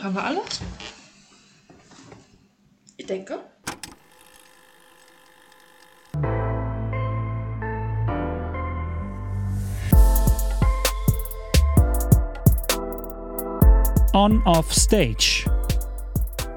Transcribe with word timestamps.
Gut, 0.00 0.06
haben 0.06 0.14
wir 0.14 0.24
alles? 0.24 0.60
Ich 2.96 3.04
denke. 3.04 3.38
On 14.14 14.42
Off 14.46 14.72
Stage. 14.72 15.44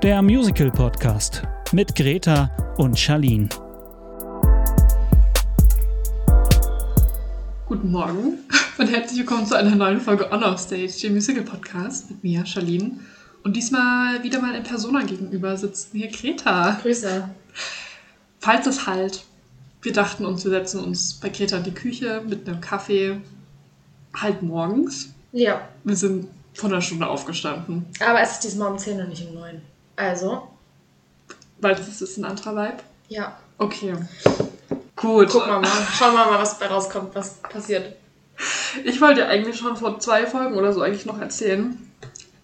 Der 0.02 0.22
Musical 0.22 0.72
Podcast 0.72 1.44
mit 1.74 1.94
Greta 1.96 2.50
und 2.78 2.98
Charlene. 2.98 3.50
Guten 7.66 7.92
Morgen 7.92 8.38
und 8.78 8.88
herzlich 8.88 9.20
willkommen 9.20 9.46
zu 9.46 9.58
einer 9.58 9.76
neuen 9.76 10.00
Folge 10.00 10.32
On 10.32 10.44
Off 10.44 10.62
Stage, 10.62 10.94
dem 11.02 11.16
Musical 11.16 11.44
Podcast 11.44 12.10
mit 12.10 12.24
mir, 12.24 12.46
Charlene. 12.46 13.00
Und 13.44 13.56
diesmal 13.56 14.24
wieder 14.24 14.40
mal 14.40 14.56
in 14.56 14.64
Persona 14.64 15.04
gegenüber 15.04 15.58
sitzt 15.58 15.94
mir 15.94 16.08
Greta. 16.10 16.80
Grüße. 16.82 17.28
Falls 18.40 18.68
es 18.68 18.88
halt, 18.88 19.24
wir 19.82 19.94
dachten 19.94 20.26
uns, 20.26 20.44
wir 20.44 20.52
setzen 20.52 20.82
uns 20.84 21.14
bei 21.16 21.30
Greta 21.30 21.58
in 21.58 21.64
die 21.64 21.74
Küche 21.74 22.22
mit 22.28 22.48
einem 22.48 22.62
Kaffee, 22.62 23.20
halt 24.16 24.42
morgens. 24.42 25.10
Ja, 25.32 25.68
Wir 25.84 25.96
sind 25.96 26.28
vor 26.54 26.70
einer 26.70 26.82
Stunde 26.82 27.08
aufgestanden, 27.08 27.86
aber 28.00 28.22
es 28.22 28.34
ist 28.34 28.44
diesmal 28.44 28.72
um 28.72 28.78
10 28.78 29.02
und 29.02 29.10
nicht 29.10 29.28
um 29.28 29.34
9. 29.34 29.60
Also, 29.96 30.48
weil 31.60 31.74
das 31.76 32.02
ist 32.02 32.18
ein 32.18 32.26
anderer 32.26 32.56
Vibe. 32.56 32.84
ja. 33.10 33.38
Okay. 33.60 33.94
Gut. 34.96 35.30
Gucken 35.30 35.50
wir 35.50 35.60
mal. 35.60 35.70
Schauen 35.98 36.14
wir 36.14 36.26
mal, 36.26 36.40
was 36.40 36.58
dabei 36.58 36.74
rauskommt, 36.74 37.16
was 37.16 37.36
passiert. 37.38 37.96
Ich 38.84 39.00
wollte 39.00 39.22
dir 39.22 39.28
eigentlich 39.28 39.56
schon 39.58 39.78
vor 39.78 40.00
zwei 40.00 40.26
Folgen 40.26 40.56
oder 40.56 40.74
so 40.74 40.82
eigentlich 40.82 41.06
noch 41.06 41.20
erzählen, 41.20 41.78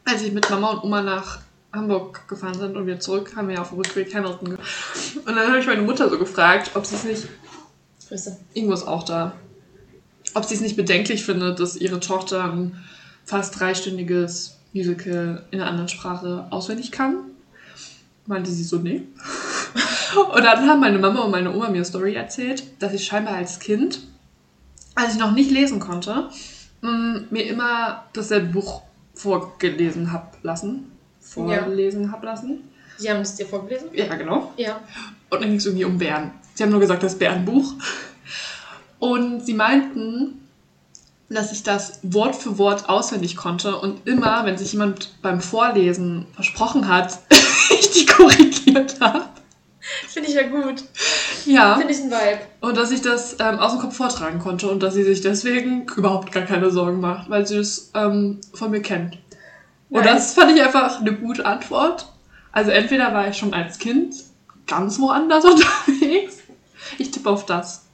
als 0.10 0.22
ich 0.24 0.32
mit 0.32 0.50
Mama 0.50 0.72
und 0.72 0.84
Oma 0.84 1.02
nach 1.02 1.40
Hamburg 1.72 2.28
gefahren 2.28 2.58
sind 2.58 2.76
und 2.76 2.88
wir 2.88 3.00
zurück, 3.00 3.36
haben 3.36 3.48
wir 3.48 3.56
ja 3.56 3.62
auf 3.62 3.70
dem 3.70 3.78
Rückweg 3.78 4.14
Hamilton. 4.14 4.56
Und 4.56 5.26
dann 5.26 5.48
habe 5.48 5.60
ich 5.60 5.68
meine 5.68 5.84
Mutter 5.84 6.10
so 6.10 6.18
gefragt, 6.18 6.72
ob 6.74 6.86
sie 6.86 6.96
es 6.96 7.04
nicht, 7.04 7.28
Grüße. 8.08 8.38
Ingo 8.56 8.74
ist 8.74 8.88
auch 8.88 9.04
da, 9.04 9.34
ob 10.34 10.46
sie 10.46 10.56
es 10.56 10.62
nicht 10.62 10.76
bedenklich 10.76 11.24
findet, 11.24 11.60
dass 11.60 11.76
ihre 11.76 12.00
Tochter 12.00 12.52
ein 12.52 12.84
fast 13.24 13.60
dreistündiges 13.60 14.58
Musical 14.74 15.46
in 15.52 15.62
einer 15.62 15.70
anderen 15.70 15.90
Sprache 15.90 16.48
auswendig 16.50 16.92
kann. 16.92 17.18
Meinte 18.26 18.50
sie 18.50 18.64
so, 18.64 18.78
nee. 18.78 19.04
Und 20.34 20.44
dann 20.44 20.68
haben 20.68 20.80
meine 20.80 20.98
Mama 20.98 21.22
und 21.22 21.32
meine 21.32 21.54
Oma 21.54 21.68
mir 21.68 21.76
eine 21.76 21.86
Story 21.86 22.16
erzählt, 22.16 22.64
dass 22.80 22.94
ich 22.94 23.06
scheinbar 23.06 23.36
als 23.36 23.60
Kind, 23.60 24.02
als 24.96 25.14
ich 25.14 25.20
noch 25.20 25.34
nicht 25.34 25.52
lesen 25.52 25.80
konnte, 25.80 26.30
mm, 26.82 27.18
mir 27.30 27.44
immer 27.44 28.06
dasselbe 28.14 28.48
Buch 28.48 28.82
vorgelesen 29.20 30.14
hab 30.14 30.38
lassen. 30.44 30.92
Vorlesen 31.20 32.12
hab 32.12 32.24
lassen. 32.24 32.64
Sie 32.98 33.10
haben 33.10 33.22
es 33.22 33.36
dir 33.36 33.46
vorgelesen? 33.46 33.90
Ja, 33.94 34.16
genau. 34.16 34.54
Ja. 34.58 34.80
Und 35.30 35.42
dann 35.42 35.50
ging 35.50 35.58
es 35.58 35.66
irgendwie 35.66 35.86
um 35.86 35.98
Bären. 35.98 36.32
Sie 36.54 36.64
haben 36.64 36.72
nur 36.72 36.80
gesagt, 36.80 37.04
das 37.04 37.18
Bärenbuch. 37.18 37.74
Und 39.00 39.46
sie 39.46 39.54
meinten, 39.54 40.48
dass 41.30 41.52
ich 41.52 41.64
das 41.64 42.00
Wort 42.04 42.36
für 42.36 42.58
Wort 42.58 42.90
auswendig 42.90 43.36
konnte 43.36 43.78
und 43.78 44.08
immer, 44.08 44.46
wenn 44.46 44.58
sich 44.58 44.74
jemand 44.74 45.22
beim 45.22 45.42
Vorlesen 45.42 46.26
versprochen 46.34 46.88
hat, 46.88 47.20
ich 47.70 47.92
die 47.92 48.06
korrigiert 48.06 49.00
habe. 49.00 49.26
Finde 50.08 50.30
ich 50.30 50.36
ja 50.36 50.48
gut. 50.48 50.84
Ja. 51.46 51.78
Finde 51.78 51.94
ich 51.94 52.00
ein 52.00 52.12
Vibe. 52.12 52.40
Und 52.62 52.78
dass 52.78 52.92
ich 52.92 53.02
das 53.02 53.38
ähm, 53.40 53.60
aus 53.60 53.72
dem 53.72 53.82
Kopf 53.82 53.96
vortragen 53.96 54.40
konnte 54.40 54.70
und 54.70 54.82
dass 54.82 54.94
sie 54.94 55.04
sich 55.04 55.22
deswegen 55.22 55.86
überhaupt 55.96 56.32
gar 56.32 56.44
keine 56.44 56.72
Sorgen 56.72 57.00
macht, 57.00 57.30
weil 57.30 57.46
sie 57.48 57.58
es 57.58 57.92
ähm, 57.96 58.40
von 58.54 58.72
mir 58.72 58.82
kennt. 58.82 59.18
Und 59.90 60.06
das 60.06 60.34
fand 60.34 60.52
ich 60.56 60.62
einfach 60.62 61.00
eine 61.00 61.14
gute 61.14 61.46
Antwort. 61.46 62.08
Also 62.52 62.72
entweder 62.72 63.14
war 63.14 63.28
ich 63.28 63.38
schon 63.38 63.54
als 63.54 63.80
Kind 63.80 64.16
ganz 64.68 65.00
woanders 65.00 65.46
unterwegs. 65.46 66.38
Ich 66.98 67.12
tippe 67.12 67.30
auf 67.30 67.46
das. 67.46 67.86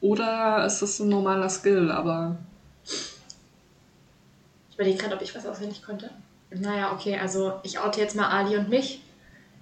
Oder 0.00 0.64
ist 0.64 0.80
das 0.80 0.98
ein 1.00 1.08
normaler 1.08 1.50
Skill, 1.50 1.90
aber 1.90 2.36
Ich 2.84 4.74
überlege 4.74 4.98
gerade, 4.98 5.14
ob 5.16 5.22
ich 5.22 5.34
was 5.34 5.46
auswendig 5.46 5.82
konnte. 5.82 6.10
Naja, 6.50 6.92
okay, 6.92 7.18
also 7.18 7.54
ich 7.62 7.78
oute 7.78 8.00
jetzt 8.00 8.16
mal 8.16 8.28
Ali 8.28 8.56
und 8.56 8.68
mich. 8.68 9.02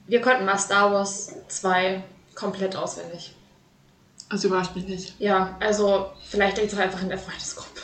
Wir 0.07 0.21
konnten 0.21 0.45
mal 0.45 0.59
Star 0.59 0.93
Wars 0.93 1.35
2 1.49 2.03
komplett 2.39 2.77
auswendig. 2.77 3.35
das 4.31 4.45
überrascht 4.45 4.77
mich 4.77 4.87
nicht. 4.87 5.15
Ja, 5.19 5.57
also 5.61 6.11
vielleicht 6.29 6.59
liegt 6.59 6.73
es 6.73 6.79
auch 6.79 6.83
einfach 6.83 7.03
in 7.03 7.09
der 7.09 7.19
Freundesgruppe. 7.19 7.81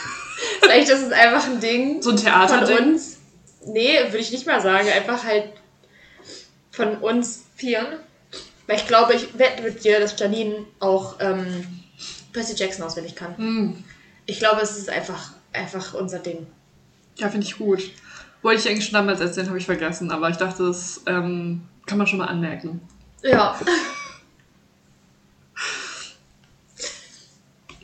vielleicht 0.60 0.88
ist 0.88 1.02
es 1.02 1.12
einfach 1.12 1.46
ein 1.46 1.60
Ding 1.60 2.02
So 2.02 2.10
ein 2.10 2.18
von 2.18 2.24
Theaterding. 2.24 2.94
uns. 2.94 3.18
Nee, 3.64 3.98
würde 4.06 4.18
ich 4.18 4.32
nicht 4.32 4.46
mal 4.46 4.60
sagen. 4.60 4.88
Einfach 4.88 5.22
halt 5.24 5.52
von 6.72 6.96
uns 6.98 7.44
Vieren. 7.54 7.98
Weil 8.66 8.76
ich 8.76 8.86
glaube, 8.88 9.14
ich 9.14 9.38
wette 9.38 9.62
mit 9.62 9.84
dir, 9.84 10.00
dass 10.00 10.18
Janine 10.18 10.64
auch 10.80 11.16
ähm, 11.20 11.82
Percy 12.32 12.54
Jackson 12.56 12.84
auswendig 12.84 13.14
kann. 13.14 13.36
Hm. 13.36 13.84
Ich 14.26 14.38
glaube, 14.38 14.62
es 14.62 14.76
ist 14.76 14.88
einfach, 14.88 15.32
einfach 15.52 15.94
unser 15.94 16.18
Ding. 16.18 16.46
Ja, 17.18 17.28
finde 17.28 17.46
ich 17.46 17.58
gut. 17.58 17.82
Wollte 18.40 18.60
ich 18.60 18.68
eigentlich 18.68 18.86
schon 18.86 18.94
damals 18.94 19.20
erzählen, 19.20 19.48
habe 19.48 19.58
ich 19.58 19.66
vergessen, 19.66 20.10
aber 20.10 20.28
ich 20.30 20.36
dachte, 20.36 20.66
das 20.66 21.02
ähm, 21.06 21.62
kann 21.86 21.98
man 21.98 22.06
schon 22.06 22.18
mal 22.18 22.26
anmerken. 22.26 22.80
Ja. 23.22 23.58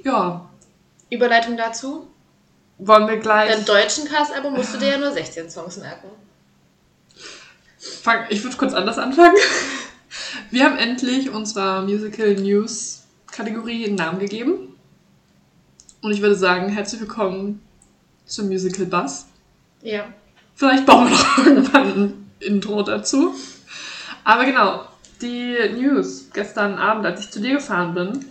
Ja, 0.05 0.49
Überleitung 1.11 1.57
dazu. 1.57 2.09
wollen 2.79 3.09
wir 3.09 3.19
gleich. 3.19 3.53
Beim 3.53 3.65
deutschen 3.65 4.07
Cast-Album 4.07 4.55
musst 4.55 4.75
du 4.75 4.79
dir 4.79 4.89
ja 4.89 4.99
nur 4.99 5.13
16 5.13 5.51
Songs 5.51 5.77
merken. 5.79 6.09
Ich 8.31 8.43
würde 8.43 8.57
kurz 8.57 8.73
anders 8.73 8.99
anfangen. 8.99 9.37
Wir 10.51 10.65
haben 10.65 10.79
endlich 10.79 11.31
unserer 11.31 11.83
Musical 11.83 12.35
News 12.37 13.03
Kategorie 13.31 13.85
einen 13.87 13.97
Namen 13.97 14.19
gegeben. 14.19 14.75
Und 16.01 16.13
ich 16.13 16.23
würde 16.23 16.37
sagen, 16.37 16.69
herzlich 16.71 17.01
willkommen 17.01 17.61
zum 18.25 18.49
Musical 18.49 18.87
Buzz. 18.87 19.27
Ja. 19.83 20.07
Vielleicht 20.55 20.87
bauen 20.87 21.11
wir 21.11 21.17
noch 21.17 21.39
irgendwann 21.47 21.87
ein 21.87 22.31
Intro 22.41 22.83
dazu. 22.83 23.35
Aber 24.25 24.45
genau, 24.45 24.87
die 25.23 25.57
News 25.75 26.29
gestern 26.33 26.75
Abend, 26.75 27.05
als 27.07 27.21
ich 27.21 27.31
zu 27.31 27.41
dir 27.41 27.55
gefahren 27.55 27.95
bin, 27.95 28.25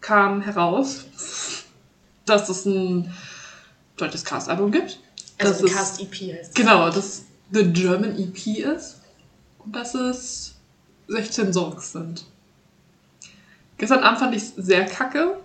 kam 0.00 0.40
heraus, 0.42 1.04
dass 2.26 2.48
es 2.48 2.64
ein 2.66 3.12
deutsches 3.96 4.24
Cast-Album 4.24 4.70
gibt. 4.72 4.98
Also 5.38 5.52
Das 5.52 5.60
ein 5.60 5.66
ist- 5.66 5.74
Cast-EP 5.74 6.32
heißt. 6.38 6.54
Genau, 6.54 6.90
das 6.90 7.24
The 7.52 7.64
German 7.72 8.18
EP 8.18 8.60
ist 8.62 9.00
und 9.58 9.74
dass 9.76 9.94
es 9.94 10.54
16 11.08 11.52
Songs 11.52 11.92
sind. 11.92 12.24
Gestern 13.78 14.00
Abend 14.02 14.18
fand 14.20 14.34
ich 14.34 14.42
es 14.42 14.54
sehr 14.56 14.86
kacke. 14.86 15.38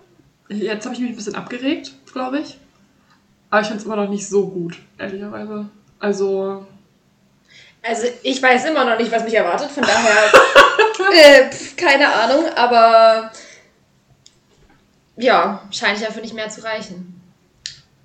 Jetzt 0.48 0.84
habe 0.84 0.94
ich 0.94 1.00
mich 1.00 1.10
ein 1.10 1.16
bisschen 1.16 1.34
abgeregt, 1.34 1.94
glaube 2.12 2.40
ich. 2.40 2.58
Aber 3.50 3.60
ich 3.60 3.66
finde 3.66 3.80
es 3.80 3.86
immer 3.86 3.96
noch 3.96 4.08
nicht 4.08 4.28
so 4.28 4.48
gut, 4.48 4.78
ehrlicherweise. 4.98 5.68
Also, 5.98 6.66
Also 7.82 8.06
ich 8.22 8.42
weiß 8.42 8.66
immer 8.66 8.84
noch 8.84 8.98
nicht, 8.98 9.10
was 9.10 9.24
mich 9.24 9.34
erwartet, 9.34 9.70
von 9.70 9.82
daher 9.82 10.32
äh, 11.12 11.50
pf, 11.50 11.76
keine 11.76 12.12
Ahnung, 12.12 12.44
aber 12.54 13.30
ja, 15.16 15.62
scheint 15.70 16.00
ja 16.00 16.10
für 16.10 16.20
nicht 16.20 16.34
mehr 16.34 16.48
zu 16.48 16.62
reichen. 16.62 17.20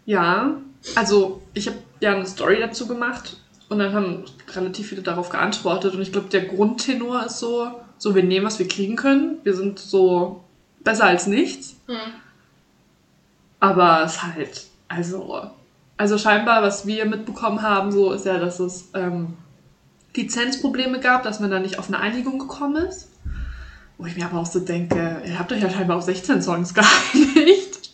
ja. 0.05 0.57
Also, 0.93 1.41
ich 1.55 1.67
habe 1.67 1.77
ja 1.99 2.13
eine 2.13 2.27
Story 2.27 2.59
dazu 2.59 2.87
gemacht 2.87 3.37
und 3.69 3.79
dann 3.79 3.93
haben 3.93 4.25
relativ 4.53 4.89
viele 4.89 5.01
darauf 5.01 5.29
geantwortet. 5.29 5.95
Und 5.95 6.01
ich 6.01 6.11
glaube, 6.11 6.29
der 6.29 6.45
Grundtenor 6.45 7.25
ist 7.25 7.39
so, 7.39 7.71
so, 7.97 8.13
wir 8.13 8.23
nehmen, 8.23 8.45
was 8.45 8.59
wir 8.59 8.67
kriegen 8.67 8.95
können. 8.95 9.39
Wir 9.43 9.55
sind 9.55 9.79
so 9.79 10.43
besser 10.83 11.05
als 11.05 11.25
nichts. 11.25 11.77
Hm. 11.87 11.97
Aber 13.59 14.03
es 14.03 14.21
halt, 14.21 14.65
also, 14.87 15.49
also 15.97 16.17
scheinbar, 16.19 16.61
was 16.61 16.85
wir 16.85 17.05
mitbekommen 17.05 17.63
haben, 17.63 17.91
so 17.91 18.11
ist 18.11 18.27
ja, 18.27 18.37
dass 18.37 18.59
es 18.59 18.89
ähm, 18.93 19.35
Lizenzprobleme 20.15 20.99
gab, 20.99 21.23
dass 21.23 21.39
man 21.39 21.51
da 21.51 21.59
nicht 21.59 21.79
auf 21.79 21.87
eine 21.87 21.99
Einigung 21.99 22.39
gekommen 22.39 22.85
ist. 22.85 23.09
Wo 23.97 24.05
ich 24.05 24.15
mir 24.15 24.25
aber 24.25 24.39
auch 24.39 24.45
so 24.45 24.59
denke, 24.59 25.21
ihr 25.25 25.39
habt 25.39 25.51
euch 25.51 25.61
ja 25.61 25.69
scheinbar 25.69 25.97
auf 25.97 26.03
16 26.03 26.41
Songs 26.41 26.73
geeinigt. 26.73 27.91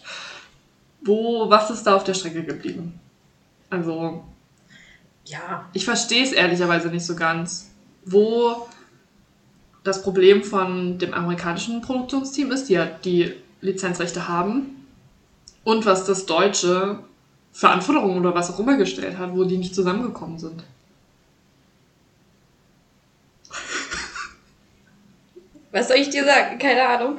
Wo, 1.02 1.50
was 1.50 1.70
ist 1.70 1.84
da 1.84 1.96
auf 1.96 2.04
der 2.04 2.14
Strecke 2.14 2.44
geblieben? 2.44 3.00
Also, 3.70 4.24
Ja, 5.26 5.66
ich 5.74 5.86
verstehe 5.86 6.24
es 6.24 6.32
ehrlicherweise 6.32 6.90
nicht 6.90 7.06
so 7.06 7.16
ganz, 7.16 7.72
wo 8.06 8.68
das 9.84 10.04
Problem 10.04 10.44
von 10.44 10.98
dem 10.98 11.14
amerikanischen 11.14 11.82
Produktionsteam 11.82 12.52
ist, 12.52 12.70
die 12.70 12.74
ja 12.74 12.86
die 12.86 13.34
Lizenzrechte 13.62 14.28
haben, 14.28 14.82
und 15.64 15.86
was 15.86 16.06
das 16.06 16.26
Deutsche 16.26 17.00
für 17.52 17.70
Anforderungen 17.70 18.20
oder 18.20 18.34
was 18.34 18.52
auch 18.52 18.60
immer 18.60 18.78
gestellt 18.78 19.18
hat, 19.18 19.36
wo 19.36 19.44
die 19.44 19.58
nicht 19.58 19.76
zusammengekommen 19.76 20.40
sind. 20.40 20.64
Was 25.72 25.88
soll 25.88 25.98
ich 25.98 26.10
dir 26.10 26.26
sagen? 26.26 26.58
Keine 26.60 26.88
Ahnung. 26.88 27.18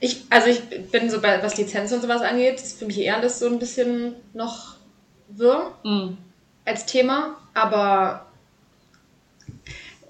Ich, 0.00 0.24
also 0.30 0.48
ich 0.48 0.60
bin 0.90 1.10
so 1.10 1.20
bei, 1.20 1.42
was 1.42 1.56
Lizenz 1.56 1.92
und 1.92 2.02
sowas 2.02 2.22
angeht, 2.22 2.56
ist 2.56 2.78
für 2.78 2.86
mich 2.86 2.98
eher 2.98 3.16
alles 3.16 3.38
so 3.38 3.46
ein 3.46 3.58
bisschen 3.58 4.14
noch 4.34 4.76
wirr. 5.28 5.72
Mhm. 5.84 6.18
als 6.64 6.86
Thema, 6.86 7.36
aber 7.54 8.26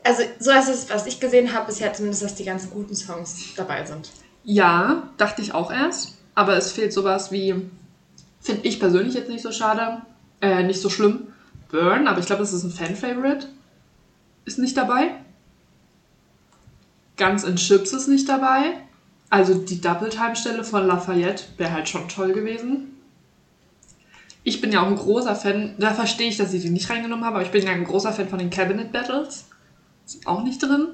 also 0.05 0.23
so 0.39 0.51
ist 0.51 0.69
es, 0.69 0.91
was 0.91 1.07
ich 1.07 1.21
gesehen 1.21 1.53
habe, 1.53 1.67
bisher 1.67 1.93
zumindest, 1.93 2.23
dass 2.23 2.35
die 2.35 2.45
ganzen 2.45 2.71
guten 2.71 2.95
Songs 2.95 3.55
dabei 3.57 3.85
sind. 3.85 4.11
Ja, 4.45 5.09
dachte 5.17 5.43
ich 5.43 5.55
auch 5.55 5.71
erst. 5.73 6.19
Aber 6.35 6.57
es 6.57 6.73
fehlt 6.73 6.93
sowas 6.93 7.31
wie, 7.31 7.55
finde 8.41 8.67
ich 8.67 8.81
persönlich 8.81 9.15
jetzt 9.15 9.29
nicht 9.29 9.43
so 9.43 9.53
schade, 9.53 10.03
äh, 10.41 10.63
nicht 10.63 10.81
so 10.81 10.89
schlimm, 10.89 11.29
Burn, 11.71 12.09
aber 12.09 12.19
ich 12.19 12.27
glaube, 12.27 12.43
das 12.43 12.53
ist 12.53 12.65
ein 12.65 12.71
Fan-Favorite. 12.71 13.47
Ist 14.45 14.59
nicht 14.59 14.77
dabei. 14.77 15.11
Ganz 17.23 17.45
in 17.45 17.55
Chips 17.55 17.93
ist 17.93 18.09
nicht 18.09 18.29
dabei. 18.29 18.81
Also 19.31 19.55
die 19.55 19.81
Double-Time-Stelle 19.81 20.65
von 20.65 20.89
Lafayette 20.89 21.45
wäre 21.57 21.73
halt 21.73 21.89
schon 21.89 22.09
toll 22.09 22.33
gewesen. 22.33 22.99
Ich 24.43 24.61
bin 24.61 24.73
ja 24.73 24.83
auch 24.83 24.89
ein 24.89 24.97
großer 24.97 25.37
Fan, 25.37 25.77
da 25.79 25.95
verstehe 25.95 26.31
ich, 26.31 26.37
dass 26.37 26.53
ich 26.53 26.63
die 26.63 26.71
nicht 26.71 26.91
reingenommen 26.91 27.25
habe, 27.25 27.37
aber 27.37 27.45
ich 27.45 27.53
bin 27.53 27.65
ja 27.65 27.71
ein 27.71 27.85
großer 27.85 28.13
Fan 28.13 28.29
von 28.29 28.41
den 28.41 28.51
Cabinet 28.51 28.91
Battles. 28.91 29.47
Ist 30.05 30.27
auch 30.27 30.43
nicht 30.43 30.61
drin. 30.61 30.89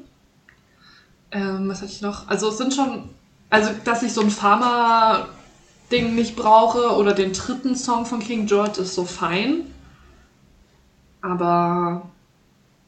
Ähm, 1.31 1.67
was 1.67 1.81
hatte 1.81 1.93
ich 1.93 2.03
noch? 2.03 2.29
Also 2.29 2.51
es 2.51 2.59
sind 2.59 2.75
schon, 2.75 3.09
also 3.49 3.71
dass 3.87 4.03
ich 4.03 4.13
so 4.13 4.21
ein 4.21 4.31
Pharma-Ding 4.31 6.15
nicht 6.15 6.37
brauche 6.37 6.95
oder 6.95 7.15
den 7.15 7.33
dritten 7.33 7.75
Song 7.75 8.05
von 8.05 8.21
King 8.21 8.45
George 8.45 8.83
ist 8.83 8.95
so 8.95 9.07
fein. 9.07 9.63
Aber 11.23 12.11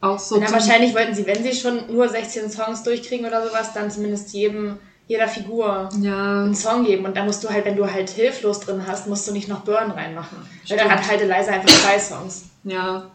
auch 0.01 0.19
so. 0.19 0.37
Na, 0.39 0.51
wahrscheinlich 0.51 0.93
wollten 0.93 1.13
sie, 1.15 1.25
wenn 1.27 1.43
sie 1.43 1.53
schon 1.53 1.93
nur 1.93 2.09
16 2.09 2.49
Songs 2.51 2.83
durchkriegen 2.83 3.25
oder 3.25 3.47
sowas, 3.47 3.71
dann 3.73 3.89
zumindest 3.91 4.33
jedem, 4.33 4.77
jeder 5.07 5.27
Figur 5.27 5.89
Ja, 5.99 6.43
einen 6.43 6.55
Song 6.55 6.83
geben. 6.85 7.05
Und 7.05 7.15
dann 7.15 7.25
musst 7.25 7.43
du 7.43 7.49
halt, 7.49 7.65
wenn 7.65 7.75
du 7.75 7.91
halt 7.91 8.09
hilflos 8.09 8.59
drin 8.61 8.83
hast, 8.87 9.07
musst 9.07 9.27
du 9.27 9.31
nicht 9.31 9.47
noch 9.47 9.61
Burn 9.61 9.91
reinmachen. 9.91 10.37
Weil 10.67 10.77
dann 10.77 10.87
Stimmt. 10.87 10.91
hat 11.01 11.09
halt 11.09 11.21
Eliza 11.21 11.51
einfach 11.51 11.69
zwei 11.69 11.99
Songs. 11.99 12.43
ja. 12.63 13.09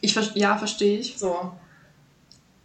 Ich 0.00 0.14
ja, 0.34 0.56
verstehe 0.58 0.98
ich. 0.98 1.16
So. 1.16 1.50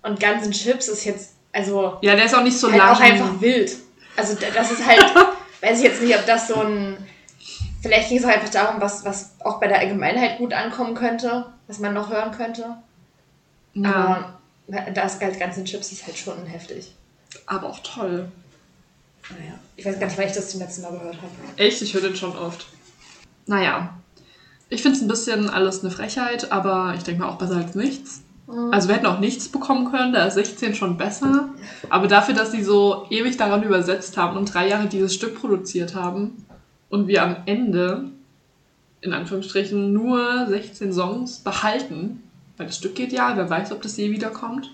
Und 0.02 0.20
Guns 0.20 0.46
N' 0.46 0.52
Chips 0.52 0.90
ist 0.90 1.06
jetzt, 1.06 1.36
also 1.54 1.98
Ja, 2.02 2.14
der 2.16 2.26
ist 2.26 2.36
auch 2.36 2.44
nicht 2.44 2.58
so 2.58 2.68
halt 2.70 2.78
lang. 2.80 2.90
auch 2.96 3.00
einfach 3.00 3.40
wild. 3.40 3.78
Also 4.18 4.36
da- 4.36 4.50
das 4.54 4.72
ist 4.72 4.86
halt, 4.86 5.06
weiß 5.62 5.78
ich 5.78 5.84
jetzt 5.86 6.02
nicht, 6.02 6.14
ob 6.18 6.26
das 6.26 6.50
so 6.50 6.56
ein, 6.56 6.98
vielleicht 7.82 8.10
ging 8.10 8.18
es 8.18 8.26
auch 8.26 8.30
einfach 8.30 8.50
darum, 8.50 8.82
was, 8.82 9.06
was 9.06 9.36
auch 9.42 9.60
bei 9.62 9.68
der 9.68 9.80
Allgemeinheit 9.80 10.38
gut 10.38 10.54
ankommen 10.54 10.96
könnte, 10.96 11.46
was 11.68 11.80
man 11.80 11.94
noch 11.94 12.10
hören 12.10 12.32
könnte. 12.32 12.76
Aber 13.86 14.40
das 14.94 15.20
halt 15.20 15.40
Guns 15.40 15.58
N' 15.58 15.66
Chips 15.66 15.92
ist 15.92 16.06
halt 16.06 16.18
schon 16.18 16.46
heftig. 16.46 16.94
aber 17.46 17.68
auch 17.70 17.80
toll. 17.80 18.28
Naja, 19.30 19.54
ich 19.76 19.86
weiß 19.86 20.00
gar 20.00 20.08
nicht, 20.08 20.18
wann 20.18 20.28
ich 20.28 20.34
das 20.34 20.50
zum 20.50 20.60
letzten 20.62 20.82
Mal 20.82 20.92
gehört 20.92 21.18
habe. 21.18 21.32
Echt, 21.58 21.82
ich 21.82 21.94
höre 21.94 22.02
den 22.02 22.16
schon 22.16 22.36
oft. 22.36 22.66
Naja, 23.46 23.94
ich 24.70 24.82
finde 24.82 24.98
es 24.98 25.04
ein 25.04 25.08
bisschen 25.08 25.50
alles 25.50 25.82
eine 25.82 25.92
Frechheit, 25.92 26.52
aber 26.52 26.94
ich 26.96 27.04
denke 27.04 27.22
mal 27.22 27.30
auch 27.30 27.38
besser 27.38 27.58
als 27.58 27.76
nichts. 27.76 28.22
Also 28.72 28.88
wir 28.88 28.96
hätten 28.96 29.06
auch 29.06 29.20
nichts 29.20 29.48
bekommen 29.48 29.92
können, 29.92 30.12
da 30.12 30.26
ist 30.26 30.34
16 30.34 30.74
schon 30.74 30.98
besser. 30.98 31.50
Aber 31.92 32.08
dafür, 32.08 32.34
dass 32.34 32.52
sie 32.52 32.64
so 32.64 33.06
ewig 33.12 33.38
daran 33.38 33.62
übersetzt 33.62 34.18
haben 34.18 34.38
und 34.38 34.52
drei 34.52 34.68
Jahre 34.68 34.88
dieses 34.88 35.14
Stück 35.14 35.40
produziert 35.40 35.94
haben 35.94 36.46
und 36.90 37.08
wir 37.08 37.22
am 37.22 37.38
Ende, 37.46 38.06
in 39.02 39.14
Anführungsstrichen, 39.14 39.94
nur 39.94 40.48
16 40.48 40.94
Songs 40.94 41.40
behalten, 41.40 42.24
weil 42.60 42.68
das 42.68 42.76
Stück 42.76 42.94
geht 42.94 43.14
ja, 43.14 43.38
wer 43.38 43.50
weiß, 43.50 43.72
ob 43.72 43.82
das 43.82 43.96
je 43.96 44.12
wiederkommt. 44.12 44.70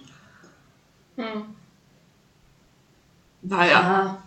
Hm. 1.17 1.55
Naja, 3.43 3.69
Ja. 3.71 4.21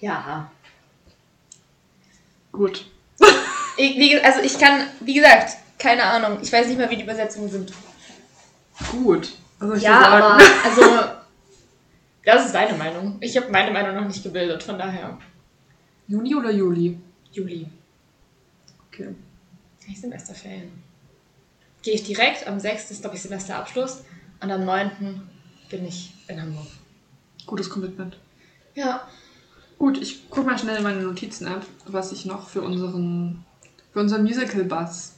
Ja. 0.00 0.50
gut. 2.52 2.86
Ich, 3.76 3.96
wie, 3.96 4.20
also 4.20 4.40
ich 4.40 4.56
kann, 4.56 4.86
wie 5.00 5.14
gesagt, 5.14 5.56
keine 5.78 6.04
Ahnung. 6.04 6.38
Ich 6.40 6.52
weiß 6.52 6.68
nicht 6.68 6.78
mal, 6.78 6.88
wie 6.88 6.96
die 6.96 7.02
Übersetzungen 7.02 7.50
sind. 7.50 7.72
Gut. 8.92 9.32
Ich 9.74 9.82
Ja, 9.82 10.00
aber 10.06 10.38
also 10.64 10.82
das 12.24 12.46
ist 12.46 12.54
deine 12.54 12.78
Meinung. 12.78 13.16
Ich 13.20 13.36
habe 13.36 13.50
meine 13.50 13.72
Meinung 13.72 13.96
noch 13.96 14.06
nicht 14.06 14.22
gebildet, 14.22 14.62
von 14.62 14.78
daher. 14.78 15.18
Juni 16.06 16.36
oder 16.36 16.52
Juli? 16.52 17.00
Juli. 17.32 17.66
Okay. 18.86 19.08
Ich 19.88 20.00
Semesterferien. 20.00 20.83
Gehe 21.84 21.94
ich 21.94 22.02
direkt, 22.02 22.48
am 22.48 22.58
6. 22.58 22.92
ist, 22.92 23.02
glaube 23.02 23.16
ich, 23.16 23.22
Semesterabschluss 23.22 24.04
und 24.40 24.50
am 24.50 24.64
9. 24.64 25.20
bin 25.68 25.86
ich 25.86 26.14
in 26.28 26.40
Hamburg. 26.40 26.66
Gutes 27.44 27.68
Commitment. 27.68 28.16
Ja. 28.74 29.06
Gut, 29.78 30.00
ich 30.00 30.30
guck 30.30 30.46
mal 30.46 30.58
schnell 30.58 30.78
in 30.78 30.82
meine 30.82 31.02
Notizen 31.02 31.46
ab, 31.46 31.66
was 31.84 32.10
ich 32.12 32.24
noch 32.24 32.48
für 32.48 32.62
unseren, 32.62 33.44
für 33.92 34.00
unseren 34.00 34.22
Musical-Bass 34.22 35.16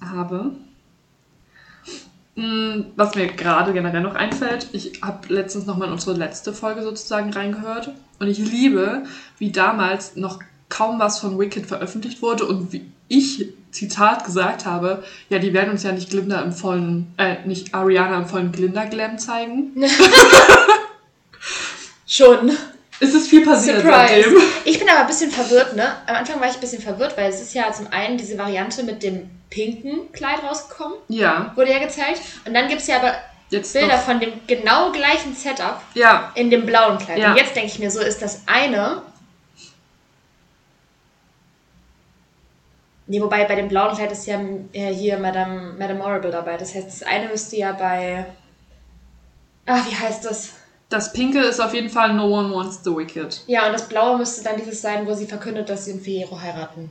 habe. 0.00 0.56
Mm, 2.34 2.86
Was 2.96 3.14
mir 3.14 3.28
gerade 3.28 3.72
generell 3.72 4.02
noch 4.02 4.16
einfällt, 4.16 4.70
ich 4.72 5.00
habe 5.00 5.32
letztens 5.32 5.66
nochmal 5.66 5.86
in 5.86 5.94
unsere 5.94 6.16
letzte 6.16 6.52
Folge 6.52 6.82
sozusagen 6.82 7.32
reingehört 7.32 7.92
und 8.18 8.26
ich 8.26 8.38
liebe, 8.38 9.04
wie 9.38 9.52
damals 9.52 10.16
noch 10.16 10.40
kaum 10.68 10.98
was 10.98 11.20
von 11.20 11.38
Wicked 11.38 11.66
veröffentlicht 11.66 12.20
wurde 12.20 12.46
und 12.46 12.72
wie 12.72 12.90
ich, 13.06 13.54
Zitat, 13.74 14.24
gesagt 14.24 14.64
habe, 14.66 15.02
ja, 15.28 15.38
die 15.38 15.52
werden 15.52 15.70
uns 15.70 15.82
ja 15.82 15.92
nicht 15.92 16.08
Glinda 16.10 16.40
im 16.40 16.52
vollen, 16.52 17.12
äh, 17.18 17.36
nicht 17.44 17.74
Ariana 17.74 18.16
im 18.18 18.26
vollen 18.26 18.52
Glinda-Glam 18.52 19.18
zeigen. 19.18 19.72
Schon. 22.06 22.56
Es 23.00 23.12
ist 23.12 23.28
viel 23.28 23.44
passiert 23.44 23.82
Surprise. 23.82 24.22
seitdem. 24.22 24.42
Ich 24.64 24.78
bin 24.78 24.88
aber 24.88 25.00
ein 25.00 25.06
bisschen 25.08 25.30
verwirrt, 25.30 25.74
ne? 25.74 25.84
Am 26.06 26.16
Anfang 26.16 26.40
war 26.40 26.48
ich 26.48 26.54
ein 26.54 26.60
bisschen 26.60 26.80
verwirrt, 26.80 27.16
weil 27.16 27.28
es 27.28 27.40
ist 27.40 27.52
ja 27.52 27.72
zum 27.72 27.88
einen 27.90 28.16
diese 28.16 28.38
Variante 28.38 28.84
mit 28.84 29.02
dem 29.02 29.28
pinken 29.50 30.12
Kleid 30.12 30.42
rausgekommen, 30.48 30.96
Ja, 31.08 31.52
wurde 31.56 31.72
ja 31.72 31.80
gezeigt. 31.80 32.20
Und 32.46 32.54
dann 32.54 32.68
gibt 32.68 32.80
es 32.82 32.86
ja 32.86 32.96
aber 32.96 33.14
jetzt 33.50 33.72
Bilder 33.72 33.96
noch. 33.96 34.02
von 34.02 34.20
dem 34.20 34.32
genau 34.46 34.92
gleichen 34.92 35.34
Setup 35.34 35.80
Ja, 35.94 36.30
in 36.36 36.50
dem 36.50 36.64
blauen 36.66 36.98
Kleid. 36.98 37.18
Ja. 37.18 37.32
Und 37.32 37.36
jetzt 37.36 37.56
denke 37.56 37.68
ich 37.68 37.78
mir 37.80 37.90
so, 37.90 38.00
ist 38.00 38.22
das 38.22 38.42
eine. 38.46 39.02
Nee, 43.14 43.20
wobei 43.22 43.44
bei 43.44 43.54
dem 43.54 43.68
blauen 43.68 43.94
Kleid 43.94 44.10
ist 44.10 44.26
ja 44.26 44.40
äh, 44.72 44.92
hier 44.92 45.16
Madame, 45.20 45.74
Madame 45.78 46.02
Horrible 46.02 46.32
dabei. 46.32 46.56
Das 46.56 46.74
heißt, 46.74 46.88
das 46.88 47.04
eine 47.04 47.28
müsste 47.28 47.54
ja 47.54 47.70
bei. 47.70 48.26
Ach, 49.66 49.88
wie 49.88 49.94
heißt 49.94 50.24
das? 50.24 50.54
Das 50.88 51.12
Pinke 51.12 51.38
ist 51.38 51.60
auf 51.60 51.72
jeden 51.74 51.90
Fall 51.90 52.12
No 52.12 52.24
One 52.26 52.52
Wants 52.52 52.82
the 52.82 52.90
Wicked. 52.90 53.44
Ja, 53.46 53.66
und 53.66 53.72
das 53.72 53.88
blaue 53.88 54.18
müsste 54.18 54.42
dann 54.42 54.56
dieses 54.56 54.82
sein, 54.82 55.06
wo 55.06 55.14
sie 55.14 55.26
verkündet, 55.26 55.68
dass 55.68 55.84
sie 55.84 55.92
und 55.92 56.00
Fiyero 56.00 56.40
heiraten. 56.40 56.90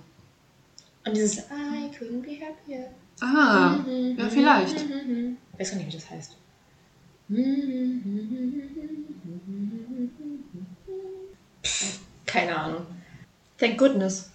Und 1.06 1.14
dieses 1.14 1.40
I 1.40 1.92
couldn't 1.92 2.22
be 2.22 2.40
happier. 2.40 2.90
Ah, 3.20 3.80
ja, 4.18 4.30
vielleicht. 4.30 4.80
Ich 4.80 5.60
weiß 5.60 5.72
gar 5.72 5.78
nicht, 5.78 5.88
wie 5.88 5.98
das 5.98 6.10
heißt. 6.10 6.38
Keine 12.26 12.56
Ahnung. 12.56 12.86
Thank 13.58 13.78
goodness. 13.78 14.32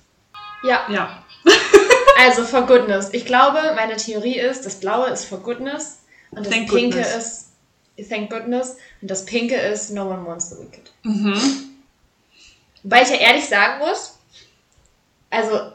Ja, 0.63 0.83
Ja. 0.91 1.25
also 2.19 2.45
for 2.45 2.67
goodness. 2.67 3.11
Ich 3.13 3.25
glaube, 3.27 3.59
meine 3.77 3.97
Theorie 3.97 4.39
ist, 4.39 4.65
das 4.67 4.81
Blaue 4.81 5.09
ist 5.09 5.25
for 5.25 5.39
goodness 5.39 6.01
und 6.31 6.47
das 6.47 6.53
Thank 6.53 6.71
Pinke 6.71 6.99
goodness. 6.99 7.17
ist 7.17 7.49
thank 8.09 8.31
goodness 8.31 8.77
und 9.01 9.11
das 9.11 9.25
Pinke 9.25 9.57
ist 9.57 9.91
no 9.91 10.09
one 10.09 10.25
wants 10.25 10.51
the 10.51 10.57
wicked. 10.59 10.93
Mhm. 11.03 11.41
Wobei 12.83 13.03
ich 13.03 13.11
ja 13.11 13.17
ehrlich 13.17 13.49
sagen 13.49 13.79
muss, 13.81 14.19
also 15.31 15.73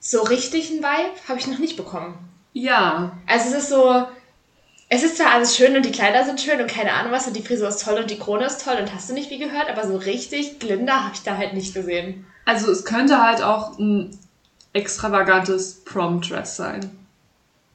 so 0.00 0.22
richtig 0.22 0.70
einen 0.70 0.78
Vibe 0.78 1.28
habe 1.28 1.38
ich 1.38 1.46
noch 1.46 1.58
nicht 1.58 1.76
bekommen. 1.76 2.16
Ja. 2.52 3.18
Also 3.26 3.48
es 3.48 3.64
ist 3.64 3.68
so, 3.70 4.06
es 4.88 5.02
ist 5.02 5.16
zwar 5.18 5.32
alles 5.32 5.56
schön 5.56 5.76
und 5.76 5.84
die 5.84 5.90
Kleider 5.92 6.24
sind 6.24 6.40
schön 6.40 6.60
und 6.60 6.68
keine 6.70 6.92
Ahnung 6.92 7.12
was 7.12 7.26
und 7.26 7.34
die 7.36 7.42
Frisur 7.42 7.68
ist 7.68 7.82
toll 7.84 7.98
und 8.00 8.10
die 8.10 8.18
Krone 8.18 8.46
ist 8.46 8.64
toll 8.64 8.76
und 8.80 8.94
hast 8.94 9.10
du 9.10 9.14
nicht 9.14 9.30
wie 9.30 9.38
gehört, 9.38 9.68
aber 9.70 9.86
so 9.86 9.96
richtig 9.96 10.58
Glinda 10.58 11.04
habe 11.04 11.14
ich 11.14 11.22
da 11.22 11.36
halt 11.36 11.52
nicht 11.54 11.74
gesehen. 11.74 12.24
Also 12.46 12.70
es 12.70 12.84
könnte 12.84 13.22
halt 13.22 13.42
auch 13.42 13.78
ein 13.78 14.16
extravagantes 14.72 15.84
Prom-Dress 15.84 16.56
sein. 16.56 16.90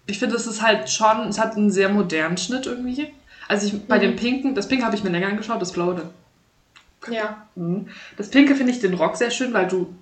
Ich 0.08 0.20
finde, 0.20 0.36
es 0.36 0.48
ist 0.48 0.62
halt 0.62 0.89
schon, 0.89 1.27
es 1.29 1.39
hat 1.39 1.55
einen 1.55 1.72
sehr 1.72 1.89
modernen 1.89 2.38
Schnitt 2.38 2.65
irgendwie. 2.65 3.13
Also 3.48 3.67
ich, 3.67 3.88
bei 3.88 3.98
Mhm. 3.98 4.01
dem 4.01 4.15
Pinken, 4.15 4.55
das 4.55 4.67
Pinke 4.67 4.86
habe 4.86 4.96
ich 4.96 5.03
mir 5.03 5.10
länger 5.12 5.27
angeschaut, 5.27 5.62
das 5.62 5.72
Blaue. 5.74 5.96
dann- 5.96 7.13
Ja. 7.13 7.46
Mhm. 7.55 7.88
Das 8.17 8.29
Pinke 8.29 8.55
finde 8.55 8.72
ich 8.72 8.79
den 8.79 8.93
Rock 8.96 9.17
sehr 9.17 9.29
schön, 9.32 9.53
weil 9.53 9.67
du 9.67 9.93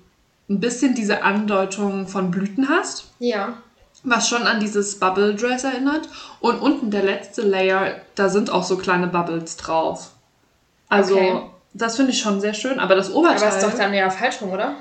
ein 0.49 0.59
bisschen 0.59 0.95
diese 0.95 1.23
Andeutung 1.23 2.07
von 2.07 2.31
Blüten 2.31 2.69
hast. 2.69 3.11
Ja. 3.19 3.57
Was 4.03 4.27
schon 4.27 4.43
an 4.43 4.60
dieses 4.60 5.00
Bubble 5.00 5.36
Dress 5.36 5.63
erinnert. 5.63 6.08
Und 6.39 6.60
unten 6.60 6.91
der 6.91 7.03
letzte 7.03 7.41
Layer, 7.43 7.96
da 8.15 8.29
sind 8.29 8.50
auch 8.50 8.63
so 8.63 8.77
kleine 8.77 9.08
Bubbles 9.08 9.58
drauf. 9.58 10.12
Also, 10.89 11.15
Okay. 11.15 11.41
das 11.74 11.96
finde 11.98 12.12
ich 12.12 12.20
schon 12.20 12.41
sehr 12.41 12.53
schön. 12.53 12.79
Aber 12.79 12.96
das 12.96 13.10
Aber 13.10 13.20
Oberteil. 13.20 13.50
ist 13.50 13.63
doch 13.63 13.74
dann 13.77 13.93
ja 13.93 14.10
falsch 14.10 14.41
rum, 14.41 14.51
oder? 14.51 14.75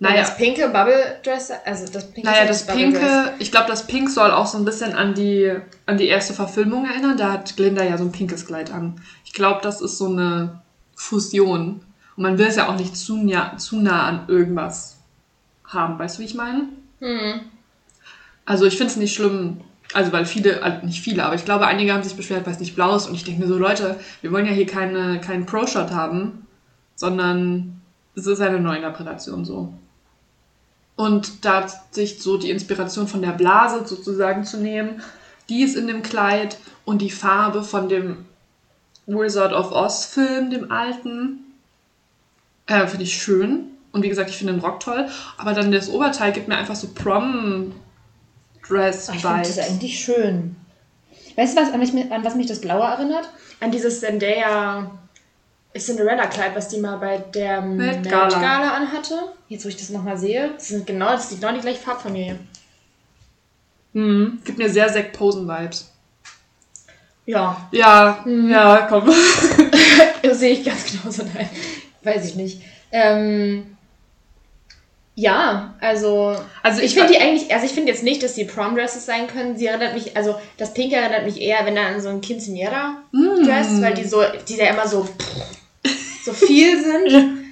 Naja, 0.00 0.22
Das 0.22 0.36
pinke 0.36 0.68
Bubble 0.68 1.20
Dress, 1.22 1.50
also 1.64 1.86
das 1.90 2.10
pinke 2.10 2.28
naja, 2.28 2.46
das. 2.46 2.66
Pinke, 2.66 3.32
ich 3.38 3.50
glaube, 3.52 3.68
das 3.68 3.86
Pink 3.86 4.10
soll 4.10 4.32
auch 4.32 4.46
so 4.46 4.58
ein 4.58 4.64
bisschen 4.64 4.92
an 4.92 5.14
die, 5.14 5.54
an 5.86 5.96
die 5.96 6.08
erste 6.08 6.34
Verfilmung 6.34 6.84
erinnern. 6.84 7.16
Da 7.16 7.32
hat 7.32 7.56
Glinda 7.56 7.84
ja 7.84 7.96
so 7.96 8.04
ein 8.04 8.12
pinkes 8.12 8.44
Kleid 8.46 8.72
an. 8.72 9.00
Ich 9.24 9.32
glaube, 9.32 9.60
das 9.62 9.80
ist 9.80 9.96
so 9.96 10.06
eine 10.06 10.60
Fusion. 10.96 11.80
Und 12.16 12.22
man 12.22 12.38
will 12.38 12.46
es 12.48 12.56
ja 12.56 12.68
auch 12.68 12.76
nicht 12.76 12.96
zu 12.96 13.16
nah, 13.16 13.56
zu 13.56 13.76
nah 13.80 14.06
an 14.06 14.24
irgendwas 14.28 14.96
haben. 15.66 15.98
Weißt 15.98 16.18
du, 16.18 16.22
wie 16.22 16.26
ich 16.26 16.34
meine? 16.34 16.68
Hm. 17.00 17.40
Also 18.46 18.66
ich 18.66 18.76
finde 18.76 18.92
es 18.92 18.96
nicht 18.96 19.14
schlimm, 19.14 19.60
also 19.92 20.12
weil 20.12 20.26
viele, 20.26 20.62
also 20.62 20.84
nicht 20.84 21.02
viele, 21.02 21.24
aber 21.24 21.34
ich 21.34 21.44
glaube, 21.44 21.66
einige 21.66 21.92
haben 21.92 22.02
sich 22.02 22.16
beschwert, 22.16 22.46
weil 22.46 22.52
es 22.52 22.60
nicht 22.60 22.74
blau 22.74 22.96
ist. 22.96 23.06
Und 23.06 23.14
ich 23.14 23.24
denke 23.24 23.42
mir 23.42 23.48
so, 23.48 23.56
Leute, 23.56 23.98
wir 24.20 24.32
wollen 24.32 24.46
ja 24.46 24.52
hier 24.52 24.66
keine, 24.66 25.20
keinen 25.20 25.46
Pro-Shot 25.46 25.90
haben, 25.90 26.46
sondern 26.96 27.80
es 28.14 28.26
ist 28.26 28.40
eine 28.40 28.60
Neuinterpretation 28.60 29.44
so. 29.44 29.72
Und 30.96 31.44
da 31.44 31.66
sich 31.90 32.22
so 32.22 32.36
die 32.38 32.50
Inspiration 32.50 33.08
von 33.08 33.22
der 33.22 33.32
Blase 33.32 33.86
sozusagen 33.86 34.44
zu 34.44 34.58
nehmen, 34.58 35.02
die 35.48 35.62
ist 35.62 35.76
in 35.76 35.86
dem 35.86 36.02
Kleid 36.02 36.58
und 36.84 37.02
die 37.02 37.10
Farbe 37.10 37.62
von 37.62 37.88
dem 37.88 38.24
Wizard 39.06 39.52
of 39.52 39.72
Oz 39.72 40.06
Film, 40.06 40.50
dem 40.50 40.70
alten, 40.70 41.40
äh, 42.66 42.86
finde 42.86 43.04
ich 43.04 43.14
schön. 43.14 43.64
Und 43.92 44.02
wie 44.02 44.08
gesagt, 44.08 44.30
ich 44.30 44.36
finde 44.36 44.54
den 44.54 44.62
Rock 44.62 44.80
toll. 44.80 45.08
Aber 45.36 45.52
dann 45.52 45.72
das 45.72 45.88
Oberteil 45.88 46.32
gibt 46.32 46.48
mir 46.48 46.56
einfach 46.56 46.76
so 46.76 46.88
Prom 46.94 47.72
Dress 48.68 49.08
Ach, 49.10 49.14
ich 49.14 49.20
finde 49.22 49.42
das 49.42 49.58
eigentlich 49.58 49.98
schön. 49.98 50.56
Weißt 51.36 51.56
du, 51.56 51.60
was, 51.62 51.72
an, 51.72 51.80
mich, 51.80 51.92
an 52.12 52.24
was 52.24 52.34
mich 52.36 52.46
das 52.46 52.60
Blaue 52.60 52.84
erinnert? 52.84 53.28
An 53.60 53.70
dieses 53.70 54.00
Zendaya 54.00 54.90
Cinderella-Kleid, 55.76 56.54
was 56.54 56.68
die 56.68 56.78
mal 56.78 56.96
bei 56.98 57.18
der 57.18 57.60
Met 57.60 58.02
Met 58.02 58.10
Gala. 58.10 58.40
Gala 58.40 58.74
anhatte. 58.74 59.32
Jetzt, 59.48 59.64
wo 59.64 59.68
ich 59.68 59.76
das 59.76 59.90
nochmal 59.90 60.16
sehe, 60.16 60.50
das, 60.54 60.68
sind 60.68 60.86
genau, 60.86 61.10
das 61.10 61.30
ist 61.32 61.40
genau 61.40 61.52
die 61.52 61.60
gleiche 61.60 61.80
Farbfamilie. 61.80 62.38
Mhm. 63.92 64.40
Gibt 64.44 64.58
mir 64.58 64.68
sehr 64.70 64.88
Zack 64.92 65.12
Posen-Vibes. 65.12 65.90
Ja, 67.26 67.68
Ja, 67.72 68.22
Mhm. 68.24 68.50
ja, 68.50 68.86
komm. 68.88 69.10
das 70.22 70.38
sehe 70.38 70.52
ich 70.52 70.64
ganz 70.64 70.84
genauso. 70.86 71.24
Nein, 71.34 71.48
weiß 72.02 72.26
ich 72.28 72.36
nicht. 72.36 72.62
Ähm, 72.92 73.73
ja, 75.16 75.74
also 75.80 76.36
Also 76.62 76.80
ich 76.82 76.94
finde 76.94 77.12
die 77.12 77.20
eigentlich, 77.20 77.52
also 77.54 77.66
ich 77.66 77.72
finde 77.72 77.92
jetzt 77.92 78.02
nicht, 78.02 78.22
dass 78.22 78.34
die 78.34 78.44
Prom-Dresses 78.44 79.06
sein 79.06 79.26
können. 79.28 79.56
Sie 79.56 79.66
erinnert 79.66 79.94
mich, 79.94 80.16
also 80.16 80.34
das 80.56 80.74
Pink 80.74 80.92
erinnert 80.92 81.24
mich 81.24 81.40
eher, 81.40 81.64
wenn 81.66 81.76
da 81.76 81.86
an 81.86 82.00
so 82.00 82.08
ein 82.08 82.20
Quinceanera-Dress, 82.20 83.70
Mm. 83.70 83.82
weil 83.82 83.94
die 83.94 84.04
so, 84.04 84.22
die 84.48 84.56
ja 84.56 84.66
immer 84.70 84.88
so, 84.88 85.08
so 86.24 86.32
viel 86.32 86.82
sind. 86.82 87.44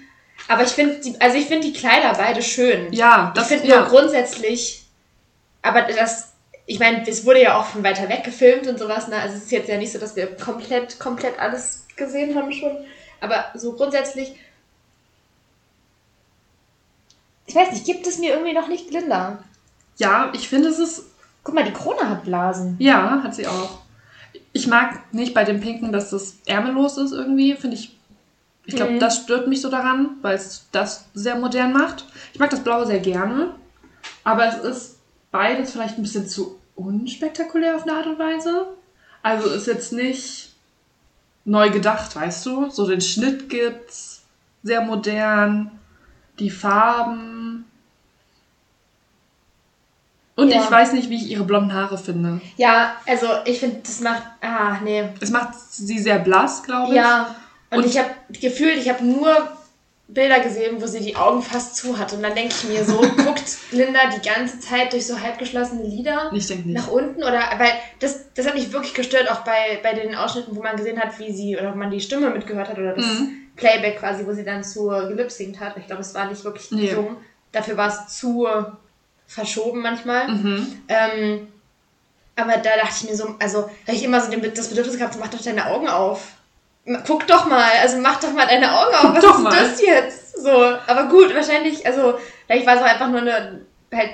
Aber 0.49 0.65
ich 0.65 0.71
finde, 0.71 0.97
die- 0.97 1.21
also 1.21 1.37
ich 1.39 1.47
finde 1.47 1.69
die 1.69 1.73
Kleider 1.73 2.13
beide 2.17 2.43
schön. 2.43 2.93
Ja, 2.93 3.33
ich 3.35 3.41
das 3.41 3.49
finde 3.49 3.69
ja. 3.69 3.81
nur 3.81 3.89
grundsätzlich, 3.89 4.83
aber 5.63 5.83
das, 5.83 6.33
ich 6.67 6.81
meine, 6.81 7.07
es 7.09 7.25
wurde 7.25 7.43
ja 7.43 7.59
auch 7.61 7.67
von 7.67 7.85
weiter 7.85 8.09
weg 8.09 8.25
gefilmt 8.25 8.67
und 8.67 8.79
sowas, 8.79 9.07
ne? 9.07 9.17
Also 9.17 9.37
es 9.37 9.45
ist 9.45 9.53
jetzt 9.53 9.69
ja 9.69 9.77
nicht 9.79 9.93
so, 9.93 9.99
dass 10.01 10.17
wir 10.17 10.27
komplett, 10.37 10.99
komplett 10.99 11.39
alles 11.39 11.87
gesehen 11.97 12.35
haben 12.37 12.51
schon. 12.53 12.77
Aber 13.21 13.45
so 13.55 13.73
grundsätzlich, 13.75 14.33
ich 17.53 17.59
weiß 17.59 17.73
nicht, 17.73 17.85
gibt 17.85 18.07
es 18.07 18.19
mir 18.19 18.31
irgendwie 18.33 18.55
noch 18.55 18.67
nicht 18.69 18.89
Glinda. 18.89 19.39
Ja, 19.99 20.31
ich 20.33 20.49
finde 20.49 20.69
es 20.69 20.79
ist. 20.79 21.05
Guck 21.45 21.55
mal, 21.55 21.65
die 21.65 21.73
Krone 21.73 22.09
hat 22.09 22.25
Blasen. 22.25 22.77
Ja, 22.79 23.21
hat 23.23 23.35
sie 23.35 23.47
auch. 23.47 23.81
Ich 24.55 24.67
mag 24.69 25.13
nicht 25.13 25.35
bei 25.35 25.45
dem 25.45 25.61
Pinken, 25.61 25.93
dass 25.93 26.09
das 26.09 26.37
ärmellos 26.47 26.97
ist 26.97 27.13
irgendwie. 27.13 27.55
Finde 27.57 27.77
ich. 27.77 27.95
Ich 28.65 28.75
glaube, 28.75 28.93
Mhm. 28.93 29.01
das 29.01 29.19
stört 29.19 29.49
mich 29.49 29.61
so 29.61 29.69
daran, 29.69 30.17
weil 30.23 30.35
es 30.37 30.67
das 30.73 31.05
sehr 31.13 31.37
modern 31.37 31.75
macht. 31.75 32.07
Ich 32.33 32.39
mag 32.39 32.49
das 32.49 32.65
Blaue 32.65 32.87
sehr 32.87 33.01
gerne. 33.01 33.55
Aber 34.25 34.47
es 34.47 34.57
ist 34.65 34.99
beides 35.31 35.73
vielleicht 35.73 35.99
ein 35.99 36.03
bisschen 36.03 36.27
zu 36.29 36.59
unspektakulär 36.75 37.77
auf 37.77 37.83
eine 37.83 37.93
Art 37.95 38.07
und 38.07 38.19
Weise. 38.19 38.69
Also 39.23 39.51
ist 39.51 39.67
jetzt 39.67 39.93
nicht 39.93 40.55
neu 41.45 41.69
gedacht, 41.69 42.17
weißt 42.17 42.47
du? 42.47 42.71
So 42.71 42.87
den 42.87 43.01
Schnitt 43.03 43.51
gibt's, 43.51 44.23
sehr 44.63 44.81
modern, 44.81 45.73
die 46.39 46.51
Farben. 46.51 47.42
Und 50.43 50.51
Ja. 50.51 50.63
ich 50.63 50.71
weiß 50.71 50.93
nicht, 50.93 51.09
wie 51.11 51.17
ich 51.17 51.31
ihre 51.31 51.45
blonden 51.45 51.73
Haare 51.73 51.97
finde. 51.99 52.41
Ja, 52.57 52.95
also 53.07 53.27
ich 53.45 53.61
finde, 53.61 53.81
das 53.85 54.01
macht, 54.01 54.23
ah, 54.41 54.79
nee. 54.83 55.05
Es 55.21 55.31
macht 55.31 55.55
sie 55.71 55.99
sehr 55.99 56.19
blass, 56.19 56.63
glaube 56.63 56.91
ich. 56.91 56.97
Ja, 56.97 57.35
und, 57.71 57.79
Und- 57.79 57.87
ich 57.87 57.99
habe 57.99 58.11
gefühlt, 58.41 58.77
ich 58.77 58.89
habe 58.89 59.05
nur 59.05 59.29
Bilder 60.09 60.41
gesehen, 60.41 60.83
wo 60.83 60.87
sie 60.87 61.01
die 61.01 61.17
Augen 61.17 61.41
fast 61.41 61.77
zu 61.77 61.99
hat. 61.99 62.13
Und 62.13 62.23
dann 62.23 62.35
denke 62.35 62.53
ich 62.55 62.65
mir 62.69 62.85
so, 62.85 63.01
guckt 63.25 63.57
Linda 63.71 64.01
die 64.15 64.29
ganze 64.29 64.61
Zeit 64.61 64.93
durch 64.93 65.07
so 65.07 65.19
halbgeschlossene 65.19 65.85
Lider 65.85 66.31
Ich 66.35 66.47
denke 66.49 66.69
nicht. 66.69 66.77
nach 66.77 66.89
unten? 66.89 67.23
Oder, 67.23 67.41
weil 67.57 67.73
das, 68.01 68.21
das 68.35 68.47
hat 68.47 68.55
mich 68.55 68.71
wirklich 68.73 68.93
gestört, 68.93 69.31
auch 69.31 69.41
bei, 69.41 69.79
bei 69.83 69.95
den 69.95 70.15
Ausschnitten, 70.15 70.55
wo 70.55 70.63
man 70.63 70.77
gesehen 70.77 71.01
hat, 71.01 71.19
wie 71.19 71.33
sie, 71.33 71.57
oder 71.57 71.75
man 71.75 71.91
die 71.91 72.01
Stimme 72.01 72.29
mitgehört 72.29 72.69
hat, 72.69 72.77
oder 72.79 72.95
das 72.95 73.07
Mhm. 73.07 73.39
Playback 73.57 74.01
quasi, 74.01 74.27
wo 74.27 74.33
sie 74.33 74.45
dann 74.45 74.63
zu 74.65 74.89
gelipsingt 74.89 75.61
hat. 75.61 75.77
Ich 75.79 75.87
glaube, 75.87 76.03
es 76.03 76.15
war 76.15 76.27
nicht 76.27 76.45
wirklich 76.45 76.71
Nee. 76.73 76.89
gesungen. 76.89 77.17
Dafür 77.53 77.77
war 77.79 77.89
es 77.89 78.19
zu 78.19 78.47
verschoben 79.27 79.81
manchmal. 79.81 80.29
Mhm. 80.29 80.83
Ähm, 80.89 81.49
aber 82.37 82.53
da 82.59 82.77
dachte 82.77 82.95
ich 83.03 83.11
mir 83.11 83.17
so, 83.17 83.35
also, 83.39 83.71
weil 83.87 83.95
ich 83.95 84.05
immer 84.05 84.21
so 84.21 84.31
das 84.35 84.69
Bedürfnis 84.69 84.99
gehabt, 84.99 85.17
mach 85.19 85.29
doch 85.29 85.43
deine 85.43 85.67
Augen 85.67 85.89
auf. 85.89 86.33
Guck 87.07 87.27
doch 87.27 87.47
mal, 87.47 87.71
also 87.81 87.99
mach 87.99 88.19
doch 88.19 88.33
mal 88.33 88.47
deine 88.47 88.73
Augen 88.73 88.95
auf. 88.95 89.15
Guck 89.15 89.23
Was 89.23 89.37
ist 89.37 89.43
mal. 89.43 89.57
das 89.57 89.81
jetzt? 89.81 90.43
So, 90.43 90.51
aber 90.51 91.09
gut, 91.09 91.35
wahrscheinlich, 91.35 91.87
also, 91.87 92.19
vielleicht 92.47 92.67
war 92.67 92.77
es 92.77 92.81
auch 92.83 92.87
einfach 92.87 93.09
nur 93.09 93.21
eine 93.21 93.61
halt 93.93 94.11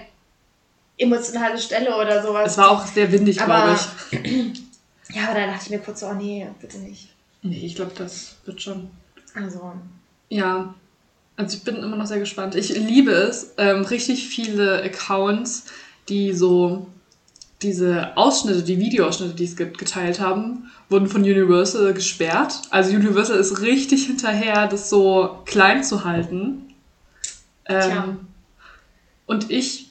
emotionale 0.98 1.58
Stelle 1.58 1.96
oder 1.96 2.22
sowas. 2.22 2.52
Es 2.52 2.58
war 2.58 2.70
auch 2.70 2.84
sehr 2.84 3.10
windig, 3.10 3.38
glaube 3.38 3.76
ich. 4.10 4.18
ja, 5.14 5.28
aber 5.28 5.40
da 5.40 5.46
dachte 5.46 5.64
ich 5.64 5.70
mir 5.70 5.78
kurz 5.78 6.00
so, 6.00 6.06
oh 6.08 6.14
nee, 6.14 6.46
bitte 6.60 6.78
nicht. 6.78 7.10
Nee, 7.42 7.64
ich 7.64 7.76
glaube, 7.76 7.92
das 7.96 8.36
wird 8.44 8.60
schon. 8.60 8.90
Also, 9.34 9.72
Ja. 10.28 10.74
Also 11.38 11.56
ich 11.56 11.62
bin 11.62 11.76
immer 11.76 11.96
noch 11.96 12.06
sehr 12.06 12.18
gespannt. 12.18 12.56
Ich 12.56 12.70
liebe 12.76 13.12
es, 13.12 13.52
ähm, 13.58 13.82
richtig 13.82 14.26
viele 14.28 14.82
Accounts, 14.82 15.66
die 16.08 16.32
so 16.32 16.88
diese 17.62 18.16
Ausschnitte, 18.16 18.62
die 18.62 18.78
Videoausschnitte, 18.78 19.34
die 19.34 19.44
es 19.44 19.56
ge- 19.56 19.70
geteilt 19.70 20.18
haben, 20.20 20.70
wurden 20.88 21.06
von 21.08 21.22
Universal 21.22 21.94
gesperrt. 21.94 22.62
Also 22.70 22.94
Universal 22.94 23.38
ist 23.38 23.60
richtig 23.60 24.06
hinterher, 24.06 24.66
das 24.66 24.90
so 24.90 25.38
klein 25.44 25.84
zu 25.84 26.04
halten. 26.04 26.74
Tja. 27.66 28.04
Ähm, 28.04 28.18
und 29.26 29.50
ich 29.50 29.90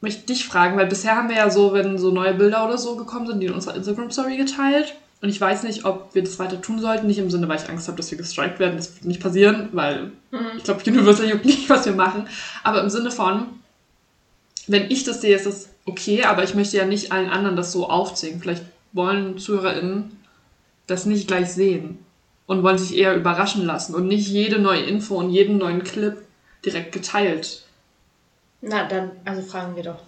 möchte 0.00 0.26
dich 0.26 0.46
fragen, 0.46 0.76
weil 0.76 0.86
bisher 0.86 1.14
haben 1.16 1.28
wir 1.28 1.36
ja 1.36 1.50
so, 1.50 1.72
wenn 1.72 1.98
so 1.98 2.10
neue 2.10 2.34
Bilder 2.34 2.64
oder 2.66 2.78
so 2.78 2.96
gekommen 2.96 3.26
sind, 3.28 3.38
die 3.40 3.46
in 3.46 3.52
unserer 3.52 3.76
Instagram-Story 3.76 4.36
geteilt. 4.36 4.94
Und 5.20 5.28
ich 5.28 5.40
weiß 5.40 5.64
nicht, 5.64 5.84
ob 5.84 6.14
wir 6.14 6.22
das 6.22 6.38
weiter 6.38 6.60
tun 6.60 6.80
sollten. 6.80 7.06
Nicht 7.06 7.18
im 7.18 7.30
Sinne, 7.30 7.48
weil 7.48 7.60
ich 7.60 7.68
Angst 7.68 7.88
habe, 7.88 7.96
dass 7.96 8.10
wir 8.10 8.18
gestrikt 8.18 8.60
werden. 8.60 8.76
Das 8.76 8.94
wird 8.94 9.04
nicht 9.04 9.20
passieren, 9.20 9.68
weil 9.72 10.12
ich 10.56 10.64
glaube, 10.64 10.82
Universal 10.86 11.28
juckt 11.28 11.44
nicht, 11.44 11.68
was 11.68 11.86
wir 11.86 11.92
machen. 11.92 12.28
Aber 12.62 12.80
im 12.82 12.90
Sinne 12.90 13.10
von, 13.10 13.46
wenn 14.68 14.90
ich 14.90 15.02
das 15.04 15.20
sehe, 15.20 15.34
ist 15.34 15.46
das 15.46 15.70
okay, 15.86 16.24
aber 16.24 16.44
ich 16.44 16.54
möchte 16.54 16.76
ja 16.76 16.84
nicht 16.84 17.10
allen 17.10 17.30
anderen 17.30 17.56
das 17.56 17.72
so 17.72 17.88
aufzwingen. 17.88 18.40
Vielleicht 18.40 18.64
wollen 18.92 19.38
ZuhörerInnen 19.38 20.16
das 20.86 21.04
nicht 21.04 21.26
gleich 21.26 21.52
sehen 21.52 21.98
und 22.46 22.62
wollen 22.62 22.78
sich 22.78 22.96
eher 22.96 23.14
überraschen 23.16 23.64
lassen 23.64 23.94
und 23.94 24.06
nicht 24.06 24.28
jede 24.28 24.58
neue 24.58 24.82
Info 24.82 25.16
und 25.16 25.30
jeden 25.30 25.58
neuen 25.58 25.82
Clip 25.84 26.16
direkt 26.64 26.92
geteilt. 26.92 27.64
na 28.60 28.86
dann, 28.86 29.10
also 29.24 29.42
fragen 29.42 29.76
wir 29.76 29.82
doch 29.82 30.07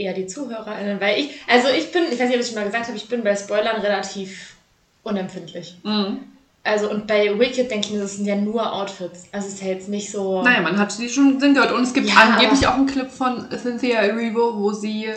eher 0.00 0.14
die 0.14 0.26
ZuhörerInnen, 0.26 1.00
weil 1.00 1.18
ich, 1.20 1.40
also 1.48 1.68
ich 1.68 1.92
bin, 1.92 2.04
ich 2.10 2.18
weiß 2.18 2.28
nicht, 2.28 2.34
ob 2.36 2.40
ich 2.40 2.46
schon 2.46 2.56
mal 2.56 2.64
gesagt 2.66 2.86
habe, 2.86 2.96
ich 2.96 3.08
bin 3.08 3.22
bei 3.22 3.36
Spoilern 3.36 3.80
relativ 3.80 4.54
unempfindlich. 5.02 5.76
Mhm. 5.82 6.20
Also 6.62 6.90
und 6.90 7.06
bei 7.06 7.38
Wicked 7.38 7.70
denke 7.70 7.86
ich 7.88 7.92
mir, 7.94 8.00
das 8.00 8.16
sind 8.16 8.26
ja 8.26 8.36
nur 8.36 8.70
Outfits. 8.72 9.24
Also 9.32 9.48
es 9.48 9.54
ist 9.54 9.62
ja 9.62 9.68
jetzt 9.68 9.88
nicht 9.88 10.10
so. 10.10 10.42
Naja, 10.42 10.60
man 10.60 10.78
hat 10.78 10.92
sie 10.92 11.08
schon 11.08 11.40
Sinn 11.40 11.54
gehört. 11.54 11.72
Und 11.72 11.82
es 11.84 11.94
gibt 11.94 12.08
Ja, 12.08 12.16
angeblich 12.16 12.66
auch 12.66 12.74
einen 12.74 12.86
Clip 12.86 13.10
von 13.10 13.48
Cynthia 13.50 14.00
Erivo, 14.00 14.58
wo 14.58 14.72
sie 14.72 15.08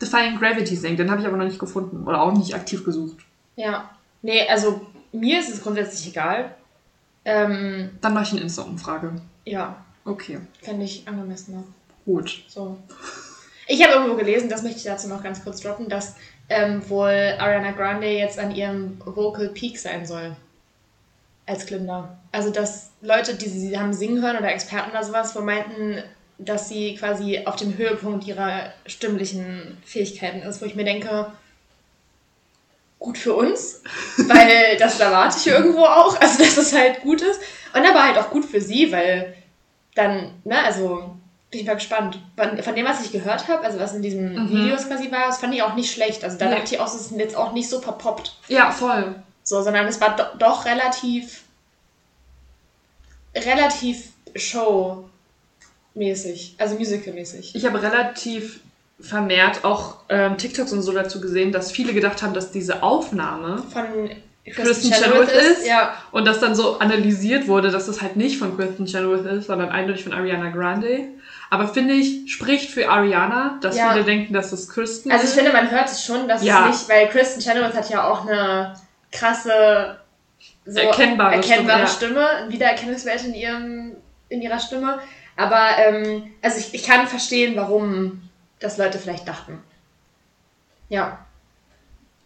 Defying 0.00 0.38
Gravity 0.38 0.76
singt. 0.76 1.00
Den 1.00 1.10
habe 1.10 1.20
ich 1.20 1.26
aber 1.26 1.36
noch 1.36 1.44
nicht 1.46 1.58
gefunden 1.58 2.06
oder 2.06 2.22
auch 2.22 2.32
nicht 2.32 2.54
aktiv 2.54 2.84
gesucht. 2.84 3.16
Ja. 3.56 3.90
Nee, 4.22 4.46
also 4.48 4.86
mir 5.12 5.40
ist 5.40 5.48
es 5.52 5.62
grundsätzlich 5.62 6.08
egal. 6.08 6.54
Ähm, 7.24 7.90
Dann 8.00 8.14
mache 8.14 8.24
ich 8.24 8.32
eine 8.32 8.40
Insta-Umfrage. 8.42 9.12
ja, 9.44 9.76
Okay, 10.04 10.38
fände 10.62 10.84
ich 10.84 11.08
angemessener. 11.08 11.64
gut. 12.04 12.42
So. 12.46 12.76
Ich 13.66 13.82
habe 13.82 13.94
irgendwo 13.94 14.16
gelesen, 14.16 14.48
das 14.48 14.62
möchte 14.62 14.78
ich 14.78 14.84
dazu 14.84 15.08
noch 15.08 15.22
ganz 15.22 15.42
kurz 15.42 15.60
droppen, 15.60 15.88
dass 15.88 16.16
ähm, 16.48 16.88
wohl 16.88 17.34
Ariana 17.38 17.72
Grande 17.72 18.08
jetzt 18.08 18.38
an 18.38 18.54
ihrem 18.54 18.98
Vocal 19.04 19.48
Peak 19.48 19.78
sein 19.78 20.06
soll. 20.06 20.36
Als 21.46 21.66
Glinda. 21.66 22.18
Also, 22.32 22.50
dass 22.50 22.90
Leute, 23.02 23.34
die 23.34 23.48
sie 23.48 23.78
haben 23.78 23.92
singen 23.92 24.22
hören 24.22 24.38
oder 24.38 24.52
Experten 24.52 24.90
oder 24.90 25.04
sowas, 25.04 25.34
wohl 25.34 25.42
meinten, 25.42 26.02
dass 26.38 26.68
sie 26.68 26.94
quasi 26.96 27.42
auf 27.44 27.56
dem 27.56 27.76
Höhepunkt 27.76 28.26
ihrer 28.26 28.72
stimmlichen 28.86 29.78
Fähigkeiten 29.84 30.42
ist, 30.42 30.60
wo 30.60 30.66
ich 30.66 30.74
mir 30.74 30.84
denke, 30.84 31.30
gut 32.98 33.18
für 33.18 33.34
uns, 33.34 33.82
weil 34.16 34.76
das 34.78 34.98
erwarte 34.98 35.36
ich 35.38 35.46
irgendwo 35.46 35.84
auch, 35.84 36.18
also 36.20 36.38
dass 36.38 36.56
es 36.56 36.72
halt 36.72 37.02
gut 37.02 37.20
ist. 37.20 37.40
Und 37.74 37.86
aber 37.86 38.02
halt 38.02 38.18
auch 38.18 38.30
gut 38.30 38.44
für 38.44 38.60
sie, 38.60 38.90
weil 38.90 39.34
dann, 39.94 40.32
ne, 40.44 40.64
also 40.64 41.13
bin 41.54 41.60
ich 41.62 41.66
mal 41.68 41.74
gespannt. 41.74 42.18
Von, 42.36 42.60
von 42.62 42.74
dem, 42.74 42.84
was 42.84 43.04
ich 43.04 43.12
gehört 43.12 43.46
habe, 43.48 43.64
also 43.64 43.78
was 43.78 43.94
in 43.94 44.02
diesen 44.02 44.34
Mhm. 44.34 44.50
Videos 44.50 44.88
quasi 44.88 45.10
war, 45.12 45.26
das 45.28 45.38
fand 45.38 45.54
ich 45.54 45.62
auch 45.62 45.74
nicht 45.76 45.92
schlecht. 45.92 46.24
Also 46.24 46.36
da 46.36 46.46
Nee. 46.48 46.56
dachte 46.56 46.74
ich 46.74 46.80
auch, 46.80 46.86
es 46.86 46.94
ist 47.00 47.12
jetzt 47.12 47.36
auch 47.36 47.52
nicht 47.52 47.68
so 47.68 47.80
verpoppt. 47.80 48.36
Ja, 48.48 48.70
voll. 48.72 49.14
So, 49.44 49.62
sondern 49.62 49.86
es 49.86 50.00
war 50.00 50.16
do 50.16 50.24
doch 50.38 50.64
relativ, 50.64 51.42
relativ 53.36 54.08
showmäßig, 55.94 56.56
also 56.58 56.74
musicalmäßig. 56.76 57.54
Ich 57.54 57.64
habe 57.66 57.80
relativ 57.82 58.60
vermehrt 59.00 59.64
auch 59.64 59.96
ähm, 60.08 60.36
TikToks 60.38 60.72
und 60.72 60.82
so 60.82 60.92
dazu 60.92 61.20
gesehen, 61.20 61.52
dass 61.52 61.70
viele 61.72 61.92
gedacht 61.94 62.22
haben, 62.22 62.32
dass 62.34 62.50
diese 62.52 62.82
Aufnahme 62.82 63.62
Von 63.72 64.10
Kristen 64.46 64.92
Chenoweth 64.92 65.30
ist. 65.30 65.66
und 66.12 66.26
dass 66.26 66.38
dann 66.40 66.54
so 66.54 66.78
analysiert 66.78 67.48
wurde, 67.48 67.70
dass 67.70 67.86
das 67.86 68.02
halt 68.02 68.16
nicht 68.16 68.38
von 68.38 68.56
Kristen 68.56 68.86
Chenoweth 68.86 69.24
ist, 69.26 69.46
sondern 69.46 69.70
eindeutig 69.70 70.04
von 70.04 70.12
Ariana 70.12 70.50
Grande. 70.50 71.08
Aber 71.54 71.68
finde 71.68 71.94
ich, 71.94 72.32
spricht 72.32 72.68
für 72.68 72.88
Ariana, 72.90 73.58
dass 73.60 73.76
Ja. 73.76 73.92
viele 73.92 74.04
denken, 74.04 74.34
dass 74.34 74.50
es 74.50 74.68
Kristen 74.68 75.12
Also 75.12 75.22
ich 75.22 75.30
ist. 75.30 75.36
finde, 75.36 75.52
man 75.52 75.70
hört 75.70 75.88
es 75.88 76.04
schon, 76.04 76.26
dass 76.26 76.42
Ja. 76.42 76.68
es 76.68 76.80
nicht, 76.80 76.88
weil 76.88 77.06
Kristen 77.08 77.40
Chenoweth 77.40 77.74
hat 77.76 77.88
ja 77.90 78.10
auch 78.10 78.26
eine 78.26 78.74
krasse, 79.12 80.00
so 80.66 80.80
Erkennbare 80.80 81.36
erkennbare 81.36 81.86
Stimme, 81.86 82.10
Stimme, 82.14 82.28
ein 82.28 82.50
Wiedererkennungswert 82.50 83.24
in 83.26 83.34
ihrem, 83.34 83.92
in 84.30 84.42
ihrer 84.42 84.58
Stimme. 84.58 84.98
Aber 85.36 85.78
ähm, 85.78 86.24
also 86.42 86.58
ich, 86.58 86.74
ich 86.74 86.82
kann 86.82 87.06
verstehen, 87.06 87.54
warum 87.54 88.20
das 88.58 88.76
Leute 88.76 88.98
vielleicht 88.98 89.28
dachten. 89.28 89.62
Ja. 90.88 91.24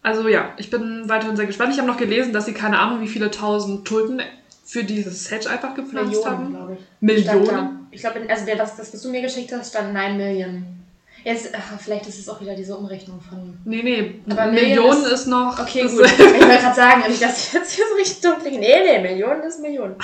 Also 0.01 0.27
ja, 0.27 0.53
ich 0.57 0.71
bin 0.71 1.07
weiterhin 1.07 1.35
sehr 1.35 1.45
gespannt. 1.45 1.71
Ich 1.71 1.77
habe 1.77 1.87
noch 1.87 1.97
gelesen, 1.97 2.33
dass 2.33 2.47
sie 2.47 2.53
keine 2.53 2.79
Ahnung, 2.79 2.99
wie 3.01 3.07
viele 3.07 3.29
tausend 3.29 3.87
Tulpen 3.87 4.23
für 4.65 4.83
dieses 4.83 5.25
Set 5.25 5.45
einfach 5.45 5.75
gepflanzt 5.75 6.13
Millionen, 6.15 6.57
haben. 6.57 6.77
Millionen? 6.99 7.78
Ich 7.91 8.01
glaube, 8.01 8.21
also 8.27 8.45
der, 8.45 8.55
das, 8.55 8.75
das, 8.75 8.93
was 8.93 9.01
du 9.01 9.09
mir 9.09 9.21
geschickt 9.21 9.51
hast, 9.51 9.69
stand 9.69 9.93
9 9.93 10.17
Millionen. 10.17 10.79
Jetzt, 11.23 11.51
ach, 11.53 11.79
vielleicht 11.79 12.07
ist 12.07 12.17
es 12.17 12.29
auch 12.29 12.39
wieder 12.39 12.55
diese 12.55 12.77
Umrechnung 12.77 13.19
von. 13.19 13.57
Nee, 13.65 13.81
nee, 13.83 14.21
Aber 14.29 14.45
Millionen 14.45 15.01
Millionen 15.01 15.05
ist, 15.05 15.27
noch. 15.27 15.59
Okay, 15.59 15.81
gut. 15.81 16.05
Ich 16.05 16.19
wollte 16.19 16.47
gerade 16.47 16.75
sagen, 16.75 17.03
nicht, 17.09 17.21
dass 17.21 17.47
ich 17.47 17.53
jetzt 17.53 17.73
hier 17.73 17.85
so 17.89 17.95
richtig 17.95 18.21
dumm 18.21 18.39
klinge. 18.39 18.59
Nee, 18.59 18.83
nee, 18.85 18.99
Millionen 18.99 19.43
ist 19.43 19.59
Millionen. 19.59 19.95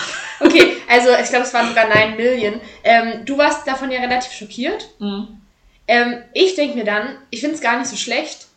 Okay, 0.42 0.76
also 0.90 1.10
ich 1.22 1.30
glaube, 1.30 1.46
es 1.46 1.54
waren 1.54 1.70
sogar 1.70 1.88
9 1.88 2.18
Millionen. 2.18 2.60
Ähm, 2.84 3.26
du 3.26 3.38
warst 3.38 3.66
davon 3.66 3.92
ja 3.92 4.02
relativ 4.02 4.34
schockiert. 4.34 4.90
Mhm. 5.00 5.40
Ähm, 5.88 6.24
ich 6.34 6.56
denke 6.56 6.76
mir 6.76 6.84
dann, 6.84 7.18
ich 7.30 7.40
finde 7.40 7.56
es 7.56 7.62
gar 7.62 7.78
nicht 7.78 7.88
so 7.88 7.96
schlecht, 7.96 8.48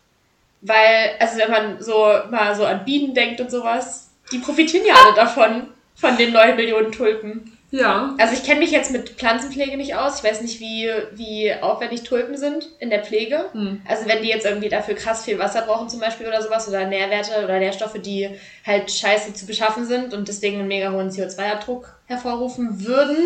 weil, 0.60 1.12
also 1.20 1.38
wenn 1.38 1.50
man 1.50 1.82
so 1.82 1.92
mal 2.30 2.56
so 2.56 2.64
an 2.64 2.84
Bienen 2.84 3.14
denkt 3.14 3.40
und 3.40 3.50
sowas, 3.50 4.10
die 4.32 4.38
profitieren 4.38 4.86
ja 4.86 4.94
alle 4.94 5.14
davon, 5.14 5.68
von 5.94 6.16
den 6.16 6.32
9 6.32 6.56
Millionen 6.56 6.90
Tulpen. 6.90 7.57
Ja. 7.70 8.14
Also 8.18 8.32
ich 8.32 8.44
kenne 8.44 8.60
mich 8.60 8.70
jetzt 8.70 8.90
mit 8.92 9.10
Pflanzenpflege 9.10 9.76
nicht 9.76 9.94
aus. 9.94 10.18
Ich 10.18 10.24
weiß 10.24 10.40
nicht, 10.40 10.58
wie, 10.58 10.90
wie 11.12 11.52
aufwendig 11.60 12.02
Tulpen 12.02 12.36
sind 12.36 12.66
in 12.78 12.88
der 12.88 13.04
Pflege. 13.04 13.44
Hm. 13.52 13.82
Also 13.86 14.06
wenn 14.06 14.22
die 14.22 14.28
jetzt 14.28 14.46
irgendwie 14.46 14.70
dafür 14.70 14.94
krass 14.94 15.24
viel 15.24 15.38
Wasser 15.38 15.62
brauchen 15.62 15.88
zum 15.88 16.00
Beispiel 16.00 16.26
oder 16.26 16.42
sowas 16.42 16.66
oder 16.68 16.86
Nährwerte 16.86 17.44
oder 17.44 17.58
Nährstoffe, 17.58 18.00
die 18.00 18.30
halt 18.66 18.90
scheiße 18.90 19.34
zu 19.34 19.46
beschaffen 19.46 19.84
sind 19.84 20.14
und 20.14 20.28
deswegen 20.28 20.60
einen 20.60 20.68
mega 20.68 20.90
hohen 20.90 21.10
CO2-Abdruck 21.10 21.94
hervorrufen 22.06 22.86
würden. 22.86 23.16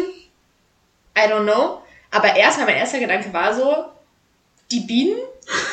I 1.17 1.31
don't 1.31 1.45
know. 1.45 1.83
Aber 2.11 2.35
erstmal 2.37 2.67
mein 2.67 2.77
erster 2.77 2.99
Gedanke 2.99 3.33
war 3.33 3.55
so, 3.55 3.87
die 4.73 4.81
Bienen 4.81 5.19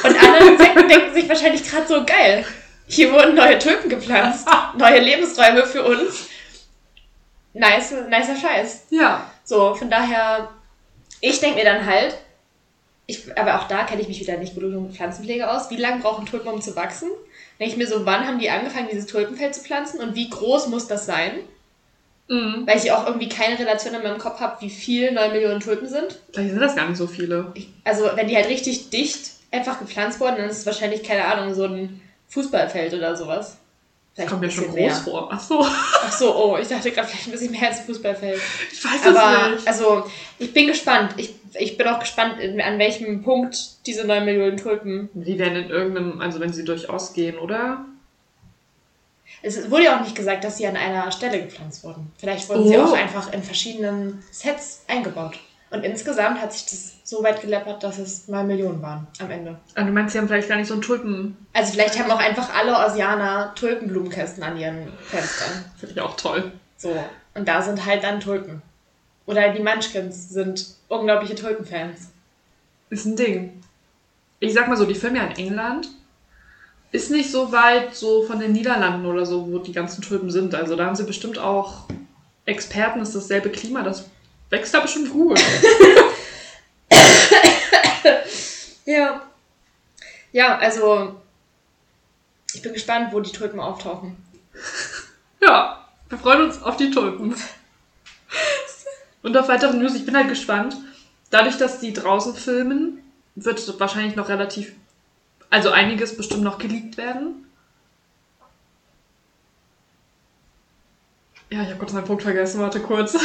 und 0.04 0.24
andere 0.24 0.48
Insekten 0.52 0.88
denken 0.88 1.14
sich 1.14 1.28
wahrscheinlich 1.28 1.64
gerade 1.64 1.88
so, 1.88 2.06
geil, 2.06 2.46
hier 2.88 3.12
wurden 3.12 3.36
neue 3.36 3.58
Tulpen 3.58 3.90
gepflanzt, 3.90 4.48
neue 4.78 5.00
Lebensräume 5.00 5.66
für 5.66 5.84
uns. 5.84 6.29
Nice, 7.54 7.94
nicer 8.10 8.36
Scheiß. 8.36 8.88
Ja. 8.90 9.30
So, 9.44 9.74
von 9.74 9.90
daher, 9.90 10.50
ich 11.22 11.40
denke 11.40 11.58
mir 11.58 11.66
dann 11.66 11.86
halt, 11.86 12.16
ich, 13.08 13.36
aber 13.38 13.60
auch 13.60 13.68
da 13.68 13.86
kenne 13.86 14.02
ich 14.02 14.08
mich 14.08 14.20
wieder 14.20 14.38
nicht 14.38 14.54
gut 14.54 14.64
mit 14.64 14.96
Pflanzenpflege 14.96 15.50
aus. 15.50 15.72
Wie 15.72 15.78
lange 15.78 16.02
brauchen 16.02 16.28
Tulpen, 16.28 16.50
um 16.50 16.62
zu 16.62 16.76
wachsen? 16.76 17.10
Denke 17.60 17.72
ich 17.74 17.78
mir 17.78 17.88
so, 17.88 18.06
wann 18.06 18.28
haben 18.28 18.40
die 18.40 18.52
angefangen, 18.52 18.88
dieses 18.92 19.08
Tulpenfeld 19.08 19.56
zu 19.56 19.62
pflanzen 19.62 20.00
und 20.00 20.16
wie 20.16 20.30
groß 20.30 20.68
muss 20.68 20.88
das 20.88 21.08
sein? 21.08 21.32
Mhm. 22.28 22.68
Weil 22.68 22.78
ich 22.78 22.92
auch 22.92 23.08
irgendwie 23.08 23.28
keine 23.28 23.58
Relation 23.58 23.96
in 23.96 24.04
meinem 24.04 24.20
Kopf 24.20 24.40
habe, 24.40 24.62
wie 24.62 24.70
viel 24.70 25.12
9 25.12 25.32
Millionen 25.32 25.60
Tulpen 25.60 25.88
sind. 25.88 26.20
Vielleicht 26.32 26.52
sind 26.52 26.62
das 26.62 26.76
gar 26.76 26.88
nicht 26.88 26.98
so 26.98 27.08
viele. 27.08 27.52
Ich, 27.56 27.70
also, 27.84 28.08
wenn 28.14 28.28
die 28.28 28.36
halt 28.36 28.48
richtig 28.48 28.92
dicht 28.92 29.32
einfach 29.52 29.80
gepflanzt 29.80 30.20
wurden, 30.20 30.38
dann 30.38 30.50
ist 30.50 30.60
es 30.60 30.66
wahrscheinlich, 30.68 31.02
keine 31.02 31.26
Ahnung, 31.26 31.56
so 31.56 31.64
ein 31.64 32.00
Fußballfeld 32.28 32.94
oder 32.94 33.16
sowas. 33.16 33.58
Vielleicht 34.14 34.30
Kommt 34.30 34.42
mir 34.42 34.52
schon 34.52 34.66
groß 34.66 34.76
mehr. 34.76 34.96
vor. 34.96 35.30
Ach 35.32 35.40
so. 35.40 35.66
Ach 35.66 36.12
so, 36.12 36.36
oh, 36.36 36.58
ich 36.58 36.68
dachte 36.68 36.92
gerade 36.92 37.08
vielleicht 37.08 37.28
ein 37.28 37.32
bisschen 37.32 37.52
mehr 37.52 37.70
als 37.70 37.80
Fußballfeld. 37.82 38.40
Ich 38.72 38.84
weiß 38.84 39.02
es 39.02 39.16
Aber 39.16 39.50
nicht. 39.56 39.68
also, 39.68 40.04
ich 40.40 40.52
bin 40.54 40.68
gespannt. 40.68 41.14
Ich, 41.18 41.36
ich 41.58 41.78
bin 41.78 41.88
auch 41.88 42.00
gespannt, 42.00 42.36
an 42.42 42.80
welchem 42.80 43.24
Punkt 43.24 43.86
diese 43.86 44.06
9 44.06 44.26
Millionen 44.26 44.58
Tulpen. 44.58 45.10
Die 45.14 45.40
werden 45.40 45.56
in 45.64 45.70
irgendeinem, 45.70 46.20
also 46.22 46.40
wenn 46.42 46.52
sie 46.52 46.66
durchaus 46.66 47.14
gehen, 47.14 47.38
oder? 47.40 47.86
Es 49.42 49.70
wurde 49.72 49.86
ja 49.86 49.98
auch 49.98 50.02
nicht 50.04 50.16
gesagt, 50.16 50.44
dass 50.44 50.58
sie 50.58 50.68
an 50.68 50.76
einer 50.76 51.12
Stelle 51.12 51.42
gepflanzt 51.42 51.84
wurden. 51.84 52.12
Vielleicht 52.18 52.50
wurden 52.50 52.68
sie 52.68 52.78
Oh. 52.78 52.84
auch 52.86 52.94
einfach 52.94 53.32
in 53.32 53.42
verschiedenen 53.42 54.22
Sets 54.32 54.84
eingebaut. 54.88 55.40
Und 55.72 55.84
insgesamt 55.84 56.42
hat 56.42 56.52
sich 56.52 56.66
das 56.66 56.94
so 57.04 57.24
weit 57.24 57.42
geleppert, 57.42 57.84
dass 57.84 58.00
es 58.00 58.28
9 58.28 58.48
Millionen 58.48 58.82
waren 58.82 59.08
am 59.20 59.30
Ende. 59.30 59.60
Ah, 59.76 59.84
du 59.84 59.92
meinst, 59.92 60.14
sie 60.14 60.20
haben 60.20 60.28
vielleicht 60.28 60.50
gar 60.50 60.58
nicht 60.58 60.68
so 60.68 60.74
einen 60.74 60.82
Tulpen. 60.82 61.38
Also 61.54 61.74
vielleicht 61.74 62.00
haben 62.00 62.10
auch 62.10 62.20
einfach 62.20 62.54
alle 62.56 62.74
Oceaner 62.76 63.54
Tulpenblumenkästen 63.56 64.44
an 64.44 64.58
ihren 64.58 64.92
Fenstern. 65.04 65.66
Finde 65.78 65.94
ich 65.96 66.02
auch 66.02 66.16
toll. 66.16 66.52
So. 66.78 66.96
Und 67.36 67.48
da 67.48 67.62
sind 67.62 67.86
halt 67.86 68.04
dann 68.04 68.20
Tulpen. 68.20 68.64
Oder 69.28 69.50
die 69.54 69.62
Munchkins 69.62 70.30
sind 70.30 70.76
unglaubliche 70.88 71.36
Tulpenfans. 71.36 72.10
Ist 72.90 73.06
ein 73.06 73.16
Ding. 73.16 73.62
Ich 74.40 74.54
sag 74.54 74.68
mal 74.68 74.78
so, 74.78 74.86
die 74.86 74.96
filmen 74.96 75.18
ja 75.18 75.26
in 75.26 75.36
England. 75.36 75.88
Ist 76.92 77.12
nicht 77.12 77.32
so 77.32 77.52
weit 77.52 77.94
so 77.94 78.24
von 78.24 78.40
den 78.40 78.54
Niederlanden 78.54 79.06
oder 79.06 79.28
so, 79.28 79.52
wo 79.52 79.60
die 79.60 79.74
ganzen 79.74 80.02
Tulpen 80.02 80.32
sind. 80.32 80.56
Also 80.56 80.76
da 80.76 80.88
haben 80.88 80.96
sie 80.96 81.04
bestimmt 81.04 81.38
auch 81.38 81.84
Experten, 82.46 83.02
ist 83.02 83.16
dasselbe 83.16 83.50
Klima, 83.50 83.84
das 83.84 84.06
wächst 84.50 84.74
da 84.74 84.80
bestimmt 84.80 85.12
gut. 85.12 85.40
Ja. 88.90 89.22
Ja, 90.32 90.58
also 90.58 91.22
ich 92.56 92.64
bin 92.64 92.74
gespannt, 92.74 93.14
wo 93.14 93.20
die 93.20 93.32
Tulpen 93.32 93.60
auftauchen. 93.60 94.18
ja, 95.42 95.88
wir 96.10 96.18
freuen 96.18 96.46
uns 96.46 96.64
auf 96.64 96.76
die 96.78 96.90
Tulpen. 96.90 97.36
Und 99.22 99.38
auf 99.38 99.48
weitere 99.48 99.78
News, 99.78 99.94
ich 99.94 100.06
bin 100.06 100.18
halt 100.18 100.30
gespannt. 100.30 100.76
Dadurch, 101.30 101.58
dass 101.58 101.80
die 101.80 101.94
draußen 101.94 102.34
filmen, 102.34 103.04
wird 103.36 103.80
wahrscheinlich 103.80 104.16
noch 104.16 104.30
relativ, 104.30 104.74
also 105.52 105.70
einiges 105.70 106.18
bestimmt 106.18 106.42
noch 106.42 106.58
geleakt 106.58 106.98
werden. 106.98 107.46
Ja, 111.52 111.62
ich 111.62 111.68
habe 111.70 111.78
kurz 111.78 111.94
meinen 111.94 112.06
Punkt 112.06 112.24
vergessen, 112.24 112.60
warte 112.60 112.80
kurz. 112.80 113.16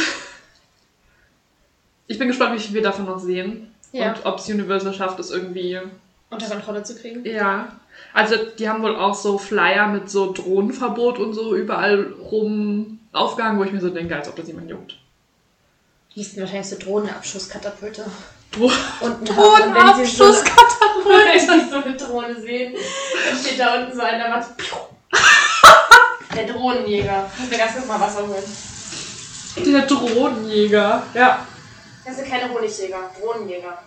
Ich 2.07 2.19
bin 2.19 2.27
gespannt, 2.27 2.55
wie 2.55 2.59
viel 2.61 2.75
wir 2.75 2.81
davon 2.81 3.05
noch 3.05 3.19
sehen. 3.19 3.73
Ja. 3.91 4.09
Und 4.09 4.25
ob 4.25 4.39
es 4.39 4.49
Universal 4.49 4.93
schafft, 4.93 5.19
es 5.19 5.31
irgendwie. 5.31 5.79
Unter 6.29 6.47
Kontrolle 6.47 6.83
zu 6.83 6.95
kriegen. 6.95 7.25
Ja. 7.25 7.71
Also, 8.13 8.35
die 8.57 8.67
haben 8.67 8.83
wohl 8.83 8.95
auch 8.95 9.15
so 9.15 9.37
Flyer 9.37 9.87
mit 9.87 10.09
so 10.09 10.33
Drohnenverbot 10.33 11.17
und 11.19 11.33
so 11.33 11.55
überall 11.55 12.13
rum 12.31 12.99
aufgehangen, 13.13 13.59
wo 13.59 13.63
ich 13.63 13.71
mir 13.71 13.79
so 13.79 13.89
denke, 13.89 14.15
als 14.15 14.27
ob 14.27 14.35
das 14.35 14.47
jemand 14.47 14.69
juckt. 14.69 14.97
Die 16.13 16.19
müssten 16.19 16.41
wahrscheinlich 16.41 16.67
so 16.67 16.77
Drohnenabschusskatapulte 16.77 18.05
Dro 18.51 18.71
unten. 19.01 19.27
Und 19.29 19.75
wenn 19.75 20.05
sie 20.05 20.15
so, 20.15 20.25
eine 21.75 21.95
Drohne 21.95 22.39
sehen, 22.39 22.73
dann 22.73 23.39
steht 23.39 23.59
da 23.59 23.75
unten 23.75 23.95
so 23.95 24.01
einer, 24.01 24.35
was. 24.35 24.49
Der 26.35 26.47
Drohnenjäger. 26.47 27.31
Muss 27.37 27.49
mir 27.49 27.57
ganz 27.57 27.73
kurz 27.73 27.87
mal 27.87 27.99
Wasser 27.99 28.27
holen. 28.27 28.43
Der 29.65 29.81
Drohnenjäger. 29.85 31.03
Ja. 31.13 31.47
Das 32.05 32.15
sind 32.17 32.29
keine 32.29 32.53
Honigjäger, 32.53 33.09
Drohnenjäger. 33.19 33.77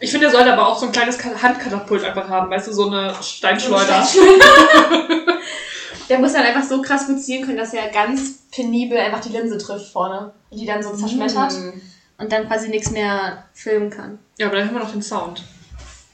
Ich 0.00 0.10
finde, 0.10 0.26
der 0.26 0.32
sollte 0.32 0.52
aber 0.52 0.66
auch 0.68 0.78
so 0.78 0.86
ein 0.86 0.92
kleines 0.92 1.18
Ka- 1.18 1.40
Handkatapult 1.40 2.04
einfach 2.04 2.28
haben. 2.28 2.50
Weißt 2.50 2.66
du, 2.68 2.72
so 2.72 2.86
eine 2.86 3.14
Steinschleuder. 3.22 4.06
Der 6.08 6.18
muss 6.18 6.34
dann 6.34 6.42
einfach 6.42 6.62
so 6.64 6.82
krass 6.82 7.06
gut 7.06 7.22
zielen 7.22 7.44
können, 7.46 7.56
dass 7.56 7.72
er 7.72 7.88
ganz 7.88 8.40
penibel 8.54 8.98
einfach 8.98 9.20
die 9.20 9.30
Linse 9.30 9.56
trifft 9.56 9.90
vorne. 9.90 10.32
Und 10.50 10.58
die 10.60 10.66
dann 10.66 10.82
so 10.82 10.94
zerschmettert. 10.94 11.52
Mm. 11.52 11.80
Und 12.18 12.30
dann 12.30 12.46
quasi 12.46 12.68
nichts 12.68 12.90
mehr 12.90 13.44
filmen 13.54 13.88
kann. 13.90 14.18
Ja, 14.38 14.46
aber 14.48 14.56
dann 14.56 14.66
haben 14.68 14.74
wir 14.74 14.82
noch 14.82 14.92
den 14.92 15.02
Sound. 15.02 15.42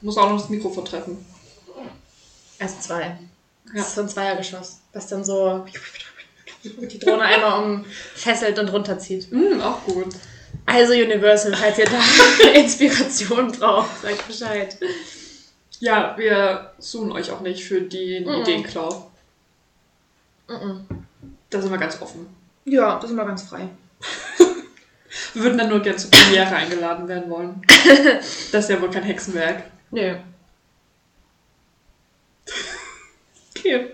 Muss 0.01 0.16
auch 0.16 0.31
noch 0.31 0.38
das 0.40 0.49
Mikrofon 0.49 0.85
treffen. 0.85 1.25
Erst 2.59 2.85
zwei. 2.85 3.01
Ja. 3.03 3.18
Das 3.75 3.88
ist 3.88 3.94
so 3.96 4.03
ein 4.03 4.09
Zweiergeschoss, 4.09 4.81
das 4.92 5.09
dann 5.09 5.25
so 5.25 5.64
die 6.62 6.99
Drohne 6.99 7.23
einmal 7.23 7.62
umfesselt 7.64 8.59
und 8.59 8.68
runterzieht. 8.68 9.33
Mm, 9.33 9.61
auch 9.61 9.83
gut. 9.85 10.14
Also 10.72 10.92
Universal, 10.92 11.54
falls 11.54 11.78
ihr 11.78 11.85
da 11.87 12.00
Inspiration 12.54 13.50
braucht, 13.52 14.02
sagt 14.02 14.26
Bescheid. 14.26 14.76
Ja, 15.80 16.14
wir 16.16 16.72
suchen 16.78 17.11
euch 17.12 17.30
auch 17.30 17.40
nicht 17.40 17.64
für 17.64 17.80
die 17.80 18.20
Mhm. 18.20 18.42
Ideenklau. 18.42 19.11
Mhm. 20.48 20.87
Da 21.48 21.61
sind 21.61 21.70
wir 21.70 21.78
ganz 21.78 22.00
offen. 22.00 22.26
Ja, 22.64 22.96
das 22.96 23.04
ist 23.06 23.11
immer 23.11 23.24
ganz 23.24 23.42
frei. 23.42 23.68
Wir 25.35 25.42
würden 25.44 25.59
dann 25.59 25.68
nur 25.68 25.80
gerne 25.80 25.96
zur 25.98 26.11
Premiere 26.11 26.54
eingeladen 26.54 27.06
werden 27.09 27.28
wollen. 27.30 27.62
Das 28.52 28.64
ist 28.64 28.70
ja 28.70 28.80
wohl 28.80 28.90
kein 28.90 29.02
Hexenwerk. 29.04 29.64
Nö. 29.90 30.16
Okay. 33.56 33.87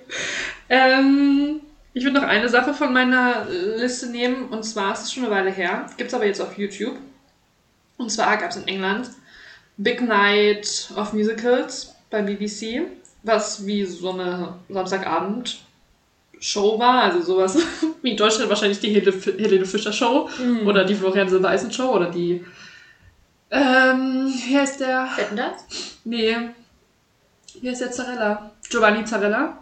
Ähm, 0.69 1.61
ich 1.97 2.05
würde 2.05 2.21
noch 2.21 2.29
eine 2.29 2.49
Sache 2.51 2.75
von 2.75 2.93
meiner 2.93 3.47
Liste 3.47 4.09
nehmen. 4.09 4.51
Und 4.51 4.65
zwar, 4.65 4.93
es 4.93 5.05
ist 5.05 5.15
schon 5.15 5.25
eine 5.25 5.35
Weile 5.35 5.51
her, 5.51 5.87
gibt 5.97 6.09
es 6.09 6.15
aber 6.15 6.27
jetzt 6.27 6.43
auf 6.43 6.59
YouTube. 6.59 6.99
Und 7.97 8.11
zwar 8.13 8.37
gab 8.37 8.51
es 8.51 8.57
in 8.57 8.69
England 8.69 9.09
Big 9.79 10.03
Night 10.03 10.91
of 10.95 11.15
Musicals 11.15 11.95
bei 12.11 12.21
BBC, 12.21 12.83
was 13.23 13.65
wie 13.65 13.87
so 13.87 14.11
eine 14.13 14.57
Samstagabend-Show 14.69 16.79
war, 16.79 17.05
also 17.05 17.23
sowas 17.23 17.57
wie 18.03 18.11
in 18.11 18.17
Deutschland 18.19 18.51
wahrscheinlich 18.51 18.79
die 18.81 18.91
Helene, 18.91 19.17
Helene 19.39 19.65
Fischer 19.65 19.93
Show 19.93 20.29
Mhm. 20.39 20.67
oder 20.67 20.85
die 20.85 20.95
Florian 20.95 21.31
Silbereisen 21.31 21.73
Show 21.73 21.95
oder 21.95 22.11
die 22.11 22.45
ähm, 23.51 24.33
wie 24.45 24.59
heißt 24.59 24.81
der? 24.81 25.09
Wetten 25.17 25.37
das? 25.37 25.53
Nee. 26.05 26.37
Wie 27.61 27.71
heißt 27.71 27.81
der 27.81 27.93
Zarella? 27.93 28.51
Giovanni 28.69 29.05
Zarella. 29.05 29.57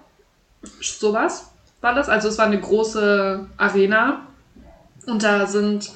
Sowas 0.80 1.50
war 1.84 1.94
das. 1.94 2.08
Also 2.08 2.28
es 2.28 2.38
war 2.38 2.46
eine 2.46 2.60
große 2.60 3.46
Arena. 3.56 4.26
Und 5.06 5.22
da 5.22 5.46
sind 5.46 5.92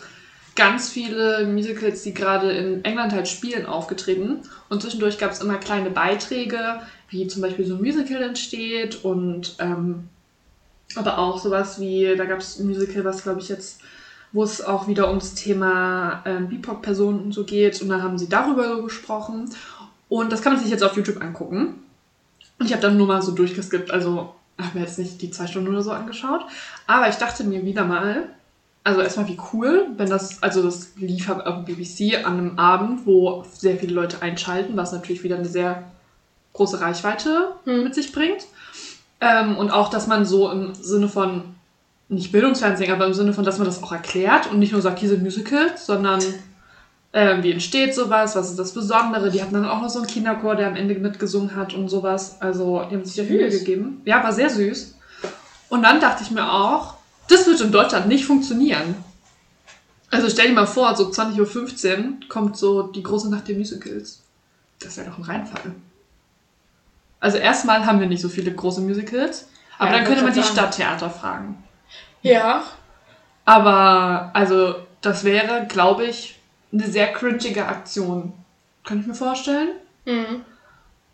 ganz 0.54 0.90
viele 0.90 1.46
Musicals, 1.46 2.02
die 2.02 2.12
gerade 2.12 2.52
in 2.52 2.84
England 2.84 3.12
halt 3.12 3.26
spielen, 3.26 3.66
aufgetreten. 3.66 4.40
Und 4.68 4.82
zwischendurch 4.82 5.18
gab 5.18 5.32
es 5.32 5.40
immer 5.40 5.56
kleine 5.56 5.90
Beiträge, 5.90 6.80
wie 7.08 7.26
zum 7.26 7.42
Beispiel 7.42 7.64
so 7.64 7.76
ein 7.76 7.80
Musical 7.80 8.22
entsteht 8.22 9.04
und 9.04 9.56
ähm, 9.60 10.08
aber 10.94 11.18
auch 11.18 11.38
sowas 11.38 11.80
wie, 11.80 12.14
da 12.16 12.24
gab 12.24 12.40
es 12.40 12.58
ein 12.58 12.66
Musical, 12.66 13.04
was 13.04 13.22
glaube 13.22 13.40
ich 13.40 13.48
jetzt, 13.48 13.80
wo 14.32 14.42
es 14.42 14.62
auch 14.62 14.88
wieder 14.88 15.08
ums 15.08 15.34
Thema 15.34 16.22
ähm, 16.26 16.48
BIPOC-Personen 16.48 17.20
und 17.20 17.32
so 17.32 17.44
geht. 17.44 17.80
Und 17.80 17.88
da 17.88 18.02
haben 18.02 18.18
sie 18.18 18.28
darüber 18.28 18.76
so 18.76 18.82
gesprochen. 18.82 19.50
Und 20.08 20.32
das 20.32 20.42
kann 20.42 20.54
man 20.54 20.62
sich 20.62 20.70
jetzt 20.70 20.82
auf 20.82 20.96
YouTube 20.96 21.22
angucken. 21.22 21.74
Und 22.58 22.66
ich 22.66 22.72
habe 22.72 22.82
dann 22.82 22.96
nur 22.96 23.06
mal 23.06 23.22
so 23.22 23.32
durchgeskippt, 23.32 23.90
also 23.90 24.34
habe 24.60 24.78
mir 24.78 24.84
jetzt 24.84 24.98
nicht 24.98 25.20
die 25.22 25.30
zwei 25.30 25.46
Stunden 25.46 25.68
oder 25.68 25.82
so 25.82 25.92
angeschaut. 25.92 26.42
Aber 26.86 27.08
ich 27.08 27.16
dachte 27.16 27.44
mir 27.44 27.64
wieder 27.64 27.84
mal, 27.84 28.28
also 28.84 29.00
erstmal 29.00 29.28
wie 29.28 29.38
cool, 29.52 29.86
wenn 29.96 30.08
das, 30.08 30.42
also 30.42 30.62
das 30.62 30.92
lief 30.96 31.28
auf 31.28 31.64
BBC 31.64 32.24
an 32.24 32.38
einem 32.38 32.58
Abend, 32.58 33.06
wo 33.06 33.44
sehr 33.52 33.76
viele 33.76 33.94
Leute 33.94 34.22
einschalten, 34.22 34.76
was 34.76 34.92
natürlich 34.92 35.22
wieder 35.22 35.36
eine 35.36 35.48
sehr 35.48 35.84
große 36.54 36.80
Reichweite 36.80 37.52
Hm. 37.64 37.84
mit 37.84 37.94
sich 37.94 38.12
bringt. 38.12 38.46
Ähm, 39.20 39.56
und 39.56 39.70
auch, 39.70 39.90
dass 39.90 40.06
man 40.06 40.24
so 40.24 40.50
im 40.50 40.74
Sinne 40.74 41.08
von, 41.08 41.42
nicht 42.08 42.32
Bildungsfernsehen, 42.32 42.90
aber 42.90 43.06
im 43.06 43.14
Sinne 43.14 43.32
von, 43.32 43.44
dass 43.44 43.58
man 43.58 43.66
das 43.66 43.82
auch 43.82 43.92
erklärt 43.92 44.50
und 44.50 44.58
nicht 44.58 44.72
nur 44.72 44.80
sagt, 44.80 44.98
hier 45.00 45.08
sind 45.08 45.22
Musicals, 45.22 45.84
sondern 45.84 46.22
ähm, 47.18 47.42
wie 47.42 47.50
entsteht 47.50 47.96
sowas, 47.96 48.36
was 48.36 48.50
ist 48.50 48.58
das 48.60 48.72
Besondere. 48.72 49.30
Die 49.30 49.42
hatten 49.42 49.54
dann 49.54 49.64
auch 49.64 49.82
noch 49.82 49.90
so 49.90 49.98
einen 49.98 50.06
Kinderchor, 50.06 50.54
der 50.54 50.68
am 50.68 50.76
Ende 50.76 50.94
mitgesungen 50.94 51.56
hat 51.56 51.74
und 51.74 51.88
sowas. 51.88 52.40
Also, 52.40 52.84
die 52.88 52.94
haben 52.94 53.04
sich 53.04 53.16
ja 53.16 53.24
Mühe 53.24 53.50
Süß. 53.50 53.60
gegeben. 53.60 54.00
Ja, 54.04 54.22
war 54.22 54.32
sehr 54.32 54.48
süß. 54.48 54.94
Und 55.68 55.82
dann 55.82 56.00
dachte 56.00 56.22
ich 56.22 56.30
mir 56.30 56.48
auch, 56.48 56.94
das 57.28 57.44
wird 57.48 57.60
in 57.60 57.72
Deutschland 57.72 58.06
nicht 58.06 58.24
funktionieren. 58.24 58.94
Also 60.10 60.28
stell 60.30 60.46
dir 60.48 60.54
mal 60.54 60.66
vor, 60.66 60.94
so 60.96 61.10
20.15 61.10 61.98
Uhr 61.98 62.04
kommt 62.28 62.56
so 62.56 62.82
die 62.84 63.02
große 63.02 63.28
Nacht 63.28 63.48
der 63.48 63.56
Musicals. 63.56 64.22
Das 64.80 64.96
wäre 64.96 65.10
doch 65.10 65.18
ein 65.18 65.24
Reinfall. 65.24 65.74
Also 67.20 67.36
erstmal 67.36 67.84
haben 67.84 67.98
wir 67.98 68.06
nicht 68.06 68.22
so 68.22 68.28
viele 68.28 68.52
große 68.52 68.80
Musicals, 68.80 69.48
aber 69.76 69.90
Ja, 69.90 69.96
dann 69.96 70.06
könnte 70.06 70.22
man 70.22 70.32
die 70.32 70.42
Stadttheater 70.42 71.10
fragen. 71.10 71.62
Ja. 72.22 72.62
Aber 73.44 74.30
also 74.32 74.76
das 75.00 75.24
wäre, 75.24 75.66
glaube 75.68 76.06
ich, 76.06 76.37
eine 76.72 76.86
sehr 76.86 77.12
cringige 77.12 77.66
Aktion. 77.66 78.32
Kann 78.84 79.00
ich 79.00 79.06
mir 79.06 79.14
vorstellen. 79.14 79.70
Mhm. 80.04 80.44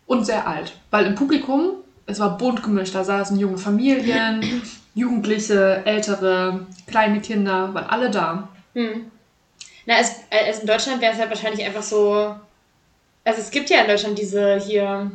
Und 0.05 0.25
sehr 0.25 0.47
alt. 0.47 0.73
Weil 0.91 1.07
im 1.07 1.15
Publikum, 1.15 1.77
es 2.05 2.19
war 2.19 2.37
bunt 2.37 2.61
gemischt, 2.63 2.95
da 2.95 3.03
saßen 3.03 3.39
junge 3.39 3.57
Familien, 3.57 4.61
Jugendliche, 4.95 5.81
ältere, 5.85 6.65
kleine 6.87 7.19
Kinder, 7.19 7.73
waren 7.73 7.89
alle 7.89 8.09
da. 8.09 8.47
Hm. 8.73 9.11
Na, 9.85 9.95
es, 9.99 10.11
es 10.29 10.59
in 10.59 10.67
Deutschland 10.67 11.01
wäre 11.01 11.13
es 11.13 11.19
halt 11.19 11.29
wahrscheinlich 11.29 11.65
einfach 11.65 11.83
so. 11.83 12.33
Also 13.25 13.41
es 13.41 13.51
gibt 13.51 13.69
ja 13.69 13.81
in 13.81 13.87
Deutschland 13.87 14.17
diese 14.17 14.57
hier. 14.57 15.11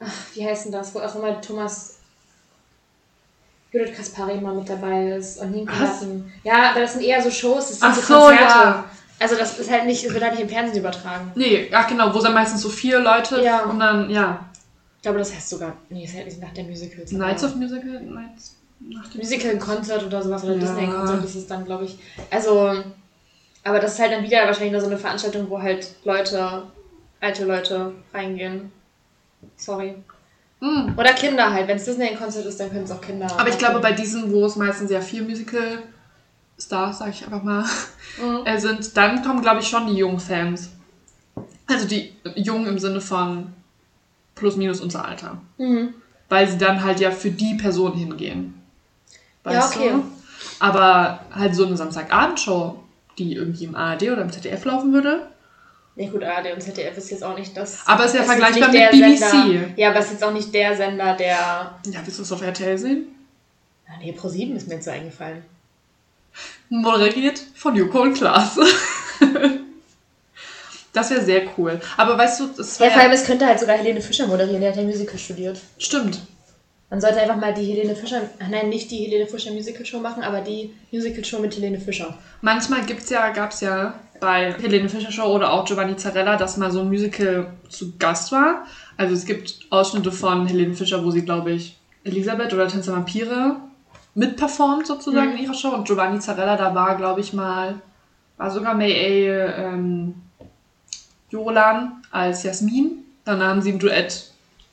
Ach, 0.00 0.12
wie 0.34 0.44
heißt 0.44 0.64
denn 0.66 0.72
das? 0.72 0.94
Wo 0.94 1.00
auch 1.00 1.14
immer 1.14 1.40
Thomas 1.40 1.98
Judith 3.72 3.94
Kaspari 3.96 4.40
mal 4.40 4.54
mit 4.54 4.68
dabei 4.68 5.10
ist 5.12 5.40
und 5.40 5.50
Nienke. 5.52 5.72
Ja, 6.42 6.70
aber 6.70 6.80
das 6.80 6.94
sind 6.94 7.02
eher 7.02 7.22
so 7.22 7.30
Shows, 7.30 7.68
das 7.68 7.80
sind 7.80 7.88
Ach 7.88 7.94
so 7.94 8.00
so, 8.02 8.14
Konzerte. 8.14 8.42
ja. 8.42 8.84
Also 9.20 9.36
das 9.36 9.58
ist 9.58 9.70
halt 9.70 9.86
nicht, 9.86 10.04
es 10.04 10.12
wird 10.12 10.22
halt 10.22 10.34
nicht 10.34 10.42
im 10.42 10.48
Fernsehen 10.48 10.78
übertragen. 10.78 11.32
Nee, 11.34 11.68
ach 11.72 11.88
genau, 11.88 12.14
wo 12.14 12.20
sind 12.20 12.34
meistens 12.34 12.62
so 12.62 12.68
vier 12.68 13.00
Leute 13.00 13.42
Ja. 13.42 13.64
und 13.64 13.80
dann, 13.80 14.08
ja, 14.10 14.44
Ich 14.96 15.02
glaube, 15.02 15.18
das 15.18 15.34
heißt 15.34 15.48
sogar. 15.48 15.74
Nee, 15.90 16.04
es 16.04 16.14
heißt 16.14 16.40
nach 16.40 16.52
der 16.52 16.64
Musicals. 16.64 17.12
Nights 17.12 17.44
of 17.44 17.54
Musical, 17.56 18.00
Nights 18.00 18.56
nach 18.80 19.08
dem 19.08 19.20
Musical 19.20 19.56
Concert 19.58 20.04
oder 20.04 20.22
sowas 20.22 20.44
oder 20.44 20.54
Ja. 20.54 20.60
Disney 20.60 20.86
Concert 20.86 21.24
ist 21.24 21.34
es 21.34 21.46
dann, 21.46 21.64
glaube 21.64 21.84
ich. 21.84 21.98
Also, 22.30 22.82
aber 23.64 23.80
das 23.80 23.94
ist 23.94 24.00
halt 24.00 24.12
dann 24.12 24.22
wieder 24.24 24.44
wahrscheinlich 24.46 24.72
nur 24.72 24.80
so 24.80 24.86
eine 24.86 24.98
Veranstaltung, 24.98 25.48
wo 25.50 25.60
halt 25.60 25.88
Leute, 26.04 26.62
alte 27.20 27.44
Leute 27.44 27.92
reingehen. 28.14 28.70
Sorry. 29.56 29.94
Mm. 30.60 30.96
Oder 30.96 31.12
Kinder 31.12 31.52
halt. 31.52 31.68
Wenn 31.68 31.76
es 31.76 31.84
Disney 31.84 32.14
Concert 32.16 32.46
ist, 32.46 32.58
dann 32.58 32.70
können 32.70 32.84
es 32.84 32.90
auch 32.90 33.00
Kinder. 33.00 33.26
Aber 33.38 33.48
ich 33.48 33.58
glaube, 33.58 33.78
bei 33.80 33.92
diesen, 33.92 34.32
wo 34.32 34.44
es 34.46 34.56
meistens 34.56 34.90
ja 34.90 35.00
vier 35.00 35.22
Musical-Stars, 36.58 36.98
sag 36.98 37.10
ich 37.10 37.24
einfach 37.24 37.42
mal, 37.42 37.64
Mhm. 38.20 38.44
äh, 38.44 38.58
sind, 38.58 38.96
dann 38.96 39.22
kommen, 39.22 39.42
glaube 39.42 39.60
ich, 39.60 39.68
schon 39.68 39.86
die 39.86 39.94
jungen 39.94 40.20
Fans. 40.20 40.70
Also 41.66 41.86
die 41.86 42.12
Jungen 42.34 42.66
im 42.66 42.78
Sinne 42.78 43.00
von 43.00 43.52
plus 44.34 44.56
minus 44.56 44.80
unser 44.80 45.04
Alter. 45.04 45.38
Mhm. 45.58 45.94
Weil 46.28 46.48
sie 46.48 46.58
dann 46.58 46.82
halt 46.82 47.00
ja 47.00 47.10
für 47.10 47.30
die 47.30 47.54
Person 47.54 47.92
hingehen. 47.94 48.54
Ja, 49.48 49.66
okay. 49.66 49.90
Du? 49.92 50.04
Aber 50.60 51.20
halt 51.34 51.54
so 51.54 51.66
eine 51.66 51.76
Samstagabendshow, 51.76 52.78
die 53.18 53.34
irgendwie 53.34 53.64
im 53.64 53.74
ARD 53.74 54.02
oder 54.04 54.22
im 54.22 54.32
ZDF 54.32 54.64
laufen 54.64 54.92
würde. 54.92 55.26
Ja 55.96 56.08
gut, 56.10 56.22
ARD 56.22 56.52
und 56.54 56.62
ZDF 56.62 56.96
ist 56.96 57.10
jetzt 57.10 57.24
auch 57.24 57.36
nicht 57.36 57.56
das. 57.56 57.80
Aber 57.86 58.04
ist 58.04 58.14
ja 58.14 58.22
vergleichbar 58.22 58.70
mit 58.70 58.90
BBC. 58.92 59.18
Sender, 59.18 59.68
ja, 59.76 59.90
aber 59.90 59.98
es 59.98 60.06
ist 60.06 60.12
jetzt 60.12 60.24
auch 60.24 60.32
nicht 60.32 60.52
der 60.54 60.76
Sender, 60.76 61.14
der. 61.14 61.74
Ja, 61.86 62.00
willst 62.04 62.18
du 62.18 62.22
es 62.22 62.30
auf 62.32 62.42
RTL 62.42 62.78
sehen? 62.78 63.06
Ah, 63.88 63.92
nee, 64.00 64.12
Pro7 64.16 64.54
ist 64.54 64.68
mir 64.68 64.74
jetzt 64.74 64.84
so 64.84 64.90
eingefallen. 64.90 65.42
Moderiert 66.70 67.40
von 67.54 67.74
Joko 67.74 68.02
und 68.02 68.14
Klaas. 68.14 68.58
das 70.92 71.10
wäre 71.10 71.24
sehr 71.24 71.42
cool. 71.56 71.80
Aber 71.96 72.18
weißt 72.18 72.40
du, 72.40 72.46
das 72.56 72.78
Ja, 72.78 72.84
wäre... 72.86 72.92
vor 72.92 73.02
allem, 73.02 73.12
es 73.12 73.24
könnte 73.24 73.46
halt 73.46 73.60
sogar 73.60 73.76
Helene 73.76 74.00
Fischer 74.00 74.26
moderieren, 74.26 74.60
der 74.60 74.70
hat 74.70 74.76
ja 74.76 74.82
Musical 74.84 75.18
studiert. 75.18 75.58
Stimmt. 75.78 76.20
Man 76.90 77.00
sollte 77.02 77.20
einfach 77.20 77.36
mal 77.36 77.52
die 77.52 77.64
Helene 77.64 77.94
Fischer, 77.94 78.22
ach 78.42 78.48
nein, 78.48 78.70
nicht 78.70 78.90
die 78.90 79.04
Helene 79.04 79.26
Fischer 79.26 79.52
Musical 79.52 79.84
Show 79.84 80.00
machen, 80.00 80.22
aber 80.22 80.40
die 80.40 80.72
Musical 80.90 81.22
Show 81.22 81.38
mit 81.38 81.54
Helene 81.54 81.78
Fischer. 81.78 82.16
Manchmal 82.40 82.86
gibt's 82.86 83.10
ja, 83.10 83.28
gab's 83.30 83.60
ja 83.60 84.00
bei 84.20 84.54
Helene 84.54 84.88
Fischer 84.88 85.12
Show 85.12 85.26
oder 85.26 85.52
auch 85.52 85.66
Giovanni 85.66 85.96
Zarella, 85.96 86.36
dass 86.36 86.56
mal 86.56 86.70
so 86.70 86.80
ein 86.80 86.88
Musical 86.88 87.52
zu 87.68 87.96
Gast 87.98 88.32
war. 88.32 88.66
Also 88.96 89.14
es 89.14 89.26
gibt 89.26 89.66
Ausschnitte 89.70 90.10
von 90.10 90.46
Helene 90.46 90.74
Fischer, 90.74 91.04
wo 91.04 91.10
sie, 91.10 91.22
glaube 91.22 91.52
ich, 91.52 91.76
Elisabeth 92.04 92.54
oder 92.54 92.68
Tänzer 92.68 92.92
Vampire 92.92 93.56
mitperformt 94.18 94.86
sozusagen 94.86 95.30
Mhm. 95.32 95.36
in 95.36 95.42
ihrer 95.44 95.54
Show. 95.54 95.68
Und 95.70 95.86
Giovanni 95.86 96.18
Zarella, 96.20 96.56
da 96.56 96.74
war, 96.74 96.96
glaube 96.96 97.20
ich, 97.20 97.32
mal, 97.32 97.80
war 98.36 98.50
sogar 98.50 98.74
May 98.74 98.92
A. 98.92 99.72
Ähm, 99.74 100.14
Jolan 101.30 102.02
als 102.10 102.42
Jasmin. 102.42 103.04
Dann 103.24 103.42
haben 103.42 103.62
sie 103.62 103.72
ein 103.72 103.78
Duett 103.78 104.30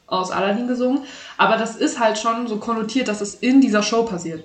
aus 0.08 0.31
Aladdin 0.31 0.67
gesungen. 0.67 1.01
Aber 1.38 1.58
das 1.58 1.75
ist 1.75 1.99
halt 1.99 2.17
schon 2.17 2.47
so 2.47 2.58
konnotiert, 2.58 3.08
dass 3.08 3.21
es 3.21 3.36
in 3.36 3.62
dieser 3.62 3.84
Show 3.84 4.03
passiert. 4.03 4.43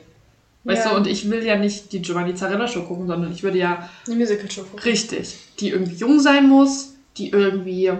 Weißt 0.65 0.85
Ja. 0.85 0.91
du, 0.91 0.97
und 0.97 1.07
ich 1.07 1.31
will 1.31 1.43
ja 1.45 1.57
nicht 1.57 1.93
die 1.93 2.03
Giovanni 2.03 2.35
Zarella 2.35 2.69
Show 2.69 2.83
gucken, 2.83 3.07
sondern 3.07 3.33
ich 3.33 3.43
würde 3.43 3.59
ja 3.59 3.89
Eine 4.07 4.17
Musical 4.17 4.51
Show. 4.51 4.63
gucken. 4.63 4.81
richtig, 4.81 5.39
die 5.61 5.71
irgendwie 5.71 5.95
jung 5.95 6.21
sein 6.21 6.49
muss, 6.49 6.95
die 7.17 7.31
irgendwie 7.31 7.91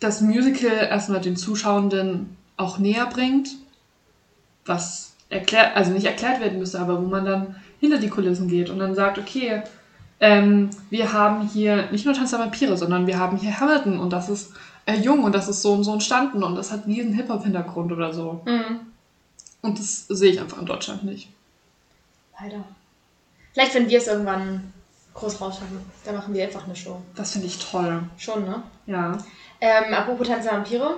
das 0.00 0.20
Musical 0.20 0.70
erstmal 0.90 1.20
den 1.20 1.36
Zuschauenden 1.36 2.36
auch 2.56 2.78
näher 2.78 3.06
bringt, 3.06 3.50
was 4.66 5.12
erklärt, 5.30 5.76
also 5.76 5.92
nicht 5.92 6.06
erklärt 6.06 6.40
werden 6.40 6.58
müsste, 6.58 6.80
aber 6.80 7.00
wo 7.00 7.06
man 7.06 7.24
dann 7.24 7.56
hinter 7.80 7.98
die 7.98 8.08
Kulissen 8.08 8.48
geht 8.48 8.68
und 8.68 8.78
dann 8.78 8.94
sagt, 8.94 9.18
okay, 9.18 9.62
ähm, 10.18 10.68
wir 10.90 11.12
haben 11.12 11.48
hier 11.48 11.90
nicht 11.90 12.04
nur 12.04 12.14
Tanz 12.14 12.30
der 12.30 12.40
Vampire, 12.40 12.76
sondern 12.76 13.06
wir 13.06 13.18
haben 13.18 13.38
hier 13.38 13.58
Hamilton 13.58 13.98
und 13.98 14.12
das 14.12 14.28
ist 14.28 14.52
äh, 14.84 14.96
jung 14.96 15.24
und 15.24 15.34
das 15.34 15.48
ist 15.48 15.62
so 15.62 15.72
und 15.72 15.84
so 15.84 15.92
entstanden 15.94 16.42
und 16.42 16.56
das 16.56 16.70
hat 16.70 16.86
diesen 16.86 17.14
Hip-Hop-Hintergrund 17.14 17.90
oder 17.92 18.12
so. 18.12 18.42
Mhm. 18.44 18.80
Und 19.62 19.78
das 19.78 20.06
sehe 20.08 20.32
ich 20.32 20.40
einfach 20.40 20.58
in 20.58 20.66
Deutschland 20.66 21.04
nicht. 21.04 21.30
Leider. 22.38 22.64
Vielleicht, 23.52 23.74
wenn 23.74 23.88
wir 23.88 23.98
es 23.98 24.06
irgendwann 24.06 24.72
groß 25.14 25.40
rausschaffen, 25.40 25.80
dann 26.04 26.16
machen 26.16 26.34
wir 26.34 26.44
einfach 26.44 26.64
eine 26.64 26.76
Show. 26.76 27.00
Das 27.14 27.32
finde 27.32 27.46
ich 27.46 27.58
toll. 27.58 28.02
Schon, 28.16 28.44
ne? 28.44 28.62
Ja. 28.86 29.18
Ähm, 29.60 29.92
apropos 29.92 30.28
Tanz 30.28 30.44
der 30.44 30.54
Vampire. 30.54 30.96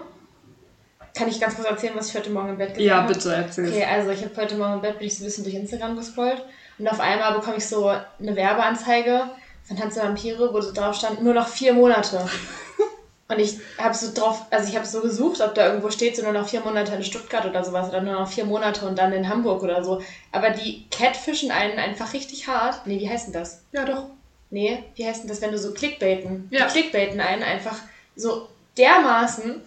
Kann 1.14 1.29
ich 1.29 1.40
ganz 1.40 1.55
kurz 1.57 1.68
erzählen, 1.68 1.92
was 1.94 2.09
ich 2.09 2.14
heute 2.16 2.31
Morgen 2.31 2.51
im 2.51 2.59
Bett 2.59 2.70
gesehen 2.75 2.87
Ja, 2.88 3.03
habe? 3.03 3.12
bitte 3.12 3.35
erzähl. 3.35 3.68
Okay, 3.68 3.85
also 3.85 4.11
ich 4.11 4.22
habe 4.25 4.35
heute 4.37 4.57
Morgen 4.57 4.75
im 4.75 4.81
Bett 4.81 4.98
bin 4.98 5.07
ich 5.07 5.16
so 5.16 5.25
ein 5.25 5.27
bisschen 5.27 5.44
durch 5.44 5.55
Instagram 5.57 5.96
gescrollt 5.96 6.42
und 6.79 6.88
auf 6.88 7.01
einmal 7.01 7.35
bekomme 7.35 7.57
ich 7.59 7.66
so 7.66 7.87
eine 7.88 8.35
Werbeanzeige 8.37 9.31
von 9.64 9.77
Tanz 9.77 9.94
der 9.94 10.05
Vampire, 10.05 10.53
wo 10.53 10.61
so 10.61 10.72
drauf 10.72 10.96
stand, 10.96 11.22
nur 11.22 11.35
noch 11.35 11.48
vier 11.48 11.72
Monate. 11.75 12.27
Und 13.29 13.38
ich 13.38 13.59
habe 13.79 13.94
so 13.94 14.12
drauf, 14.12 14.44
also 14.51 14.68
ich 14.68 14.77
habe 14.77 14.85
so 14.85 15.01
gesucht, 15.01 15.40
ob 15.40 15.55
da 15.55 15.68
irgendwo 15.68 15.88
steht, 15.90 16.16
so 16.16 16.22
nur 16.22 16.33
noch 16.33 16.46
vier 16.46 16.61
Monate 16.61 16.94
in 16.94 17.03
Stuttgart 17.03 17.46
oder 17.46 17.64
sowas 17.64 17.88
oder 17.88 18.03
nur 18.03 18.12
noch 18.12 18.29
vier 18.29 18.44
Monate 18.44 18.85
und 18.87 18.98
dann 18.98 19.11
in 19.14 19.27
Hamburg 19.27 19.62
oder 19.62 19.83
so. 19.83 20.03
Aber 20.33 20.51
die 20.51 20.87
catfischen 20.90 21.51
einen 21.51 21.79
einfach 21.79 22.12
richtig 22.12 22.46
hart. 22.46 22.87
Nee, 22.87 23.01
wie 23.01 23.09
heißt 23.09 23.29
denn 23.29 23.33
das? 23.33 23.62
Ja, 23.72 23.87
doch. 23.87 24.05
Nee, 24.51 24.85
wie 24.96 25.07
heißt 25.07 25.22
denn 25.22 25.29
das, 25.31 25.40
wenn 25.40 25.51
du 25.53 25.57
so 25.57 25.72
Clickbaiten? 25.72 26.48
Ja. 26.51 26.66
Die 26.66 26.72
Clickbaiten 26.72 27.20
einen 27.20 27.42
einfach 27.42 27.77
so 28.16 28.48
dermaßen 28.77 29.62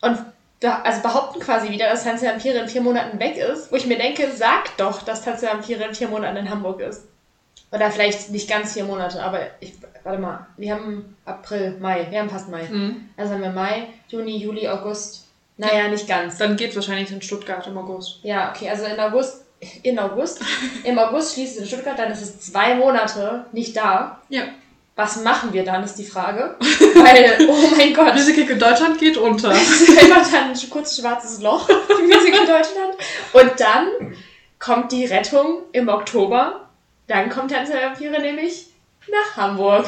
und 0.00 0.18
also 0.68 1.02
behaupten 1.02 1.40
quasi 1.40 1.70
wieder, 1.70 1.88
dass 1.88 2.04
Tanz 2.04 2.20
der 2.20 2.32
Vampire 2.32 2.58
in 2.58 2.68
vier 2.68 2.82
Monaten 2.82 3.18
weg 3.18 3.36
ist, 3.36 3.72
wo 3.72 3.76
ich 3.76 3.86
mir 3.86 3.96
denke, 3.96 4.30
sag 4.34 4.76
doch, 4.76 5.02
dass 5.02 5.24
Tanz 5.24 5.40
der 5.40 5.52
Vampire 5.52 5.84
in 5.84 5.94
vier 5.94 6.08
Monaten 6.08 6.36
in 6.36 6.50
Hamburg 6.50 6.80
ist. 6.80 7.04
Oder 7.72 7.90
vielleicht 7.90 8.30
nicht 8.30 8.48
ganz 8.48 8.72
vier 8.72 8.84
Monate, 8.84 9.22
aber 9.22 9.40
ich, 9.60 9.74
warte 10.02 10.20
mal, 10.20 10.46
wir 10.56 10.74
haben 10.74 11.16
April, 11.24 11.76
Mai, 11.78 12.06
wir 12.10 12.18
haben 12.18 12.30
fast 12.30 12.48
Mai. 12.48 12.64
Mhm. 12.64 13.08
Also 13.16 13.34
haben 13.34 13.42
wir 13.42 13.50
Mai, 13.50 13.86
Juni, 14.08 14.36
Juli, 14.36 14.68
August. 14.68 15.26
Naja, 15.56 15.88
nicht 15.88 16.08
ganz. 16.08 16.38
Dann 16.38 16.56
geht 16.56 16.74
wahrscheinlich 16.74 17.12
in 17.12 17.22
Stuttgart 17.22 17.66
im 17.66 17.78
August. 17.78 18.18
Ja, 18.22 18.50
okay, 18.50 18.68
also 18.68 18.84
in 18.84 18.98
August, 18.98 19.44
in 19.82 19.98
August, 19.98 20.40
im 20.84 20.98
August 20.98 21.34
schließt 21.34 21.56
es 21.56 21.62
in 21.62 21.68
Stuttgart, 21.68 21.98
dann 21.98 22.10
ist 22.10 22.22
es 22.22 22.40
zwei 22.40 22.74
Monate 22.74 23.44
nicht 23.52 23.76
da. 23.76 24.20
Ja. 24.30 24.44
Was 25.00 25.22
machen 25.22 25.54
wir 25.54 25.64
dann, 25.64 25.82
ist 25.82 25.94
die 25.94 26.04
Frage. 26.04 26.56
Weil, 26.60 27.48
oh 27.48 27.74
mein 27.74 27.94
Gott, 27.94 28.12
Musical 28.12 28.50
in 28.50 28.58
Deutschland 28.58 28.98
geht 28.98 29.16
unter. 29.16 29.50
es 29.50 29.80
ist 29.80 29.98
einfach 29.98 30.30
dann 30.30 30.50
ein 30.50 30.70
kurzes 30.70 30.98
schwarzes 30.98 31.40
Loch 31.40 31.70
im 31.70 32.06
Musical 32.06 32.46
Deutschland. 32.46 32.96
Und 33.32 33.58
dann 33.58 34.14
kommt 34.58 34.92
die 34.92 35.06
Rettung 35.06 35.62
im 35.72 35.88
Oktober. 35.88 36.68
Dann 37.06 37.30
kommt 37.30 37.50
Tanz 37.50 37.70
der 37.70 37.80
Vampire 37.80 38.20
nämlich 38.20 38.66
nach 39.10 39.38
Hamburg. 39.38 39.86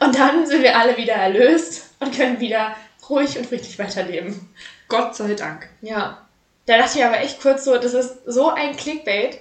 Und 0.00 0.18
dann 0.18 0.44
sind 0.44 0.62
wir 0.62 0.76
alle 0.76 0.98
wieder 0.98 1.14
erlöst 1.14 1.88
und 2.00 2.14
können 2.14 2.38
wieder 2.38 2.76
ruhig 3.08 3.38
und 3.38 3.46
friedlich 3.46 3.78
weiterleben. 3.78 4.54
Gott 4.86 5.16
sei 5.16 5.32
Dank. 5.32 5.70
Ja. 5.80 6.26
Da 6.66 6.76
dachte 6.76 6.98
ich 6.98 7.04
aber 7.06 7.20
echt 7.20 7.40
kurz 7.40 7.64
so, 7.64 7.78
das 7.78 7.94
ist 7.94 8.18
so 8.26 8.50
ein 8.50 8.76
Clickbait, 8.76 9.40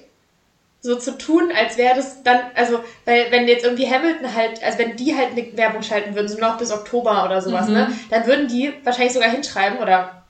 so 0.84 0.96
zu 0.96 1.17
tun, 1.17 1.52
als 1.56 1.78
wäre 1.78 1.96
das 1.96 2.24
dann, 2.24 2.39
also, 2.56 2.80
weil 3.06 3.28
wenn 3.30 3.48
jetzt 3.48 3.63
irgendwie 3.63 3.88
Hamilton 3.89 4.34
halt, 4.36 4.63
also 4.63 4.80
wenn 4.80 4.96
die 4.96 5.15
halt 5.15 5.32
eine 5.32 5.56
Werbung 5.56 5.84
schalten 5.84 6.15
würden, 6.15 6.28
so 6.28 6.39
noch 6.39 6.58
bis 6.58 6.72
Oktober 6.72 7.24
oder 7.26 7.39
sowas, 7.41 7.67
Mhm. 7.67 7.74
ne, 7.74 7.91
dann 8.10 8.26
würden 8.26 8.48
die 8.48 8.74
wahrscheinlich 8.84 9.13
sogar 9.13 9.30
hinschreiben, 9.30 9.78
oder 9.80 10.24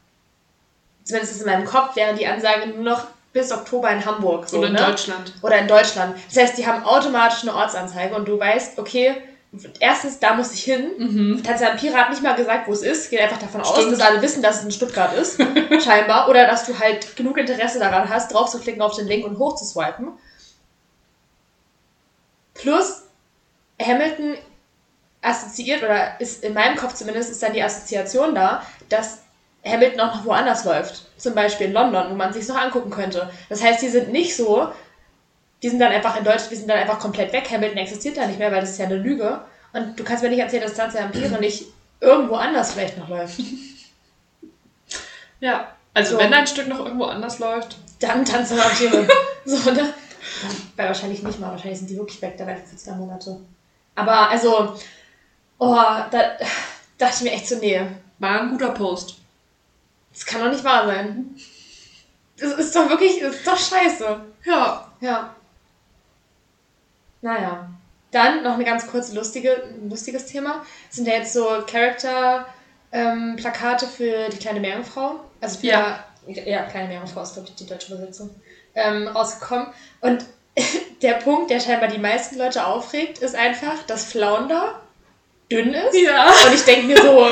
zumindest 1.06 1.34
ist 1.34 1.42
es 1.42 1.46
in 1.46 1.52
meinem 1.52 1.66
Kopf, 1.66 1.96
wäre 1.96 2.14
die 2.16 2.28
Ansage 2.28 2.68
nur 2.68 2.84
noch 2.84 3.08
bis 3.34 3.52
Oktober 3.54 3.90
in 3.92 4.06
Hamburg. 4.06 4.50
So, 4.50 4.58
Oder 4.58 4.68
in 4.68 4.74
ne? 4.74 4.80
Deutschland. 4.80 5.34
Oder 5.42 5.58
in 5.60 5.68
Deutschland. 5.70 6.18
Das 6.34 6.44
heißt, 6.44 6.58
die 6.58 6.68
haben 6.68 6.84
automatisch 6.84 7.44
eine 7.44 7.56
Ortsanzeige 7.56 8.14
und 8.14 8.28
du 8.28 8.38
weißt, 8.38 8.78
okay, 8.78 9.16
erstens, 9.80 10.20
da 10.20 10.34
muss 10.34 10.54
ich 10.54 10.64
hin. 10.66 10.92
Mhm. 10.98 11.42
Vampire 11.48 11.94
hat 11.96 12.10
nicht 12.10 12.22
mal 12.22 12.36
gesagt, 12.36 12.68
wo 12.68 12.74
es 12.74 12.82
ist. 12.82 13.10
Geht 13.10 13.22
einfach 13.22 13.40
davon 13.40 13.62
aus, 13.62 13.72
Stimmt. 13.78 13.94
dass 13.94 14.02
alle 14.02 14.22
wissen, 14.22 14.42
dass 14.44 14.58
es 14.60 14.64
in 14.66 14.72
Stuttgart 14.72 15.14
ist. 15.14 15.38
scheinbar. 15.82 16.28
Oder 16.28 16.46
dass 16.46 16.66
du 16.66 16.78
halt 16.78 17.16
genug 17.16 17.38
Interesse 17.38 17.80
daran 17.80 18.10
hast, 18.10 18.34
drauf 18.34 18.50
zu 18.50 18.60
klicken 18.60 18.82
auf 18.82 18.98
den 18.98 19.08
Link 19.08 19.26
und 19.26 19.40
hoch 19.40 19.56
zu 19.56 19.64
swipen. 19.64 20.10
Plus, 22.62 23.04
Hamilton 23.82 24.36
assoziiert, 25.22 25.84
oder 25.84 26.20
ist 26.20 26.44
in 26.44 26.54
meinem 26.54 26.76
Kopf 26.78 26.94
zumindest, 26.94 27.32
ist 27.32 27.44
dann 27.44 27.54
die 27.54 27.64
Assoziation 27.64 28.34
da, 28.36 28.66
dass 28.90 29.20
Hamilton 29.66 30.00
auch 30.02 30.16
noch 30.16 30.26
woanders 30.26 30.66
läuft. 30.66 31.06
Zum 31.18 31.36
Beispiel 31.36 31.68
in 31.68 31.74
London, 31.74 32.10
wo 32.10 32.16
man 32.16 32.34
sich 32.34 32.48
noch 32.48 32.58
angucken 32.58 32.90
könnte. 32.90 33.30
Das 33.50 33.64
heißt, 33.64 33.82
die 33.82 33.90
sind 33.90 34.12
nicht 34.12 34.36
so, 34.36 34.72
die 35.62 35.70
sind 35.70 35.80
dann 35.80 35.92
einfach 35.92 36.18
in 36.18 36.24
Deutschland, 36.24 36.52
die 36.52 36.56
sind 36.56 36.70
dann 36.70 36.80
einfach 36.80 37.00
komplett 37.00 37.34
weg. 37.34 37.50
Hamilton 37.50 37.78
existiert 37.78 38.18
da 38.18 38.26
nicht 38.26 38.40
mehr, 38.40 38.52
weil 38.52 38.62
das 38.62 38.72
ist 38.72 38.80
ja 38.80 38.86
eine 38.86 38.96
Lüge. 38.96 39.42
Und 39.74 40.00
du 40.00 40.04
kannst 40.04 40.24
mir 40.24 40.30
nicht 40.30 40.40
erzählen, 40.40 40.64
dass 40.64 40.74
Tanz 40.74 40.94
der 40.94 41.04
Vampire 41.04 41.40
nicht 41.40 41.66
irgendwo 42.00 42.36
anders 42.36 42.74
vielleicht 42.74 42.98
noch 42.98 43.10
läuft. 43.10 43.40
Ja. 45.40 45.76
Also 45.94 46.16
So. 46.16 46.20
wenn 46.20 46.32
dein 46.32 46.48
Stück 46.48 46.68
noch 46.68 46.80
irgendwo 46.80 47.06
anders 47.06 47.40
läuft. 47.40 47.76
Dann 48.00 48.26
Tanz 48.26 48.50
der 48.50 48.58
Vampire. 48.58 49.08
so, 49.46 49.72
ne? 49.72 49.94
Weil 50.76 50.88
wahrscheinlich 50.88 51.22
nicht 51.24 51.40
mal, 51.40 51.52
wahrscheinlich 51.52 51.80
sind 51.80 51.90
die 51.90 51.98
wirklich 51.98 52.22
weg, 52.22 52.36
da 52.38 52.46
werden 52.48 52.64
für 52.66 52.76
zwei 52.78 52.94
Monate. 52.94 53.40
Aber 53.96 54.30
also, 54.30 54.76
oh, 55.60 55.76
da 55.76 56.10
dachte 56.98 57.16
ich 57.18 57.22
mir 57.22 57.32
echt 57.32 57.48
so, 57.48 57.58
nee, 57.58 57.82
War 58.20 58.42
ein 58.42 58.50
guter 58.52 58.70
Post. 58.72 59.16
das 60.14 60.26
kann 60.26 60.42
doch 60.42 60.52
nicht 60.52 60.64
wahr 60.64 60.86
sein. 60.86 61.36
Das 62.40 62.54
ist 62.54 62.76
doch 62.76 62.88
wirklich, 62.90 63.20
das 63.20 63.36
ist 63.36 63.48
doch 63.48 63.58
scheiße. 63.58 64.22
Ja. 64.46 64.88
Ja. 65.02 65.36
Naja. 67.22 67.70
Dann 68.12 68.44
noch 68.44 68.54
eine 68.56 68.66
ganz 68.66 68.86
kurze 68.88 69.16
lustige, 69.16 69.64
lustiges 69.90 70.26
Thema. 70.26 70.66
Das 70.88 70.96
sind 70.98 71.08
ja 71.08 71.14
jetzt 71.16 71.32
so 71.34 71.48
Charakter-Plakate 71.66 73.88
für 73.88 74.28
die 74.30 74.38
kleine 74.38 74.60
Meerjungfrau. 74.60 75.20
Also 75.40 75.60
für, 75.60 75.68
Ja. 75.68 76.04
ja, 76.28 76.64
kleine 76.64 76.90
Meerjungfrau 76.90 77.22
ist, 77.24 77.34
glaube 77.34 77.48
ich, 77.50 77.56
die 77.56 77.66
deutsche 77.66 77.94
Übersetzung. 77.94 78.30
Ähm, 78.76 79.08
rausgekommen. 79.08 79.68
Und 80.02 80.26
der 81.02 81.14
Punkt, 81.14 81.50
der 81.50 81.60
scheinbar 81.60 81.90
die 81.90 82.00
meisten 82.00 82.38
Leute 82.38 82.66
aufregt, 82.66 83.20
ist 83.20 83.36
einfach, 83.36 83.84
dass 83.88 84.06
Flounder 84.06 84.82
dünn 85.52 85.74
ist. 85.74 85.96
Ja. 85.98 86.28
Und 86.46 86.54
ich 86.54 86.64
denke 86.64 86.88
mir 86.88 87.02
so, 87.02 87.28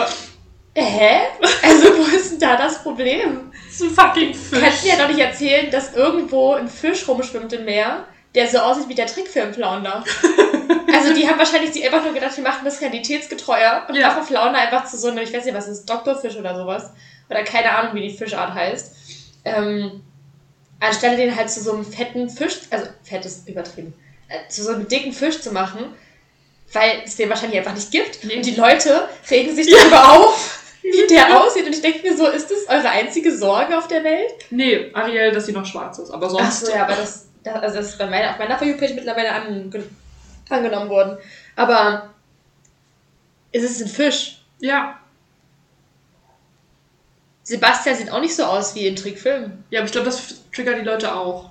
hä? 0.75 1.19
Also 1.63 1.97
wo 1.97 2.04
ist 2.15 2.32
denn 2.32 2.39
da 2.39 2.56
das 2.58 2.84
Problem? 2.84 3.52
Das 3.65 3.75
ist 3.75 3.82
ein 3.82 3.89
fucking 3.91 4.34
Fisch. 4.34 4.60
Kannst 4.60 4.84
mir 4.84 4.89
ja 4.91 4.97
doch 4.97 5.08
nicht 5.08 5.19
erzählen, 5.19 5.71
dass 5.71 5.93
irgendwo 5.93 6.54
ein 6.54 6.67
Fisch 6.67 7.08
rumschwimmt 7.08 7.54
im 7.54 7.65
Meer, 7.65 8.06
der 8.36 8.47
so 8.47 8.60
aussieht 8.60 8.89
wie 8.89 8.95
der 8.95 9.08
Trickfilm 9.08 9.54
Flounder. 9.54 10.04
also 10.93 11.13
die 11.13 11.28
haben 11.28 11.39
wahrscheinlich 11.39 11.73
sich 11.73 11.86
einfach 11.86 12.04
nur 12.04 12.13
gedacht, 12.13 12.36
wir 12.36 12.43
machen 12.43 12.65
das 12.65 12.82
realitätsgetreuer 12.82 13.86
und 13.88 13.95
Ja. 13.95 14.10
machen 14.10 14.23
Flounder 14.23 14.60
einfach 14.60 14.86
zu 14.86 14.97
so 14.97 15.08
einem, 15.08 15.19
ich 15.19 15.34
weiß 15.34 15.45
nicht, 15.45 15.56
was 15.56 15.67
ist, 15.67 15.89
Doktorfisch 15.89 16.36
oder 16.36 16.56
sowas. 16.56 16.91
Oder 17.30 17.43
keine 17.43 17.71
Ahnung, 17.71 17.93
wie 17.95 18.08
die 18.10 18.15
Fischart 18.15 18.54
heißt. 18.54 18.95
Ähm, 19.45 20.04
anstelle 20.79 21.17
den 21.17 21.35
halt 21.35 21.49
zu 21.49 21.61
so 21.61 21.73
einem 21.73 21.85
fetten 21.85 22.29
Fisch, 22.29 22.59
also 22.69 22.87
fett 23.03 23.25
ist 23.25 23.47
übertrieben, 23.47 23.93
äh, 24.27 24.47
zu 24.49 24.63
so 24.63 24.71
einem 24.71 24.87
dicken 24.87 25.11
Fisch 25.13 25.41
zu 25.41 25.51
machen, 25.51 25.93
weil 26.73 27.01
es 27.05 27.15
den 27.15 27.29
wahrscheinlich 27.29 27.59
einfach 27.59 27.75
nicht 27.75 27.91
gibt. 27.91 28.23
Nee. 28.23 28.37
Und 28.37 28.45
die 28.45 28.55
Leute 28.55 29.09
regen 29.29 29.55
sich 29.55 29.69
darüber 29.69 30.11
auf, 30.11 30.63
wie 30.83 31.07
der 31.07 31.39
aussieht. 31.41 31.65
Und 31.65 31.73
ich 31.73 31.81
denke 31.81 32.07
mir 32.07 32.15
so, 32.15 32.27
ist 32.27 32.49
das 32.49 32.67
eure 32.67 32.89
einzige 32.89 33.35
Sorge 33.35 33.77
auf 33.77 33.87
der 33.87 34.03
Welt? 34.03 34.33
Nee, 34.51 34.91
Ariel, 34.93 35.31
dass 35.31 35.47
sie 35.47 35.51
noch 35.51 35.65
schwarz 35.65 35.99
ist. 35.99 36.11
Aber 36.11 36.27
Ach 36.27 36.31
sonst. 36.31 36.67
so, 36.67 36.71
ja, 36.71 36.83
aber 36.83 36.95
das, 36.95 37.27
das, 37.43 37.55
also 37.55 37.77
das 37.77 37.87
ist 37.89 37.97
bei 37.97 38.05
meiner, 38.05 38.31
auf 38.31 38.39
meiner 38.39 38.57
For 38.57 38.67
You-Page 38.67 38.93
mittlerweile 38.93 39.31
ange, 39.31 39.83
angenommen 40.49 40.89
worden. 40.89 41.17
Aber 41.55 42.13
es 43.51 43.63
ist 43.63 43.81
ein 43.81 43.87
Fisch. 43.87 44.41
Ja. 44.59 44.98
Sebastian 47.49 47.95
sieht 47.95 48.12
auch 48.12 48.21
nicht 48.21 48.35
so 48.35 48.43
aus 48.43 48.75
wie 48.75 48.85
in 48.88 48.95
Trickfilmen. 48.95 49.63
Ja, 49.71 49.79
aber 49.79 49.88
ich 49.88 49.91
glaube, 49.91 50.05
das 50.05 50.21
triggert 50.53 50.77
die 50.79 50.83
Leute 50.85 51.13
auch. 51.15 51.49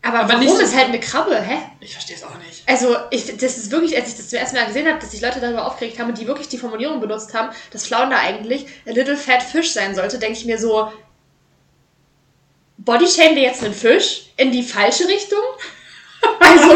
Aber, 0.00 0.20
Aber 0.20 0.28
warum 0.30 0.40
nicht 0.44 0.54
so- 0.54 0.60
ist 0.60 0.74
halt 0.74 0.86
eine 0.88 1.00
Krabbe, 1.00 1.38
hä? 1.40 1.56
Ich 1.80 1.92
verstehe 1.92 2.16
es 2.16 2.22
auch 2.24 2.36
nicht. 2.38 2.62
Also, 2.66 2.96
ich, 3.10 3.26
das 3.36 3.58
ist 3.58 3.70
wirklich, 3.70 3.96
als 3.96 4.08
ich 4.08 4.16
das 4.16 4.28
zum 4.30 4.38
ersten 4.38 4.56
Mal 4.56 4.66
gesehen 4.66 4.86
habe, 4.88 4.98
dass 4.98 5.10
sich 5.10 5.20
Leute 5.20 5.40
darüber 5.40 5.66
aufgeregt 5.66 5.98
haben 5.98 6.08
und 6.08 6.18
die 6.18 6.26
wirklich 6.26 6.48
die 6.48 6.56
Formulierung 6.56 7.00
benutzt 7.00 7.34
haben, 7.34 7.50
dass 7.72 7.86
Flounder 7.86 8.18
eigentlich 8.18 8.66
a 8.86 8.90
little 8.92 9.16
fat 9.16 9.42
fish 9.42 9.72
sein 9.72 9.94
sollte, 9.94 10.18
denke 10.18 10.38
ich 10.38 10.44
mir 10.46 10.58
so, 10.58 10.90
bodyshamen 12.78 13.34
wir 13.36 13.42
jetzt 13.42 13.62
einen 13.64 13.74
Fisch 13.74 14.30
in 14.36 14.50
die 14.52 14.62
falsche 14.62 15.06
Richtung? 15.08 15.38
Also, 16.40 16.72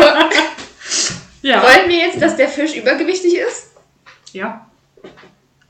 Ja. 1.42 1.62
wollen 1.62 1.88
wir 1.88 1.96
jetzt, 1.96 2.20
dass 2.22 2.36
der 2.36 2.48
Fisch 2.48 2.74
übergewichtig 2.74 3.34
ist? 3.34 3.68
Ja. 4.32 4.68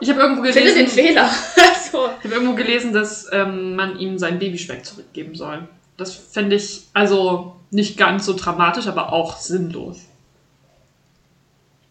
Ich 0.02 0.10
habe 0.10 0.20
irgendwo 0.20 0.44
Ich 0.44 0.52
finde 0.52 0.74
den 0.74 0.86
gelesen, 0.86 0.94
Fehler. 1.06 1.30
Also, 1.56 2.08
ich 2.18 2.24
habe 2.24 2.34
irgendwo 2.34 2.54
gelesen, 2.54 2.92
dass 2.92 3.28
ähm, 3.32 3.76
man 3.76 3.98
ihm 3.98 4.18
seinen 4.18 4.38
Babyspeck 4.38 4.84
zurückgeben 4.84 5.34
soll. 5.34 5.68
Das 5.96 6.14
fände 6.14 6.56
ich 6.56 6.82
also 6.94 7.56
nicht 7.70 7.96
ganz 7.96 8.26
so 8.26 8.34
dramatisch, 8.34 8.86
aber 8.86 9.12
auch 9.12 9.36
sinnlos. 9.36 9.98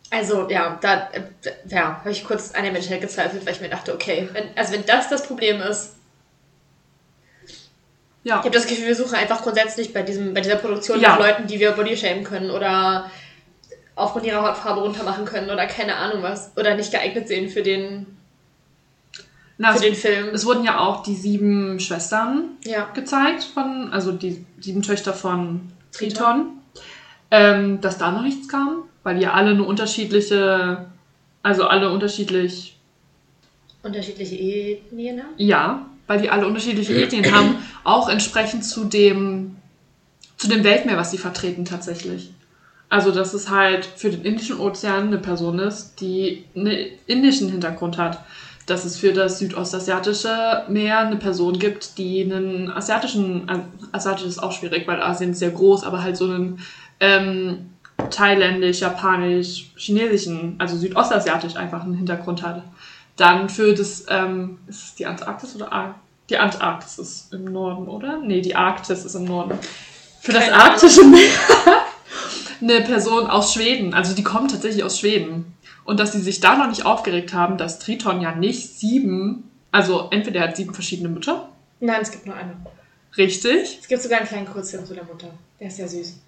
also 0.09 0.49
ja, 0.49 0.77
da 0.81 1.09
äh, 1.13 1.21
ja, 1.69 1.97
habe 1.99 2.11
ich 2.11 2.23
kurz 2.25 2.51
an 2.51 2.63
der 2.63 2.71
Menschheit 2.73 2.99
gezweifelt, 3.01 3.45
weil 3.45 3.53
ich 3.53 3.61
mir 3.61 3.69
dachte, 3.69 3.93
okay, 3.93 4.27
wenn, 4.33 4.45
also 4.55 4.73
wenn 4.73 4.85
das 4.85 5.07
das 5.09 5.25
Problem 5.25 5.61
ist, 5.61 5.93
Ja. 8.23 8.35
Ich 8.35 8.43
habe 8.43 8.51
das 8.51 8.67
Gefühl, 8.67 8.85
wir 8.87 8.95
suchen 8.95 9.15
einfach 9.15 9.41
grundsätzlich 9.41 9.93
bei, 9.93 10.03
diesem, 10.03 10.33
bei 10.33 10.41
dieser 10.41 10.57
Produktion 10.57 10.99
Ja. 10.99 11.09
nach 11.09 11.19
Leuten, 11.19 11.47
die 11.47 11.59
wir 11.59 11.71
bodyshamen 11.71 12.23
können 12.23 12.51
oder 12.51 13.09
aufgrund 13.95 14.25
ihrer 14.25 14.41
Hautfarbe 14.47 14.81
runtermachen 14.81 15.25
können 15.25 15.49
oder 15.49 15.65
keine 15.67 15.95
Ahnung 15.95 16.23
was. 16.23 16.51
Oder 16.55 16.75
nicht 16.75 16.91
geeignet 16.91 17.27
sehen 17.27 17.49
für 17.49 17.61
den, 17.61 18.05
Na, 19.57 19.71
für 19.71 19.77
es, 19.77 19.81
den 19.83 19.95
Film. 19.95 20.29
es 20.33 20.45
wurden 20.45 20.63
ja 20.63 20.79
auch 20.79 21.03
die 21.03 21.15
sieben 21.15 21.79
Schwestern 21.79 22.45
Ja. 22.65 22.85
gezeigt, 22.93 23.43
von, 23.43 23.89
also 23.91 24.11
die 24.11 24.45
sieben 24.59 24.81
Töchter 24.81 25.13
von 25.13 25.71
Triton. 25.91 26.15
Triton. 26.15 26.45
Ähm, 27.33 27.79
dass 27.81 27.97
da 27.97 28.11
noch 28.11 28.23
nichts 28.23 28.49
kam, 28.49 28.83
weil 29.03 29.15
die 29.15 29.21
ja 29.21 29.31
alle 29.33 29.51
eine 29.51 29.63
unterschiedliche, 29.63 30.85
also 31.43 31.65
alle 31.65 31.89
unterschiedlich 31.91 32.77
Unterschiedliche 33.83 34.35
Ethnien 34.35 35.19
haben. 35.19 35.33
Ja, 35.37 35.85
weil 36.07 36.21
die 36.21 36.29
alle 36.29 36.45
unterschiedliche 36.45 36.93
Ethnien 37.01 37.33
haben, 37.33 37.55
auch 37.83 38.09
entsprechend 38.09 38.63
zu 38.65 38.83
dem, 38.85 39.55
zu 40.37 40.47
dem 40.49 40.63
Weltmeer, 40.63 40.97
was 40.97 41.11
sie 41.11 41.17
vertreten 41.17 41.65
tatsächlich. 41.65 42.31
Also, 42.91 43.11
dass 43.11 43.33
es 43.33 43.49
halt 43.49 43.85
für 43.85 44.09
den 44.09 44.23
Indischen 44.23 44.59
Ozean 44.59 45.07
eine 45.07 45.17
Person 45.17 45.59
ist, 45.59 46.01
die 46.01 46.43
einen 46.53 46.75
indischen 47.07 47.49
Hintergrund 47.49 47.97
hat. 47.97 48.19
Dass 48.65 48.83
es 48.83 48.97
für 48.97 49.13
das 49.13 49.39
südostasiatische 49.39 50.65
Meer 50.67 50.99
eine 50.99 51.15
Person 51.15 51.57
gibt, 51.57 51.97
die 51.97 52.21
einen 52.21 52.69
asiatischen, 52.69 53.47
äh, 53.47 53.59
asiatisch 53.93 54.27
ist 54.27 54.43
auch 54.43 54.51
schwierig, 54.51 54.89
weil 54.89 55.01
Asien 55.01 55.31
ist 55.31 55.39
sehr 55.39 55.51
groß, 55.51 55.85
aber 55.85 56.03
halt 56.03 56.17
so 56.17 56.25
einen 56.25 56.59
ähm, 56.99 57.69
thailändisch, 58.09 58.81
japanisch, 58.81 59.71
chinesischen, 59.77 60.55
also 60.57 60.75
südostasiatisch 60.75 61.55
einfach 61.55 61.83
einen 61.83 61.95
Hintergrund 61.95 62.43
hat. 62.43 62.61
Dann 63.15 63.47
für 63.47 63.73
das, 63.73 64.05
ähm, 64.09 64.59
ist 64.67 64.83
es 64.83 64.95
die 64.95 65.05
Antarktis 65.05 65.55
oder 65.55 65.71
Ar 65.71 65.95
die 66.29 66.37
Antarktis 66.37 66.97
ist 66.97 67.33
im 67.33 67.45
Norden, 67.45 67.87
oder? 67.87 68.17
Nee, 68.17 68.41
die 68.41 68.55
Arktis 68.55 69.05
ist 69.05 69.15
im 69.15 69.25
Norden. 69.25 69.57
Für 70.19 70.33
das 70.33 70.49
arktische 70.49 71.05
Meer 71.05 71.29
eine 72.61 72.81
Person 72.81 73.27
aus 73.27 73.53
Schweden, 73.53 73.93
also 73.93 74.13
die 74.15 74.23
kommt 74.23 74.51
tatsächlich 74.51 74.83
aus 74.83 74.99
Schweden. 74.99 75.53
Und 75.83 75.99
dass 75.99 76.11
sie 76.11 76.21
sich 76.21 76.39
da 76.39 76.55
noch 76.57 76.67
nicht 76.67 76.85
aufgeregt 76.85 77.33
haben, 77.33 77.57
dass 77.57 77.79
Triton 77.79 78.21
ja 78.21 78.35
nicht 78.35 78.77
sieben, 78.77 79.49
also 79.71 80.07
entweder 80.11 80.41
er 80.41 80.49
hat 80.49 80.57
sieben 80.57 80.73
verschiedene 80.73 81.09
Mütter, 81.09 81.49
Nein, 81.79 82.01
es 82.01 82.11
gibt 82.11 82.27
nur 82.27 82.35
eine. 82.35 82.53
richtig, 83.17 83.79
Es 83.81 83.87
gibt 83.87 84.01
sogar 84.03 84.19
einen 84.19 84.27
kleinen 84.27 84.45
Kurzfilm 84.47 84.85
zu 84.85 84.93
der 84.93 85.03
Mutter. 85.03 85.27
Der 85.59 85.67
ist 85.67 85.77
sehr 85.77 85.87
süß. 85.87 86.19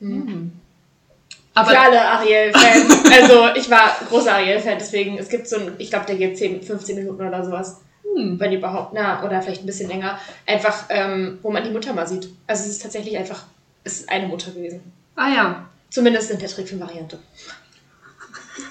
aber 1.53 1.69
Für 1.69 1.79
alle 1.79 2.01
Ariel-Fans. 2.01 3.03
also, 3.21 3.47
ich 3.55 3.69
war 3.69 3.91
großer 4.09 4.33
Ariel-Fan, 4.33 4.77
deswegen, 4.79 5.17
es 5.19 5.29
gibt 5.29 5.47
so 5.47 5.57
ein, 5.57 5.73
ich 5.77 5.89
glaube, 5.91 6.05
der 6.07 6.15
geht 6.15 6.37
10, 6.37 6.63
15 6.63 6.95
Minuten 6.95 7.21
oder 7.27 7.45
sowas. 7.45 7.77
hm, 8.15 8.39
Wenn 8.39 8.51
überhaupt, 8.53 8.93
na, 8.93 9.23
oder 9.23 9.41
vielleicht 9.43 9.61
ein 9.61 9.67
bisschen 9.67 9.89
länger. 9.89 10.17
Einfach, 10.47 10.85
ähm, 10.89 11.37
wo 11.43 11.51
man 11.51 11.63
die 11.63 11.69
Mutter 11.69 11.93
mal 11.93 12.07
sieht. 12.07 12.29
Also, 12.47 12.63
es 12.63 12.69
ist 12.69 12.81
tatsächlich 12.81 13.15
einfach, 13.17 13.43
es 13.83 13.99
ist 13.99 14.09
eine 14.09 14.27
Mutter 14.27 14.49
gewesen. 14.51 14.81
ah 15.15 15.29
ja, 15.29 15.69
Zumindest 15.93 16.31
in 16.31 16.39
der 16.39 16.49
Trickfilm-Variante. 16.49 17.19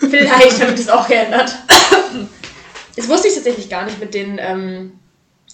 Vielleicht 0.01 0.61
habe 0.61 0.73
ich 0.73 0.81
das 0.85 0.89
auch 0.89 1.07
geändert. 1.09 1.55
Das 2.95 3.09
wusste 3.09 3.29
ich 3.29 3.35
tatsächlich 3.35 3.71
gar 3.71 3.87
nicht 3.87 3.99
mit 4.01 4.13
den, 4.13 4.37
ähm, 4.39 5.01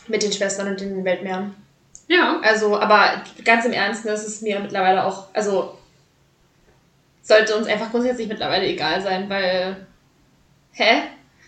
mit 0.09 0.25
den 0.25 0.33
Schwestern 0.33 0.67
und 0.67 0.81
den 0.81 1.05
Weltmeeren. 1.05 1.55
ja, 2.09 2.41
Also, 2.43 2.77
aber 2.81 3.23
ganz 3.45 3.65
im 3.65 3.73
Ernst, 3.73 4.05
das 4.05 4.27
ist 4.27 4.43
mir 4.43 4.59
mittlerweile 4.59 5.05
auch, 5.05 5.29
also 5.35 5.79
sollte 7.23 7.57
uns 7.57 7.69
einfach 7.69 7.93
grundsätzlich 7.93 8.27
mittlerweile 8.27 8.67
egal 8.67 9.01
sein, 9.03 9.29
weil, 9.31 9.87
hä? 10.73 11.03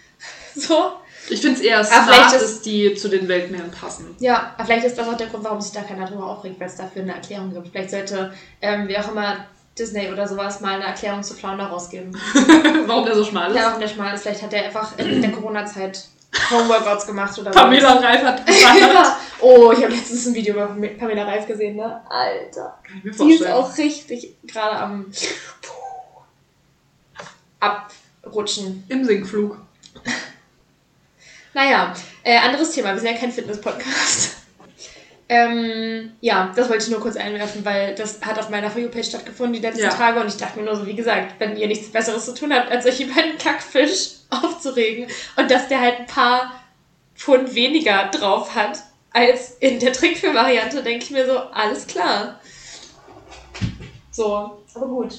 So? 0.54 0.92
ich 1.28 1.40
finde 1.40 1.58
es 1.58 1.64
eher 1.66 1.84
vielleicht 1.84 2.04
smart, 2.06 2.32
ist- 2.34 2.42
dass 2.42 2.62
die 2.62 2.94
zu 2.94 3.08
den 3.08 3.26
Weltmeeren 3.26 3.72
passen. 3.72 4.14
Ja, 4.20 4.54
aber 4.56 4.66
vielleicht 4.66 4.84
ist 4.86 4.96
das 4.96 5.08
auch 5.08 5.16
der 5.16 5.26
Grund, 5.26 5.42
warum 5.42 5.60
sich 5.60 5.72
da 5.72 5.82
keiner 5.82 6.06
drüber 6.06 6.26
aufregt, 6.28 6.60
weil 6.60 6.68
es 6.68 6.76
dafür 6.76 7.02
eine 7.02 7.14
Erklärung 7.14 7.52
gibt. 7.52 7.66
Vielleicht 7.72 7.90
sollte, 7.90 8.32
ähm, 8.62 8.86
wie 8.86 8.96
auch 8.96 9.10
immer, 9.10 9.44
Disney 9.80 10.10
oder 10.12 10.28
sowas 10.28 10.60
mal 10.60 10.74
eine 10.74 10.84
Erklärung 10.84 11.22
zu 11.22 11.34
Flounder 11.34 11.64
rausgeben. 11.66 12.12
Warum 12.86 13.04
der 13.06 13.14
so 13.14 13.24
schmal 13.24 13.50
ist? 13.50 13.56
Ja, 13.56 13.74
auch 13.74 13.78
der 13.78 13.88
schmal 13.88 14.14
ist. 14.14 14.22
Vielleicht 14.22 14.42
hat 14.42 14.52
er 14.52 14.64
einfach 14.66 14.96
in 14.98 15.22
der 15.22 15.32
Corona-Zeit 15.32 16.04
Homeworkouts 16.50 17.06
gemacht 17.06 17.36
oder. 17.38 17.50
Pamela 17.50 17.94
Reif 17.94 18.22
hat 18.22 18.42
Ja. 18.60 19.16
Oh, 19.40 19.72
ich 19.72 19.82
habe 19.82 19.92
letztens 19.94 20.26
ein 20.26 20.34
Video 20.34 20.54
über 20.54 20.66
Pam- 20.66 20.98
Pamela 20.98 21.24
Reif 21.24 21.46
gesehen, 21.46 21.76
ne? 21.76 22.00
Alter. 22.08 22.78
kann 22.86 22.98
ich 22.98 23.04
mir 23.04 23.10
Die 23.10 23.16
ist 23.34 23.42
vorstellen. 23.42 23.52
auch 23.52 23.78
richtig 23.78 24.36
gerade 24.46 24.76
am 24.76 25.06
abrutschen. 27.58 28.84
Im 28.88 29.04
Sinkflug. 29.04 29.58
Naja, 31.54 31.94
äh, 32.22 32.36
anderes 32.38 32.70
Thema. 32.72 32.92
Wir 32.92 33.00
sind 33.00 33.10
ja 33.12 33.18
kein 33.18 33.32
Fitness-Podcast. 33.32 34.36
Ähm, 35.32 36.10
ja, 36.20 36.52
das 36.56 36.68
wollte 36.68 36.82
ich 36.82 36.90
nur 36.90 36.98
kurz 36.98 37.14
einwerfen, 37.14 37.64
weil 37.64 37.94
das 37.94 38.20
hat 38.20 38.36
auf 38.40 38.50
meiner 38.50 38.68
For 38.68 38.80
You-Page 38.80 39.06
stattgefunden 39.06 39.52
die 39.52 39.60
letzten 39.60 39.84
Ja. 39.84 39.90
Tage 39.90 40.20
und 40.20 40.26
ich 40.26 40.36
dachte 40.36 40.58
mir 40.58 40.64
nur 40.64 40.74
so, 40.74 40.88
wie 40.88 40.96
gesagt, 40.96 41.36
wenn 41.38 41.56
ihr 41.56 41.68
nichts 41.68 41.92
Besseres 41.92 42.24
zu 42.24 42.34
tun 42.34 42.52
habt, 42.52 42.68
als 42.68 42.84
euch 42.84 42.98
über 43.00 43.14
einen 43.16 43.38
Kackfisch 43.38 44.14
aufzuregen 44.30 45.06
und 45.36 45.48
dass 45.48 45.68
der 45.68 45.80
halt 45.82 46.00
ein 46.00 46.06
paar 46.06 46.60
Pfund 47.14 47.54
weniger 47.54 48.08
drauf 48.08 48.56
hat 48.56 48.80
als 49.12 49.52
in 49.60 49.78
der 49.78 49.92
Trickfilm-Variante, 49.92 50.82
denke 50.82 51.04
ich 51.04 51.12
mir 51.12 51.24
so, 51.24 51.38
alles 51.38 51.86
klar. 51.86 52.40
So, 54.10 54.64
aber 54.74 54.86
gut. 54.88 55.14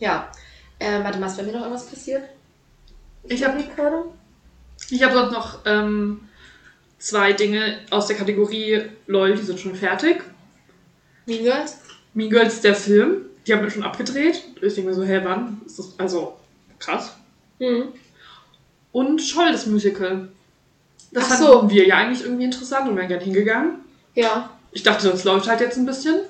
Ja. 0.00 0.32
Ähm, 0.80 1.04
warte 1.04 1.20
mal, 1.20 1.28
ist 1.28 1.36
bei 1.36 1.44
mir 1.44 1.52
noch 1.52 1.60
irgendwas 1.60 1.86
passiert? 1.86 2.24
Ich 3.22 3.44
habe 3.44 3.62
gerade. 3.62 4.04
ich 4.90 5.00
hab 5.00 5.12
sonst 5.12 5.30
noch 5.30 5.58
ähm, 5.64 6.28
zwei 7.00 7.32
Dinge 7.32 7.80
aus 7.90 8.06
der 8.06 8.16
Kategorie 8.16 8.82
LOL, 9.08 9.34
die 9.34 9.42
sind 9.42 9.58
schon 9.58 9.74
fertig. 9.74 10.22
Mean 11.26 11.42
Girls? 11.42 11.78
Mean 12.14 12.30
Girls, 12.30 12.60
der 12.60 12.76
Film, 12.76 13.22
die 13.46 13.52
haben 13.52 13.62
wir 13.62 13.70
schon 13.70 13.82
abgedreht. 13.82 14.44
Ich 14.60 14.74
denke 14.74 14.90
mir 14.90 14.94
so, 14.94 15.02
hä, 15.02 15.20
wann? 15.24 15.60
Ist 15.66 15.78
das, 15.78 15.94
also, 15.98 16.36
krass. 16.78 17.16
Mhm. 17.58 17.88
Und 18.92 19.20
Scholl, 19.20 19.50
das 19.50 19.66
Musical. 19.66 20.28
Das 21.12 21.24
Ach 21.24 21.28
fanden 21.38 21.44
so. 21.44 21.70
wir 21.70 21.86
ja 21.86 21.96
eigentlich 21.96 22.22
irgendwie 22.22 22.44
interessant 22.44 22.88
und 22.88 22.96
wären 22.96 23.08
gerne 23.08 23.24
hingegangen. 23.24 23.80
Ja. 24.14 24.50
Ich 24.72 24.82
dachte, 24.82 25.08
das 25.08 25.24
läuft 25.24 25.48
halt 25.48 25.60
jetzt 25.60 25.76
ein 25.76 25.86
bisschen. 25.86 26.20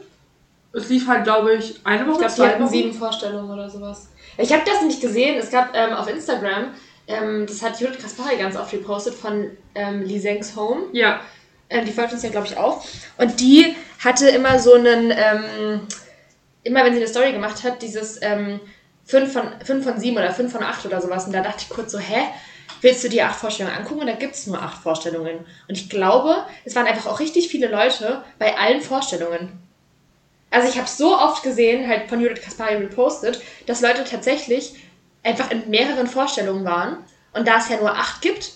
Es 0.73 0.89
lief 0.89 1.07
halt, 1.09 1.25
glaube 1.25 1.55
ich, 1.55 1.81
eine 1.85 2.03
Ich 2.03 2.09
Woche, 2.09 2.19
glaube, 2.19 2.35
die 2.37 2.43
hatten 2.43 2.63
Wochen. 2.63 2.73
sieben 2.73 2.93
Vorstellungen 2.95 3.51
oder 3.51 3.69
sowas. 3.69 4.09
Ich 4.39 4.53
habe 4.53 4.63
das 4.65 4.83
nicht 4.85 5.01
gesehen. 5.01 5.37
Es 5.37 5.51
gab 5.51 5.75
ähm, 5.75 5.93
auf 5.93 6.09
Instagram, 6.09 6.67
ähm, 7.11 7.47
das 7.47 7.63
hat 7.63 7.81
Judith 7.81 8.01
Kaspari 8.01 8.37
ganz 8.37 8.57
oft 8.57 8.73
repostet 8.73 9.15
von 9.15 9.51
ähm, 9.75 10.03
Lee 10.03 10.41
Home. 10.57 10.87
Ja, 10.93 11.21
Ähm, 11.69 11.85
die 11.85 11.93
folgt 11.93 12.13
uns 12.13 12.23
ja, 12.23 12.31
glaube 12.31 12.47
ich, 12.47 12.57
auch. 12.57 12.85
Und 13.17 13.41
die 13.41 13.77
hatte 14.01 14.29
immer 14.29 14.59
so 14.59 14.75
einen, 14.75 15.11
ähm, 15.11 15.81
immer 16.65 16.85
wenn 16.85 16.93
sie 16.93 16.99
eine 16.99 17.09
Story 17.09 17.33
gemacht 17.33 17.63
hat, 17.63 17.81
dieses 17.83 18.21
ähm, 18.23 18.61
5 19.05 19.33
von, 19.33 19.43
5 19.65 19.85
von 19.85 19.99
7 19.99 20.17
oder 20.17 20.33
5 20.33 20.53
von 20.53 20.63
8 20.63 20.87
oder 20.87 21.01
sowas. 21.01 21.27
Und 21.27 21.33
da 21.33 21.43
dachte 21.43 21.59
ich 21.63 21.69
kurz 21.69 21.93
so, 21.93 21.99
hä? 21.99 22.21
Willst 22.83 23.05
du 23.05 23.09
dir 23.09 23.27
acht 23.27 23.39
Vorstellungen 23.39 23.77
angucken? 23.77 24.01
Und 24.01 24.07
da 24.07 24.15
gibt 24.15 24.35
es 24.35 24.47
nur 24.47 24.61
acht 24.61 24.83
Vorstellungen. 24.83 25.41
Und 25.69 25.77
ich 25.77 25.91
glaube, 25.91 26.47
es 26.65 26.75
waren 26.75 26.87
einfach 26.87 27.11
auch 27.11 27.21
richtig 27.21 27.49
viele 27.49 27.69
Leute 27.69 28.25
bei 28.39 28.57
allen 28.57 28.81
Vorstellungen. 28.81 29.53
Also 30.51 30.69
ich 30.69 30.79
habe 30.79 30.89
so 30.89 31.15
oft 31.17 31.43
gesehen, 31.43 31.87
halt 31.87 32.09
von 32.09 32.21
Judith 32.21 32.43
Kaspari 32.43 32.77
repostet, 32.77 33.43
dass 33.67 33.83
Leute 33.83 34.05
tatsächlich 34.05 34.75
einfach 35.23 35.51
in 35.51 35.69
mehreren 35.71 36.07
Vorstellungen 36.07 36.65
waren. 36.65 36.99
Und 37.33 37.47
da 37.47 37.59
es 37.59 37.69
ja 37.69 37.79
nur 37.79 37.93
acht 37.93 38.23
gibt, 38.23 38.53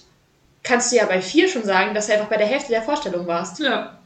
kannst 0.62 0.90
du 0.90 0.96
ja 0.96 1.06
bei 1.06 1.20
vier 1.22 1.48
schon 1.48 1.64
sagen, 1.64 1.94
dass 1.94 2.06
du 2.06 2.14
einfach 2.14 2.28
bei 2.28 2.36
der 2.36 2.46
Hälfte 2.46 2.70
der 2.70 2.82
Vorstellung 2.82 3.26
warst. 3.26 3.58
ja. 3.60 3.98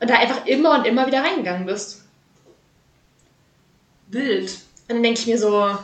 Und 0.00 0.10
da 0.10 0.16
einfach 0.18 0.44
immer 0.44 0.76
und 0.78 0.84
immer 0.86 1.06
wieder 1.06 1.22
reingegangen 1.22 1.66
bist. 1.66 2.02
Wild. 4.08 4.50
Und 4.88 4.96
dann 4.96 5.02
denke 5.02 5.20
ich 5.20 5.26
mir 5.26 5.38
so, 5.38 5.78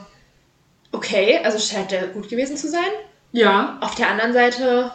okay, 0.93 1.41
also 1.43 1.59
scheint 1.59 1.91
der 1.91 2.09
gut 2.09 2.29
gewesen 2.29 2.57
zu 2.57 2.69
sein. 2.69 2.91
Ja, 3.33 3.79
Auf 3.81 3.95
der 3.95 4.09
anderen 4.09 4.33
Seite 4.33 4.91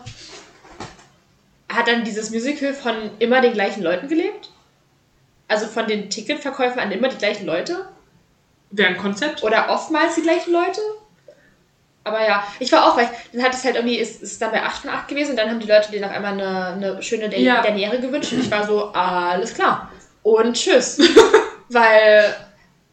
hat 1.70 1.88
dann 1.88 2.04
dieses 2.04 2.30
Musical 2.30 2.74
von 2.74 3.12
immer 3.20 3.42
den 3.42 3.54
gleichen 3.54 3.82
Leuten 3.82 4.08
gelebt. 4.08 4.52
Also 5.48 5.68
von 5.68 5.88
den 5.88 6.10
Ticketverkäufen 6.10 6.80
an 6.80 6.92
immer 6.92 7.10
die 7.10 7.18
gleichen 7.18 7.46
Leute. 7.46 7.88
wäre 8.72 8.90
ein 8.90 8.98
Konzept. 8.98 9.44
Oder 9.44 9.70
oftmals 9.70 10.16
die 10.16 10.22
gleichen 10.22 10.52
Leute. 10.52 10.82
Aber 12.06 12.26
ja, 12.26 12.44
ich 12.60 12.72
war 12.72 12.86
auch, 12.86 12.96
weil 12.96 13.06
ich, 13.06 13.32
dann 13.34 13.44
hat 13.44 13.54
es 13.54 13.66
halt 13.66 13.76
irgendwie, 13.76 13.98
ist, 13.98 14.22
ist 14.22 14.42
dann 14.42 14.52
bei 14.52 14.64
8 14.64 14.84
von 14.84 14.92
8 14.92 15.08
gewesen 15.08 15.32
und 15.32 15.38
dann 15.38 15.50
haben 15.50 15.60
die 15.60 15.68
Leute 15.68 15.92
denen 15.92 16.06
auf 16.06 16.12
einmal 16.12 16.34
eine, 16.34 16.68
eine 16.68 17.04
schöne 17.04 17.30
Dan 17.30 17.42
Ja. 17.42 17.62
Daniere 17.62 18.00
gewünscht 18.00 18.32
und 18.32 18.42
ich 18.42 18.52
war 18.52 18.66
so, 18.66 18.92
alles 18.94 19.54
klar. 19.54 19.92
Und 20.24 20.54
tschüss. 20.54 21.00
weil, 21.70 22.36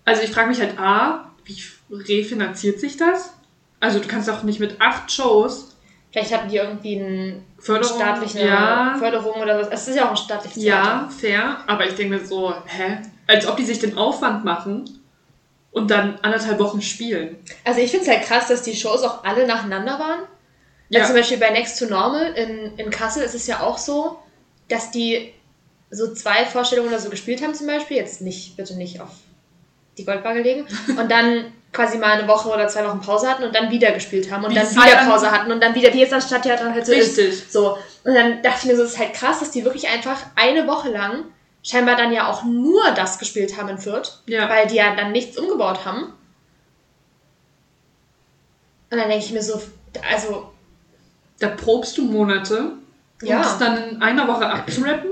Also 0.05 0.23
ich 0.23 0.31
frage 0.31 0.49
mich 0.49 0.61
halt 0.61 0.79
A, 0.79 1.31
wie 1.45 1.63
refinanziert 1.91 2.81
sich 2.81 2.97
das? 2.97 3.35
Also 3.81 4.01
du 4.01 4.09
kannst 4.09 4.29
doch 4.29 4.43
nicht 4.43 4.61
mit 4.61 4.81
acht 4.81 5.13
Shows 5.13 5.73
vielleicht 6.13 6.33
hatten 6.33 6.49
die 6.49 6.57
irgendwie 6.57 7.01
eine 7.01 7.43
Förderung, 7.59 7.97
staatliche 7.97 8.47
ja, 8.47 8.95
Förderung 8.99 9.41
oder 9.41 9.59
was. 9.59 9.69
Es 9.69 9.89
ist 9.89 9.97
ja 9.97 10.07
auch 10.07 10.11
ein 10.11 10.17
staatliches 10.17 10.63
ja, 10.63 11.09
fair, 11.09 11.59
aber 11.67 11.87
ich 11.87 11.95
denke 11.95 12.19
mir 12.19 12.25
so, 12.25 12.55
hä? 12.67 12.99
Als 13.27 13.47
ob 13.47 13.57
die 13.57 13.65
sich 13.65 13.79
den 13.79 13.97
Aufwand 13.97 14.45
machen 14.45 15.02
und 15.73 15.91
dann 15.91 16.19
anderthalb 16.23 16.59
Wochen 16.61 16.83
spielen. 16.83 17.37
Also 17.65 17.81
ich 17.81 17.91
finde 17.91 18.07
es 18.07 18.11
halt 18.11 18.25
krass, 18.25 18.49
dass 18.49 18.63
die 18.63 18.77
Shows 18.77 19.03
auch 19.03 19.25
alle 19.25 19.47
nacheinander 19.47 19.99
waren. 19.99 20.21
Ja. 20.91 21.01
Also 21.01 21.13
zum 21.13 21.21
Beispiel 21.21 21.39
bei 21.39 21.51
Next 21.51 21.79
to 21.79 21.87
Normal 21.87 22.33
in, 22.35 22.77
in 22.77 22.91
Kassel 22.91 23.23
ist 23.23 23.35
es 23.35 23.47
ja 23.47 23.61
auch 23.61 23.79
so, 23.79 24.19
dass 24.69 24.91
die 24.91 25.33
so 25.91 26.13
zwei 26.15 26.45
Vorstellungen 26.45 26.91
oder 26.91 26.99
so 26.99 27.11
gespielt 27.11 27.43
haben 27.43 27.55
zum 27.55 27.67
Beispiel. 27.67 27.97
Jetzt 27.97 28.21
nicht, 28.21 28.57
bitte 28.57 28.77
nicht 28.77 29.01
auf 29.01 29.11
die 29.97 30.05
Goldwaage 30.05 30.43
legen. 30.43 30.67
Und 30.89 31.11
dann 31.11 31.53
quasi 31.73 31.97
mal 31.97 32.19
eine 32.19 32.29
Woche 32.29 32.51
oder 32.51 32.69
zwei 32.69 32.87
Wochen 32.87 33.01
Pause 33.01 33.31
hatten 33.31 33.45
und 33.45 33.55
dann 33.55 33.71
wieder 33.71 33.93
gespielt 33.93 34.31
haben 34.31 34.45
und 34.45 34.51
Wie 34.51 34.57
dann 34.57 34.71
wieder 34.71 35.11
Pause 35.11 35.31
hatten 35.31 35.51
und 35.51 35.63
dann 35.63 35.75
wieder, 35.75 35.91
wie 35.95 36.01
jetzt 36.01 36.13
am 36.13 36.21
Stadttheater 36.21 36.71
halt 36.71 36.85
so 36.85 36.93
ist. 36.93 37.17
Richtig. 37.17 37.45
So. 37.49 37.79
Und 38.05 38.15
dann 38.15 38.43
dachte 38.43 38.59
ich 38.61 38.65
mir 38.67 38.77
so, 38.77 38.83
es 38.83 38.91
ist 38.91 38.99
halt 38.99 39.15
krass, 39.15 39.41
dass 39.41 39.53
die 39.53 39.65
wirklich 39.65 39.89
einfach 39.89 40.19
eine 40.37 40.67
Woche 40.67 40.91
lang 40.91 41.25
scheinbar 41.63 41.97
dann 41.97 42.13
ja 42.13 42.29
auch 42.29 42.45
nur 42.45 42.91
das 42.93 43.19
gespielt 43.19 43.57
haben 43.57 43.69
in 43.69 43.79
Fürth, 43.79 44.21
Ja. 44.27 44.49
weil 44.49 44.67
die 44.67 44.77
ja 44.77 44.95
dann 44.97 45.13
nichts 45.13 45.39
umgebaut 45.39 45.85
haben. 45.85 46.13
Und 48.91 48.99
dann 48.99 49.09
denke 49.09 49.25
ich 49.25 49.33
mir 49.33 49.43
so, 49.43 49.61
also, 50.11 50.49
Da 51.41 51.49
probst 51.49 51.99
du 51.99 52.05
Monate, 52.05 52.61
um 53.21 53.29
Ja. 53.29 53.41
es 53.41 53.59
dann 53.59 53.77
in 53.91 54.03
einer 54.03 54.29
Woche 54.29 54.47
abzurappen. 54.47 55.11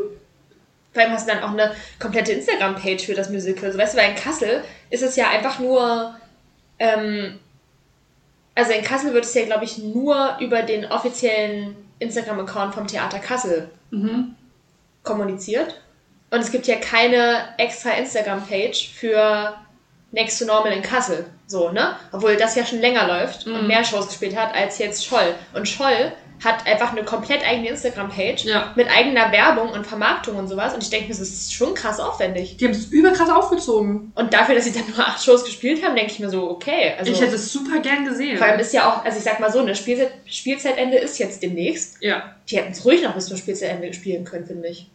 vor 0.92 1.02
allem 1.02 1.12
hast 1.12 1.28
du 1.28 1.32
dann 1.34 1.42
auch 1.44 1.50
eine 1.52 1.72
komplette 2.00 2.32
Instagram-Page 2.32 3.04
für 3.06 3.14
das 3.14 3.30
Musical. 3.30 3.70
So, 3.72 3.78
weißt 3.78 3.94
du, 3.94 3.98
weil 3.98 4.10
in 4.10 4.16
Kassel 4.16 4.64
ist 4.90 5.02
es 5.04 5.14
ja 5.16 5.28
einfach 5.28 5.58
nur, 5.60 6.14
ähm, 6.80 7.38
also 8.56 8.72
in 8.72 8.82
Kassel 8.84 9.12
wird 9.14 9.24
es 9.24 9.34
ja, 9.34 9.44
glaube 9.44 9.64
ich, 9.64 9.78
nur 9.78 10.36
über 10.40 10.62
den 10.62 10.84
offiziellen 10.86 11.76
Instagram-Account 12.00 12.74
vom 12.74 12.86
Theater 12.88 13.18
Kassel 13.20 13.70
Mhm. 13.90 14.34
kommuniziert. 15.04 15.80
Und 16.30 16.40
es 16.40 16.52
gibt 16.52 16.66
ja 16.66 16.76
keine 16.76 17.48
extra 17.58 17.90
Instagram-Page 17.90 18.90
für 18.94 19.54
Next 20.12 20.38
to 20.38 20.44
Normal 20.44 20.72
in 20.72 20.82
Kassel. 20.82 21.26
So, 21.46 21.70
ne? 21.70 21.96
Obwohl 22.12 22.36
das 22.36 22.54
ja 22.54 22.64
schon 22.64 22.80
länger 22.80 23.06
läuft 23.06 23.46
und 23.46 23.62
Mhm. 23.62 23.66
mehr 23.68 23.84
Shows 23.84 24.08
gespielt 24.08 24.36
hat 24.36 24.54
als 24.54 24.78
jetzt 24.78 25.04
Scholl. 25.04 25.34
Und 25.54 25.68
Scholl 25.68 26.12
hat 26.42 26.66
einfach 26.66 26.92
eine 26.92 27.04
komplett 27.04 27.46
eigene 27.46 27.68
Instagram-Page 27.68 28.44
Ja. 28.44 28.72
mit 28.74 28.88
eigener 28.88 29.30
Werbung 29.30 29.68
und 29.70 29.86
Vermarktung 29.86 30.36
und 30.36 30.48
sowas. 30.48 30.72
Und 30.72 30.82
ich 30.82 30.88
denke 30.88 31.04
mir, 31.08 31.10
das 31.10 31.20
ist 31.20 31.52
schon 31.52 31.74
krass 31.74 32.00
aufwendig. 32.00 32.56
Die 32.56 32.64
haben 32.64 32.72
es 32.72 32.86
überkrass 32.86 33.28
aufgezogen. 33.28 34.10
Und 34.14 34.32
dafür, 34.32 34.54
dass 34.54 34.64
sie 34.64 34.72
dann 34.72 34.88
nur 34.88 35.00
acht 35.00 35.22
Shows 35.22 35.44
gespielt 35.44 35.84
haben, 35.84 35.94
denke 35.96 36.12
ich 36.12 36.18
mir 36.18 36.30
so, 36.30 36.48
okay. 36.48 36.94
Also, 36.98 37.12
ich 37.12 37.20
hätte 37.20 37.34
es 37.34 37.52
super 37.52 37.80
gern 37.80 38.04
gesehen. 38.06 38.38
vor 38.38 38.46
allem 38.46 38.58
ist 38.60 38.72
ja 38.72 38.88
auch, 38.90 39.04
also 39.04 39.18
ich 39.18 39.24
sag 39.24 39.38
mal 39.38 39.52
so, 39.52 39.58
eine 39.60 39.74
Spielzeit, 39.76 40.12
Spielzeitende 40.24 40.96
ist 40.96 41.18
jetzt 41.18 41.42
demnächst. 41.42 41.96
ja. 42.00 42.34
Die 42.48 42.56
hätten 42.56 42.72
es 42.72 42.84
ruhig 42.84 43.02
noch 43.02 43.14
bis 43.14 43.26
zum 43.26 43.36
Spielzeitende 43.36 43.92
spielen 43.92 44.24
können, 44.24 44.46
finde 44.46 44.68
ich. 44.68 44.86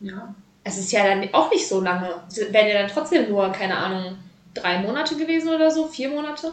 Ja. 0.00 0.34
Es 0.64 0.78
ist 0.78 0.90
ja 0.92 1.04
dann 1.04 1.28
auch 1.32 1.50
nicht 1.50 1.66
so 1.68 1.80
lange. 1.80 2.14
Es 2.28 2.38
wären 2.52 2.68
ja 2.68 2.74
dann 2.82 2.90
trotzdem 2.90 3.28
nur, 3.28 3.50
keine 3.52 3.76
Ahnung, 3.76 4.18
drei 4.54 4.78
Monate 4.78 5.16
gewesen 5.16 5.48
oder 5.54 5.70
so, 5.70 5.86
vier 5.86 6.08
Monate. 6.08 6.52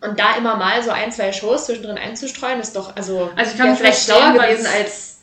Und 0.00 0.18
da 0.18 0.36
immer 0.36 0.56
mal 0.56 0.82
so 0.82 0.90
ein, 0.90 1.10
zwei 1.12 1.32
Shows 1.32 1.66
zwischendrin 1.66 1.96
einzustreuen, 1.96 2.60
ist 2.60 2.74
doch, 2.76 2.96
also, 2.96 3.30
Also 3.36 3.52
ich 3.52 3.58
kann 3.58 3.76
vielleicht 3.76 4.04
schlauer 4.04 4.32
gewesen, 4.32 4.66
es- 4.66 4.74
als, 4.74 5.20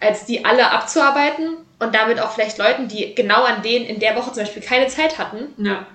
als 0.00 0.24
die 0.24 0.44
alle 0.44 0.70
abzuarbeiten 0.70 1.56
und 1.80 1.94
damit 1.94 2.20
auch 2.20 2.30
vielleicht 2.30 2.58
Leuten, 2.58 2.88
die 2.88 3.14
genau 3.14 3.42
an 3.44 3.62
denen 3.62 3.84
in 3.86 3.98
der 4.00 4.14
Woche 4.16 4.32
zum 4.32 4.44
Beispiel 4.44 4.62
keine 4.62 4.86
Zeit 4.86 5.18
hatten, 5.18 5.48
Ja. 5.62 5.86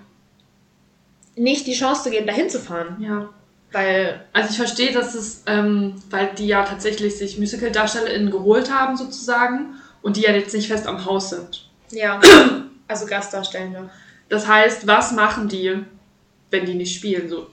nicht 1.36 1.66
die 1.66 1.74
Chance 1.74 2.04
zu 2.04 2.10
geben, 2.12 2.28
dahin 2.28 2.50
zu 2.50 2.60
fahren. 2.60 2.98
Ja. 3.00 3.30
Weil, 3.72 4.24
Also 4.34 4.52
ich 4.52 4.58
verstehe, 4.58 4.92
dass 4.92 5.16
es, 5.16 5.44
ähm, 5.48 5.96
weil 6.12 6.28
die 6.38 6.46
ja 6.48 6.64
tatsächlich 6.64 7.18
sich 7.18 7.40
Musical-DarstellerInnen 7.40 8.30
geholt 8.30 8.72
haben 8.72 8.96
sozusagen 8.98 9.76
und 10.04 10.18
die 10.18 10.22
ja 10.22 10.32
jetzt 10.32 10.54
nicht 10.54 10.68
fest 10.68 10.86
am 10.86 11.04
Haus 11.06 11.32
sind. 11.32 11.68
ja, 11.90 12.20
also 12.88 13.08
Gastdarstellende. 13.08 13.90
Das 14.30 14.48
heißt, 14.48 14.86
was 14.86 15.12
machen 15.12 15.48
die, 15.48 15.84
wenn 16.52 16.66
die 16.66 16.76
nicht 16.76 16.96
spielen? 16.96 17.28
So, 17.28 17.48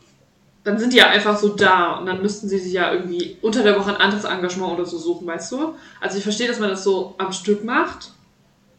dann 0.64 0.78
sind 0.78 0.92
die 0.92 0.98
ja 0.98 1.06
einfach 1.06 1.38
so 1.38 1.48
da 1.48 1.94
und 1.94 2.06
dann 2.06 2.20
müssten 2.20 2.48
sie 2.48 2.58
sich 2.58 2.72
ja 2.72 2.92
irgendwie 2.92 3.38
unter 3.40 3.62
der 3.62 3.78
Woche 3.78 3.90
ein 3.90 4.00
anderes 4.00 4.24
Engagement 4.24 4.74
oder 4.74 4.84
so 4.84 4.98
suchen, 4.98 5.26
weißt 5.26 5.52
du? 5.52 5.74
Also 6.00 6.18
ich 6.18 6.22
verstehe, 6.22 6.48
dass 6.48 6.58
man 6.58 6.68
das 6.68 6.84
so 6.84 7.14
am 7.18 7.32
Stück 7.32 7.64
macht, 7.64 8.10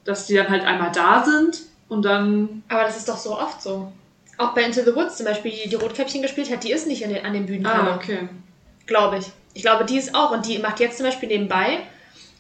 dass 0.04 0.28
die 0.28 0.36
dann 0.36 0.50
halt 0.50 0.64
einmal 0.64 0.92
da 0.92 1.24
sind 1.24 1.62
und 1.90 2.04
dann 2.04 2.64
Aber 2.70 2.84
das 2.84 2.98
ist 2.98 3.10
doch 3.10 3.18
so 3.18 3.38
oft 3.38 3.62
so. 3.62 3.92
Auch 4.38 4.54
bei 4.54 4.64
Into 4.64 4.82
the 4.84 4.96
Woods 4.96 5.18
zum 5.18 5.26
Beispiel, 5.26 5.52
die, 5.52 5.70
die 5.70 5.76
Rotkäppchen 5.76 6.22
gespielt 6.22 6.52
hat, 6.52 6.64
die 6.64 6.72
ist 6.72 6.88
nicht 6.88 7.04
an 7.04 7.14
den, 7.14 7.26
an 7.26 7.34
den 7.34 7.46
Bühnen. 7.46 7.66
Ah, 7.66 7.96
okay. 7.96 8.30
Glaube 8.88 9.18
ich. 9.18 9.26
Ich 9.54 9.62
glaube, 9.62 9.86
die 9.86 9.98
ist 9.98 10.16
auch. 10.16 10.32
Und 10.32 10.46
die 10.48 10.58
macht 10.60 10.80
jetzt 10.80 10.98
zum 10.98 11.06
Beispiel 11.06 11.30
nebenbei, 11.30 11.82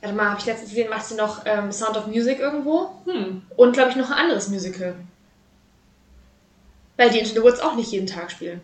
warte 0.01 0.15
mal, 0.15 0.29
habe 0.29 0.39
ich 0.39 0.45
letztens 0.45 0.69
gesehen, 0.69 0.89
macht 0.89 1.05
sie 1.05 1.15
noch 1.15 1.45
ähm, 1.45 1.71
Sound 1.71 1.95
of 1.97 2.07
Music 2.07 2.39
irgendwo. 2.39 2.91
Hm. 3.05 3.43
Und 3.55 3.73
glaube 3.73 3.91
ich 3.91 3.95
noch 3.95 4.09
ein 4.09 4.17
anderes 4.17 4.49
Musical. 4.49 4.95
Weil 6.97 7.11
die 7.11 7.19
Into 7.19 7.33
the 7.33 7.41
Woods 7.41 7.59
auch 7.59 7.75
nicht 7.75 7.91
jeden 7.91 8.07
Tag 8.07 8.31
spielen. 8.31 8.61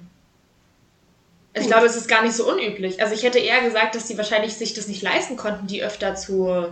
Also 1.53 1.67
ich 1.67 1.71
glaube, 1.71 1.88
es 1.88 1.95
ist 1.95 2.07
gar 2.07 2.23
nicht 2.23 2.35
so 2.35 2.49
unüblich. 2.51 3.01
Also 3.01 3.13
ich 3.13 3.23
hätte 3.23 3.39
eher 3.39 3.61
gesagt, 3.61 3.95
dass 3.95 4.05
die 4.05 4.17
wahrscheinlich 4.17 4.55
sich 4.55 4.73
das 4.73 4.88
nicht 4.88 5.01
leisten 5.01 5.38
konnten, 5.38 5.67
die 5.67 5.83
öfter 5.83 6.15
zu 6.15 6.67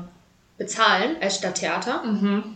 bezahlen 0.58 1.18
als 1.22 1.38
Stadttheater. 1.38 2.04
Mhm. 2.04 2.56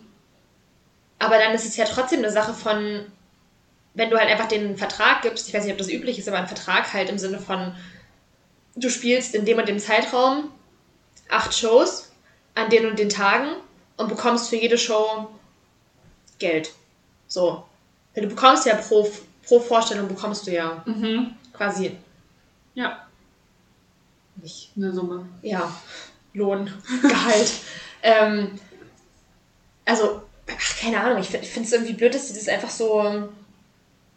Aber 1.18 1.38
dann 1.38 1.53
ist 1.53 1.66
es 1.66 1.76
ja 1.76 1.86
trotzdem 1.86 2.20
eine 2.20 2.32
Sache 2.32 2.53
von, 2.53 3.05
wenn 3.93 4.10
du 4.10 4.18
halt 4.18 4.30
einfach 4.30 4.47
den 4.47 4.78
Vertrag 4.78 5.22
gibst, 5.24 5.47
ich 5.47 5.53
weiß 5.53 5.64
nicht, 5.64 5.74
ob 5.74 5.80
das 5.80 5.89
üblich 5.89 6.20
ist, 6.20 6.28
aber 6.28 6.38
ein 6.38 6.47
Vertrag 6.47 6.93
halt 6.93 7.10
im 7.10 7.18
Sinne 7.18 7.39
von, 7.39 7.76
du 8.76 8.89
spielst 8.89 9.36
in 9.36 9.45
dem 9.45 9.57
und 9.57 9.68
dem 9.68 9.80
Zeitraum 9.80 10.51
acht 11.30 11.54
Shows 11.54 12.12
an 12.56 12.70
den 12.70 12.86
und 12.88 13.00
den 13.00 13.10
Tagen 13.10 13.50
und 13.98 14.10
bekommst 14.10 14.50
für 14.50 14.56
jede 14.58 14.78
Show 14.78 15.30
Geld. 16.40 16.72
So. 17.28 17.66
Du 18.16 18.28
bekommst 18.28 18.66
ja 18.66 18.76
pro, 18.76 19.10
pro 19.46 19.60
Vorstellung 19.60 20.08
bekommst 20.08 20.46
du 20.48 20.52
ja 20.52 20.82
Mhm. 20.86 21.36
quasi 21.54 21.96
Ja, 22.74 23.06
nicht 24.36 24.72
eine 24.76 24.92
Summe. 24.94 25.28
ja, 25.42 25.72
Lohn, 26.34 26.72
Gehalt. 27.02 27.52
ähm, 28.04 28.60
also, 29.86 30.22
ach, 30.50 30.80
keine 30.80 31.00
Ahnung, 31.02 31.20
ich 31.20 31.28
finde 31.30 31.68
es 31.68 31.74
irgendwie 31.74 31.94
blöd, 31.94 32.14
dass 32.14 32.28
sie 32.28 32.34
das 32.36 32.48
einfach 32.48 32.70
so, 32.70 33.30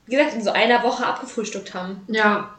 wie 0.07 0.17
gesagt, 0.17 0.35
in 0.35 0.43
so 0.45 0.51
einer 0.51 0.83
Woche 0.83 1.07
abgefrühstückt 1.07 1.75
haben. 1.75 2.03
Ja. 2.09 2.55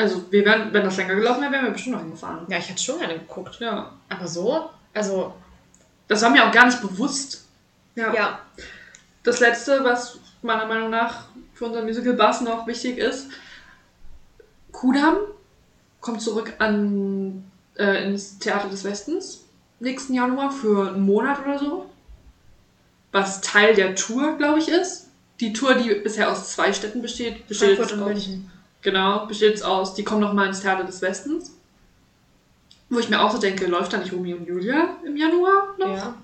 Also, 0.00 0.24
wir 0.30 0.44
wären, 0.44 0.72
wenn 0.72 0.84
das 0.84 0.96
länger 0.96 1.14
gelaufen 1.14 1.42
wäre, 1.42 1.52
wären 1.52 1.64
wir 1.64 1.72
bestimmt 1.72 1.96
noch 1.96 2.02
hingefahren. 2.02 2.46
Ja, 2.48 2.58
ich 2.58 2.68
hätte 2.68 2.82
schon 2.82 2.98
gerne 2.98 3.14
geguckt. 3.14 3.58
Ja. 3.60 3.92
Aber 4.08 4.26
so, 4.26 4.70
also, 4.94 5.34
Das 6.08 6.22
war 6.22 6.30
mir 6.30 6.46
auch 6.46 6.52
gar 6.52 6.66
nicht 6.66 6.80
bewusst. 6.80 7.46
Ja. 7.94 8.14
ja, 8.14 8.40
Das 9.22 9.40
letzte, 9.40 9.84
was 9.84 10.18
meiner 10.42 10.66
Meinung 10.66 10.90
nach 10.90 11.26
für 11.54 11.66
unser 11.66 11.82
Musical 11.82 12.14
Bass 12.14 12.40
noch 12.40 12.66
wichtig 12.66 12.98
ist, 12.98 13.28
Kudam 14.72 15.18
kommt 16.00 16.22
zurück 16.22 16.54
an, 16.58 17.44
äh, 17.76 18.06
ins 18.06 18.38
Theater 18.38 18.68
des 18.68 18.84
Westens 18.84 19.44
nächsten 19.80 20.14
Januar 20.14 20.52
für 20.52 20.88
einen 20.88 21.02
Monat 21.02 21.40
oder 21.44 21.58
so. 21.58 21.90
Was 23.12 23.40
Teil 23.40 23.74
der 23.74 23.96
Tour, 23.96 24.36
glaube 24.36 24.60
ich, 24.60 24.68
ist. 24.68 25.08
Die 25.40 25.52
Tour, 25.52 25.74
die 25.74 25.94
bisher 25.94 26.30
aus 26.30 26.52
zwei 26.52 26.72
Städten 26.72 27.02
besteht, 27.02 27.48
besteht 27.48 27.76
Frankfurt 27.76 27.98
und 27.98 28.04
München. 28.04 28.52
Genau, 28.82 29.26
besteht 29.26 29.50
jetzt 29.50 29.64
aus, 29.64 29.94
die 29.94 30.04
kommen 30.04 30.20
nochmal 30.20 30.46
ins 30.48 30.60
Theater 30.60 30.84
des 30.84 31.02
Westens. 31.02 31.56
Wo 32.88 32.98
ich 32.98 33.08
mir 33.08 33.20
auch 33.22 33.30
so 33.30 33.38
denke, 33.38 33.66
läuft 33.66 33.92
da 33.92 33.98
nicht 33.98 34.12
Romeo 34.12 34.36
und 34.36 34.46
Julia 34.46 34.96
im 35.04 35.16
Januar 35.16 35.74
noch? 35.78 35.96
Ja, 35.96 36.14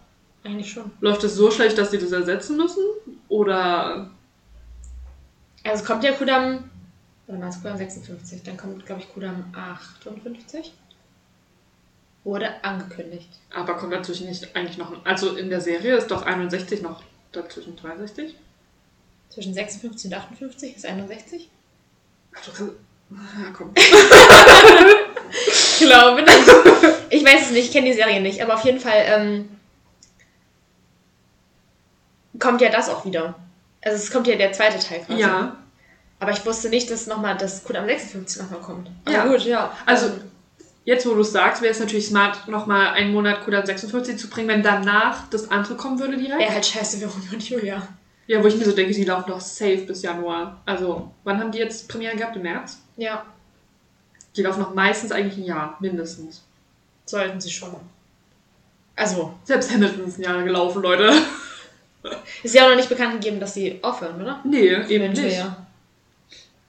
eigentlich 0.43 0.73
schon. 0.73 0.91
Läuft 1.01 1.23
es 1.25 1.35
so 1.35 1.51
schlecht, 1.51 1.79
dass 1.79 1.91
sie 1.91 1.99
das 1.99 2.13
ersetzen 2.13 2.57
müssen? 2.57 2.83
Oder 3.29 4.11
Also 5.65 5.83
es 5.83 5.85
kommt 5.85 6.03
ja 6.03 6.13
Kudam, 6.13 6.71
warte 7.27 7.41
mal, 7.41 7.49
es 7.49 7.57
ist 7.57 7.63
Kudam 7.63 7.77
56, 7.79 8.43
dann 8.43 8.57
kommt, 8.57 8.85
glaube 8.87 9.01
ich, 9.03 9.13
Kudam 9.13 9.45
58. 9.55 10.73
Wurde 12.25 12.65
angekündigt. 12.65 13.29
aber 13.55 13.77
kommt 13.77 13.93
dazwischen 13.93 14.27
nicht 14.27 14.57
eigentlich 14.57 14.79
noch. 14.79 15.05
Also 15.05 15.37
in 15.37 15.49
der 15.49 15.61
Serie 15.61 15.97
ist 15.97 16.09
doch 16.11 16.23
61 16.27 16.83
noch 16.83 17.03
dazwischen 17.31 17.77
63? 17.77 18.35
Zwischen 19.31 19.55
56 19.55 20.11
und 20.11 20.17
58 20.19 20.77
ist 20.77 20.87
61? 20.87 21.49
Kannst- 22.45 22.61
Ja, 22.61 23.51
komm. 23.57 23.73
Ich 25.31 25.79
glaube 25.87 26.23
nicht. 26.23 26.51
Ich 27.11 27.25
weiß 27.25 27.47
es 27.47 27.51
nicht, 27.51 27.67
ich 27.67 27.73
kenne 27.73 27.87
die 27.87 27.93
Serie 27.95 28.21
nicht, 28.21 28.43
aber 28.43 28.55
auf 28.55 28.65
jeden 28.65 28.81
Fall 28.81 29.03
ähm, 29.07 29.49
kommt 32.39 32.61
ja 32.61 32.71
das 32.71 32.89
auch 32.89 33.05
wieder. 33.05 33.35
Also 33.83 33.97
es 33.97 34.11
kommt 34.11 34.27
ja 34.27 34.37
der 34.37 34.53
zweite 34.53 34.79
Teil 34.85 35.01
quasi. 35.07 35.21
Ja, 35.21 35.57
Aber 36.19 36.33
ich 36.33 36.45
wusste 36.47 36.69
nicht, 36.69 36.91
dass 36.91 37.07
nochmal 37.07 37.37
das 37.37 37.63
Kudam 37.65 37.87
56 37.87 38.43
nochmal 38.43 38.61
kommt. 38.61 38.91
Aber 39.05 39.15
Ja. 39.15 39.27
gut, 39.27 39.43
ja. 39.45 39.73
Also- 39.87 40.07
Ähm, 40.07 40.21
jetzt 40.85 41.07
wo 41.07 41.15
du 41.15 41.21
es 41.21 41.33
sagst, 41.33 41.63
wäre 41.63 41.73
es 41.73 41.81
natürlich 41.81 42.07
smart, 42.07 42.49
nochmal 42.49 42.89
einen 42.89 43.13
Monat 43.13 43.45
Kudan 43.45 43.65
56 43.67 44.19
zu 44.19 44.29
bringen, 44.31 44.49
wenn 44.49 44.63
danach 44.63 45.29
das 45.31 45.51
andere 45.51 45.77
kommen 45.77 45.99
würde 45.99 46.17
direkt. 46.17 46.41
Wäre 46.41 46.55
halt 46.55 46.67
scheiße 46.67 47.05
Romeo 47.07 47.33
und 47.33 47.49
Julia. 47.49 47.87
Ja, 48.27 48.43
wo 48.43 48.47
ich 48.49 48.57
mir 48.57 48.65
so 48.65 48.73
denke, 48.73 48.93
die 48.93 49.05
laufen 49.05 49.31
doch 49.31 49.41
safe 49.41 49.79
bis 49.87 50.03
Januar. 50.03 50.61
Also, 50.67 51.13
wann 51.25 51.39
haben 51.39 51.53
die 51.53 51.59
jetzt 51.59 51.89
Premiere 51.89 52.17
gehabt? 52.17 52.37
Im 52.37 52.43
März? 52.43 52.79
Ja, 52.97 53.25
Die 54.37 54.43
laufen 54.43 54.61
noch 54.61 54.75
meistens 54.75 55.13
eigentlich 55.13 55.37
ein 55.39 55.45
Jahr, 55.45 55.77
mindestens. 55.81 56.43
sollten 57.05 57.41
sie 57.41 57.51
schon. 57.51 57.75
Also, 58.97 59.35
Selbst 59.45 59.71
Hamilton 59.73 60.07
ist 60.07 60.19
ein 60.19 60.23
Jahr 60.23 60.43
gelaufen, 60.43 60.83
Leute. 60.83 61.13
ist 62.43 62.55
ja 62.55 62.65
auch 62.65 62.71
noch 62.71 62.77
nicht 62.77 62.89
bekannt 62.89 63.13
gegeben, 63.13 63.39
dass 63.41 63.55
sie 63.55 63.79
aufhören, 63.83 64.21
oder? 64.21 64.41
Nee, 64.45 64.75
eben 64.89 65.13
nicht. 65.13 65.37
ja. 65.37 65.67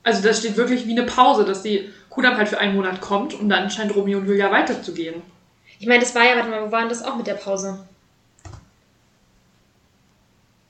Also 0.04 0.22
da 0.24 0.34
steht 0.34 0.56
wirklich 0.56 0.86
wie 0.88 0.92
eine 0.98 1.04
Pause, 1.06 1.44
dass 1.44 1.64
die 1.64 1.90
Kudam 2.10 2.38
halt 2.38 2.48
für 2.48 2.58
einen 2.60 2.76
Monat 2.76 3.02
kommt 3.02 3.34
und 3.34 3.50
dann 3.50 3.70
scheint 3.70 3.94
Romeo 3.94 4.20
und 4.20 4.26
Julia 4.28 4.50
weiterzugehen. 4.52 5.22
Ich 5.80 5.88
meine, 5.88 6.00
das 6.00 6.16
war 6.16 6.24
ja, 6.26 6.36
warte 6.38 6.50
mal, 6.50 6.66
wo 6.66 6.72
war 6.72 6.80
denn 6.80 6.90
das 6.90 7.04
auch 7.04 7.18
mit 7.18 7.28
der 7.28 7.34
Pause? 7.34 7.80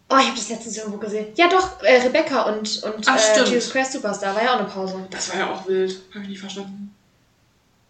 Oh, 0.10 0.16
ich 0.20 0.28
habe 0.28 0.38
das 0.38 0.50
letztens 0.50 0.78
irgendwo 0.78 0.98
gesehen. 0.98 1.28
Ja, 1.36 1.50
doch, 1.50 1.84
äh, 1.84 2.02
Rebecca 2.02 2.44
und, 2.44 2.82
und 2.84 3.06
Ach, 3.08 3.38
äh. 3.38 3.44
Jesus 3.44 3.72
Christ 3.72 3.92
Superstar 3.92 4.34
war 4.36 4.44
ja 4.44 4.56
auch 4.56 4.60
eine 4.60 4.70
Pause. 4.70 5.06
Das 5.10 5.32
war 5.32 5.40
ja 5.40 5.52
auch 5.52 5.68
wild. 5.68 6.02
Habe 6.14 6.24
ich 6.24 6.30
nicht 6.30 6.40
verstanden. 6.40 6.96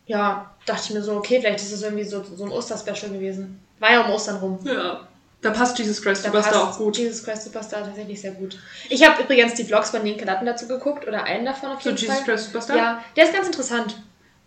Ja, 0.07 0.55
dachte 0.65 0.81
ich 0.85 0.89
mir 0.91 1.03
so, 1.03 1.15
okay, 1.15 1.39
vielleicht 1.39 1.59
ist 1.59 1.73
es 1.73 1.81
irgendwie 1.83 2.05
so, 2.05 2.23
so 2.23 2.45
ein 2.45 2.51
Osterspecial 2.51 3.11
gewesen. 3.11 3.59
War 3.79 3.91
ja 3.91 4.01
um 4.01 4.11
Ostern 4.11 4.37
rum. 4.37 4.59
Ja. 4.63 5.07
Da 5.41 5.51
passt 5.51 5.77
Jesus 5.77 6.01
Christ 6.01 6.25
Da 6.25 6.29
Superstar 6.29 6.53
passt 6.65 6.73
auch 6.73 6.77
gut. 6.79 6.97
Jesus 6.97 7.23
Christ 7.23 7.43
Superstar 7.43 7.83
tatsächlich 7.83 8.19
sehr 8.19 8.31
gut. 8.31 8.57
Ich 8.89 9.07
habe 9.07 9.21
übrigens 9.21 9.53
die 9.53 9.65
Vlogs 9.65 9.91
von 9.91 10.01
Nienke 10.01 10.25
Latten 10.25 10.47
dazu 10.47 10.67
geguckt, 10.67 11.07
oder 11.07 11.23
einen 11.25 11.45
davon 11.45 11.71
auf 11.71 11.83
So 11.83 11.89
jeden 11.89 12.01
Jesus 12.01 12.15
Fall. 12.15 12.25
Christ 12.25 12.45
Superstar? 12.45 12.77
Ja, 12.77 13.03
der 13.15 13.25
ist 13.25 13.33
ganz 13.33 13.45
interessant. 13.45 13.95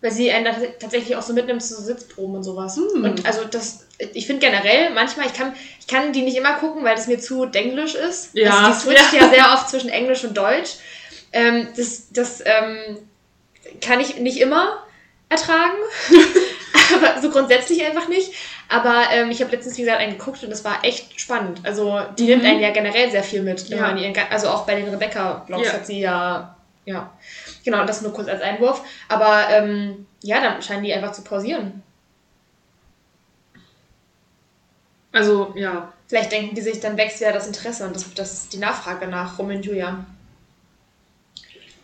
Weil 0.01 0.11
sie 0.11 0.31
einen 0.31 0.47
tatsächlich 0.79 1.15
auch 1.15 1.21
so 1.21 1.33
mitnimmt 1.33 1.61
zu 1.63 1.75
so 1.75 1.81
Sitzproben 1.81 2.35
und 2.35 2.43
sowas. 2.43 2.75
Hm. 2.75 3.03
Und 3.03 3.25
also 3.25 3.45
das, 3.45 3.85
ich 4.13 4.25
finde 4.25 4.45
generell, 4.45 4.89
manchmal, 4.89 5.27
ich 5.27 5.33
kann, 5.33 5.53
ich 5.79 5.87
kann 5.87 6.11
die 6.11 6.23
nicht 6.23 6.37
immer 6.37 6.53
gucken, 6.53 6.83
weil 6.83 6.95
das 6.95 7.07
mir 7.07 7.19
zu 7.19 7.45
denglisch 7.45 7.93
ist. 7.95 8.33
Ja. 8.33 8.67
Also 8.67 8.89
die 8.89 8.95
switcht 8.95 9.13
ja. 9.13 9.29
sehr 9.29 9.53
oft 9.53 9.69
zwischen 9.69 9.89
Englisch 9.89 10.23
und 10.23 10.35
Deutsch. 10.35 10.77
Ähm, 11.33 11.67
das 11.77 12.11
das 12.11 12.41
ähm, 12.43 12.97
kann 13.79 13.99
ich 13.99 14.17
nicht 14.17 14.39
immer 14.39 14.83
ertragen. 15.29 15.77
aber 16.95 17.21
so 17.21 17.29
grundsätzlich 17.29 17.83
einfach 17.85 18.07
nicht. 18.07 18.33
Aber 18.69 19.05
ähm, 19.11 19.31
ich 19.31 19.41
habe 19.41 19.51
letztens, 19.51 19.77
wie 19.77 19.81
gesagt, 19.81 19.99
einen 19.99 20.17
geguckt 20.17 20.43
und 20.43 20.49
das 20.49 20.63
war 20.63 20.83
echt 20.83 21.19
spannend. 21.19 21.59
Also 21.63 21.99
die 22.17 22.25
nimmt 22.25 22.43
Mhm. 22.43 22.49
einen 22.49 22.59
ja 22.61 22.71
generell 22.71 23.11
sehr 23.11 23.23
viel 23.23 23.41
mit. 23.41 23.67
Ja. 23.69 23.95
ihren 23.95 24.15
also 24.29 24.49
auch 24.49 24.65
bei 24.65 24.75
den 24.75 24.89
Rebecca-Vlogs 24.89 25.67
Ja. 25.67 25.73
hat 25.73 25.85
sie 25.85 25.99
ja, 25.99 26.55
ja. 26.85 27.11
Genau, 27.63 27.85
das 27.85 28.01
nur 28.01 28.13
kurz 28.13 28.27
als 28.27 28.41
Einwurf. 28.41 28.83
Aber 29.07 29.49
ähm, 29.49 30.05
ja, 30.23 30.41
dann 30.41 30.61
scheinen 30.61 30.83
die 30.83 30.93
einfach 30.93 31.11
zu 31.11 31.23
pausieren. 31.23 31.83
Also, 35.11 35.53
ja. 35.55 35.91
Vielleicht 36.07 36.31
denken 36.31 36.55
die 36.55 36.61
sich, 36.61 36.79
dann 36.81 36.97
wächst 36.97 37.21
wieder 37.21 37.31
das 37.31 37.47
Interesse 37.47 37.85
und 37.87 37.95
das, 37.95 38.13
das 38.13 38.33
ist 38.33 38.53
die 38.53 38.57
Nachfrage 38.57 39.07
nach 39.07 39.39
Romeo 39.39 39.55
und 39.57 39.65
Julia. 39.65 40.05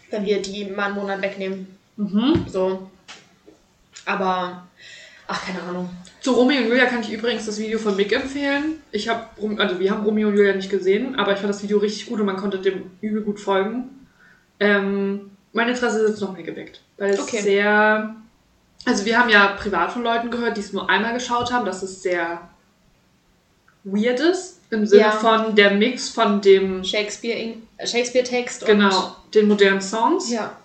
Wenn 0.10 0.26
wir 0.26 0.42
die 0.42 0.66
mal 0.66 0.88
einen 0.88 0.96
Monat 0.96 1.22
wegnehmen. 1.22 1.78
Mhm. 1.96 2.46
So. 2.48 2.90
Aber, 4.06 4.68
ach, 5.28 5.46
keine 5.46 5.62
Ahnung. 5.62 5.90
Zu 6.20 6.32
Romeo 6.34 6.62
und 6.62 6.68
Julia 6.68 6.88
kann 6.88 7.02
ich 7.02 7.12
übrigens 7.14 7.46
das 7.46 7.58
Video 7.58 7.80
von 7.80 7.96
Mick 7.96 8.12
empfehlen. 8.12 8.82
Ich 8.92 9.08
habe, 9.08 9.28
also 9.58 9.80
wir 9.80 9.92
haben 9.92 10.04
Romeo 10.04 10.28
und 10.28 10.36
Julia 10.36 10.54
nicht 10.54 10.70
gesehen, 10.70 11.16
aber 11.16 11.32
ich 11.32 11.40
fand 11.40 11.50
das 11.50 11.64
Video 11.64 11.78
richtig 11.78 12.08
gut 12.08 12.20
und 12.20 12.26
man 12.26 12.38
konnte 12.38 12.60
dem 12.60 12.92
übel 13.00 13.22
gut 13.22 13.40
folgen. 13.40 14.08
Ähm, 14.60 15.32
mein 15.54 15.70
Interesse 15.70 16.00
ist 16.02 16.10
jetzt 16.12 16.22
noch 16.22 16.34
mehr 16.34 16.44
geweckt, 16.44 16.82
weil 16.98 17.12
es 17.12 17.20
Okay. 17.20 17.42
sehr, 17.42 18.16
also 18.86 19.06
wir 19.06 19.18
haben 19.20 19.30
ja 19.30 19.48
privat 19.60 19.92
von 19.92 20.04
Leuten 20.04 20.30
gehört, 20.32 20.58
die 20.58 20.62
es 20.62 20.74
nur 20.74 20.90
einmal 20.90 21.14
geschaut 21.14 21.52
haben, 21.52 21.66
dass 21.66 21.82
es 21.84 22.02
sehr 22.02 22.42
weird 23.84 24.20
ist 24.20 24.60
im 24.70 24.86
Sinne 24.86 25.04
Ja. 25.04 25.12
von 25.12 25.56
der 25.56 25.72
Mix 25.72 26.10
von 26.10 26.42
dem 26.42 26.84
Shakespeare, 26.84 27.56
Shakespeare-Text 27.84 28.64
und. 28.64 28.68
genau 28.70 29.16
den 29.34 29.48
modernen 29.48 29.82
Songs 29.82 30.30
Ja. 30.30 30.56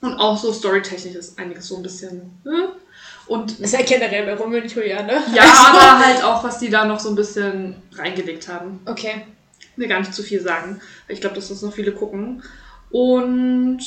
und 0.00 0.18
auch 0.18 0.36
so 0.36 0.52
storytechnisch 0.52 1.14
ist 1.14 1.38
einiges 1.38 1.68
so 1.68 1.76
ein 1.76 1.82
bisschen 1.82 2.22
äh. 2.44 2.68
und 3.28 3.52
Das 3.60 3.72
ist 3.72 3.72
ja 3.72 3.82
generell 3.82 4.26
bei 4.26 4.34
Romeo 4.34 4.60
und 4.62 4.72
Julia, 4.72 5.02
ne? 5.02 5.22
Ja, 5.34 5.42
Also- 5.42 5.78
aber 5.78 5.98
halt 6.04 6.24
auch, 6.24 6.42
was 6.44 6.58
die 6.58 6.68
da 6.70 6.84
noch 6.84 6.98
so 7.00 7.08
ein 7.10 7.14
bisschen 7.14 7.76
reingelegt 7.94 8.48
haben. 8.48 8.80
Okay. 8.86 9.26
Ich 9.60 9.78
will 9.78 9.88
gar 9.88 9.98
nicht 10.00 10.14
zu 10.14 10.22
viel 10.22 10.40
sagen. 10.40 10.80
Ich 11.08 11.20
glaube, 11.20 11.36
dass 11.36 11.48
das 11.48 11.60
noch 11.62 11.72
viele 11.72 11.92
gucken. 11.92 12.42
Und 12.90 13.78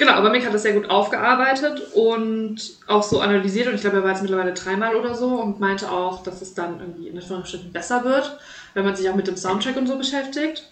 genau, 0.00 0.12
aber 0.14 0.30
Mick 0.30 0.44
hat 0.44 0.54
das 0.54 0.62
sehr 0.62 0.72
gut 0.72 0.90
aufgearbeitet 0.90 1.92
und 1.94 2.58
auch 2.88 3.02
so 3.02 3.20
analysiert. 3.20 3.68
Und 3.68 3.74
ich 3.74 3.82
glaube, 3.82 3.98
er 3.98 4.02
war 4.02 4.10
jetzt 4.10 4.22
mittlerweile 4.22 4.54
dreimal 4.54 4.96
oder 4.96 5.14
so 5.14 5.28
und 5.28 5.60
meinte 5.60 5.92
auch, 5.92 6.24
dass 6.24 6.42
es 6.42 6.54
dann 6.54 6.80
irgendwie 6.80 7.08
in 7.08 7.16
Anführungsstrichen 7.16 7.70
besser 7.70 8.02
wird, 8.02 8.38
wenn 8.74 8.84
man 8.84 8.96
sich 8.96 9.08
auch 9.08 9.14
mit 9.14 9.28
dem 9.28 9.36
Soundtrack 9.36 9.76
und 9.76 9.86
so 9.86 9.96
beschäftigt. 9.96 10.68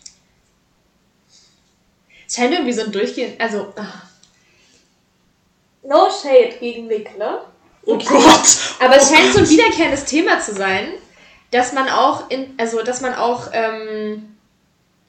Es 2.26 2.34
scheint 2.34 2.52
irgendwie 2.52 2.72
so 2.72 2.82
ein 2.82 2.90
Durchgehen. 2.90 3.34
Also. 3.38 3.72
ah. 3.76 4.02
No 5.82 6.08
shade 6.10 6.56
gegen 6.58 6.86
Mick, 6.86 7.16
ne? 7.16 7.40
Oh 7.86 7.96
Gott! 7.96 8.58
Aber 8.80 8.96
es 8.96 9.10
scheint 9.10 9.32
so 9.32 9.38
ein 9.38 9.48
wiederkehrendes 9.48 10.04
Thema 10.04 10.40
zu 10.40 10.52
sein, 10.52 10.88
dass 11.50 11.72
man 11.72 11.88
auch 11.88 12.28
in, 12.28 12.54
also 12.58 12.82
dass 12.82 13.00
man 13.00 13.14
auch 13.14 13.48
ähm, 13.52 14.36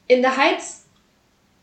in 0.08 0.22
der 0.22 0.38
Heiz 0.38 0.79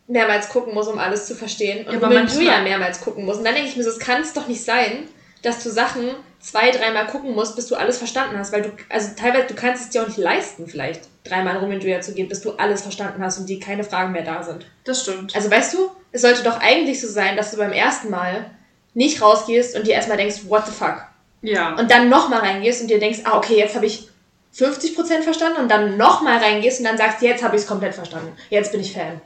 mehrmals 0.09 0.48
gucken 0.48 0.74
muss, 0.74 0.86
um 0.88 0.98
alles 0.98 1.26
zu 1.26 1.34
verstehen. 1.34 1.86
Und 1.86 1.94
Ja, 2.00 2.07
und 2.07 2.14
manchmal- 2.14 2.42
Julia 2.44 2.61
mehrmals 2.62 3.00
gucken 3.00 3.24
muss. 3.24 3.38
Und 3.38 3.44
dann 3.44 3.54
denke 3.54 3.68
ich 3.70 3.76
mir 3.76 3.82
so, 3.84 3.90
es 3.90 3.98
kann 3.98 4.22
es 4.22 4.32
doch 4.32 4.46
nicht 4.46 4.62
sein, 4.64 5.09
dass 5.42 5.62
du 5.62 5.70
Sachen 5.70 6.11
zwei, 6.40 6.70
dreimal 6.70 7.07
gucken 7.07 7.34
musst, 7.34 7.57
bis 7.57 7.66
du 7.66 7.74
alles 7.74 7.98
verstanden 7.98 8.38
hast. 8.38 8.52
Weil 8.52 8.62
du, 8.62 8.70
also 8.88 9.11
teilweise, 9.18 9.46
du 9.48 9.54
kannst 9.54 9.82
es 9.84 9.90
dir 9.90 10.02
auch 10.02 10.07
nicht 10.09 10.18
leisten, 10.18 10.66
vielleicht 10.68 11.02
dreimal 11.24 11.57
Romeo 11.59 11.74
und 11.76 11.82
Julia 11.82 12.00
zu 12.00 12.14
gehen, 12.14 12.28
bis 12.28 12.40
du 12.40 12.52
alles 12.52 12.82
verstanden 12.82 13.22
hast 13.22 13.38
und 13.38 13.46
dir 13.48 13.59
keine 13.59 13.82
Fragen 13.84 14.12
mehr 14.12 14.22
da 14.22 14.42
sind. 14.42 14.66
Das 14.84 15.02
stimmt. 15.02 15.34
Also 15.34 15.50
weißt 15.50 15.74
du, 15.74 15.90
es 16.12 16.22
sollte 16.22 16.42
doch 16.44 16.61
eigentlich 16.61 17.00
so 17.00 17.09
sein, 17.09 17.36
dass 17.36 17.50
du 17.50 17.57
beim 17.57 17.72
ersten 17.72 18.11
Mal 18.11 18.50
nicht 18.94 19.20
rausgehst 19.20 19.76
und 19.76 19.86
dir 19.86 19.94
erstmal 19.94 20.16
denkst, 20.16 20.42
what 20.46 20.66
the 20.66 20.72
fuck? 20.72 21.02
Ja. 21.42 21.74
Und 21.74 21.90
dann 21.90 22.09
nochmal 22.09 22.40
reingehst 22.40 22.80
und 22.80 22.88
dir 22.88 22.98
denkst, 22.98 23.20
ah, 23.24 23.36
okay, 23.36 23.57
jetzt 23.59 23.74
habe 23.74 23.86
ich 23.86 24.09
50% 24.57 25.22
verstanden 25.22 25.61
und 25.61 25.70
dann 25.70 25.96
nochmal 25.96 26.38
reingehst 26.38 26.78
und 26.78 26.86
dann 26.86 26.96
sagst, 26.96 27.20
jetzt 27.22 27.42
habe 27.42 27.57
ich 27.57 27.62
es 27.62 27.68
komplett 27.68 27.94
verstanden. 27.94 28.32
Jetzt 28.48 28.72
bin 28.72 28.80
ich 28.80 28.92
Fan. 28.94 29.20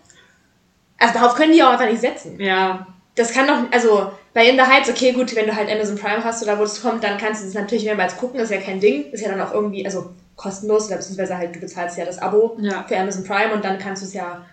Also 1.00 1.14
darauf 1.14 1.34
können 1.34 1.52
die 1.52 1.62
auch 1.62 1.70
einfach 1.72 1.86
nicht 1.90 2.00
setzen. 2.00 2.38
ja. 2.40 2.86
Das 3.16 3.32
kann 3.34 3.48
doch, 3.48 3.72
also 3.72 4.12
bei 4.32 4.48
In 4.48 4.54
the 4.56 4.62
Heights, 4.62 4.88
okay, 4.88 5.12
gut, 5.12 5.34
wenn 5.34 5.46
du 5.46 5.54
halt 5.54 5.68
Amazon 5.68 5.98
Prime 5.98 6.22
hast 6.22 6.42
oder 6.44 6.58
wo 6.58 6.62
es 6.62 6.80
kommt, 6.80 7.02
dann 7.02 7.18
kannst 7.18 7.42
du 7.42 7.46
das 7.46 7.54
natürlich 7.54 7.84
mehrmals 7.84 8.16
gucken, 8.16 8.38
ist 8.38 8.52
ja 8.52 8.60
kein 8.60 8.78
Ding. 8.78 9.10
Ist 9.10 9.20
ja 9.20 9.28
dann 9.28 9.40
auch 9.40 9.52
irgendwie, 9.52 9.84
also 9.84 10.14
kostenlos, 10.36 10.86
oder 10.86 10.96
beziehungsweise 10.96 11.36
halt, 11.36 11.54
du 11.54 11.58
bezahlst 11.58 11.98
ja 11.98 12.04
das 12.04 12.18
Abo 12.22 12.56
Ja. 12.60 12.84
für 12.86 12.96
Amazon 12.96 13.24
Prime 13.24 13.52
und 13.52 13.64
dann 13.64 13.78
kannst 13.78 14.02
du 14.02 14.06
es 14.06 14.14
ja 14.14 14.46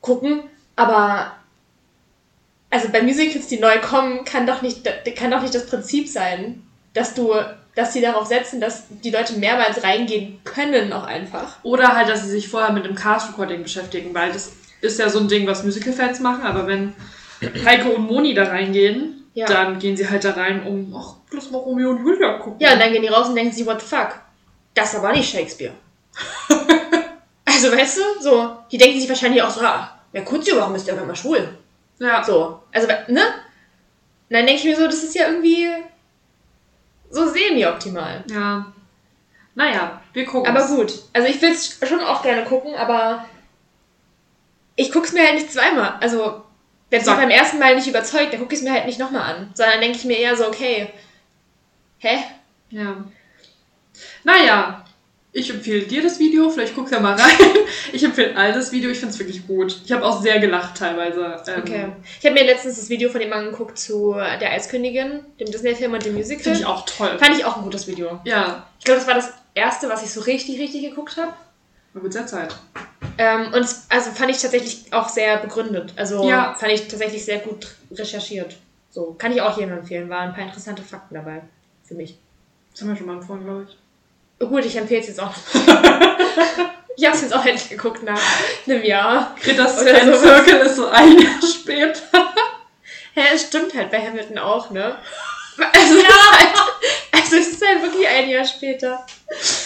gucken. 0.00 0.44
Aber 0.76 1.32
also 2.70 2.88
bei 2.90 3.02
Musicals, 3.02 3.48
die 3.48 3.58
neu 3.58 3.80
kommen, 3.80 4.24
kann 4.24 4.46
doch 4.46 4.62
nicht, 4.62 4.88
kann 5.16 5.32
doch 5.32 5.42
nicht 5.42 5.54
das 5.54 5.66
Prinzip 5.66 6.08
sein, 6.08 6.62
dass 6.94 7.14
du, 7.14 7.34
dass 7.74 7.92
sie 7.92 8.00
darauf 8.00 8.26
setzen, 8.26 8.60
dass 8.60 8.84
die 8.88 9.10
Leute 9.10 9.34
mehrmals 9.34 9.82
reingehen 9.82 10.40
können, 10.44 10.92
auch 10.92 11.04
einfach. 11.04 11.56
Oder 11.62 11.94
halt, 11.94 12.08
dass 12.08 12.22
sie 12.22 12.30
sich 12.30 12.48
vorher 12.48 12.72
mit 12.72 12.84
dem 12.86 12.94
Cast-Recording 12.94 13.64
beschäftigen, 13.64 14.14
weil 14.14 14.32
das 14.32 14.52
ist 14.80 14.98
ja 14.98 15.08
so 15.08 15.18
ein 15.20 15.28
Ding, 15.28 15.46
was 15.46 15.62
Musical-Fans 15.64 16.20
machen, 16.20 16.42
aber 16.44 16.66
wenn 16.66 16.94
Heike 17.64 17.90
und 17.90 18.06
Moni 18.06 18.34
da 18.34 18.44
reingehen, 18.44 19.24
Ja. 19.34 19.46
dann 19.46 19.78
gehen 19.78 19.96
sie 19.96 20.08
halt 20.08 20.24
da 20.24 20.32
rein, 20.32 20.62
um, 20.64 20.94
ach, 20.96 21.14
lass 21.30 21.50
mal 21.50 21.58
Romeo 21.58 21.90
und 21.90 22.04
Julia 22.04 22.38
gucken. 22.38 22.60
Ja, 22.60 22.72
und 22.72 22.80
dann 22.80 22.92
gehen 22.92 23.02
die 23.02 23.08
raus 23.08 23.28
und 23.28 23.34
denken 23.36 23.52
sich, 23.52 23.66
what 23.66 23.80
the 23.80 23.86
fuck? 23.86 24.18
Das 24.74 24.94
aber 24.94 25.12
nicht 25.12 25.30
Shakespeare. 25.30 25.72
also, 27.44 27.72
weißt 27.72 27.98
du, 27.98 28.02
so, 28.20 28.56
die 28.70 28.78
denken 28.78 28.98
sich 29.00 29.08
wahrscheinlich 29.08 29.42
auch 29.42 29.50
so, 29.50 29.60
ah, 29.60 29.90
ja, 30.12 30.22
Kunzi, 30.22 30.52
warum 30.54 30.74
ist 30.74 30.86
der 30.86 30.94
aber 30.94 31.04
immer 31.04 31.14
schwul? 31.16 31.48
ja. 31.98 32.22
So, 32.22 32.60
also, 32.72 32.86
ne? 33.08 33.22
Und 34.28 34.34
dann 34.34 34.46
denke 34.46 34.54
ich 34.54 34.64
mir 34.64 34.76
so, 34.76 34.86
das 34.86 35.02
ist 35.04 35.14
ja 35.14 35.28
irgendwie 35.28 35.68
so 37.10 37.26
semi-optimal. 37.28 38.24
Ja. 38.30 38.72
Naja, 39.54 40.02
wir 40.12 40.24
gucken. 40.26 40.50
Aber 40.54 40.66
gut, 40.66 40.92
also 41.12 41.28
ich 41.28 41.40
will 41.40 41.52
es 41.52 41.78
schon 41.88 42.00
auch 42.00 42.22
gerne 42.22 42.44
gucken, 42.44 42.74
aber 42.74 43.24
ich 44.76 44.92
gucke 44.92 45.06
es 45.06 45.12
mir 45.12 45.24
halt 45.24 45.34
nicht 45.34 45.52
zweimal. 45.52 45.96
Also, 46.00 46.42
wenn 46.90 47.00
es 47.00 47.06
mich 47.06 47.16
beim 47.16 47.30
ersten 47.30 47.58
Mal 47.58 47.74
nicht 47.74 47.88
überzeugt, 47.88 48.32
dann 48.32 48.40
gucke 48.40 48.54
ich 48.54 48.60
es 48.60 48.64
mir 48.64 48.72
halt 48.72 48.86
nicht 48.86 48.98
nochmal 48.98 49.22
an. 49.34 49.50
Sondern 49.54 49.80
denke 49.80 49.98
ich 49.98 50.04
mir 50.04 50.18
eher 50.18 50.36
so, 50.36 50.46
okay, 50.46 50.90
hä? 51.98 52.18
Ja. 52.70 53.04
Naja, 54.24 54.84
ich 55.32 55.50
empfehle 55.50 55.82
dir 55.82 56.02
das 56.02 56.18
Video, 56.18 56.48
vielleicht 56.48 56.74
guckst 56.74 56.92
du 56.92 56.96
ja 56.96 57.02
mal 57.02 57.14
rein. 57.14 57.30
Ich 57.92 58.02
empfehle 58.02 58.36
all 58.36 58.52
das 58.52 58.72
Video, 58.72 58.90
ich 58.90 58.98
finde 58.98 59.12
es 59.12 59.18
wirklich 59.18 59.46
gut. 59.46 59.80
Ich 59.84 59.92
habe 59.92 60.04
auch 60.04 60.20
sehr 60.20 60.38
gelacht 60.40 60.76
teilweise. 60.76 61.42
Ähm, 61.46 61.62
Okay. 61.62 61.86
Ich 62.18 62.24
habe 62.26 62.34
mir 62.34 62.44
letztens 62.44 62.76
das 62.76 62.88
Video 62.88 63.10
von 63.10 63.20
ihm 63.20 63.32
angeguckt 63.32 63.78
zu 63.78 64.14
Der 64.14 64.50
Eiskönigin, 64.52 65.20
dem 65.38 65.50
Disney-Film 65.50 65.92
und 65.92 66.04
dem 66.04 66.14
Musical. 66.14 66.42
Finde 66.42 66.58
ich 66.60 66.66
auch 66.66 66.84
toll. 66.84 67.16
Fand 67.18 67.36
ich 67.36 67.44
auch 67.44 67.56
ein 67.56 67.62
gutes 67.62 67.86
Video. 67.86 68.20
Ja, 68.24 68.66
Ich 68.78 68.84
glaube, 68.84 68.98
das 68.98 69.06
war 69.06 69.14
das 69.14 69.32
erste, 69.54 69.88
was 69.88 70.02
ich 70.02 70.10
so 70.10 70.20
richtig, 70.20 70.58
richtig 70.58 70.82
geguckt 70.82 71.16
habe. 71.16 71.32
war 71.92 72.02
gut 72.02 72.12
sehr 72.12 72.26
Zeit. 72.26 72.54
Ähm, 73.18 73.46
und 73.52 73.62
es, 73.62 73.86
also 73.88 74.10
fand 74.10 74.30
ich 74.30 74.40
tatsächlich 74.40 74.92
auch 74.92 75.08
sehr 75.08 75.38
begründet. 75.38 75.92
Also 75.96 76.28
Ja. 76.28 76.54
fand 76.58 76.72
ich 76.72 76.88
tatsächlich 76.88 77.24
sehr 77.24 77.38
gut 77.38 77.74
recherchiert. 77.92 78.56
So, 78.90 79.14
kann 79.18 79.32
ich 79.32 79.40
auch 79.40 79.56
jedem 79.58 79.78
empfehlen. 79.78 80.08
Waren 80.08 80.28
ein 80.28 80.34
paar 80.34 80.44
interessante 80.44 80.82
Fakten 80.82 81.14
dabei. 81.14 81.42
Für 81.84 81.94
mich. 81.94 82.18
Das 82.72 82.82
haben 82.82 82.88
wir 82.88 82.96
schon 82.96 83.06
mal 83.06 83.14
empfohlen, 83.14 83.44
glaube 83.44 83.66
ich. 83.68 84.48
Gut, 84.48 84.64
ich 84.64 84.76
empfehle 84.76 85.00
es 85.00 85.06
jetzt 85.08 85.20
auch. 85.20 85.32
ich 86.96 87.04
habe 87.06 87.16
es 87.16 87.22
jetzt 87.22 87.34
auch 87.34 87.44
endlich 87.44 87.70
geguckt 87.70 88.02
nach 88.02 88.20
einem 88.66 88.82
Jahr. 88.84 89.34
Greta's 89.42 89.80
Oder 89.80 89.94
Fan 89.94 90.06
sowas. 90.08 90.20
Circle 90.20 90.56
ist 90.58 90.76
so 90.76 90.86
ein 90.88 91.18
Jahr 91.18 91.42
später. 91.42 92.02
Ja, 93.14 93.22
es 93.34 93.42
stimmt 93.46 93.74
halt 93.74 93.90
bei 93.90 93.98
Hamilton 94.06 94.38
auch, 94.38 94.70
ne? 94.70 94.96
Also, 95.72 95.96
ja. 95.96 96.08
halt, 96.32 96.48
also 97.12 97.36
es 97.36 97.48
ist 97.48 97.66
halt 97.66 97.80
wirklich 97.82 98.06
ein 98.06 98.28
Jahr 98.28 98.44
später. 98.44 99.06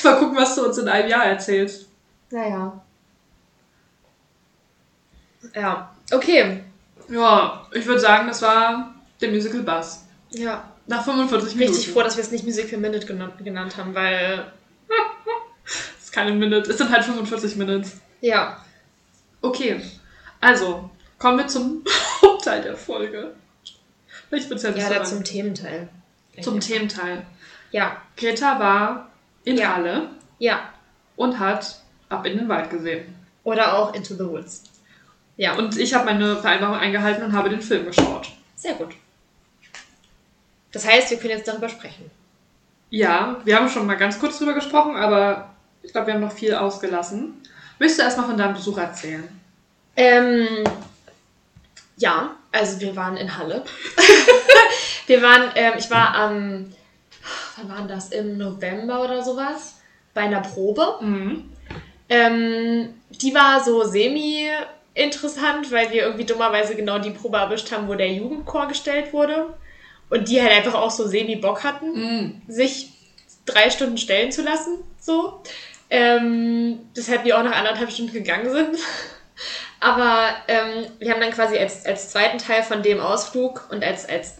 Mal 0.05 0.19
gucken, 0.21 0.37
was 0.37 0.55
du 0.55 0.67
uns 0.67 0.79
in 0.79 0.89
einem 0.89 1.09
Jahr 1.09 1.25
erzählst. 1.25 1.87
Naja. 2.31 2.81
Ja, 5.55 5.95
okay. 6.13 6.65
Ja, 7.09 7.67
ich 7.73 7.87
würde 7.87 8.01
sagen, 8.01 8.29
das 8.29 8.43
war 8.43 8.95
der 9.21 9.31
Musical 9.31 9.63
Buzz. 9.63 10.05
Ja, 10.31 10.65
Nach 10.87 11.05
45 11.05 11.55
Minuten. 11.57 11.75
richtig 11.75 11.93
froh, 11.93 12.03
dass 12.03 12.17
wir 12.17 12.23
es 12.25 12.31
nicht 12.31 12.45
Musical 12.45 12.79
Minute 12.79 13.07
genannt, 13.07 13.35
genannt 13.43 13.77
haben, 13.77 13.95
weil. 13.95 14.47
Das 15.65 15.75
ist 16.05 16.13
keine 16.13 16.33
Minute. 16.33 16.71
Es 16.71 16.79
sind 16.79 16.91
halt 16.91 17.05
45 17.05 17.57
Minutes. 17.57 18.01
Ja. 18.21 18.65
Okay. 19.43 19.81
Also, 20.41 20.91
kommen 21.19 21.39
wir 21.39 21.47
zum 21.49 21.85
Hauptteil 22.23 22.63
der 22.63 22.77
Folge. 22.77 23.35
Vielleicht 24.29 24.49
wird's 24.51 24.63
ja 24.63 24.71
Ja, 24.71 24.89
so 24.89 24.95
da 24.95 25.05
zum 25.05 25.25
Thementeil. 25.25 25.89
zum 26.41 26.61
Thementeil. 26.61 27.27
Ja, 27.73 28.01
Greta 28.17 28.59
war 28.59 29.11
in 29.45 29.57
Ja. 29.57 29.75
Halle 29.77 30.09
ja. 30.39 30.69
und 31.17 31.39
hat 31.39 31.81
ab 32.09 32.27
in 32.27 32.39
den 32.39 32.49
Wald 32.49 32.71
gesehen. 32.71 33.15
Oder 33.43 33.77
auch 33.77 33.95
Into 33.95 34.15
the 34.15 34.25
Woods. 34.27 34.65
Ja, 35.41 35.55
und 35.55 35.79
ich 35.79 35.95
habe 35.95 36.05
meine 36.05 36.37
Vereinbarung 36.37 36.77
eingehalten 36.77 37.25
und 37.25 37.33
habe 37.33 37.49
den 37.49 37.63
Film 37.63 37.87
geschaut. 37.87 38.29
sehr 38.57 38.75
gut. 38.75 38.91
Das 40.71 40.87
heißt, 40.87 41.11
wir 41.11 41.17
können 41.17 41.31
jetzt 41.31 41.49
darüber 41.49 41.71
sprechen. 41.71 42.11
Ja, 42.91 43.41
wir 43.45 43.57
haben 43.57 43.71
schon 43.71 43.87
mal 43.87 43.97
ganz 43.97 44.21
kurz 44.21 44.37
drüber 44.37 44.53
gesprochen, 44.53 44.97
aber 44.97 45.55
ich 45.83 45.93
glaube, 45.93 46.09
wir 46.09 46.15
haben 46.15 46.21
noch 46.21 46.33
viel 46.33 46.55
ausgelassen. 46.55 47.43
Möchtest 47.79 48.01
du 48.01 48.05
erstmal 48.05 48.27
von 48.27 48.37
deinem 48.37 48.53
Besuch 48.53 48.77
erzählen? 48.77 49.27
Ähm, 49.97 50.47
ja, 51.97 52.37
also 52.53 52.79
wir 52.79 52.95
waren 52.95 53.17
in 53.17 53.35
Halle. 53.39 53.65
wir 55.07 55.23
waren, 55.23 55.53
ähm, 55.55 55.73
ich 55.79 55.91
war 55.91 56.15
am 56.17 56.67
wann 57.57 57.69
war 57.71 57.89
das? 57.89 58.11
Im 58.11 58.37
November 58.37 59.03
oder 59.03 59.25
sowas, 59.25 59.81
bei 60.13 60.21
einer 60.21 60.43
Probe. 60.43 60.99
Mhm. 61.01 61.51
Ähm, 62.11 62.95
die 63.09 63.35
war 63.35 63.65
so 63.65 63.85
semi 63.85 64.51
interessant, 64.95 65.71
weil 65.73 65.91
wir 65.91 66.03
irgendwie 66.03 66.25
dummerweise 66.25 66.75
genau 66.75 66.99
die 66.99 67.11
Probe 67.11 67.37
erwischt 67.39 67.71
haben, 67.73 67.89
wo 67.89 67.95
der 67.95 68.13
Jugendchor 68.13 68.69
gestellt 68.69 69.13
wurde. 69.13 69.55
Und 70.09 70.29
die 70.29 70.41
halt 70.43 70.51
einfach 70.53 70.75
auch 70.75 70.91
so 70.91 71.07
semi 71.07 71.37
Bock 71.37 71.63
hatten, 71.63 71.93
Mhm. 71.93 72.43
sich 72.49 72.91
drei 73.47 73.71
Stunden 73.71 73.97
stellen 73.99 74.33
zu 74.33 74.43
lassen. 74.43 74.79
So. 74.99 75.41
Ähm, 75.89 76.81
deshalb 76.97 77.25
wir 77.25 77.39
auch 77.39 77.43
nach 77.45 77.57
anderthalb 77.57 77.91
Stunden 77.93 78.13
gegangen 78.13 78.51
sind. 78.51 78.77
Aber 79.81 80.29
ähm, 80.49 80.87
wir 80.99 81.13
haben 81.13 81.21
dann 81.21 81.31
quasi 81.33 81.57
als, 81.57 81.87
als 81.87 82.11
zweiten 82.11 82.39
Teil 82.39 82.63
von 82.63 82.83
dem 82.83 83.01
Ausflug 83.01 83.69
und 83.71 83.83
als, 83.83 84.07
als 84.09 84.39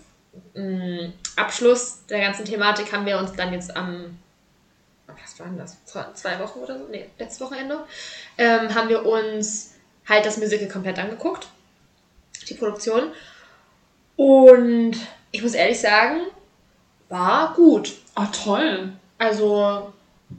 mh, 0.55 1.13
Abschluss 1.37 2.05
der 2.11 2.21
ganzen 2.21 2.45
Thematik 2.45 2.93
haben 2.93 3.07
wir 3.07 3.17
uns 3.19 3.33
dann 3.33 3.53
jetzt 3.53 3.75
am, 3.75 4.19
was 5.07 5.39
war 5.41 5.47
denn 5.47 5.57
das? 5.59 5.83
Zwei, 5.87 6.05
zwei 6.15 6.39
Wochen 6.41 6.59
oder 6.59 6.79
so? 6.79 6.87
Nee, 6.91 7.07
letztes 7.19 7.41
Wochenende, 7.41 7.85
ähm, 8.37 8.75
haben 8.75 8.89
wir 8.91 9.07
uns 9.07 9.70
halt 10.11 10.27
das 10.27 10.37
Musical 10.37 10.69
komplett 10.69 10.99
angeguckt. 10.99 11.49
Die 12.49 12.55
Produktion. 12.55 13.13
Und 14.17 14.97
ich 15.31 15.43
muss 15.43 15.55
ehrlich 15.55 15.81
sagen, 15.81 16.21
war 17.09 17.55
gut. 17.55 17.93
Oh, 18.17 18.27
toll. 18.45 18.93
Also, 19.17 19.93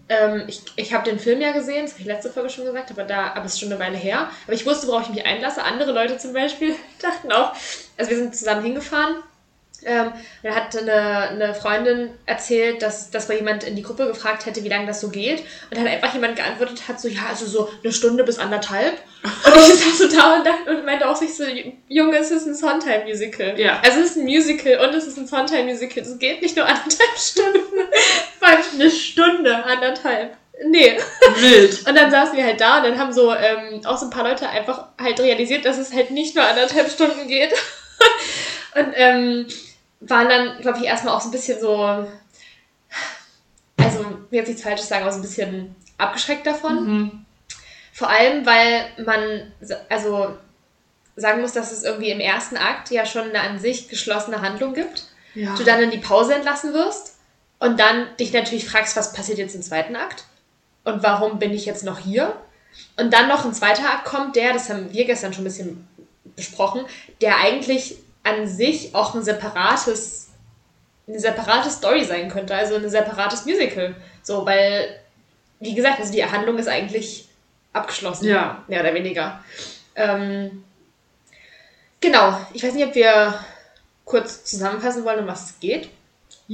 ähm, 0.09 0.43
ich, 0.47 0.61
ich 0.75 0.93
habe 0.93 1.09
den 1.09 1.19
Film 1.19 1.41
ja 1.41 1.51
gesehen, 1.51 1.83
das 1.83 1.93
habe 1.93 2.01
ich 2.01 2.07
letzte 2.07 2.31
Folge 2.31 2.49
schon 2.49 2.65
gesagt, 2.65 2.91
aber 2.91 3.03
da, 3.03 3.33
aber 3.33 3.45
es 3.45 3.53
ist 3.53 3.59
schon 3.59 3.71
eine 3.71 3.79
Weile 3.79 3.97
her. 3.97 4.29
Aber 4.45 4.53
ich 4.53 4.65
wusste, 4.65 4.87
worauf 4.87 5.03
ich 5.03 5.15
mich 5.15 5.25
einlasse. 5.25 5.63
Andere 5.63 5.93
Leute 5.93 6.17
zum 6.17 6.33
Beispiel 6.33 6.75
dachten 7.01 7.31
auch, 7.31 7.53
also 7.97 8.11
wir 8.11 8.17
sind 8.17 8.35
zusammen 8.35 8.63
hingefahren. 8.63 9.15
Ähm, 9.83 10.11
da 10.43 10.55
hat 10.55 10.77
eine, 10.77 11.29
eine 11.29 11.53
Freundin 11.53 12.11
erzählt, 12.25 12.81
dass, 12.81 13.09
dass 13.09 13.27
mal 13.27 13.37
jemand 13.37 13.63
in 13.63 13.75
die 13.75 13.81
Gruppe 13.81 14.07
gefragt 14.07 14.45
hätte, 14.45 14.63
wie 14.63 14.69
lange 14.69 14.87
das 14.87 15.01
so 15.01 15.09
geht. 15.09 15.39
Und 15.69 15.77
dann 15.77 15.85
hat 15.85 15.93
einfach 15.93 16.13
jemand 16.13 16.35
geantwortet, 16.35 16.87
hat 16.87 16.99
so, 16.99 17.07
ja, 17.07 17.21
also 17.29 17.45
so 17.45 17.69
eine 17.83 17.91
Stunde 17.91 18.23
bis 18.23 18.39
anderthalb. 18.39 18.93
Und 19.23 19.73
ich 19.73 19.79
saß 19.79 19.97
so 19.97 20.07
da 20.07 20.35
und, 20.37 20.47
dachte, 20.47 20.69
und 20.69 20.85
meinte 20.85 21.07
auch 21.07 21.15
sich 21.15 21.35
so, 21.35 21.43
Junge, 21.87 22.17
es 22.17 22.31
ist 22.31 22.47
ein 22.47 22.55
Sondheim-Musical. 22.55 23.59
Ja. 23.59 23.79
Also 23.83 23.99
es 23.99 24.11
ist 24.11 24.17
ein 24.17 24.23
Musical 24.23 24.79
und 24.87 24.95
es 24.95 25.05
ist 25.05 25.17
ein 25.17 25.27
Sondheim-Musical. 25.27 26.01
Es 26.01 26.17
geht 26.17 26.41
nicht 26.41 26.55
nur 26.55 26.65
anderthalb 26.65 27.11
Stunden. 27.17 27.61
Allem 28.39 28.59
eine 28.73 28.89
Stunde, 28.89 29.63
anderthalb. 29.63 30.37
Nee. 30.65 30.97
Wild. 31.39 31.87
Und 31.87 31.95
dann 31.95 32.11
saßen 32.11 32.37
wir 32.37 32.45
halt 32.45 32.61
da 32.61 32.77
und 32.77 32.83
dann 32.83 32.99
haben 32.99 33.13
so 33.13 33.33
ähm, 33.33 33.81
auch 33.85 33.97
so 33.97 34.05
ein 34.05 34.09
paar 34.11 34.27
Leute 34.27 34.47
einfach 34.47 34.87
halt 34.99 35.19
realisiert, 35.19 35.65
dass 35.65 35.77
es 35.77 35.93
halt 35.93 36.11
nicht 36.11 36.35
nur 36.35 36.45
anderthalb 36.45 36.89
Stunden 36.89 37.27
geht. 37.27 37.53
und 38.75 38.93
ähm, 38.95 39.47
waren 40.01 40.29
dann, 40.29 40.57
glaube 40.61 40.79
ich, 40.79 40.85
erstmal 40.85 41.15
auch 41.15 41.21
so 41.21 41.29
ein 41.29 41.31
bisschen 41.31 41.59
so, 41.59 41.77
also 43.77 43.99
will 44.29 44.39
jetzt 44.39 44.47
nichts 44.47 44.63
Falsches 44.63 44.87
sagen, 44.87 45.03
aber 45.03 45.11
so 45.11 45.19
ein 45.19 45.23
bisschen 45.23 45.75
abgeschreckt 45.97 46.45
davon. 46.45 46.87
Mhm. 46.87 47.25
Vor 47.93 48.09
allem, 48.09 48.45
weil 48.45 48.85
man, 49.05 49.51
also 49.89 50.35
sagen 51.15 51.41
muss, 51.41 51.53
dass 51.53 51.71
es 51.71 51.83
irgendwie 51.83 52.09
im 52.09 52.19
ersten 52.19 52.57
Akt 52.57 52.89
ja 52.89 53.05
schon 53.05 53.29
eine 53.29 53.41
an 53.41 53.59
sich 53.59 53.89
geschlossene 53.89 54.41
Handlung 54.41 54.73
gibt. 54.73 55.07
Ja. 55.35 55.55
Du 55.55 55.63
dann 55.63 55.81
in 55.81 55.91
die 55.91 55.97
Pause 55.97 56.33
entlassen 56.33 56.73
wirst 56.73 57.15
und 57.59 57.79
dann 57.79 58.07
dich 58.17 58.33
natürlich 58.33 58.67
fragst, 58.67 58.97
was 58.97 59.13
passiert 59.13 59.37
jetzt 59.37 59.55
im 59.55 59.61
zweiten 59.61 59.95
Akt 59.95 60.25
und 60.83 61.03
warum 61.03 61.37
bin 61.39 61.53
ich 61.53 61.65
jetzt 61.65 61.83
noch 61.83 61.99
hier? 61.99 62.35
Und 62.97 63.13
dann 63.13 63.27
noch 63.27 63.45
ein 63.45 63.53
zweiter 63.53 63.83
Akt 63.83 64.05
kommt, 64.05 64.35
der, 64.35 64.53
das 64.53 64.69
haben 64.69 64.91
wir 64.91 65.05
gestern 65.05 65.33
schon 65.33 65.43
ein 65.43 65.45
bisschen 65.45 65.87
besprochen, 66.35 66.85
der 67.21 67.37
eigentlich 67.37 67.97
an 68.23 68.47
sich 68.47 68.93
auch 68.93 69.15
ein 69.15 69.23
separates, 69.23 70.29
eine 71.07 71.19
separate 71.19 71.69
Story 71.69 72.03
sein 72.03 72.29
könnte, 72.29 72.55
also 72.55 72.75
ein 72.75 72.89
separates 72.89 73.45
Musical. 73.45 73.95
So, 74.23 74.45
weil, 74.45 74.99
wie 75.59 75.73
gesagt, 75.73 75.99
also 75.99 76.11
die 76.11 76.23
Handlung 76.25 76.57
ist 76.57 76.67
eigentlich 76.67 77.27
abgeschlossen. 77.73 78.27
Ja. 78.27 78.63
Mehr 78.67 78.81
oder 78.81 78.93
weniger. 78.93 79.43
Ähm, 79.95 80.63
genau, 81.99 82.37
ich 82.53 82.63
weiß 82.63 82.73
nicht, 82.73 82.85
ob 82.85 82.95
wir 82.95 83.33
kurz 84.05 84.43
zusammenfassen 84.43 85.03
wollen, 85.05 85.19
um 85.19 85.27
was 85.27 85.51
es 85.51 85.59
geht 85.59 85.83
bei 85.83 85.89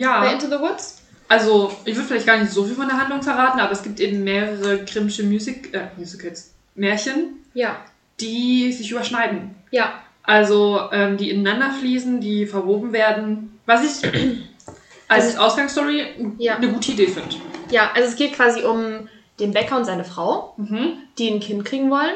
ja. 0.02 0.32
Into 0.32 0.46
the 0.48 0.60
Woods. 0.60 1.02
Also, 1.28 1.76
ich 1.84 1.96
würde 1.96 2.08
vielleicht 2.08 2.26
gar 2.26 2.38
nicht 2.38 2.52
so 2.52 2.64
viel 2.64 2.76
von 2.76 2.88
der 2.88 2.98
Handlung 2.98 3.22
verraten, 3.22 3.60
aber 3.60 3.72
es 3.72 3.84
gibt 3.84 4.00
eben 4.00 4.24
mehrere 4.24 4.86
Grimmsche 4.86 5.24
Musik 5.24 5.74
äh, 5.74 5.88
Musicals, 5.98 6.52
Märchen, 6.76 7.44
Ja, 7.54 7.84
die 8.20 8.72
sich 8.72 8.92
überschneiden. 8.92 9.56
ja, 9.72 10.02
Also, 10.28 10.80
ähm, 10.92 11.18
die 11.18 11.32
ineinander 11.32 11.72
fließen, 11.72 12.22
die 12.22 12.46
verwoben 12.46 12.94
werden. 12.94 13.60
Was 13.66 13.84
ich 14.04 14.12
als 15.08 15.38
Ausgangsstory 15.38 16.34
Ja. 16.38 16.58
eine 16.58 16.68
gute 16.70 16.92
Idee 16.92 17.08
finde. 17.08 17.36
ja. 17.72 17.90
Also 17.96 18.10
es 18.10 18.16
geht 18.16 18.34
quasi 18.34 18.62
um 18.62 19.08
den 19.40 19.52
Bäcker 19.54 19.78
und 19.78 19.86
seine 19.86 20.04
Frau, 20.04 20.54
Mhm. 20.58 20.94
die 21.18 21.30
ein 21.32 21.40
Kind 21.40 21.64
kriegen 21.64 21.90
wollen, 21.90 22.16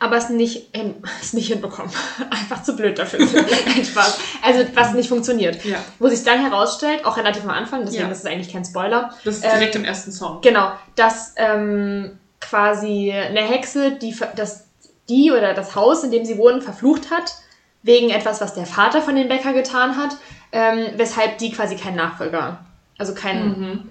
aber 0.00 0.16
es 0.16 0.28
nicht, 0.30 0.74
hin, 0.74 0.94
es 1.22 1.32
nicht 1.32 1.46
hinbekommen. 1.48 1.92
Einfach 2.30 2.62
zu 2.64 2.74
blöd 2.74 2.98
dafür. 2.98 3.20
Nein, 3.66 3.84
Spaß. 3.84 4.18
Also 4.42 4.64
was 4.74 4.94
nicht 4.94 5.08
funktioniert. 5.08 5.64
Ja. 5.64 5.78
Wo 6.00 6.08
sich 6.08 6.24
dann 6.24 6.40
herausstellt, 6.40 7.04
auch 7.04 7.16
relativ 7.16 7.44
am 7.44 7.50
Anfang, 7.50 7.82
deswegen 7.84 8.04
Ja. 8.06 8.10
ist 8.10 8.18
es 8.18 8.26
eigentlich 8.26 8.52
kein 8.52 8.64
Spoiler, 8.64 9.14
Das 9.24 9.36
ist 9.36 9.44
Ähm, 9.44 9.50
direkt 9.58 9.76
im 9.76 9.84
ersten 9.84 10.10
Song. 10.10 10.40
Genau, 10.40 10.72
dass 10.96 11.34
ähm, 11.36 12.18
quasi 12.40 13.12
eine 13.12 13.40
Hexe, 13.42 13.92
die 13.92 14.16
das, 14.36 14.64
die 15.08 15.30
oder 15.32 15.54
das 15.54 15.74
Haus, 15.74 16.04
in 16.04 16.10
dem 16.10 16.24
sie 16.24 16.38
wohnen, 16.38 16.60
verflucht 16.62 17.10
hat, 17.10 17.34
wegen 17.82 18.10
etwas, 18.10 18.40
was 18.40 18.54
der 18.54 18.66
Vater 18.66 19.00
von 19.02 19.14
den 19.16 19.28
Bäcker 19.28 19.52
getan 19.52 19.96
hat, 19.96 20.16
ähm, 20.52 20.86
weshalb 20.96 21.38
die 21.38 21.50
quasi 21.52 21.76
keinen 21.76 21.96
Nachfolger, 21.96 22.64
also 22.98 23.14
keinen, 23.14 23.48
Mhm. 23.60 23.90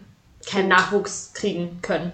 keinen 0.49 0.68
Nachwuchs 0.68 1.32
kriegen 1.34 1.80
können. 1.82 2.11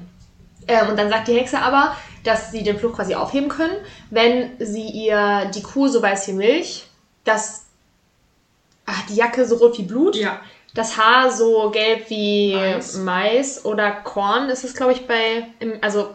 Ähm, 0.68 0.90
und 0.90 0.98
dann 0.98 1.10
sagt 1.10 1.28
die 1.28 1.34
Hexe 1.38 1.60
aber, 1.60 1.96
dass 2.24 2.52
sie 2.52 2.64
den 2.64 2.78
Fluch 2.80 2.94
quasi 2.94 3.16
aufheben 3.16 3.50
können, 3.50 3.76
wenn 4.12 4.52
sie 4.60 4.88
ihr 4.88 5.52
die 5.54 5.62
Kuh 5.62 5.88
so 5.88 6.02
weiß 6.02 6.28
wie 6.30 6.34
Milch, 6.34 6.86
das, 7.26 7.66
ach, 8.86 9.06
die 9.10 9.16
Jacke 9.16 9.46
so 9.46 9.56
rot 9.56 9.78
wie 9.78 9.84
Blut, 9.84 10.16
Ja. 10.16 10.40
das 10.74 10.98
Haar 10.98 11.32
so 11.32 11.70
gelb 11.72 12.10
wie 12.10 12.54
Mais. 12.56 12.96
Mais, 12.98 13.66
oder 13.66 13.92
Korn 13.92 14.50
ist 14.50 14.64
es, 14.64 14.74
glaube 14.74 14.94
ich, 14.94 15.06
bei, 15.06 15.48
im, 15.60 15.74
also 15.82 16.12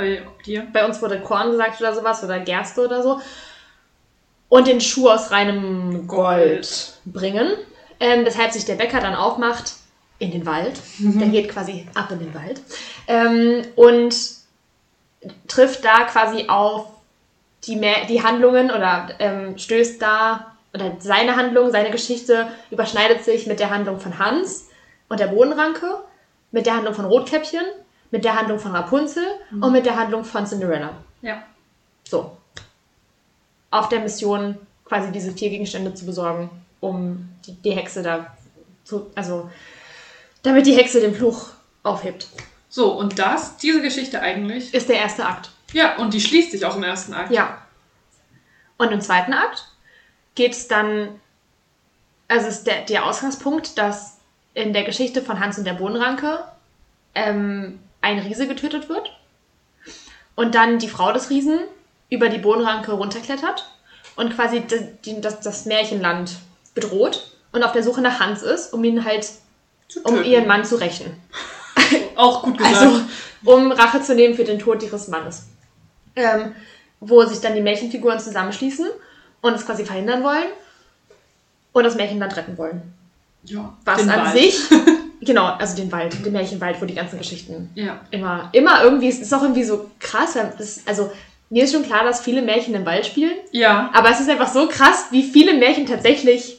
Bei 0.00 0.22
dir? 0.46 0.66
bei 0.72 0.84
uns 0.86 1.02
wurde 1.02 1.20
Korn 1.20 1.50
gesagt 1.50 1.80
oder 1.80 1.94
sowas 1.94 2.24
oder 2.24 2.40
Gerste 2.40 2.84
oder 2.84 3.02
so. 3.02 3.20
Und 4.48 4.66
den 4.66 4.80
Schuh 4.80 5.08
aus 5.10 5.30
reinem 5.30 6.06
Gold 6.08 6.94
bringen. 7.04 7.52
Ähm, 8.00 8.24
weshalb 8.24 8.50
sich 8.52 8.64
der 8.64 8.76
Bäcker 8.76 9.00
dann 9.00 9.14
aufmacht 9.14 9.74
in 10.18 10.30
den 10.30 10.46
Wald. 10.46 10.80
Der 10.98 11.28
geht 11.28 11.50
quasi 11.50 11.86
ab 11.94 12.10
in 12.10 12.18
den 12.18 12.34
Wald. 12.34 12.62
Ähm, 13.06 13.62
und 13.76 14.14
trifft 15.48 15.84
da 15.84 16.04
quasi 16.04 16.46
auf 16.48 16.86
die, 17.64 17.76
Mä- 17.76 18.06
die 18.06 18.22
Handlungen 18.22 18.70
oder 18.70 19.08
ähm, 19.18 19.58
stößt 19.58 20.00
da, 20.00 20.56
oder 20.72 20.92
seine 20.98 21.36
Handlung, 21.36 21.70
seine 21.70 21.90
Geschichte 21.90 22.48
überschneidet 22.70 23.22
sich 23.24 23.46
mit 23.46 23.60
der 23.60 23.70
Handlung 23.70 24.00
von 24.00 24.18
Hans 24.18 24.68
und 25.10 25.20
der 25.20 25.26
Bodenranke, 25.26 25.98
mit 26.52 26.64
der 26.64 26.76
Handlung 26.76 26.94
von 26.94 27.04
Rotkäppchen, 27.04 27.64
mit 28.10 28.24
der 28.24 28.36
Handlung 28.36 28.58
von 28.58 28.72
Rapunzel 28.72 29.24
und 29.52 29.72
mit 29.72 29.86
der 29.86 29.96
Handlung 29.96 30.24
von 30.24 30.46
Cinderella. 30.46 30.94
Ja. 31.22 31.42
So. 32.08 32.36
Auf 33.70 33.88
der 33.88 34.00
Mission, 34.00 34.58
quasi 34.84 35.12
diese 35.12 35.32
vier 35.32 35.50
Gegenstände 35.50 35.94
zu 35.94 36.06
besorgen, 36.06 36.50
um 36.80 37.28
die, 37.46 37.52
die 37.52 37.70
Hexe 37.70 38.02
da 38.02 38.34
zu, 38.84 39.10
also, 39.14 39.50
damit 40.42 40.66
die 40.66 40.74
Hexe 40.74 41.00
den 41.00 41.14
Fluch 41.14 41.50
aufhebt. 41.82 42.26
So, 42.68 42.92
und 42.92 43.18
das, 43.18 43.56
diese 43.56 43.82
Geschichte 43.82 44.20
eigentlich. 44.20 44.74
Ist 44.74 44.88
der 44.88 44.98
erste 44.98 45.26
Akt. 45.26 45.50
Ja, 45.72 45.96
und 45.96 46.14
die 46.14 46.20
schließt 46.20 46.50
sich 46.50 46.64
auch 46.64 46.76
im 46.76 46.82
ersten 46.82 47.14
Akt. 47.14 47.30
Ja. 47.30 47.58
Und 48.76 48.90
im 48.92 49.00
zweiten 49.00 49.32
Akt 49.32 49.68
geht 50.34 50.52
es 50.52 50.68
dann, 50.68 51.20
also 52.28 52.48
ist 52.48 52.64
der, 52.66 52.82
der 52.82 53.04
Ausgangspunkt, 53.04 53.78
dass 53.78 54.18
in 54.54 54.72
der 54.72 54.84
Geschichte 54.84 55.22
von 55.22 55.38
Hans 55.38 55.58
und 55.58 55.64
der 55.64 55.74
Bohnenranke 55.74 56.44
ähm, 57.14 57.78
ein 58.00 58.18
Riese 58.18 58.46
getötet 58.46 58.88
wird 58.88 59.10
und 60.34 60.54
dann 60.54 60.78
die 60.78 60.88
Frau 60.88 61.12
des 61.12 61.30
Riesen 61.30 61.60
über 62.08 62.28
die 62.28 62.38
Bohnenranke 62.38 62.92
runterklettert 62.92 63.70
und 64.16 64.34
quasi 64.34 64.64
das, 65.20 65.40
das, 65.40 65.66
Märchenland 65.66 66.32
bedroht 66.74 67.36
und 67.52 67.62
auf 67.62 67.72
der 67.72 67.82
Suche 67.82 68.00
nach 68.00 68.20
Hans 68.20 68.42
ist, 68.42 68.72
um 68.72 68.82
ihn 68.84 69.04
halt, 69.04 69.28
um 70.04 70.22
ihren 70.22 70.46
Mann 70.46 70.64
zu 70.64 70.76
rächen. 70.76 71.16
Auch 72.16 72.42
gut 72.42 72.58
gesagt. 72.58 72.76
Also, 72.76 73.00
um 73.44 73.72
Rache 73.72 74.02
zu 74.02 74.14
nehmen 74.14 74.34
für 74.34 74.44
den 74.44 74.58
Tod 74.58 74.82
ihres 74.82 75.08
Mannes. 75.08 75.46
Ähm, 76.16 76.54
wo 77.00 77.24
sich 77.24 77.40
dann 77.40 77.54
die 77.54 77.62
Märchenfiguren 77.62 78.18
zusammenschließen 78.18 78.88
und 79.40 79.54
es 79.54 79.64
quasi 79.64 79.84
verhindern 79.84 80.22
wollen 80.22 80.48
und 81.72 81.84
das 81.84 81.94
Märchenland 81.94 82.36
retten 82.36 82.58
wollen. 82.58 82.82
ja, 83.44 83.74
Was 83.84 84.02
an 84.02 84.08
Wald. 84.08 84.36
sich, 84.36 84.60
genau, 85.30 85.46
also 85.46 85.76
den 85.76 85.90
Wald, 85.92 86.24
den 86.26 86.32
Märchenwald, 86.32 86.80
wo 86.80 86.84
die 86.84 86.94
ganzen 86.94 87.18
Geschichten 87.18 87.70
Ja. 87.76 88.00
immer, 88.10 88.48
immer 88.52 88.82
irgendwie, 88.82 89.08
es 89.08 89.20
ist 89.20 89.32
auch 89.32 89.42
irgendwie 89.42 89.62
so 89.64 89.88
krass, 90.00 90.34
weil 90.34 90.52
das, 90.58 90.80
also 90.86 91.10
mir 91.50 91.64
ist 91.64 91.72
schon 91.72 91.84
klar, 91.84 92.02
dass 92.04 92.20
viele 92.20 92.42
Märchen 92.42 92.74
im 92.74 92.84
Wald 92.84 93.06
spielen, 93.06 93.36
Ja. 93.52 93.90
aber 93.92 94.10
es 94.10 94.20
ist 94.20 94.28
einfach 94.28 94.52
so 94.52 94.66
krass, 94.68 95.06
wie 95.10 95.22
viele 95.22 95.54
Märchen 95.54 95.86
tatsächlich 95.86 96.58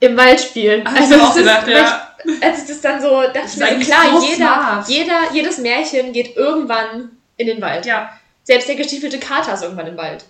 im 0.00 0.16
Wald 0.16 0.40
spielen. 0.40 0.84
Hab 0.86 0.94
ich 0.94 1.00
Also 1.02 1.14
es 1.14 1.28
ist, 1.30 1.36
gedacht, 1.36 1.68
ja. 1.68 2.08
als 2.42 2.62
ich 2.62 2.68
das 2.68 2.80
dann 2.82 3.00
so 3.00 3.20
dachte, 3.22 3.38
ist 3.44 3.54
ich 3.60 3.78
mir 3.78 3.84
so, 3.84 3.90
klar, 3.90 4.04
so 4.20 4.26
jeder, 4.26 4.84
jeder, 4.88 5.32
jedes 5.32 5.58
Märchen 5.58 6.12
geht 6.12 6.36
irgendwann 6.36 7.10
in 7.38 7.46
den 7.46 7.60
Wald. 7.62 7.86
Ja. 7.86 8.12
Selbst 8.44 8.68
der 8.68 8.74
gestiefelte 8.76 9.18
Kater 9.18 9.54
ist 9.54 9.62
irgendwann 9.62 9.86
im 9.86 9.96
Wald. 9.96 10.24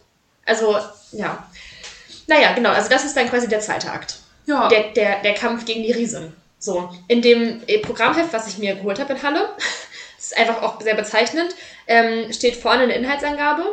Also, 0.47 0.77
ja. 1.13 1.45
Naja, 2.29 2.53
genau, 2.55 2.71
also 2.71 2.89
das 2.89 3.05
ist 3.05 3.17
dann 3.17 3.29
quasi 3.29 3.49
der 3.49 3.61
zweite 3.61 3.91
Akt. 3.91 4.17
Ja. 4.47 4.69
Der, 4.69 4.91
der, 4.91 5.23
der 5.23 5.35
Kampf 5.35 5.65
gegen 5.65 5.83
die 5.83 5.93
Riesen. 5.93 6.35
So, 6.63 6.89
in 7.09 7.23
dem 7.23 7.61
äh, 7.67 7.79
Programmheft, 7.79 8.33
was 8.33 8.47
ich 8.47 8.57
mir 8.59 8.77
geholt 8.77 9.01
habe 9.01 9.15
in 9.15 9.23
Halle, 9.25 9.49
das 10.17 10.27
ist 10.27 10.39
einfach 10.39 10.63
auch 10.63 10.81
sehr 10.81 10.95
bezeichnend, 10.95 11.57
ähm, 11.89 12.33
steht 12.33 12.55
vorne 12.55 12.85
eine 12.85 12.95
Inhaltsangabe 12.95 13.65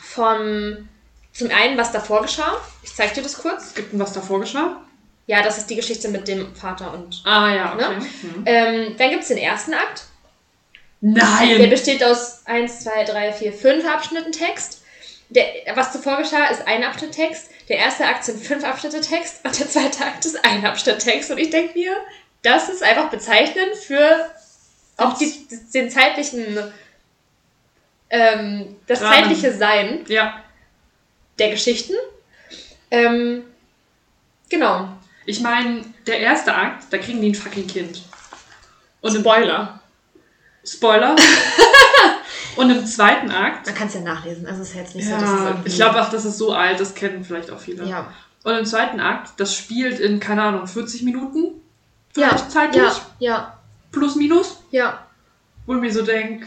vom, 0.00 0.88
zum 1.32 1.50
einen, 1.50 1.76
was 1.76 1.90
davor 1.90 2.22
geschah. 2.22 2.56
Ich 2.84 2.94
zeige 2.94 3.14
dir 3.14 3.22
das 3.22 3.38
kurz. 3.38 3.74
Gibt 3.74 3.92
denn 3.92 3.98
was 3.98 4.12
davor 4.12 4.38
geschah? 4.38 4.80
Ja, 5.26 5.42
das 5.42 5.58
ist 5.58 5.68
die 5.68 5.74
Geschichte 5.74 6.08
mit 6.08 6.28
dem 6.28 6.54
Vater 6.54 6.94
und. 6.94 7.20
Ah 7.24 7.52
ja, 7.52 7.74
okay. 7.74 7.96
Ne? 7.96 8.06
Hm. 8.20 8.42
Ähm, 8.46 8.94
dann 8.96 9.10
gibt 9.10 9.22
es 9.22 9.28
den 9.28 9.38
ersten 9.38 9.74
Akt. 9.74 10.04
Der 11.00 11.24
Nein! 11.24 11.68
besteht 11.68 12.04
aus 12.04 12.46
1, 12.46 12.84
2, 12.84 13.04
3, 13.06 13.32
4, 13.32 13.52
5 13.52 13.86
Abschnitten 13.88 14.30
Text. 14.30 14.82
Der, 15.30 15.46
was 15.74 15.92
zuvor 15.92 16.18
geschah, 16.18 16.46
ist 16.46 16.64
ein 16.68 16.84
Abschnitt 16.84 17.10
Text. 17.10 17.50
Der 17.68 17.78
erste 17.78 18.06
Akt 18.06 18.24
sind 18.24 18.44
fünf 18.44 18.64
Abschnitte 18.64 19.00
Text 19.00 19.44
und 19.44 19.58
der 19.58 19.68
zweite 19.68 20.04
Akt 20.04 20.24
ist 20.24 20.44
ein 20.44 20.64
Abschnitt 20.64 20.98
Text. 20.98 21.30
Und 21.30 21.38
ich 21.38 21.50
denke 21.50 21.78
mir, 21.78 21.96
das 22.42 22.68
ist 22.68 22.82
einfach 22.82 23.08
bezeichnend 23.08 23.74
für 23.76 24.30
auch 24.96 25.16
die, 25.16 25.32
den 25.72 25.90
zeitlichen, 25.90 26.58
ähm, 28.10 28.76
das 28.86 29.00
Rahmen. 29.00 29.14
zeitliche 29.14 29.52
Sein 29.52 30.04
Ja. 30.08 30.42
der 31.38 31.50
Geschichten. 31.50 31.94
Ähm, 32.90 33.44
genau. 34.48 34.88
Ich 35.26 35.40
meine, 35.40 35.84
der 36.06 36.20
erste 36.20 36.54
Akt, 36.54 36.84
da 36.90 36.98
kriegen 36.98 37.22
die 37.22 37.30
ein 37.30 37.34
fucking 37.34 37.66
Kind. 37.66 38.02
Und 39.00 39.16
Spoiler. 39.16 39.80
Spoiler. 40.64 41.16
Und 42.56 42.70
im 42.70 42.86
zweiten 42.86 43.30
Akt, 43.30 43.66
Man 43.66 43.74
kann 43.74 43.88
es 43.88 43.94
ja 43.94 44.00
nachlesen. 44.00 44.46
Also 44.46 44.62
es 44.62 44.68
ist 44.70 44.74
jetzt 44.74 44.94
nicht 44.94 45.06
so, 45.08 45.12
dass 45.14 45.22
es 45.30 45.40
ja, 45.44 45.56
ich 45.64 45.74
glaube 45.76 46.00
auch, 46.02 46.10
das 46.10 46.24
ist 46.24 46.38
so 46.38 46.52
alt, 46.52 46.78
das 46.80 46.94
kennen 46.94 47.24
vielleicht 47.24 47.50
auch 47.50 47.58
viele. 47.58 47.84
Ja. 47.84 48.06
Und 48.44 48.54
im 48.54 48.64
zweiten 48.66 49.00
Akt, 49.00 49.32
das 49.38 49.56
spielt 49.56 50.00
in, 50.00 50.20
keine 50.20 50.42
Ahnung, 50.42 50.66
40 50.66 51.02
Minuten. 51.02 51.60
Ja, 52.16 52.28
Vielleicht 52.28 52.50
zeitlich. 52.52 52.82
ja, 52.82 52.92
ja, 53.18 53.58
Plus, 53.90 54.16
minus. 54.16 54.58
ja. 54.70 55.00
Wo 55.66 55.74
ich 55.74 55.80
mir 55.80 55.92
so 55.92 56.02
denke, 56.02 56.46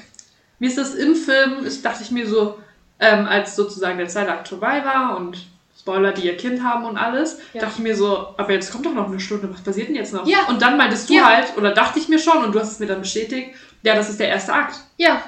wie 0.59 0.67
ist 0.67 0.77
das 0.77 0.93
im 0.93 1.15
Film? 1.15 1.65
Ist, 1.65 1.83
dachte 1.83 2.03
ich 2.03 2.11
mir 2.11 2.27
so, 2.27 2.59
ähm, 2.99 3.25
als 3.25 3.55
sozusagen 3.55 3.97
der 3.97 4.07
zweite 4.07 4.31
Akt 4.31 4.47
vorbei 4.47 4.83
war 4.85 5.17
und 5.17 5.37
Spoiler, 5.79 6.11
die 6.11 6.25
ihr 6.25 6.35
Kind 6.37 6.63
haben 6.63 6.85
und 6.85 6.97
alles, 6.97 7.37
Ja. 7.53 7.61
dachte 7.61 7.75
ich 7.77 7.83
mir 7.83 7.95
so, 7.95 8.33
aber 8.37 8.51
jetzt 8.51 8.71
kommt 8.71 8.85
doch 8.85 8.93
noch 8.93 9.07
eine 9.07 9.19
Stunde, 9.19 9.49
was 9.53 9.61
passiert 9.61 9.87
denn 9.89 9.95
jetzt 9.95 10.13
noch? 10.13 10.25
Ja. 10.27 10.39
Und 10.49 10.61
dann 10.61 10.75
meintest 10.77 11.09
du 11.09 11.13
Ja. 11.15 11.25
halt, 11.25 11.55
oder 11.57 11.71
dachte 11.73 11.97
ich 11.99 12.09
mir 12.09 12.19
schon, 12.19 12.43
und 12.43 12.53
du 12.53 12.59
hast 12.59 12.73
es 12.73 12.79
mir 12.79 12.87
dann 12.87 12.99
bestätigt, 13.01 13.51
ja, 13.83 13.95
das 13.95 14.09
ist 14.09 14.19
der 14.19 14.27
erste 14.29 14.53
Akt. 14.53 14.75
Ja, 14.97 15.21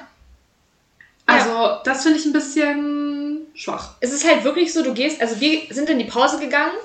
Also, 1.32 1.80
das 1.84 2.02
finde 2.02 2.18
ich 2.18 2.26
ein 2.26 2.32
bisschen 2.32 3.46
schwach. 3.54 3.94
es 4.00 4.12
ist 4.12 4.26
halt 4.26 4.44
wirklich 4.44 4.72
so, 4.72 4.82
du 4.82 4.94
gehst, 4.94 5.20
also 5.20 5.40
wir 5.40 5.62
sind 5.70 5.90
in 5.90 5.98
die 5.98 6.04
Pause 6.04 6.38
gegangen 6.38 6.76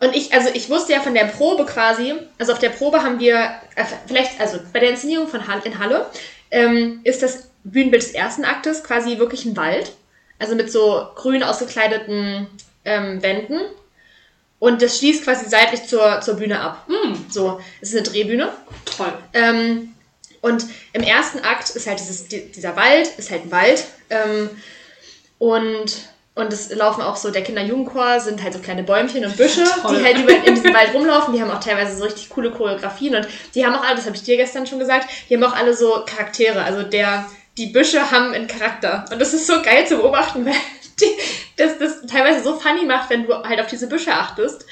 und 0.00 0.14
ich, 0.14 0.32
also 0.32 0.48
ich 0.54 0.70
wusste 0.70 0.92
ja 0.92 1.00
von 1.00 1.14
der 1.14 1.24
Probe 1.24 1.64
quasi, 1.66 2.14
also 2.38 2.52
auf 2.52 2.58
der 2.58 2.70
Probe 2.70 3.02
haben 3.02 3.18
wir, 3.18 3.36
äh, 3.74 3.84
vielleicht, 4.06 4.40
also 4.40 4.58
bei 4.72 4.80
der 4.80 4.90
Inszenierung 4.90 5.26
von 5.28 5.48
Hall, 5.48 5.60
in 5.64 5.78
Halle, 5.78 6.06
ähm, 6.50 7.00
ist 7.04 7.22
das 7.22 7.50
Bühnenbild 7.64 8.02
des 8.02 8.12
ersten 8.12 8.44
Aktes 8.44 8.84
quasi 8.84 9.18
wirklich 9.18 9.44
ein 9.44 9.56
Wald, 9.56 9.92
also 10.38 10.54
mit 10.54 10.70
so 10.70 11.08
grün 11.16 11.42
ausgekleideten 11.42 12.46
ähm, 12.84 13.22
Wänden 13.22 13.60
und 14.60 14.82
das 14.82 14.98
schließt 14.98 15.24
quasi 15.24 15.48
seitlich 15.48 15.84
zur, 15.84 16.20
zur 16.20 16.34
Bühne 16.34 16.60
ab. 16.60 16.86
Hm, 16.86 17.26
So, 17.28 17.60
es 17.80 17.90
ist 17.90 17.96
eine 17.96 18.06
Drehbühne. 18.08 18.52
toll. 18.84 19.12
Ähm, 19.32 19.94
und 20.40 20.64
im 20.92 21.02
ersten 21.02 21.40
Akt 21.40 21.70
ist 21.70 21.86
halt 21.86 21.98
dieses, 22.00 22.28
di- 22.28 22.50
dieser 22.54 22.76
Wald, 22.76 23.08
ist 23.18 23.30
halt 23.30 23.44
ein 23.44 23.50
Wald. 23.50 23.84
Ähm, 24.10 24.50
und, 25.38 26.08
und 26.34 26.52
es 26.52 26.70
laufen 26.74 27.02
auch 27.02 27.16
so, 27.16 27.30
der 27.30 27.42
Kinder-Jugendchor 27.42 28.20
sind 28.20 28.42
halt 28.42 28.52
so 28.54 28.58
kleine 28.60 28.82
Bäumchen 28.82 29.24
und 29.24 29.36
Büsche, 29.36 29.64
Toll. 29.82 29.96
die 29.98 30.04
halt 30.04 30.18
über, 30.18 30.32
in 30.44 30.54
diesem 30.54 30.74
Wald 30.74 30.94
rumlaufen. 30.94 31.34
Die 31.34 31.40
haben 31.42 31.50
auch 31.50 31.60
teilweise 31.60 31.96
so 31.96 32.04
richtig 32.04 32.28
coole 32.28 32.50
Choreografien 32.50 33.14
und 33.16 33.28
die 33.54 33.64
haben 33.64 33.74
auch 33.74 33.84
alle, 33.84 33.96
das 33.96 34.06
habe 34.06 34.16
ich 34.16 34.22
dir 34.22 34.36
gestern 34.36 34.66
schon 34.66 34.78
gesagt, 34.78 35.08
die 35.28 35.34
haben 35.36 35.44
auch 35.44 35.54
alle 35.54 35.74
so 35.74 36.02
Charaktere. 36.06 36.62
Also 36.62 36.82
der, 36.82 37.26
die 37.56 37.66
Büsche 37.66 38.10
haben 38.10 38.32
einen 38.32 38.46
Charakter. 38.48 39.04
Und 39.12 39.20
das 39.20 39.34
ist 39.34 39.46
so 39.46 39.62
geil 39.62 39.86
zu 39.86 39.96
beobachten, 39.96 40.44
weil 40.46 40.54
die, 41.00 41.06
das, 41.56 41.78
das 41.78 42.02
teilweise 42.10 42.42
so 42.42 42.58
funny 42.58 42.84
macht, 42.84 43.10
wenn 43.10 43.26
du 43.26 43.34
halt 43.34 43.60
auf 43.60 43.66
diese 43.68 43.88
Büsche 43.88 44.12
achtest. 44.12 44.64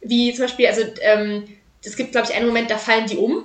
Wie 0.00 0.32
zum 0.34 0.44
Beispiel, 0.44 0.66
also 0.66 0.82
ähm, 1.00 1.44
es 1.82 1.96
gibt, 1.96 2.12
glaube 2.12 2.26
ich, 2.30 2.36
einen 2.36 2.46
Moment, 2.46 2.70
da 2.70 2.76
fallen 2.78 3.06
die 3.06 3.16
um. 3.16 3.44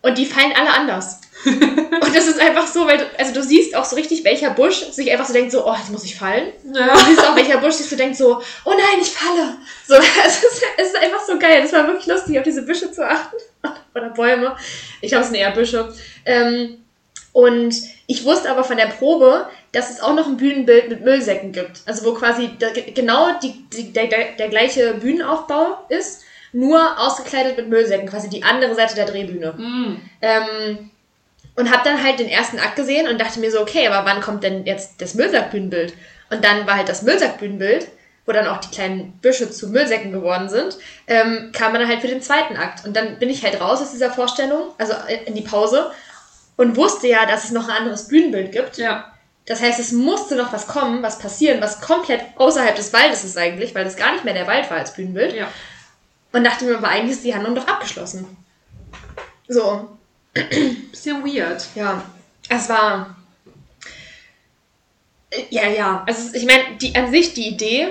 Und 0.00 0.16
die 0.16 0.26
fallen 0.26 0.52
alle 0.56 0.70
anders. 0.70 1.20
und 1.44 2.14
das 2.14 2.26
ist 2.26 2.40
einfach 2.40 2.66
so, 2.66 2.86
weil 2.86 2.98
du, 2.98 3.04
also 3.18 3.32
du 3.32 3.42
siehst 3.42 3.74
auch 3.74 3.84
so 3.84 3.96
richtig, 3.96 4.24
welcher 4.24 4.50
Busch 4.50 4.84
sich 4.90 5.10
einfach 5.10 5.26
so 5.26 5.32
denkt, 5.32 5.52
so, 5.52 5.66
oh, 5.66 5.74
jetzt 5.74 5.90
muss 5.90 6.04
ich 6.04 6.16
fallen. 6.16 6.52
Ja. 6.72 6.94
Du 6.94 7.04
siehst 7.06 7.24
auch, 7.24 7.36
welcher 7.36 7.58
Busch 7.58 7.74
sich 7.74 7.88
so 7.88 7.96
denkt, 7.96 8.16
so, 8.16 8.40
oh 8.64 8.70
nein, 8.70 9.00
ich 9.00 9.10
falle. 9.10 9.56
So, 9.86 9.94
es 10.26 10.42
ist, 10.42 10.62
es 10.76 10.88
ist 10.88 10.96
einfach 10.96 11.24
so 11.24 11.38
geil. 11.38 11.62
Es 11.64 11.72
war 11.72 11.86
wirklich 11.86 12.06
lustig, 12.06 12.38
auf 12.38 12.44
diese 12.44 12.62
Büsche 12.62 12.90
zu 12.90 13.08
achten. 13.08 13.36
Oder 13.94 14.10
Bäume. 14.10 14.56
Ich 15.00 15.10
glaube, 15.10 15.22
es 15.22 15.30
sind 15.30 15.38
eher 15.38 15.52
Büsche. 15.52 15.92
Ähm, 16.24 16.78
und 17.32 17.74
ich 18.06 18.24
wusste 18.24 18.50
aber 18.50 18.64
von 18.64 18.76
der 18.76 18.86
Probe, 18.86 19.48
dass 19.72 19.90
es 19.90 20.00
auch 20.00 20.14
noch 20.14 20.26
ein 20.26 20.36
Bühnenbild 20.36 20.88
mit 20.88 21.04
Müllsäcken 21.04 21.52
gibt. 21.52 21.82
Also 21.86 22.04
wo 22.04 22.14
quasi 22.14 22.50
da, 22.58 22.68
genau 22.72 23.38
die, 23.40 23.68
die, 23.70 23.92
der, 23.92 24.06
der, 24.06 24.32
der 24.32 24.48
gleiche 24.48 24.94
Bühnenaufbau 24.94 25.84
ist, 25.88 26.22
nur 26.52 26.98
ausgekleidet 26.98 27.56
mit 27.56 27.68
Müllsäcken, 27.68 28.08
quasi 28.08 28.28
die 28.28 28.42
andere 28.42 28.74
Seite 28.74 28.94
der 28.94 29.06
Drehbühne. 29.06 29.54
Hm. 29.56 30.00
Ähm, 30.22 30.90
und 31.56 31.72
habe 31.72 31.82
dann 31.84 32.02
halt 32.02 32.20
den 32.20 32.28
ersten 32.28 32.58
Akt 32.58 32.76
gesehen 32.76 33.08
und 33.08 33.20
dachte 33.20 33.40
mir 33.40 33.50
so, 33.50 33.60
okay, 33.60 33.88
aber 33.88 34.08
wann 34.08 34.20
kommt 34.20 34.44
denn 34.44 34.64
jetzt 34.64 35.00
das 35.00 35.14
Müllsackbühnenbild? 35.14 35.92
Und 36.30 36.44
dann 36.44 36.66
war 36.66 36.76
halt 36.76 36.88
das 36.88 37.02
Müllsackbühnenbild, 37.02 37.88
wo 38.26 38.32
dann 38.32 38.46
auch 38.46 38.58
die 38.58 38.70
kleinen 38.70 39.12
Büsche 39.20 39.50
zu 39.50 39.68
Müllsäcken 39.68 40.12
geworden 40.12 40.48
sind, 40.48 40.78
ähm, 41.06 41.50
kam 41.52 41.72
man 41.72 41.80
dann 41.80 41.90
halt 41.90 42.00
für 42.00 42.08
den 42.08 42.22
zweiten 42.22 42.56
Akt. 42.56 42.86
Und 42.86 42.96
dann 42.96 43.18
bin 43.18 43.30
ich 43.30 43.42
halt 43.42 43.60
raus 43.60 43.80
aus 43.80 43.90
dieser 43.90 44.10
Vorstellung, 44.10 44.68
also 44.78 44.92
in 45.24 45.34
die 45.34 45.42
Pause, 45.42 45.90
und 46.56 46.76
wusste 46.76 47.08
ja, 47.08 47.24
dass 47.26 47.44
es 47.44 47.50
noch 47.50 47.68
ein 47.68 47.74
anderes 47.74 48.08
Bühnenbild 48.08 48.52
gibt. 48.52 48.76
Ja. 48.76 49.12
Das 49.46 49.62
heißt, 49.62 49.80
es 49.80 49.92
musste 49.92 50.36
noch 50.36 50.52
was 50.52 50.66
kommen, 50.66 51.02
was 51.02 51.18
passieren, 51.18 51.62
was 51.62 51.80
komplett 51.80 52.20
außerhalb 52.36 52.76
des 52.76 52.92
Waldes 52.92 53.24
ist 53.24 53.38
eigentlich, 53.38 53.74
weil 53.74 53.84
das 53.84 53.96
gar 53.96 54.12
nicht 54.12 54.24
mehr 54.24 54.34
der 54.34 54.46
Wald 54.46 54.70
war 54.70 54.76
als 54.76 54.92
Bühnenbild. 54.92 55.34
Ja. 55.34 55.48
Und 56.32 56.44
dachte 56.44 56.64
mir, 56.64 56.76
aber 56.76 56.88
eigentlich 56.88 57.16
ist 57.16 57.24
die 57.24 57.34
Handlung 57.34 57.54
doch 57.54 57.66
abgeschlossen. 57.66 58.26
So, 59.48 59.88
Bisschen 60.34 61.24
weird. 61.24 61.66
ja, 61.74 62.04
es 62.48 62.68
war. 62.68 63.16
Ja, 65.50 65.68
ja. 65.68 66.04
Also 66.06 66.34
ich 66.34 66.46
meine, 66.46 66.76
die 66.80 66.94
an 66.94 67.10
sich 67.10 67.34
die 67.34 67.48
Idee, 67.48 67.88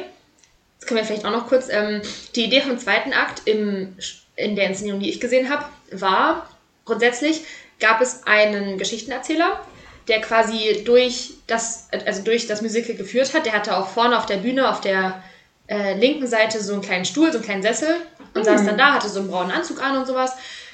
das 0.79 0.87
können 0.87 0.99
wir 0.99 1.05
vielleicht 1.05 1.25
auch 1.25 1.31
noch 1.31 1.47
kurz, 1.47 1.67
ähm, 1.69 2.01
die 2.35 2.45
Idee 2.45 2.61
vom 2.61 2.77
zweiten 2.77 3.13
Akt 3.13 3.41
im, 3.45 3.95
in 4.35 4.55
der 4.55 4.67
Inszenierung, 4.67 5.01
die 5.01 5.09
ich 5.09 5.19
gesehen 5.19 5.49
habe, 5.49 5.65
war 5.91 6.49
grundsätzlich 6.85 7.41
gab 7.79 8.01
es 8.01 8.25
einen 8.25 8.77
Geschichtenerzähler, 8.77 9.59
der 10.07 10.21
quasi 10.21 10.81
durch 10.83 11.33
das, 11.45 11.89
also 12.05 12.23
durch 12.23 12.47
das 12.47 12.61
Musical 12.61 12.95
geführt 12.95 13.33
hat. 13.33 13.45
Der 13.45 13.53
hatte 13.53 13.77
auch 13.77 13.89
vorne 13.89 14.17
auf 14.17 14.25
der 14.25 14.37
Bühne, 14.37 14.69
auf 14.69 14.81
der 14.81 15.21
äh, 15.67 15.93
linken 15.93 16.27
Seite 16.27 16.63
so 16.63 16.73
einen 16.73 16.81
kleinen 16.81 17.05
Stuhl, 17.05 17.31
so 17.31 17.37
einen 17.37 17.45
kleinen 17.45 17.61
Sessel 17.61 17.97
und 18.33 18.45
saß 18.45 18.65
dann 18.65 18.77
da, 18.77 18.93
hatte 18.93 19.09
so 19.09 19.19
einen 19.19 19.29
braunen 19.29 19.51
Anzug 19.51 19.81
an 19.81 19.97
und 19.97 20.07
sowas 20.07 20.33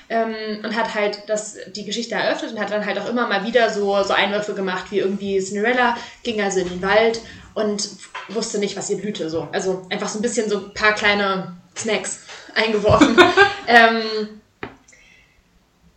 ähm, 0.10 0.60
und 0.64 0.76
hat 0.76 0.94
halt 0.94 1.24
das, 1.28 1.58
die 1.76 1.86
Geschichte 1.86 2.16
eröffnet 2.16 2.52
und 2.52 2.60
hat 2.60 2.72
dann 2.72 2.86
halt 2.86 3.00
auch 3.00 3.10
immer 3.10 3.28
mal 3.28 3.46
wieder 3.46 3.70
so, 3.70 4.02
so 4.04 4.14
Einwürfe 4.14 4.54
gemacht, 4.54 4.86
wie 4.92 5.00
irgendwie 5.00 5.40
Cinderella 5.40 5.98
ging 6.24 6.42
also 6.42 6.60
in 6.60 6.70
den 6.70 6.82
Wald 6.82 7.22
und 7.54 7.90
wusste 8.30 8.60
nicht, 8.60 8.78
was 8.78 8.90
ihr 8.90 8.98
blühte. 8.98 9.30
So. 9.30 9.48
Also 9.52 9.86
einfach 9.90 10.10
so 10.10 10.20
ein 10.20 10.22
bisschen 10.22 10.50
so 10.50 10.58
ein 10.58 10.74
paar 10.74 10.94
kleine 10.94 11.56
Snacks 11.76 12.22
eingeworfen. 12.56 13.18
ähm, 13.68 14.42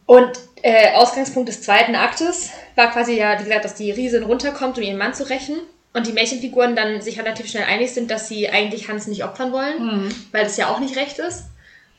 und 0.07 0.33
äh, 0.63 0.95
Ausgangspunkt 0.95 1.49
des 1.49 1.63
zweiten 1.63 1.95
Aktes 1.95 2.51
war 2.77 2.91
quasi 2.91 3.19
ja, 3.19 3.39
wie 3.39 3.45
gesagt, 3.45 3.65
dass 3.65 3.75
die 3.75 3.91
Riesin 3.91 4.23
runterkommt, 4.23 4.79
um 4.79 4.85
ihren 4.85 4.99
Mann 4.99 5.15
zu 5.15 5.29
rächen. 5.29 5.57
Und 5.97 6.07
die 6.07 6.13
Märchenfiguren 6.13 6.77
dann 6.77 7.01
sich 7.01 7.19
relativ 7.19 7.49
schnell 7.49 7.65
einig 7.65 7.91
sind, 7.95 8.11
dass 8.11 8.29
sie 8.29 8.51
eigentlich 8.51 8.89
Hans 8.91 9.07
nicht 9.07 9.25
opfern 9.25 9.51
wollen, 9.51 9.79
Hm. 9.79 10.15
weil 10.31 10.45
das 10.45 10.59
ja 10.59 10.69
auch 10.69 10.79
nicht 10.79 10.95
recht 10.95 11.19
ist. 11.19 11.45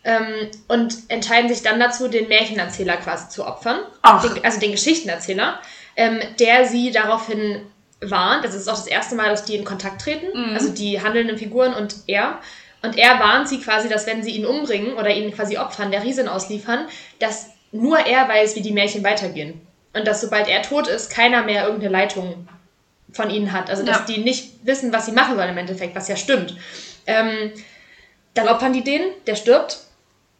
Ähm, 0.03 0.51
und 0.67 0.95
entscheiden 1.07 1.49
sich 1.49 1.63
dann 1.63 1.79
dazu, 1.79 2.07
den 2.07 2.27
Märchenerzähler 2.27 2.97
quasi 2.97 3.27
zu 3.29 3.43
opfern. 3.43 3.79
Den, 4.23 4.45
also 4.45 4.59
den 4.59 4.71
Geschichtenerzähler, 4.71 5.59
ähm, 5.95 6.19
der 6.39 6.67
sie 6.67 6.91
daraufhin 6.91 7.61
warnt. 7.99 8.45
Das 8.45 8.53
ist 8.53 8.67
auch 8.67 8.75
das 8.75 8.85
erste 8.85 9.15
Mal, 9.15 9.29
dass 9.29 9.45
die 9.45 9.55
in 9.55 9.65
Kontakt 9.65 9.99
treten. 9.99 10.27
Mhm. 10.31 10.53
Also 10.53 10.69
die 10.69 11.01
handelnden 11.01 11.39
Figuren 11.39 11.73
und 11.73 11.95
er. 12.05 12.37
Und 12.83 12.99
er 12.99 13.19
warnt 13.19 13.49
sie 13.49 13.59
quasi, 13.59 13.89
dass 13.89 14.05
wenn 14.05 14.21
sie 14.21 14.31
ihn 14.31 14.45
umbringen 14.45 14.93
oder 14.93 15.09
ihn 15.09 15.33
quasi 15.33 15.57
opfern, 15.57 15.89
der 15.89 16.03
Riesin 16.03 16.27
ausliefern, 16.27 16.87
dass 17.17 17.47
nur 17.71 17.97
er 17.97 18.29
weiß, 18.29 18.55
wie 18.55 18.61
die 18.61 18.73
Märchen 18.73 19.03
weitergehen. 19.03 19.59
Und 19.93 20.07
dass 20.07 20.21
sobald 20.21 20.47
er 20.47 20.61
tot 20.61 20.87
ist, 20.87 21.09
keiner 21.09 21.41
mehr 21.41 21.65
irgendeine 21.65 21.91
Leitung 21.91 22.47
von 23.17 23.29
ihnen 23.29 23.51
hat. 23.51 23.69
Also 23.69 23.83
dass 23.83 23.99
Ja. 23.99 24.05
die 24.05 24.19
nicht 24.19 24.65
wissen, 24.65 24.93
was 24.93 25.05
sie 25.07 25.11
machen 25.11 25.35
sollen 25.35 25.49
im 25.49 25.57
Endeffekt, 25.57 25.95
was 25.95 26.07
ja 26.07 26.15
stimmt. 26.15 26.55
Ähm, 27.05 27.51
dann 28.33 28.47
opfern 28.47 28.71
die 28.71 28.83
den, 28.83 29.01
der 29.25 29.35
stirbt. 29.35 29.79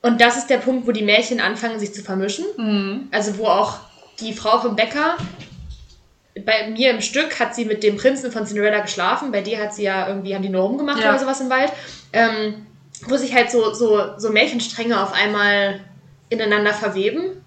Und 0.02 0.22
das 0.22 0.38
ist 0.38 0.50
der 0.50 0.60
Punkt, 0.60 0.88
wo 0.88 0.92
die 0.92 1.02
Märchen 1.04 1.42
anfangen, 1.42 1.80
sich 1.80 1.94
zu 1.94 2.02
vermischen. 2.04 2.46
Mhm. 2.56 3.08
Also 3.12 3.38
wo 3.38 3.48
auch 3.48 3.80
die 4.22 4.32
Frau 4.34 4.60
vom 4.60 4.76
Bäcker, 4.76 5.18
bei 6.46 6.70
mir 6.70 6.92
im 6.92 7.02
Stück 7.02 7.40
hat 7.40 7.56
sie 7.56 7.66
mit 7.66 7.82
dem 7.84 7.98
Prinzen 7.98 8.32
von 8.32 8.46
Cinderella 8.46 8.80
geschlafen, 8.82 9.32
bei 9.32 9.42
dir 9.42 9.58
hat 9.60 9.74
sie 9.74 9.84
ja 9.84 10.08
irgendwie, 10.08 10.36
haben 10.36 10.44
die 10.44 10.50
nur 10.50 10.62
rumgemacht 10.62 11.02
Ja. 11.02 11.10
oder 11.10 11.20
sowas 11.20 11.42
im 11.42 11.50
Wald. 11.50 11.72
Ähm, 12.14 12.66
wo 13.08 13.18
sich 13.18 13.34
halt 13.34 13.52
so, 13.52 13.74
so, 13.74 14.18
so 14.18 14.30
Märchenstränge 14.30 15.02
auf 15.02 15.14
einmal 15.14 15.80
ineinander 16.30 16.74
verweben. 16.74 17.44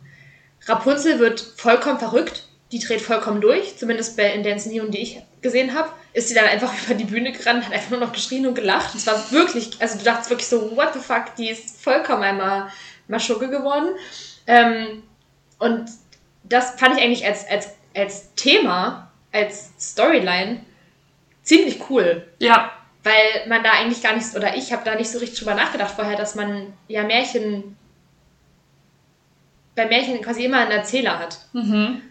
Rapunzel 0.67 1.19
wird 1.19 1.41
vollkommen 1.41 1.99
verrückt, 1.99 2.45
die 2.73 2.79
dreht 2.79 3.01
vollkommen 3.01 3.41
durch, 3.41 3.77
zumindest 3.77 4.17
bei, 4.17 4.33
in 4.33 4.43
der 4.43 4.53
Inszenierung, 4.53 4.91
die 4.91 4.99
ich 4.99 5.23
gesehen 5.43 5.75
habe, 5.75 5.91
ist 6.13 6.29
sie 6.29 6.35
dann 6.35 6.47
einfach 6.47 6.73
über 6.85 6.95
die 6.95 7.05
Bühne 7.05 7.33
gerannt, 7.33 7.65
hat 7.67 7.73
einfach 7.73 7.91
nur 7.91 8.01
noch 8.01 8.13
geschrien 8.13 8.47
und 8.47 8.55
gelacht. 8.55 8.95
Es 8.95 9.07
war 9.07 9.31
wirklich, 9.33 9.71
also 9.81 9.99
du 9.99 10.05
dachtest 10.05 10.31
wirklich 10.31 10.49
so, 10.49 10.77
what 10.77 10.93
the 10.95 11.01
fuck, 11.01 11.35
die 11.37 11.51
ist 11.51 11.83
vollkommen 11.83 12.23
einmal 12.23 12.71
Maschugge 13.09 13.49
geworden. 13.49 13.89
Ähm, 14.47 15.03
und 15.59 15.91
das 16.45 16.73
fand 16.79 16.97
ich 16.97 17.03
eigentlich 17.03 17.27
als, 17.27 17.47
als, 17.49 17.71
als 17.95 18.35
Thema, 18.35 19.11
als 19.33 19.71
Storyline 19.79 20.61
ziemlich 21.43 21.91
cool. 21.91 22.27
Ja, 22.39 22.71
Weil 23.03 23.49
man 23.49 23.63
da 23.63 23.73
eigentlich 23.73 24.03
gar 24.03 24.15
nicht, 24.15 24.35
oder 24.37 24.57
ich 24.57 24.73
habe 24.73 24.85
da 24.85 24.95
nicht 24.95 25.11
so 25.11 25.19
richtig 25.19 25.39
drüber 25.39 25.55
nachgedacht 25.55 25.95
vorher, 25.95 26.17
dass 26.17 26.35
man 26.35 26.73
ja 26.87 27.03
Märchen, 27.03 27.77
bei 29.75 29.87
Märchen 29.87 30.21
quasi 30.23 30.45
immer 30.45 30.59
einen 30.59 30.71
Erzähler 30.71 31.19
hat. 31.19 31.39
mhm. 31.53 32.03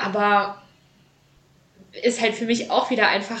Aber 0.00 0.62
ist 2.02 2.20
halt 2.20 2.34
für 2.34 2.44
mich 2.46 2.70
auch 2.70 2.90
wieder 2.90 3.08
einfach, 3.08 3.38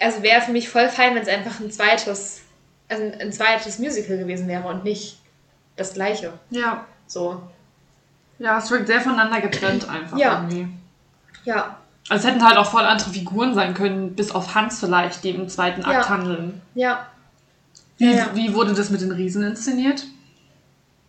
also 0.00 0.22
wäre 0.22 0.40
für 0.40 0.52
mich 0.52 0.68
voll 0.68 0.88
fein, 0.88 1.14
wenn 1.14 1.22
es 1.22 1.28
einfach 1.28 1.60
ein 1.60 1.70
zweites, 1.70 2.42
also 2.88 3.02
ein, 3.18 3.32
zweites 3.32 3.78
Musical 3.78 4.18
gewesen 4.18 4.48
wäre 4.48 4.66
und 4.68 4.84
nicht 4.84 5.18
das 5.76 5.94
gleiche. 5.94 6.32
ja. 6.50 6.86
So. 7.06 7.42
Ja, 8.38 8.56
es 8.58 8.70
wirkt 8.70 8.86
sehr 8.86 9.00
voneinander 9.02 9.40
getrennt 9.42 9.86
einfach 9.88 10.16
Ja. 10.16 10.40
irgendwie. 10.48 10.66
Ja, 11.44 11.76
Also 12.08 12.26
es 12.26 12.32
hätten 12.32 12.44
halt 12.46 12.56
auch 12.56 12.70
voll 12.70 12.82
andere 12.84 13.10
Figuren 13.10 13.54
sein 13.54 13.74
können, 13.74 14.14
bis 14.16 14.30
auf 14.32 14.54
Hans 14.54 14.80
vielleicht, 14.80 15.22
die 15.22 15.30
im 15.30 15.48
zweiten 15.48 15.84
Akt 15.84 16.04
Ja. 16.04 16.08
handeln. 16.08 16.62
ja. 16.74 17.06
Wie, 17.98 18.06
Ja, 18.10 18.16
ja. 18.16 18.30
wie 18.34 18.54
wurde 18.54 18.72
das 18.72 18.88
mit 18.90 19.00
den 19.02 19.12
Riesen 19.12 19.42
inszeniert? 19.44 20.04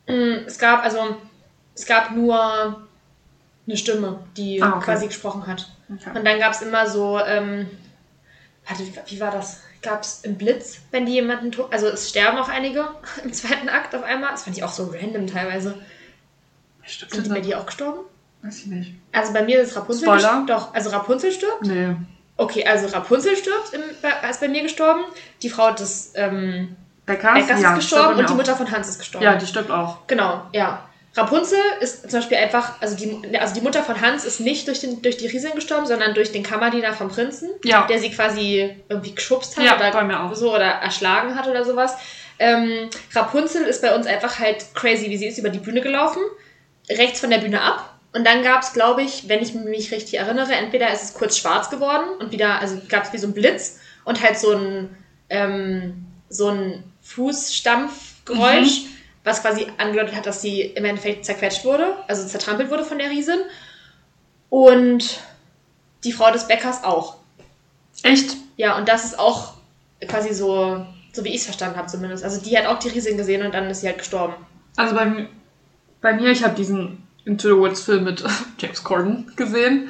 Mm, 0.08 0.46
Es 0.46 0.60
gab, 0.60 0.84
also, 0.84 1.16
es 1.74 1.86
gab 1.86 2.12
nur 2.12 2.86
eine 3.68 3.78
Stimme, 3.78 4.20
die 4.38 4.62
Ah, 4.62 4.76
okay. 4.76 4.86
quasi 4.86 5.08
gesprochen 5.08 5.48
hat. 5.48 5.70
Okay. 5.94 6.18
Und 6.18 6.26
dann 6.26 6.40
gab 6.40 6.54
es 6.54 6.62
immer 6.62 6.88
so, 6.88 7.20
ähm, 7.20 7.70
warte, 8.68 8.84
wie, 8.86 8.94
wie 9.08 9.20
war 9.20 9.32
das? 9.32 9.62
Gab 9.82 10.02
es 10.04 10.22
im 10.24 10.36
Blitz, 10.38 10.80
wenn 10.92 11.06
die 11.06 11.14
jemanden 11.14 11.52
also 11.72 11.88
es 11.88 12.10
sterben 12.10 12.38
auch 12.38 12.50
einige 12.50 12.88
im 13.24 13.34
zweiten 13.34 13.70
Akt 13.70 13.94
auf 13.96 14.04
einmal. 14.04 14.32
Das 14.32 14.44
fand 14.44 14.58
ich 14.58 14.64
auch 14.64 14.72
so 14.72 14.86
random 14.94 15.28
teilweise. 15.28 15.76
Stimmt 16.84 17.12
Sind 17.14 17.26
die 17.28 17.30
bei 17.30 17.40
dir 17.42 17.60
auch 17.60 17.66
gestorben? 17.66 18.00
Weiß 18.42 18.60
ich 18.60 18.66
nicht. 18.68 18.94
Also 19.14 19.32
bei 19.32 19.44
mir 19.44 19.62
ist 19.62 19.76
Rapunzel 19.76 20.04
Spoiler? 20.06 20.44
Doch, 20.48 20.74
also 20.74 20.90
Rapunzel 20.90 21.32
stirbt. 21.32 21.62
Nee. 21.66 21.96
Okay, 22.36 22.66
also 22.66 22.88
Rapunzel 22.88 23.38
stirbt, 23.38 23.74
im, 23.74 23.82
bei- 24.02 24.30
ist 24.30 24.42
bei 24.42 24.50
mir 24.50 24.64
gestorben. 24.64 25.02
Die 25.42 25.50
Frau 25.50 25.72
des 25.72 26.12
ähm, 26.16 26.76
Beckers? 27.06 27.34
Beckers 27.36 27.62
ja, 27.62 27.70
ist 27.70 27.76
gestorben 27.76 28.20
und 28.20 28.30
die 28.30 28.34
Mutter 28.34 28.56
von 28.56 28.70
Hans 28.70 28.90
ist 28.90 29.00
gestorben. 29.00 29.24
Ja, 29.24 29.36
die 29.36 29.46
stirbt 29.46 29.72
auch. 29.72 30.06
Genau, 30.08 30.42
ja. 30.52 30.90
Rapunzel 31.16 31.60
ist 31.80 32.10
zum 32.10 32.20
Beispiel 32.20 32.38
einfach, 32.38 32.82
also 32.82 32.96
die, 32.96 33.38
also 33.38 33.54
die 33.54 33.62
Mutter 33.62 33.84
von 33.84 34.02
Hans 34.02 34.26
ist 34.26 34.40
nicht 34.40 34.68
durch, 34.68 34.80
den, 34.80 35.02
durch 35.04 35.18
die 35.18 35.28
Riesin 35.28 35.54
gestorben, 35.54 35.86
sondern 35.86 36.16
durch 36.16 36.32
den 36.32 36.42
Kammerdiener 36.42 36.94
vom 36.94 37.10
Prinzen, 37.10 37.50
Ja. 37.64 37.86
der 37.86 38.00
sie 38.00 38.10
quasi 38.10 38.76
irgendwie 38.90 39.14
geschubst 39.14 39.56
hat 39.56 39.64
Ja, 39.64 39.76
oder 39.76 40.36
so 40.36 40.54
oder 40.56 40.66
erschlagen 40.66 41.36
hat 41.36 41.48
oder 41.48 41.64
sowas. 41.66 41.94
Ähm, 42.40 42.90
Rapunzel 43.14 43.64
ist 43.66 43.84
bei 43.84 43.96
uns 43.96 44.08
einfach 44.08 44.40
halt 44.40 44.66
crazy, 44.74 45.10
wie 45.12 45.18
sie 45.18 45.28
ist 45.28 45.38
über 45.38 45.50
die 45.50 45.60
Bühne 45.60 45.82
gelaufen, 45.82 46.22
rechts 46.90 47.20
von 47.20 47.30
der 47.30 47.38
Bühne 47.38 47.62
ab. 47.62 47.92
Und 48.14 48.26
dann 48.26 48.44
gab 48.44 48.64
es, 48.64 48.74
glaube 48.74 49.04
ich, 49.04 49.28
wenn 49.30 49.42
ich 49.42 49.54
mich 49.54 49.92
richtig 49.92 50.16
erinnere, 50.20 50.54
entweder 50.54 50.92
ist 50.92 51.04
es 51.04 51.14
kurz 51.14 51.38
schwarz 51.38 51.70
geworden 51.70 52.06
und 52.20 52.32
wieder, 52.32 52.60
also 52.60 52.82
gab 52.90 53.04
es 53.06 53.14
wie 53.14 53.18
so 53.18 53.28
ein 53.28 53.34
Blitz 53.34 53.80
und 54.04 54.22
halt 54.22 54.38
so 54.40 54.52
ein, 54.52 54.96
ähm, 55.30 56.06
so 56.30 56.50
ein 56.50 56.84
Fußstampfgeräusch, 57.02 58.82
was 59.24 59.42
quasi 59.42 59.68
angedeutet 59.78 60.16
hat, 60.16 60.26
dass 60.26 60.42
sie 60.42 60.62
im 60.62 60.86
Endeffekt 60.86 61.26
zerquetscht 61.26 61.64
wurde, 61.64 61.96
also 62.08 62.26
zertrampelt 62.28 62.70
wurde 62.70 62.84
von 62.84 62.98
der 62.98 63.10
Riesin. 63.10 63.40
Und 64.50 65.20
die 66.04 66.12
Frau 66.12 66.32
des 66.32 66.48
Bäckers 66.48 66.84
auch. 66.84 67.16
Echt? 68.04 68.36
Ja, 68.58 68.78
und 68.78 68.88
das 68.88 69.06
ist 69.06 69.18
auch 69.18 69.54
quasi 70.08 70.34
so, 70.34 70.86
so 71.14 71.24
wie 71.24 71.30
ich 71.30 71.38
es 71.38 71.46
verstanden 71.46 71.78
habe 71.78 71.88
zumindest. 71.88 72.24
Also 72.24 72.42
die 72.42 72.58
hat 72.58 72.66
auch 72.66 72.80
die 72.80 72.90
Riesin 72.90 73.18
gesehen 73.18 73.46
und 73.46 73.54
dann 73.54 73.70
ist 73.70 73.82
sie 73.82 73.88
halt 73.88 73.98
gestorben. 73.98 74.34
Also 74.76 74.96
bei, 74.96 75.28
bei 76.02 76.14
mir, 76.14 76.32
ich 76.32 76.44
habe 76.44 76.56
diesen 76.56 77.08
Into 77.26 77.48
the 77.48 77.56
Woods 77.56 77.82
Film 77.82 78.04
mit 78.04 78.24
James 78.60 78.84
Corden 78.84 79.32
gesehen. 79.36 79.90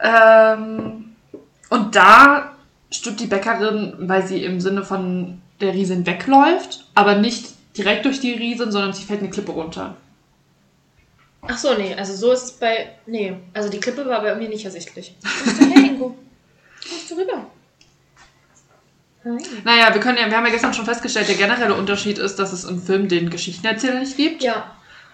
Ähm, 0.00 1.16
und 1.68 1.94
da 1.94 2.56
stirbt 2.90 3.20
die 3.20 3.26
Bäckerin, 3.26 3.94
weil 4.00 4.26
sie 4.26 4.44
im 4.44 4.60
Sinne 4.60 4.82
von 4.82 5.42
der 5.60 5.74
Riesin 5.74 6.06
wegläuft, 6.06 6.86
aber 6.94 7.16
nicht 7.16 7.59
direkt 7.76 8.04
durch 8.04 8.20
die 8.20 8.32
Riesin, 8.32 8.72
sondern 8.72 8.92
sie 8.92 9.04
fällt 9.04 9.20
eine 9.20 9.30
Klippe 9.30 9.52
runter. 9.52 9.96
Ach 11.42 11.56
so, 11.56 11.74
nee, 11.74 11.94
also 11.94 12.14
so 12.14 12.32
ist 12.32 12.42
es 12.44 12.52
bei. 12.52 12.90
Nee, 13.06 13.34
also 13.54 13.68
die 13.68 13.80
Klippe 13.80 14.06
war 14.06 14.20
bei 14.20 14.34
mir 14.34 14.48
nicht 14.48 14.64
ersichtlich. 14.64 15.14
Kommst 15.22 15.60
du 15.60 15.64
her, 15.66 15.84
Ingo? 15.84 16.16
Kommst 16.88 17.10
du 17.10 17.14
rüber? 17.14 17.46
Hi. 19.24 19.38
Naja, 19.64 19.92
wir 19.92 20.00
können 20.00 20.18
ja, 20.18 20.28
wir 20.30 20.36
haben 20.36 20.46
ja 20.46 20.52
gestern 20.52 20.72
schon 20.74 20.84
festgestellt, 20.86 21.28
der 21.28 21.36
generelle 21.36 21.74
Unterschied 21.74 22.18
ist, 22.18 22.36
dass 22.38 22.52
es 22.52 22.64
im 22.64 22.80
Film 22.80 23.08
den 23.08 23.30
Geschichtenerzähler 23.30 24.00
nicht 24.00 24.16
gibt. 24.16 24.42
Ja, 24.42 24.70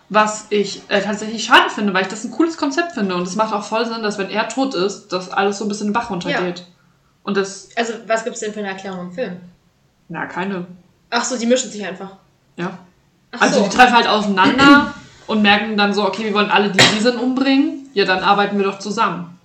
Was 0.09 0.47
ich 0.51 0.83
äh, 0.89 1.01
tatsächlich 1.01 1.45
schade 1.45 1.71
finde, 1.71 1.93
weil 1.93 2.03
ich 2.03 2.09
das 2.09 2.25
ein 2.25 2.31
cooles 2.31 2.57
Konzept 2.57 2.93
finde. 2.93 3.17
Und 3.17 3.27
es 3.27 3.35
macht 3.35 3.53
auch 3.53 3.65
voll 3.65 3.85
Sinn, 3.87 4.03
dass 4.03 4.19
wenn 4.19 4.31
er 4.31 4.49
tot 4.49 4.75
ist, 4.75 5.09
dass 5.09 5.31
alles 5.31 5.59
so 5.59 5.65
ein 5.65 5.69
bisschen 5.69 5.89
den 5.89 5.93
Bach 5.93 6.11
runtergeht. 6.11 6.65
Und 7.25 7.37
das, 7.37 7.69
also 7.77 7.95
was 8.07 8.23
gibt 8.23 8.35
es 8.35 8.41
denn 8.41 8.53
für 8.53 8.61
eine 8.61 8.69
Erklärung 8.69 9.09
im 9.09 9.13
Film? 9.13 9.41
na, 10.09 10.27
keine. 10.27 10.67
Ach 11.11 11.25
so, 11.25 11.37
die 11.37 11.47
mischen 11.47 11.71
sich 11.71 11.85
einfach. 11.85 12.17
Ja. 12.57 12.79
Ach 13.33 13.41
Also 13.41 13.61
so. 13.61 13.65
die 13.69 13.77
treffen 13.77 13.95
halt 13.95 14.07
aufeinander 14.09 14.95
und 15.27 15.43
merken 15.43 15.77
dann 15.77 15.93
so, 15.95 16.07
okay, 16.07 16.25
wir 16.25 16.35
wollen 16.35 16.51
alle 16.51 16.71
die 16.71 16.81
Riesen 16.81 17.17
umbringen. 17.17 17.89
Ja, 17.95 18.05
dann 18.05 18.23
arbeiten 18.23 18.59
wir 18.59 18.65
doch 18.65 18.79
zusammen. 18.79 19.39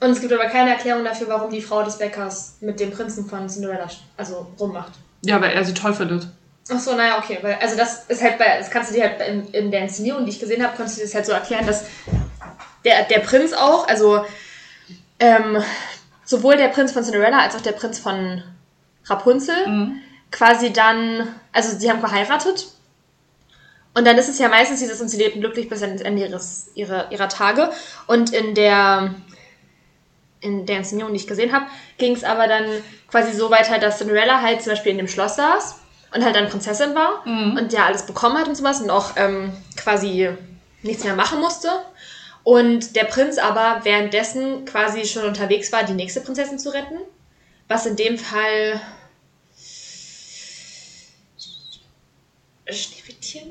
Und 0.00 0.10
es 0.10 0.20
gibt 0.20 0.32
aber 0.32 0.46
keine 0.46 0.70
Erklärung 0.70 1.04
dafür, 1.04 1.28
warum 1.28 1.50
die 1.50 1.62
Frau 1.62 1.82
des 1.82 1.96
Bäckers 1.98 2.56
mit 2.60 2.78
dem 2.80 2.90
Prinzen 2.90 3.26
von 3.26 3.48
Cinderella 3.48 3.88
also 4.16 4.46
rummacht. 4.60 4.92
Ja, 5.24 5.40
weil 5.40 5.52
er 5.52 5.64
sie 5.64 5.72
toll 5.72 5.94
findet. 5.94 6.26
Ach 6.70 6.78
so, 6.78 6.94
naja, 6.94 7.18
okay. 7.18 7.38
Weil, 7.42 7.56
also 7.60 7.76
das 7.76 8.04
ist 8.06 8.22
halt 8.22 8.38
bei, 8.38 8.58
das 8.58 8.70
kannst 8.70 8.90
du 8.90 8.94
dir 8.94 9.04
halt 9.04 9.20
in, 9.26 9.46
in 9.52 9.70
der 9.70 9.82
Inszenierung, 9.82 10.24
die 10.24 10.30
ich 10.32 10.40
gesehen 10.40 10.62
habe, 10.62 10.76
konntest 10.76 10.96
du 10.98 11.00
dir 11.00 11.06
das 11.06 11.14
halt 11.14 11.26
so 11.26 11.32
erklären, 11.32 11.66
dass 11.66 11.84
der, 12.84 13.04
der 13.04 13.20
Prinz 13.20 13.52
auch, 13.52 13.86
also 13.88 14.24
ähm, 15.20 15.62
sowohl 16.24 16.56
der 16.56 16.68
Prinz 16.68 16.92
von 16.92 17.02
Cinderella 17.04 17.38
als 17.38 17.54
auch 17.54 17.60
der 17.62 17.72
Prinz 17.72 17.98
von 17.98 18.42
Rapunzel 19.06 19.66
Mhm. 19.68 20.00
Quasi 20.34 20.72
dann, 20.72 21.28
also 21.52 21.78
sie 21.78 21.88
haben 21.88 22.02
geheiratet. 22.02 22.66
Und 23.94 24.04
dann 24.04 24.18
ist 24.18 24.28
es 24.28 24.40
ja 24.40 24.48
meistens 24.48 24.80
dieses, 24.80 25.00
und 25.00 25.08
sie 25.08 25.16
lebten 25.16 25.40
glücklich 25.40 25.68
bis 25.68 25.80
ans 25.82 26.02
Ende 26.02 26.26
ihres, 26.26 26.72
ihrer, 26.74 27.12
ihrer 27.12 27.28
Tage. 27.28 27.70
Und 28.08 28.32
in 28.34 28.56
der, 28.56 29.14
in 30.40 30.66
der 30.66 30.78
Inszenierung, 30.78 31.12
die 31.12 31.20
ich 31.20 31.28
gesehen 31.28 31.52
habe, 31.52 31.66
ging 31.98 32.16
es 32.16 32.24
aber 32.24 32.48
dann 32.48 32.64
quasi 33.08 33.32
so 33.32 33.48
weiter, 33.52 33.78
dass 33.78 33.98
Cinderella 33.98 34.42
halt 34.42 34.60
zum 34.60 34.72
Beispiel 34.72 34.90
in 34.90 34.98
dem 34.98 35.06
Schloss 35.06 35.36
saß 35.36 35.76
und 36.12 36.24
halt 36.24 36.34
dann 36.34 36.48
Prinzessin 36.48 36.96
war 36.96 37.24
und 37.24 37.72
ja 37.72 37.86
alles 37.86 38.04
bekommen 38.04 38.36
hat 38.36 38.48
und 38.48 38.56
sowas 38.56 38.80
und 38.80 38.90
auch 38.90 39.12
ähm, 39.14 39.52
quasi 39.76 40.30
nichts 40.82 41.04
mehr 41.04 41.14
machen 41.14 41.38
musste. 41.38 41.68
Und 42.42 42.96
der 42.96 43.04
Prinz 43.04 43.38
aber 43.38 43.84
währenddessen 43.84 44.64
quasi 44.64 45.04
schon 45.04 45.24
unterwegs 45.24 45.70
war, 45.70 45.84
die 45.84 45.94
nächste 45.94 46.20
Prinzessin 46.20 46.58
zu 46.58 46.70
retten. 46.70 46.98
Was 47.68 47.86
in 47.86 47.94
dem 47.94 48.18
Fall 48.18 48.80
Schneewittchen? 52.68 53.50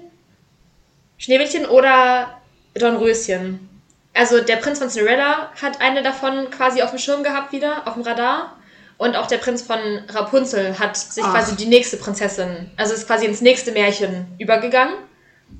Schneewittchen 1.17 1.65
oder 1.65 2.41
Dornröschen. 2.73 3.69
Also 4.13 4.41
der 4.41 4.57
Prinz 4.57 4.79
von 4.79 4.89
Cinderella 4.89 5.51
hat 5.61 5.81
eine 5.81 6.03
davon 6.03 6.49
quasi 6.51 6.81
auf 6.81 6.91
dem 6.91 6.99
Schirm 6.99 7.23
gehabt 7.23 7.51
wieder, 7.51 7.87
auf 7.87 7.93
dem 7.93 8.03
Radar. 8.03 8.57
Und 8.97 9.15
auch 9.15 9.27
der 9.27 9.37
Prinz 9.37 9.63
von 9.63 9.79
Rapunzel 10.09 10.77
hat 10.77 10.95
sich 10.95 11.23
Ach. 11.23 11.31
quasi 11.33 11.55
die 11.55 11.65
nächste 11.65 11.97
Prinzessin, 11.97 12.69
also 12.77 12.93
ist 12.93 13.07
quasi 13.07 13.25
ins 13.25 13.41
nächste 13.41 13.71
Märchen 13.71 14.27
übergegangen. 14.39 14.93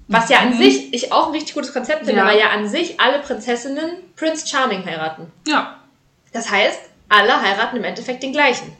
Was 0.07 0.29
ja 0.29 0.39
an 0.39 0.57
sich 0.57 0.93
ich 0.93 1.11
auch 1.11 1.27
ein 1.27 1.33
richtig 1.33 1.53
gutes 1.53 1.73
Konzept 1.73 2.05
finde, 2.05 2.21
Ja. 2.21 2.27
weil 2.27 2.39
ja 2.39 2.49
an 2.49 2.67
sich 2.67 2.99
alle 2.99 3.19
Prinzessinnen 3.19 3.89
Prince 4.15 4.47
Charming 4.47 4.85
heiraten. 4.85 5.31
Ja. 5.47 5.79
Das 6.31 6.49
heißt, 6.51 6.79
alle 7.09 7.41
heiraten 7.41 7.77
im 7.77 7.83
Endeffekt 7.83 8.23
den 8.23 8.31
gleichen. 8.31 8.75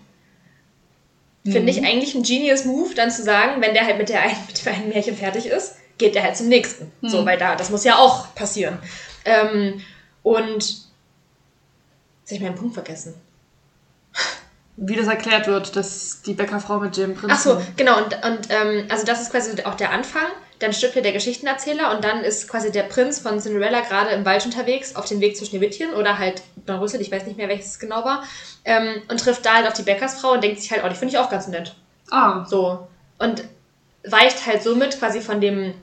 Finde 1.44 1.62
Mhm. 1.64 1.68
ich 1.68 1.84
eigentlich 1.84 2.16
ein 2.16 2.24
genius 2.24 2.64
Move, 2.66 2.96
dann 2.96 3.12
zu 3.12 3.22
sagen, 3.22 3.62
wenn 3.62 3.74
der 3.74 3.86
halt 3.86 3.98
mit, 3.98 4.10
der 4.10 4.22
einen, 4.22 4.38
mit 4.48 4.66
dem 4.66 4.74
einen 4.74 4.90
Märchen 4.90 5.18
fertig 5.18 5.46
ist, 5.48 5.76
geht 5.98 6.16
der 6.16 6.24
halt 6.24 6.38
zum 6.38 6.48
nächsten. 6.48 6.92
Mhm. 7.02 7.10
So, 7.10 7.26
weil 7.26 7.38
da, 7.38 7.56
das 7.56 7.70
muss 7.70 7.84
ja 7.84 7.98
auch 7.98 8.34
passieren. 8.34 8.80
Ähm, 9.26 9.82
und 10.24 10.64
jetzt 10.64 10.84
habe 12.28 12.36
ich 12.36 12.42
meinen 12.42 12.56
Punkt 12.56 12.74
vergessen. 12.74 13.14
wie 14.78 14.96
das 14.96 15.08
erklärt 15.08 15.48
wird, 15.48 15.76
dass 15.76 16.22
die 16.22 16.34
Bäckerfrau 16.34 16.80
mit 16.80 16.98
dem 16.98 17.14
Prinzen. 17.14 17.32
Ach 17.32 17.40
so, 17.40 17.62
genau. 17.78 17.98
Und, 17.98 18.14
und 18.26 18.48
ähm, 18.50 18.86
also 18.90 19.06
das 19.06 19.22
ist 19.22 19.32
quasi 19.32 19.52
auch 19.64 19.76
der 19.76 19.92
Anfang. 19.92 20.26
Dann 20.64 20.72
stirbt 20.72 20.96
ja 20.96 21.02
der 21.02 21.12
Geschichtenerzähler 21.12 21.94
und 21.94 22.06
dann 22.06 22.24
ist 22.24 22.48
quasi 22.48 22.72
der 22.72 22.84
Prinz 22.84 23.20
von 23.20 23.38
Cinderella 23.42 23.82
gerade 23.82 24.12
im 24.12 24.24
Wald 24.24 24.46
unterwegs, 24.46 24.96
auf 24.96 25.04
dem 25.06 25.20
Weg 25.20 25.36
zu 25.36 25.44
Schneewittchen 25.46 25.94
oder 25.94 26.18
halt 26.20 26.42
Dornröschen, 26.66 27.02
ich 27.02 27.12
weiß 27.12 27.26
nicht 27.26 27.36
mehr, 27.36 27.50
welches 27.50 27.72
es 27.72 27.80
genau 27.80 28.06
war, 28.06 28.24
ähm, 28.64 29.02
und 29.10 29.20
trifft 29.20 29.46
da 29.46 29.56
halt 29.56 29.68
auf 29.68 29.74
die 29.74 29.82
Bäckersfrau 29.82 30.32
und 30.32 30.42
denkt 30.42 30.62
sich 30.62 30.72
halt, 30.72 30.82
oh, 30.86 30.88
die 30.88 30.96
finde 30.96 31.14
ich 31.14 31.20
auch 31.20 31.30
ganz 31.30 31.48
nett. 31.50 31.76
Ah, 32.12 32.46
So. 32.46 32.88
Und 33.20 33.44
weicht 34.06 34.46
halt 34.46 34.64
somit 34.64 34.98
quasi 35.00 35.20
von 35.20 35.42
dem 35.42 35.74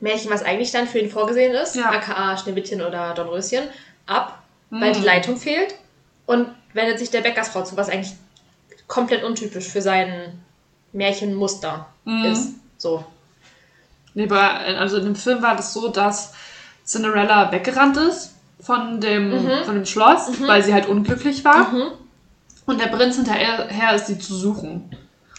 Märchen, 0.00 0.32
was 0.32 0.42
eigentlich 0.42 0.72
dann 0.72 0.88
für 0.88 0.98
ihn 0.98 1.10
vorgesehen 1.10 1.54
ist, 1.54 1.76
Ja. 1.76 1.90
aka 1.90 2.36
Schneewittchen 2.38 2.82
oder 2.82 3.14
Dornröschen, 3.14 3.68
ab, 4.06 4.42
Mhm. 4.70 4.80
weil 4.80 4.92
die 4.94 5.00
Leitung 5.04 5.36
fehlt 5.36 5.76
und 6.26 6.48
wendet 6.72 6.98
sich 6.98 7.10
der 7.10 7.20
Bäckersfrau 7.20 7.62
zu, 7.62 7.76
was 7.76 7.88
eigentlich 7.88 8.14
komplett 8.88 9.22
untypisch 9.22 9.68
für 9.68 9.80
sein 9.80 10.40
Märchenmuster 10.92 11.86
Mhm. 12.04 12.24
ist. 12.24 12.54
So. 12.78 13.04
Nee, 14.14 14.26
bei, 14.26 14.38
also 14.78 14.96
in 14.98 15.04
dem 15.04 15.14
Film 15.16 15.42
war 15.42 15.54
das 15.56 15.72
so, 15.72 15.88
dass 15.88 16.32
Cinderella 16.84 17.52
weggerannt 17.52 17.96
ist 17.96 18.34
von 18.60 19.00
dem, 19.00 19.30
Mhm. 19.30 19.64
von 19.64 19.74
dem 19.74 19.86
Schloss, 19.86 20.28
weil 20.46 20.62
sie 20.62 20.72
halt 20.72 20.86
unglücklich 20.88 21.44
war. 21.44 21.68
Mhm. 21.70 21.84
Und 22.66 22.80
der 22.80 22.88
Prinz 22.88 23.16
hinterher 23.16 23.94
ist, 23.94 24.06
sie 24.08 24.18
zu 24.18 24.34
suchen. 24.34 24.90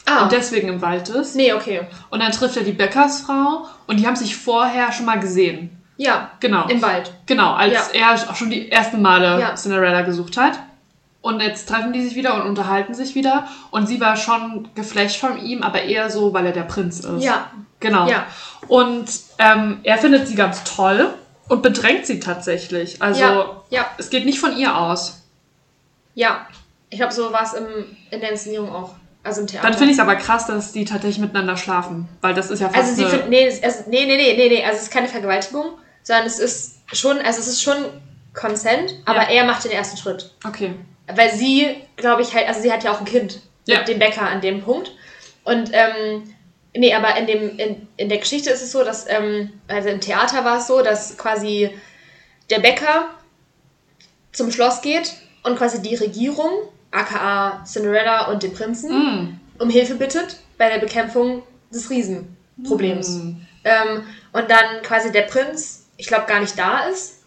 Ah, 0.06 0.24
Und 0.24 0.32
deswegen 0.32 0.70
im 0.70 0.82
Wald 0.82 1.10
ist. 1.10 1.36
nee, 1.36 1.54
okay. 1.54 1.82
Und 2.10 2.22
dann 2.24 2.32
trifft 2.32 2.58
er 2.58 2.64
die 2.64 2.72
Bäckersfrau 2.72 3.66
und 3.86 4.00
die 4.00 4.08
haben 4.08 4.16
sich 4.16 4.36
vorher 4.36 4.92
schon 4.92 5.06
mal 5.06 5.20
gesehen. 5.20 5.70
Ja, 5.98 6.32
Genau. 6.40 6.66
im 6.68 6.82
Wald. 6.82 7.12
Genau, 7.26 7.54
als 7.54 7.90
er 7.90 8.14
auch 8.14 8.36
schon 8.36 8.50
die 8.50 8.72
ersten 8.72 9.02
Male 9.02 9.40
Ja. 9.40 9.54
Cinderella 9.56 10.02
gesucht 10.02 10.38
hat. 10.38 10.54
Und 11.22 11.42
jetzt 11.42 11.68
treffen 11.68 11.92
die 11.92 12.02
sich 12.04 12.16
wieder 12.16 12.36
und 12.36 12.44
unterhalten 12.50 12.94
sich 12.94 13.14
wieder. 13.16 13.48
Und 13.72 13.88
sie 13.88 14.00
war 14.00 14.16
schon 14.16 14.70
geflasht 14.74 15.20
von 15.20 15.38
ihm, 15.44 15.64
aber 15.64 15.82
eher 15.84 16.10
so, 16.10 16.34
weil 16.34 16.46
er 16.46 16.52
der 16.54 16.64
Prinz 16.64 17.00
ist. 17.02 17.24
Ja, 17.24 17.52
Genau. 17.82 18.10
Ja. 18.10 18.26
Und 18.68 19.06
ähm, 19.38 19.80
er 19.84 19.98
findet 19.98 20.28
sie 20.28 20.36
ganz 20.36 20.64
toll 20.66 21.14
und 21.48 21.62
bedrängt 21.64 22.06
sie 22.06 22.20
tatsächlich. 22.20 23.02
Also 23.02 23.22
Ja. 23.22 23.62
ja, 23.70 23.86
es 23.98 24.10
geht 24.10 24.26
nicht 24.26 24.40
von 24.40 24.56
ihr 24.58 24.78
aus. 24.78 25.24
ja. 26.16 26.46
Ich 26.92 26.98
glaube, 26.98 27.14
so 27.14 27.32
war 27.32 27.44
es 27.44 27.54
in 27.54 28.20
der 28.20 28.32
Inszenierung 28.32 28.72
auch. 28.74 28.96
Also 29.24 29.42
im 29.42 29.48
Theater. 29.48 29.68
Dann 29.68 29.78
finde 29.78 29.92
ich 29.92 29.98
es 30.00 30.02
aber 30.04 30.16
krass, 30.16 30.48
dass 30.48 30.72
die 30.72 30.86
tatsächlich 30.86 31.20
miteinander 31.20 31.56
schlafen. 31.56 32.08
Weil 32.22 32.34
das 32.34 32.50
ist 32.50 32.62
ja 32.62 32.70
fast 32.70 32.80
Also 32.80 32.96
sie 32.96 33.06
finden, 33.06 33.30
nee, 33.30 33.46
also, 33.46 33.84
nee, 33.90 34.06
nee, 34.08 34.18
nee, 34.18 34.34
nee, 34.36 34.50
nee, 34.50 34.64
also 34.64 34.78
es 34.78 34.84
ist 34.86 34.92
keine 34.92 35.08
Vergewaltigung, 35.08 35.66
sondern 36.02 36.26
es 36.26 36.40
ist 36.40 36.80
schon, 36.92 37.20
also 37.20 37.40
es 37.40 37.48
ist 37.48 37.62
schon 37.62 37.76
Consent, 38.34 38.96
aber 39.06 39.22
Ja. 39.22 39.30
er 39.30 39.46
macht 39.46 39.66
den 39.66 39.72
ersten 39.72 39.98
Schritt. 39.98 40.34
Okay. 40.44 40.74
Weil 41.16 41.32
sie, 41.34 41.76
glaube 41.96 42.22
ich, 42.22 42.34
halt, 42.36 42.48
also 42.48 42.62
sie 42.62 42.72
hat 42.72 42.84
ja 42.84 42.92
auch 42.92 43.00
ein 43.00 43.06
Kind 43.06 43.42
Ja. 43.66 43.80
mit 43.80 43.88
dem 43.88 44.00
Bäcker 44.00 44.22
an 44.24 44.42
dem 44.42 44.62
Punkt. 44.62 44.92
Und, 45.44 45.72
ähm, 45.74 46.34
nee, 46.76 46.94
aber 46.94 47.16
in, 47.18 47.26
dem, 47.28 47.58
in, 47.58 47.88
in 47.98 48.10
der 48.10 48.20
Geschichte 48.20 48.50
ist 48.52 48.62
es 48.62 48.72
so, 48.72 48.84
dass, 48.84 49.08
ähm, 49.10 49.52
also 49.68 49.90
im 49.90 50.02
Theater 50.02 50.44
war 50.46 50.60
es 50.60 50.68
so, 50.68 50.82
dass 50.82 51.18
quasi 51.18 51.70
der 52.50 52.60
Bäcker 52.60 53.10
zum 54.32 54.52
Schloss 54.52 54.82
geht 54.82 55.14
und 55.44 55.58
quasi 55.58 55.82
die 55.82 55.96
Regierung, 55.96 56.52
aka 56.92 57.64
Cinderella 57.66 58.28
und 58.32 58.44
den 58.44 58.54
Prinzen, 58.54 58.90
Mm. 58.92 59.40
um 59.60 59.70
Hilfe 59.70 59.96
bittet 59.96 60.38
bei 60.58 60.70
der 60.70 60.80
Bekämpfung 60.80 61.44
des 61.74 61.90
Riesenproblems. 61.90 63.10
Mm. 63.10 63.32
Ähm, 63.64 64.04
und 64.34 64.50
dann 64.50 64.82
quasi 64.84 65.12
der 65.12 65.24
Prinz, 65.24 65.88
ich 65.98 66.08
glaube, 66.08 66.26
gar 66.28 66.40
nicht 66.40 66.58
da 66.58 66.86
ist, 66.86 67.24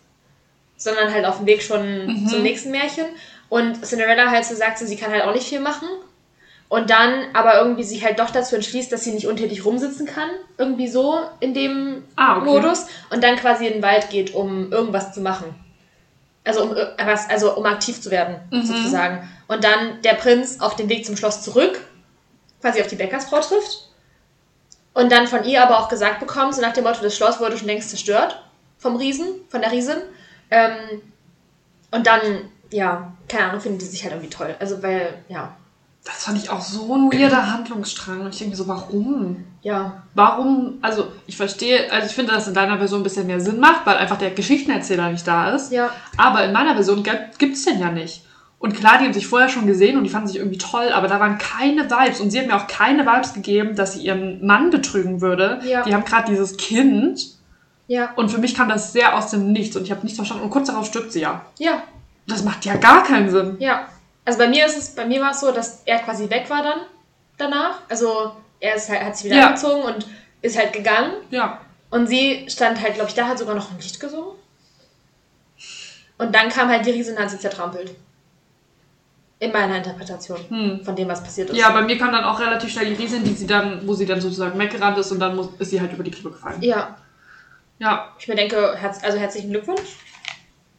sondern 0.76 1.12
halt 1.12 1.24
auf 1.24 1.38
dem 1.38 1.46
Weg 1.46 1.62
schon 1.62 2.06
Mhm. 2.06 2.26
zum 2.26 2.42
nächsten 2.42 2.70
Märchen. 2.70 3.04
Und 3.52 3.84
Cinderella 3.84 4.30
halt 4.30 4.46
so 4.46 4.54
sagt, 4.54 4.78
so, 4.78 4.86
sie 4.86 4.96
kann 4.96 5.10
halt 5.12 5.24
auch 5.24 5.34
nicht 5.34 5.46
viel 5.46 5.60
machen. 5.60 5.86
Und 6.70 6.88
dann 6.88 7.26
aber 7.34 7.58
irgendwie 7.58 7.82
sich 7.84 8.02
halt 8.02 8.18
doch 8.18 8.30
dazu 8.30 8.54
entschließt, 8.54 8.90
dass 8.90 9.04
sie 9.04 9.12
nicht 9.12 9.26
untätig 9.26 9.66
rumsitzen 9.66 10.06
kann. 10.06 10.30
Irgendwie 10.56 10.88
so 10.88 11.20
in 11.40 11.52
dem 11.52 12.02
Ah, 12.16 12.38
okay. 12.38 12.46
Modus. 12.46 12.86
Und 13.10 13.22
dann 13.22 13.36
quasi 13.36 13.66
in 13.66 13.74
den 13.74 13.82
Wald 13.82 14.08
geht, 14.08 14.32
um 14.34 14.72
irgendwas 14.72 15.12
zu 15.12 15.20
machen. 15.20 15.54
Also 16.44 16.62
um, 16.62 16.74
also 17.28 17.54
um 17.54 17.66
aktiv 17.66 18.00
zu 18.00 18.10
werden, 18.10 18.36
Mhm. 18.50 18.62
sozusagen. 18.62 19.28
Und 19.48 19.62
dann 19.64 20.00
der 20.02 20.14
Prinz 20.14 20.58
auf 20.60 20.74
dem 20.76 20.88
Weg 20.88 21.04
zum 21.04 21.18
Schloss 21.18 21.42
zurück, 21.42 21.78
quasi 22.62 22.80
auf 22.80 22.86
die 22.86 22.96
Bäckersfrau 22.96 23.40
trifft. 23.40 23.90
Und 24.94 25.12
dann 25.12 25.26
von 25.26 25.44
ihr 25.44 25.62
aber 25.62 25.78
auch 25.78 25.90
gesagt 25.90 26.20
bekommt, 26.20 26.54
so 26.54 26.62
nach 26.62 26.72
dem 26.72 26.84
Motto, 26.84 27.02
das 27.02 27.14
Schloss 27.14 27.38
wurde 27.38 27.58
schon 27.58 27.66
längst 27.68 27.90
zerstört 27.90 28.42
vom 28.78 28.96
Riesen, 28.96 29.26
von 29.50 29.60
der 29.60 29.72
Riesin. 29.72 29.98
Ähm, 30.50 31.02
und 31.90 32.06
dann, 32.06 32.50
ja, 32.72 33.12
keine 33.28 33.48
Ahnung, 33.50 33.60
finden 33.60 33.78
die 33.78 33.84
sich 33.84 34.02
halt 34.02 34.12
irgendwie 34.14 34.30
toll. 34.30 34.54
Also, 34.58 34.82
weil, 34.82 35.14
ja, 35.28 35.54
Das 36.04 36.24
fand 36.24 36.36
ich 36.38 36.50
auch 36.50 36.60
so 36.60 36.92
ein 36.94 37.12
weirder 37.12 37.52
Handlungsstrang. 37.52 38.22
Und 38.22 38.30
ich 38.30 38.38
denke 38.38 38.50
mir 38.50 38.56
so, 38.56 38.66
warum? 38.66 39.44
ja, 39.62 40.02
Warum? 40.14 40.78
Also, 40.82 41.12
ich 41.28 41.36
verstehe, 41.36 41.92
also 41.92 42.08
ich 42.08 42.14
finde, 42.14 42.32
dass 42.32 42.48
in 42.48 42.54
deiner 42.54 42.78
Version 42.78 43.00
ein 43.00 43.04
bisschen 43.04 43.28
mehr 43.28 43.40
Sinn 43.40 43.60
macht, 43.60 43.86
weil 43.86 43.96
einfach 43.96 44.18
der 44.18 44.30
Geschichtenerzähler 44.32 45.10
nicht 45.10 45.26
da 45.26 45.50
ist. 45.54 45.70
ja, 45.70 45.90
Aber 46.16 46.44
in 46.44 46.52
meiner 46.52 46.74
Version 46.74 47.04
gibt 47.04 47.54
es 47.54 47.64
den 47.64 47.78
ja 47.78 47.90
nicht. 47.92 48.24
Und 48.58 48.74
klar, 48.76 48.98
die 48.98 49.04
haben 49.06 49.12
sich 49.12 49.26
vorher 49.26 49.48
schon 49.48 49.66
gesehen 49.66 49.96
und 49.98 50.04
die 50.04 50.10
fanden 50.10 50.28
sich 50.28 50.36
irgendwie 50.36 50.58
toll, 50.58 50.90
aber 50.92 51.08
da 51.08 51.18
waren 51.18 51.36
keine 51.38 51.90
Vibes. 51.90 52.20
Und 52.20 52.30
sie 52.30 52.38
hat 52.38 52.46
mir 52.46 52.54
auch 52.56 52.68
keine 52.68 53.04
Vibes 53.04 53.34
gegeben, 53.34 53.74
dass 53.74 53.94
sie 53.94 54.02
ihren 54.02 54.44
Mann 54.46 54.70
betrügen 54.70 55.20
würde. 55.20 55.60
Ja. 55.64 55.82
Die 55.82 55.92
haben 55.92 56.04
gerade 56.04 56.30
dieses 56.30 56.56
Kind. 56.56 57.20
ja, 57.88 58.10
Und 58.14 58.30
für 58.30 58.38
mich 58.38 58.54
kam 58.54 58.68
das 58.68 58.92
sehr 58.92 59.16
aus 59.16 59.30
dem 59.32 59.50
Nichts 59.52 59.76
und 59.76 59.82
ich 59.82 59.90
habe 59.90 60.02
nichts 60.02 60.16
verstanden. 60.16 60.44
Und 60.44 60.50
kurz 60.50 60.68
darauf 60.68 60.86
stirbt 60.86 61.12
sie 61.12 61.20
ja. 61.20 61.44
ja, 61.58 61.82
Das 62.32 62.42
macht 62.44 62.64
ja 62.64 62.76
gar 62.76 63.04
keinen 63.04 63.30
Sinn. 63.30 63.56
ja. 63.60 63.88
Also 64.24 64.38
bei 64.38 64.46
mir 64.46 64.64
ist 64.66 64.76
es, 64.78 64.94
bei 64.94 65.04
mir 65.04 65.20
war 65.20 65.32
es 65.32 65.40
so, 65.40 65.50
dass 65.50 65.82
er 65.84 65.98
quasi 65.98 66.30
weg 66.30 66.48
war 66.48 66.62
dann 66.62 66.80
danach. 67.38 67.80
Also 67.88 68.30
er 68.60 68.76
ist 68.76 68.88
halt, 68.88 69.02
hat 69.04 69.16
sich 69.16 69.26
wieder 69.26 69.36
Ja. 69.36 69.46
angezogen 69.48 69.82
und 69.82 70.06
ist 70.42 70.56
halt 70.56 70.72
gegangen. 70.72 71.14
Ja. 71.30 71.60
Und 71.90 72.06
sie 72.06 72.46
stand 72.48 72.80
halt, 72.80 72.94
glaube 72.94 73.08
ich, 73.10 73.16
da 73.16 73.26
hat 73.26 73.38
sogar 73.38 73.56
noch 73.56 73.70
ein 73.72 73.78
Lied 73.80 73.98
gesungen. 73.98 74.36
Und 76.18 76.34
dann 76.34 76.48
kam 76.50 76.68
halt 76.68 76.86
die 76.86 76.90
Riesin 76.92 77.16
und 77.16 77.22
hat 77.22 77.30
sie 77.30 77.38
zertrampelt. 77.38 77.94
In 79.40 79.50
meiner 79.50 79.76
Interpretation 79.78 80.38
Hm. 80.48 80.84
von 80.84 80.94
dem, 80.94 81.08
was 81.08 81.20
passiert 81.20 81.50
ist. 81.50 81.56
Ja, 81.56 81.70
bei 81.70 81.82
mir 81.82 81.98
kam 81.98 82.12
dann 82.12 82.22
auch 82.22 82.38
relativ 82.38 82.70
schnell 82.70 82.86
die 82.94 83.02
Riesin, 83.02 83.24
die 83.24 83.34
sie 83.34 83.46
dann, 83.48 83.86
wo 83.88 83.94
sie 83.94 84.06
dann 84.06 84.20
sozusagen 84.20 84.56
weggerannt 84.56 84.98
ist 84.98 85.10
und 85.10 85.18
dann 85.18 85.34
muss, 85.34 85.48
ist 85.58 85.70
sie 85.70 85.80
halt 85.80 85.92
über 85.92 86.04
die 86.04 86.12
Klippe 86.12 86.30
gefallen. 86.30 86.62
Ja, 86.62 86.96
Ja, 87.80 88.12
ich 88.20 88.28
mir 88.28 88.36
denke, 88.36 88.76
herz, 88.76 89.02
also 89.02 89.18
herzlichen 89.18 89.50
Glückwunsch. 89.50 89.96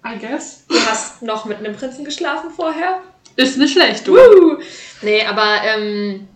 I 0.05 0.19
guess. 0.19 0.65
Du 0.67 0.75
hast 0.75 1.21
noch 1.21 1.45
mit 1.45 1.57
einem 1.59 1.75
Prinzen 1.75 2.03
geschlafen 2.03 2.49
vorher. 2.51 3.01
Ist 3.35 3.57
nicht 3.57 3.73
schlecht, 3.73 4.07
du. 4.07 4.17
Uh. 4.17 4.59
Nee, 5.01 5.25
aber 5.25 5.61
ähm, 5.63 6.27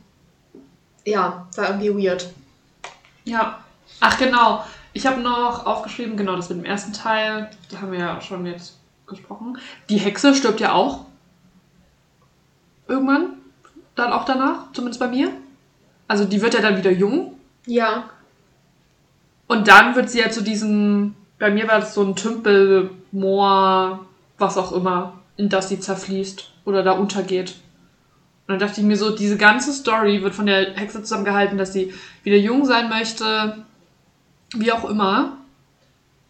ja, 1.06 1.48
war 1.56 1.70
irgendwie 1.70 2.08
weird. 2.08 2.30
Ja. 3.26 3.64
Ach 4.00 4.18
genau. 4.18 4.64
Ich 4.94 5.06
habe 5.06 5.22
noch 5.22 5.66
aufgeschrieben, 5.66 6.18
genau, 6.18 6.36
das 6.36 6.50
mit 6.50 6.60
dem 6.60 6.66
ersten 6.66 6.94
Teil, 6.94 7.50
da 7.70 7.82
haben 7.82 7.92
wir 7.92 8.00
ja 8.00 8.22
schon 8.22 8.46
jetzt 8.46 8.78
gesprochen. 9.06 9.58
Die 9.90 9.98
Hexe 9.98 10.34
stirbt 10.34 10.60
ja 10.60 10.74
auch. 10.74 11.06
Irgendwann. 12.88 13.34
Dann 13.96 14.14
auch 14.14 14.26
danach, 14.26 14.72
zumindest 14.74 15.00
bei 15.00 15.08
mir. 15.08 15.32
Also 16.08 16.26
die 16.26 16.42
wird 16.42 16.54
ja 16.54 16.62
dann 16.62 16.78
wieder 16.78 16.92
jung. 16.92 17.40
Ja, 17.66 18.10
Und 19.48 19.68
dann 19.68 19.96
wird 19.96 20.10
sie 20.10 20.20
ja 20.20 20.30
zu 20.30 20.44
diesem, 20.44 21.16
bei 21.40 21.50
mir 21.50 21.68
war 21.68 21.80
das 21.80 21.94
so 21.94 22.04
ein 22.04 22.16
Tümpel, 22.16 22.92
Moor, 23.12 24.06
was 24.38 24.58
auch 24.58 24.72
immer, 24.72 25.22
in 25.36 25.50
das 25.50 25.70
sie 25.70 25.80
zerfließt 25.80 26.50
oder 26.66 26.84
da 26.84 26.94
untergeht. 26.94 27.56
Und 28.48 28.54
dann 28.54 28.60
dachte 28.60 28.82
ich 28.82 28.88
mir 28.88 28.98
so, 28.98 29.16
diese 29.16 29.38
ganze 29.38 29.74
Story 29.74 30.22
wird 30.22 30.34
von 30.34 30.46
der 30.46 30.76
Hexe 30.76 31.02
zusammengehalten, 31.02 31.58
dass 31.58 31.74
sie 31.74 31.94
wieder 32.24 32.38
jung 32.38 32.66
sein 32.66 32.90
möchte, 32.90 33.66
wie 34.56 34.72
auch 34.72 34.86
immer. 34.90 35.38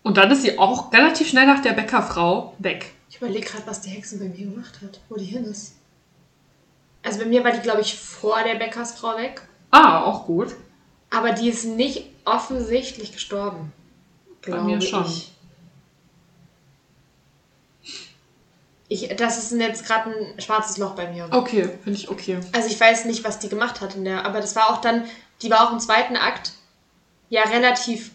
Und 0.03 0.17
dann 0.17 0.31
ist 0.31 0.41
sie 0.41 0.57
auch 0.57 0.91
relativ 0.93 1.27
schnell 1.27 1.45
nach 1.45 1.61
der 1.61 1.73
Bäckerfrau 1.73 2.55
weg. 2.59 2.93
ich 3.09 3.17
überlege 3.17 3.45
gerade, 3.45 3.67
was 3.67 3.81
die 3.81 3.89
Hexe 3.89 4.17
bei 4.17 4.25
mir 4.25 4.45
gemacht 4.45 4.79
hat, 4.83 4.99
wo 5.09 5.15
die 5.15 5.25
hin 5.25 5.43
ist. 5.43 5.75
Also 7.03 7.19
bei 7.19 7.25
mir 7.25 7.43
war 7.43 7.51
die, 7.51 7.61
glaube 7.61 7.81
ich, 7.81 7.95
vor 7.95 8.41
der 8.43 8.55
Bäckersfrau 8.55 9.17
weg. 9.17 9.41
Ah, 9.71 10.03
auch 10.03 10.25
gut. 10.25 10.55
Aber 11.09 11.31
die 11.31 11.49
ist 11.49 11.65
nicht 11.65 12.05
offensichtlich 12.25 13.13
gestorben. 13.13 13.71
Bei 14.45 14.61
mir 14.61 14.81
schon. 14.81 15.05
Ich. 15.05 15.31
Ich, 18.89 19.09
das 19.17 19.37
ist 19.37 19.51
jetzt 19.59 19.85
gerade 19.85 20.11
ein 20.11 20.41
schwarzes 20.41 20.77
Loch 20.77 20.91
bei 20.91 21.11
mir. 21.11 21.27
Okay, 21.31 21.69
finde 21.83 21.99
ich 21.99 22.09
okay. 22.09 22.39
Also 22.53 22.69
ich 22.69 22.79
weiß 22.79 23.05
nicht, 23.05 23.23
was 23.23 23.39
die 23.39 23.49
gemacht 23.49 23.81
hat 23.81 23.95
in 23.95 24.05
der, 24.05 24.25
aber 24.25 24.39
das 24.39 24.55
war 24.55 24.69
auch 24.69 24.79
dann, 24.79 25.03
die 25.41 25.49
war 25.49 25.67
auch 25.67 25.73
im 25.73 25.79
zweiten 25.79 26.15
Akt 26.15 26.53
ja 27.29 27.43
relativ, 27.43 28.11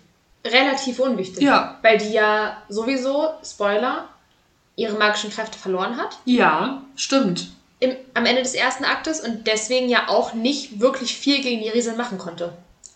relativ 0.46 0.98
unwichtig. 0.98 1.42
Ja. 1.42 1.78
Weil 1.82 1.98
die 1.98 2.12
ja 2.12 2.56
sowieso, 2.70 3.30
Spoiler, 3.44 4.08
ihre 4.76 4.96
magischen 4.96 5.30
Kräfte 5.30 5.58
verloren 5.58 5.98
hat. 5.98 6.18
Ja, 6.24 6.82
stimmt. 6.96 7.48
Im, 7.80 7.94
am 8.14 8.24
Ende 8.24 8.42
des 8.42 8.54
ersten 8.54 8.84
Aktes 8.84 9.20
und 9.20 9.46
deswegen 9.46 9.88
ja 9.88 10.08
auch 10.08 10.32
nicht 10.32 10.80
wirklich 10.80 11.16
viel 11.16 11.42
gegen 11.42 11.62
die 11.62 11.68
Riesin 11.68 11.96
machen 11.96 12.16
konnte. 12.16 12.52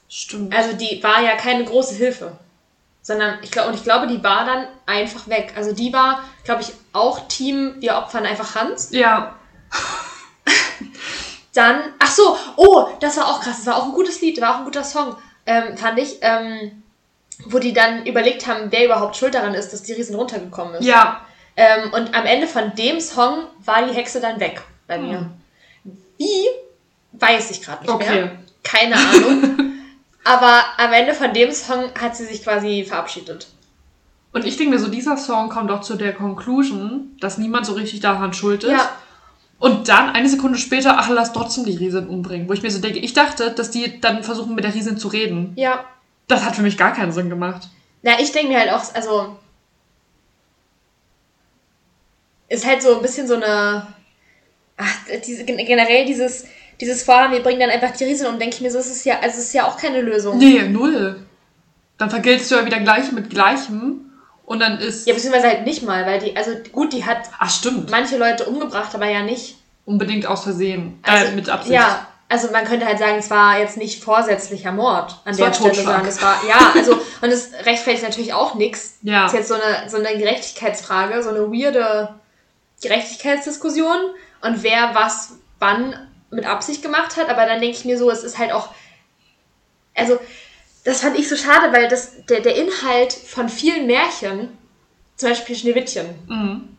Stimmt. 0.08 0.54
Also 0.54 0.74
die 0.76 1.02
war 1.02 1.22
ja 1.22 1.36
keine 1.36 1.64
große 1.64 1.94
Hilfe. 1.94 2.38
Sondern 3.06 3.38
ich 3.40 3.52
glaube, 3.52 3.68
und 3.68 3.74
ich 3.74 3.84
glaube, 3.84 4.08
die 4.08 4.24
war 4.24 4.44
dann 4.44 4.66
einfach 4.84 5.28
weg. 5.28 5.52
Also 5.54 5.72
die 5.72 5.92
war, 5.92 6.24
glaube 6.42 6.62
ich, 6.62 6.72
auch 6.92 7.28
Team, 7.28 7.76
wir 7.78 7.96
opfern 7.98 8.26
einfach 8.26 8.56
Hans. 8.56 8.88
Ja. 8.90 9.36
dann, 11.54 11.82
ach 12.00 12.10
so, 12.10 12.36
oh, 12.56 12.88
das 12.98 13.16
war 13.16 13.28
auch 13.28 13.40
krass, 13.40 13.58
das 13.58 13.66
war 13.66 13.76
auch 13.76 13.84
ein 13.84 13.92
gutes 13.92 14.20
Lied, 14.22 14.36
das 14.38 14.42
war 14.42 14.54
auch 14.54 14.58
ein 14.58 14.64
guter 14.64 14.82
Song, 14.82 15.14
ähm, 15.46 15.76
fand 15.76 16.00
ich, 16.00 16.16
ähm, 16.20 16.82
wo 17.44 17.60
die 17.60 17.72
dann 17.72 18.06
überlegt 18.06 18.48
haben, 18.48 18.72
wer 18.72 18.86
überhaupt 18.86 19.14
schuld 19.14 19.34
daran 19.34 19.54
ist, 19.54 19.72
dass 19.72 19.84
die 19.84 19.92
Riesen 19.92 20.16
runtergekommen 20.16 20.74
ist. 20.74 20.84
Ja. 20.84 21.20
Ähm, 21.56 21.92
und 21.92 22.12
am 22.12 22.26
Ende 22.26 22.48
von 22.48 22.74
dem 22.74 22.98
Song 22.98 23.44
war 23.64 23.86
die 23.86 23.94
Hexe 23.94 24.20
dann 24.20 24.40
weg 24.40 24.60
bei 24.88 24.98
mir. 24.98 25.20
Hm. 25.20 25.32
Wie? 26.18 26.44
Weiß 27.12 27.52
ich 27.52 27.62
gerade 27.62 27.82
nicht 27.82 27.92
Okay. 27.92 28.14
mehr. 28.14 28.32
Keine 28.64 28.96
Ahnung. 28.96 29.58
Aber 30.28 30.64
am 30.78 30.92
Ende 30.92 31.14
von 31.14 31.32
dem 31.32 31.52
Song 31.52 31.84
hat 32.00 32.16
sie 32.16 32.24
sich 32.24 32.42
quasi 32.42 32.84
verabschiedet. 32.84 33.46
Und 34.32 34.44
ich 34.44 34.56
denke 34.56 34.72
mir 34.74 34.78
so, 34.80 34.88
dieser 34.88 35.16
Song 35.16 35.48
kommt 35.48 35.70
auch 35.70 35.80
zu 35.82 35.94
der 35.94 36.12
Conclusion, 36.12 37.16
dass 37.20 37.38
niemand 37.38 37.64
so 37.64 37.74
richtig 37.74 38.00
daran 38.00 38.32
schuld 38.34 38.64
ist. 38.64 38.72
Ja, 38.72 38.90
Und 39.58 39.88
dann 39.88 40.10
eine 40.10 40.28
Sekunde 40.28 40.58
später, 40.58 40.96
ach, 40.98 41.08
lass 41.08 41.32
trotzdem 41.32 41.64
die 41.64 41.76
Riesin 41.76 42.08
umbringen. 42.08 42.48
Wo 42.48 42.52
ich 42.52 42.62
mir 42.62 42.70
so 42.70 42.80
denke, 42.80 42.98
ich 42.98 43.14
dachte, 43.14 43.52
dass 43.52 43.70
die 43.70 44.00
dann 44.00 44.24
versuchen, 44.24 44.54
mit 44.54 44.64
der 44.64 44.74
Riesin 44.74 44.98
zu 44.98 45.08
reden. 45.08 45.52
ja. 45.56 45.84
Das 46.28 46.44
hat 46.44 46.56
für 46.56 46.62
mich 46.62 46.76
gar 46.76 46.92
keinen 46.92 47.12
Sinn 47.12 47.30
gemacht. 47.30 47.68
Na, 48.02 48.18
ich 48.18 48.32
denke 48.32 48.48
mir 48.52 48.58
halt 48.58 48.72
auch, 48.72 48.82
also. 48.96 49.36
Ist 52.48 52.66
halt 52.66 52.82
so 52.82 52.96
ein 52.96 53.02
bisschen 53.02 53.28
so 53.28 53.34
eine. 53.34 53.86
Ach, 54.76 54.92
diese, 55.26 55.44
gen- 55.44 55.64
generell 55.64 56.04
dieses, 56.04 56.46
dieses 56.80 57.02
Vorhaben, 57.02 57.32
wir 57.32 57.42
bringen 57.42 57.60
dann 57.60 57.70
einfach 57.70 57.92
die 57.92 58.04
Riesen 58.04 58.26
um, 58.26 58.38
denke 58.38 58.56
ich 58.56 58.60
mir 58.60 58.70
so, 58.70 58.78
es 58.78 58.90
ist 58.90 59.04
ja, 59.04 59.20
also 59.20 59.38
es 59.38 59.46
ist 59.46 59.54
ja 59.54 59.66
auch 59.66 59.76
keine 59.78 60.00
Lösung. 60.00 60.38
Nee, 60.38 60.62
null. 60.68 61.24
Dann 61.98 62.10
vergeltst 62.10 62.50
du 62.50 62.56
ja 62.56 62.66
wieder 62.66 62.80
Gleichem 62.80 63.14
mit 63.14 63.30
Gleichem. 63.30 64.02
Und 64.44 64.60
dann 64.60 64.78
ist. 64.78 65.06
Ja, 65.08 65.14
beziehungsweise 65.14 65.48
halt 65.48 65.64
nicht 65.66 65.82
mal, 65.82 66.06
weil 66.06 66.20
die, 66.20 66.36
also 66.36 66.52
gut, 66.72 66.92
die 66.92 67.04
hat 67.04 67.18
Ach, 67.38 67.50
stimmt. 67.50 67.90
manche 67.90 68.16
Leute 68.16 68.44
umgebracht, 68.44 68.94
aber 68.94 69.06
ja 69.06 69.22
nicht. 69.22 69.56
Unbedingt 69.84 70.26
aus 70.26 70.44
Versehen. 70.44 71.00
Also, 71.02 71.32
äh, 71.32 71.34
mit 71.34 71.48
Absicht. 71.48 71.74
Ja, 71.74 72.06
also 72.28 72.50
man 72.50 72.64
könnte 72.64 72.86
halt 72.86 72.98
sagen, 72.98 73.16
es 73.18 73.30
war 73.30 73.58
jetzt 73.58 73.76
nicht 73.76 74.02
vorsätzlicher 74.02 74.72
Mord 74.72 75.20
an 75.24 75.32
Es 75.32 75.36
der 75.36 75.52
Stelle, 75.52 75.70
Totschlag. 75.70 75.84
sondern 75.84 76.06
es 76.06 76.22
war, 76.22 76.40
ja, 76.48 76.72
also, 76.74 76.92
und 77.22 77.30
es 77.30 77.52
rechtfertigt 77.64 78.04
natürlich 78.04 78.34
auch 78.34 78.54
nichts. 78.54 78.98
Ja. 79.02 79.24
Das 79.24 79.32
ist 79.32 79.38
jetzt 79.38 79.48
so 79.48 79.54
eine, 79.54 79.88
so 79.88 79.96
eine 79.96 80.16
Gerechtigkeitsfrage, 80.16 81.22
so 81.22 81.30
eine 81.30 81.50
weirde 81.52 82.14
Gerechtigkeitsdiskussion 82.82 83.96
und 84.42 84.62
wer 84.62 84.94
was 84.94 85.34
wann 85.58 86.05
mit 86.30 86.44
Absicht 86.46 86.82
gemacht 86.82 87.16
hat, 87.16 87.28
aber 87.28 87.46
dann 87.46 87.60
denke 87.60 87.76
ich 87.76 87.84
mir 87.84 87.98
so, 87.98 88.10
es 88.10 88.24
ist 88.24 88.38
halt 88.38 88.52
auch, 88.52 88.68
also, 89.94 90.18
das 90.84 91.00
fand 91.00 91.18
ich 91.18 91.28
so 91.28 91.36
schade, 91.36 91.72
weil 91.72 91.88
das, 91.88 92.24
der, 92.26 92.40
der 92.40 92.56
Inhalt 92.56 93.12
von 93.12 93.48
vielen 93.48 93.86
Märchen, 93.86 94.56
zum 95.16 95.30
Beispiel 95.30 95.56
Schneewittchen, 95.56 96.06
Mhm. 96.28 96.76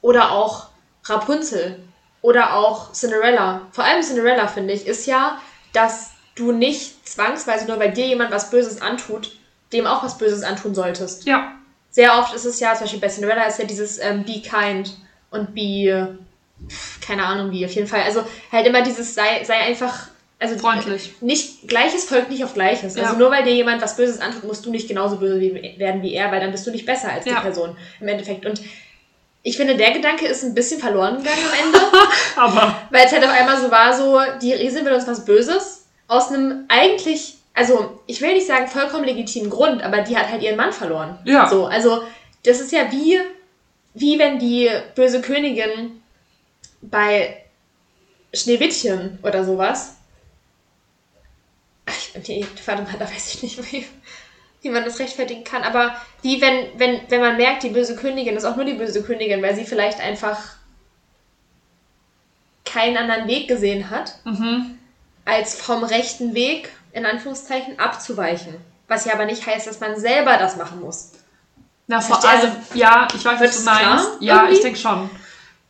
oder 0.00 0.30
auch 0.32 0.68
Rapunzel 1.04 1.82
oder 2.22 2.54
auch 2.54 2.92
Cinderella. 2.92 3.62
Vor 3.72 3.84
allem 3.84 4.02
Cinderella, 4.02 4.46
finde 4.46 4.74
ich, 4.74 4.86
ist 4.86 5.06
ja, 5.06 5.40
dass 5.72 6.10
du 6.36 6.52
nicht 6.52 7.06
zwangsweise 7.08 7.66
nur 7.66 7.78
weil 7.78 7.92
dir 7.92 8.06
jemand 8.06 8.30
was 8.30 8.50
Böses 8.50 8.80
antut, 8.80 9.32
dem 9.72 9.86
auch 9.86 10.02
was 10.04 10.18
Böses 10.18 10.42
antun 10.42 10.74
solltest. 10.74 11.24
Ja. 11.26 11.52
Sehr 11.90 12.16
oft 12.18 12.34
ist 12.34 12.44
es 12.44 12.60
ja, 12.60 12.72
zum 12.74 12.82
Beispiel 12.82 13.00
bei 13.00 13.08
Cinderella 13.08 13.44
ist 13.44 13.58
ja 13.58 13.64
dieses 13.64 13.98
ähm, 13.98 14.24
Be 14.24 14.40
kind 14.40 14.96
und 15.30 15.54
be, 15.54 16.18
keine 17.06 17.24
Ahnung 17.26 17.50
wie, 17.50 17.64
auf 17.64 17.72
jeden 17.72 17.86
Fall. 17.88 18.02
Also 18.02 18.22
halt 18.52 18.66
immer 18.66 18.82
dieses 18.82 19.14
sei, 19.14 19.42
sei 19.44 19.54
einfach, 19.54 20.08
also 20.38 20.56
Freundlich. 20.58 21.12
nicht, 21.20 21.68
Gleiches 21.68 22.04
folgt 22.04 22.30
nicht 22.30 22.44
auf 22.44 22.54
Gleiches. 22.54 22.96
Also 22.96 23.12
Ja. 23.12 23.18
nur 23.18 23.30
weil 23.30 23.44
dir 23.44 23.52
jemand 23.54 23.82
was 23.82 23.96
Böses 23.96 24.20
antut, 24.20 24.44
musst 24.44 24.64
du 24.64 24.70
nicht 24.70 24.88
genauso 24.88 25.16
böse 25.16 25.40
wie, 25.40 25.74
werden 25.78 26.02
wie 26.02 26.14
er, 26.14 26.30
weil 26.30 26.40
dann 26.40 26.52
bist 26.52 26.66
du 26.66 26.70
nicht 26.70 26.86
besser 26.86 27.12
als 27.12 27.24
die 27.24 27.30
Ja. 27.30 27.40
Person 27.40 27.76
im 28.00 28.08
Endeffekt. 28.08 28.46
Und 28.46 28.60
ich 29.42 29.56
finde, 29.56 29.76
der 29.76 29.90
Gedanke 29.92 30.26
ist 30.26 30.44
ein 30.44 30.54
bisschen 30.54 30.80
verloren 30.80 31.16
gegangen 31.18 31.38
am 31.50 31.66
Ende, 31.66 31.78
Aber. 32.36 32.76
weil 32.90 33.06
es 33.06 33.12
halt 33.12 33.24
auf 33.24 33.30
einmal 33.32 33.58
so 33.60 33.70
war, 33.70 33.92
so, 33.96 34.20
die 34.42 34.52
Riesin 34.52 34.84
will 34.84 34.92
uns 34.92 35.06
was 35.06 35.24
Böses 35.24 35.86
aus 36.08 36.28
einem 36.30 36.64
eigentlich, 36.68 37.36
also 37.54 38.00
ich 38.06 38.20
will 38.20 38.34
nicht 38.34 38.46
sagen 38.46 38.66
vollkommen 38.68 39.04
legitimen 39.04 39.48
Grund, 39.48 39.82
aber 39.82 40.02
die 40.02 40.16
hat 40.16 40.28
halt 40.30 40.42
ihren 40.42 40.56
Mann 40.56 40.72
verloren. 40.72 41.18
Ja. 41.24 41.48
So, 41.48 41.66
also 41.66 42.02
das 42.44 42.60
ist 42.60 42.72
ja 42.72 42.90
wie, 42.92 43.18
wie 43.94 44.18
wenn 44.18 44.38
die 44.38 44.68
böse 44.94 45.20
Königin 45.22 45.99
bei 46.82 47.42
Schneewittchen 48.34 49.18
oder 49.22 49.44
sowas. 49.44 49.94
Ach, 51.86 51.94
ich- 52.14 52.28
nee, 52.28 52.46
warte 52.66 52.82
mal, 52.82 52.96
da 52.98 53.04
weiß 53.10 53.34
ich 53.34 53.42
nicht, 53.42 53.58
wie, 53.72 53.86
wie 54.62 54.70
man 54.70 54.84
das 54.84 54.98
rechtfertigen 54.98 55.44
kann. 55.44 55.62
Aber 55.62 55.94
wie 56.22 56.40
wenn, 56.40 56.78
wenn, 56.78 57.00
wenn 57.08 57.20
man 57.20 57.36
merkt, 57.36 57.62
die 57.62 57.70
böse 57.70 57.96
Königin 57.96 58.36
ist 58.36 58.44
auch 58.44 58.56
nur 58.56 58.64
die 58.64 58.74
böse 58.74 59.02
Königin, 59.02 59.42
weil 59.42 59.54
sie 59.54 59.64
vielleicht 59.64 60.00
einfach 60.00 60.38
keinen 62.64 62.96
anderen 62.96 63.26
Weg 63.26 63.48
gesehen 63.48 63.90
hat, 63.90 64.14
Mhm. 64.24 64.78
als 65.24 65.54
vom 65.60 65.82
rechten 65.84 66.34
Weg, 66.34 66.70
in 66.92 67.06
Anführungszeichen, 67.06 67.78
abzuweichen. 67.78 68.54
Was 68.88 69.04
ja 69.04 69.14
aber 69.14 69.24
nicht 69.24 69.44
heißt, 69.46 69.66
dass 69.66 69.80
man 69.80 69.98
selber 69.98 70.36
das 70.36 70.56
machen 70.56 70.80
muss. 70.80 71.12
Na, 71.86 72.00
vor 72.00 72.24
allem, 72.24 72.52
ja, 72.74 73.08
ich 73.14 73.24
weiß, 73.24 73.40
was 73.40 73.58
du 73.58 73.62
meinst. 73.64 74.08
Ja, 74.20 74.36
irgendwie? 74.42 74.54
ich 74.54 74.60
denke 74.62 74.78
schon. 74.78 75.10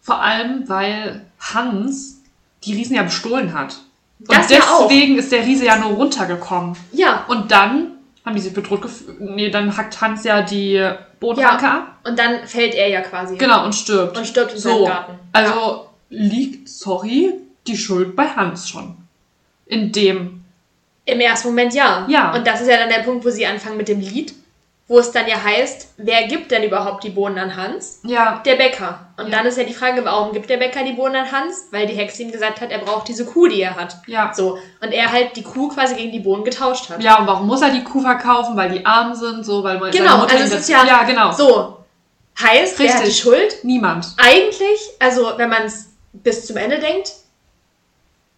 Vor 0.03 0.21
allem, 0.21 0.69
weil 0.69 1.25
Hans 1.39 2.21
die 2.65 2.75
Riesen 2.75 2.97
ja 2.97 3.03
bestohlen 3.03 3.55
hat. 3.55 3.77
Und 4.21 4.33
Das 4.33 4.51
ja 4.51 4.59
deswegen 4.83 5.17
ist 5.19 5.33
der 5.33 5.45
Riese 5.47 5.65
ja 5.67 5.77
nur 5.79 5.93
runtergekommen. 5.93 6.77
Ja, 6.93 7.25
Und 7.29 7.51
dann 7.51 7.93
haben 8.25 8.35
die 8.35 8.41
sich 8.43 8.53
bedroht 8.53 8.83
gefühlt. 8.83 9.21
Nee, 9.21 9.51
dann 9.51 9.75
hackt 9.77 10.01
Hans 10.01 10.25
ja 10.25 10.43
die 10.43 10.91
Bodenranke 11.21 11.65
Ja. 11.65 11.73
ab. 11.79 11.97
und 12.05 12.19
dann 12.19 12.47
fällt 12.47 12.75
er 12.75 12.89
ja 12.89 13.01
quasi. 13.01 13.37
Genau, 13.37 13.65
und 13.65 13.75
stirbt. 13.75 14.17
Und 14.19 14.27
stirbt 14.27 14.53
in 14.53 14.59
seinem 14.59 14.79
so. 14.79 14.85
Garten. 14.85 15.13
Also 15.33 15.87
liegt, 16.11 16.69
sorry, 16.69 17.33
die 17.67 17.77
Schuld 17.77 18.15
bei 18.17 18.27
Hans 18.27 18.69
schon. 18.69 18.97
In 19.67 19.93
dem. 19.93 20.45
Im 21.07 21.21
ersten 21.21 21.49
Moment 21.49 21.73
ja. 21.75 22.07
Ja. 22.09 22.35
Und 22.35 22.47
das 22.47 22.61
ist 22.61 22.69
ja 22.69 22.77
dann 22.77 22.89
der 22.91 23.01
Punkt, 23.03 23.25
wo 23.25 23.31
sie 23.31 23.47
anfangen 23.47 23.77
mit 23.79 23.89
dem 23.89 24.01
Lied, 24.01 24.35
wo 24.91 24.99
es 24.99 25.12
dann 25.12 25.28
ja 25.28 25.41
heißt, 25.41 25.86
wer 25.99 26.26
gibt 26.26 26.51
denn 26.51 26.64
überhaupt 26.64 27.05
die 27.05 27.11
Bohnen 27.11 27.38
an 27.38 27.55
Hans? 27.55 28.01
Ja. 28.03 28.43
Der 28.45 28.57
Bäcker. 28.57 28.99
Und 29.16 29.28
Ja. 29.28 29.36
dann 29.38 29.47
ist 29.47 29.57
ja 29.57 29.62
die 29.62 29.72
Frage, 29.72 30.05
warum 30.05 30.32
gibt 30.32 30.51
der 30.51 30.57
Bäcker 30.57 30.82
die 30.82 30.95
Bohnen 30.95 31.14
an 31.14 31.30
Hans? 31.30 31.68
Weil 31.70 31.86
die 31.86 31.95
Hexe 31.95 32.24
ihm 32.24 32.32
gesagt 32.32 32.61
hat, 32.61 32.72
er 32.72 32.80
braucht 32.80 33.07
diese 33.07 33.24
Kuh, 33.24 33.47
die 33.47 33.62
er 33.62 33.76
hat. 33.76 33.95
Ja. 34.09 34.34
So. 34.34 34.59
Und 34.80 34.91
er 34.91 35.12
halt 35.12 35.36
die 35.36 35.45
Kuh 35.45 35.68
quasi 35.68 35.95
gegen 35.95 36.11
die 36.11 36.18
Bohnen 36.18 36.43
getauscht 36.43 36.91
hat. 36.91 37.01
Ja, 37.01 37.20
und 37.20 37.28
warum 37.28 37.47
muss 37.47 37.62
er 37.62 37.70
die 37.70 37.84
Kuh 37.84 38.01
verkaufen? 38.01 38.57
Weil 38.57 38.70
die 38.70 38.84
arm 38.84 39.14
sind, 39.14 39.47
so, 39.47 39.62
weil 39.62 39.78
man 39.78 39.93
Genau, 39.93 40.22
also 40.24 40.36
es 40.36 40.53
ist 40.53 40.68
ja- 40.68 40.84
Ja, 40.84 41.04
genau. 41.04 41.30
So. 41.30 41.76
Heißt, 42.42 42.76
wer 42.80 42.88
hat 42.92 42.99
die 43.03 43.04
Richtig. 43.11 43.22
Schuld? 43.22 43.62
Niemand. 43.62 44.08
Eigentlich, 44.17 44.80
also 44.99 45.34
wenn 45.37 45.50
man 45.50 45.62
es 45.67 45.91
bis 46.12 46.46
zum 46.49 46.57
Ende 46.57 46.80
denkt, 46.80 47.12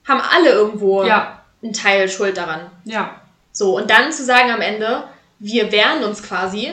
haben 0.06 0.20
alle 0.20 0.50
irgendwo 0.50 1.02
Ja. 1.04 1.38
einen 1.62 1.72
Teil 1.72 2.10
Schuld 2.10 2.36
daran. 2.36 2.70
Ja. 2.84 3.22
So, 3.52 3.76
und 3.78 3.88
dann 3.90 4.12
zu 4.12 4.22
sagen 4.22 4.50
am 4.50 4.60
Ende, 4.60 5.04
wir 5.44 5.73
wehren 5.73 6.05
uns 6.05 6.23
quasi 6.23 6.73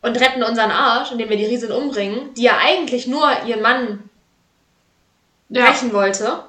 und 0.00 0.16
retten 0.20 0.42
unseren 0.42 0.70
Arsch, 0.70 1.12
indem 1.12 1.28
wir 1.28 1.36
die 1.36 1.44
Riesin 1.46 1.70
umbringen, 1.70 2.32
die 2.34 2.42
ja 2.44 2.56
eigentlich 2.58 3.06
nur 3.06 3.30
ihren 3.46 3.60
Mann 3.62 4.08
Ja. 5.50 5.66
rächen 5.66 5.92
wollte. 5.92 6.42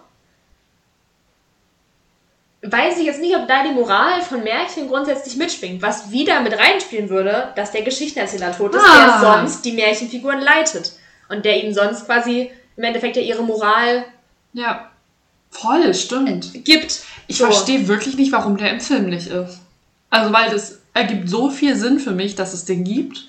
Weiß 2.65 2.97
ich 2.97 3.05
jetzt 3.05 3.19
nicht, 3.19 3.35
ob 3.35 3.45
da 3.49 3.63
die 3.63 3.73
Moral 3.73 4.21
von 4.21 4.41
Märchen 4.41 4.87
grundsätzlich 4.87 5.35
mitschwingt, 5.35 5.81
was 5.81 6.11
wieder 6.11 6.39
mit 6.39 6.57
reinspielen 6.57 7.09
würde, 7.09 7.51
dass 7.57 7.71
der 7.71 7.81
Geschichtenerzähler 7.81 8.55
tot 8.55 8.73
ist, 8.73 8.81
Ah. 8.81 9.19
der 9.19 9.19
sonst 9.19 9.65
die 9.65 9.73
Märchenfiguren 9.73 10.39
leitet 10.41 10.93
und 11.27 11.43
der 11.43 11.61
ihnen 11.61 11.73
sonst 11.73 12.05
quasi 12.05 12.49
im 12.77 12.83
Endeffekt 12.85 13.17
ja 13.17 13.21
ihre 13.21 13.43
Moral 13.43 14.05
Ja. 14.53 14.89
Voll, 15.51 15.93
stimmt. 15.93 16.63
gibt. 16.63 17.01
Ich 17.27 17.37
So. 17.37 17.45
verstehe 17.45 17.87
wirklich 17.89 18.15
nicht, 18.15 18.31
warum 18.31 18.55
der 18.57 18.71
im 18.71 18.79
Film 18.79 19.07
nicht 19.09 19.27
ist. 19.27 19.59
Also, 20.13 20.31
weil 20.33 20.51
das 20.51 20.79
ergibt 20.93 21.27
so 21.29 21.49
viel 21.49 21.75
Sinn 21.75 21.99
für 21.99 22.11
mich, 22.11 22.35
dass 22.35 22.53
es 22.53 22.65
den 22.65 22.83
gibt. 22.83 23.25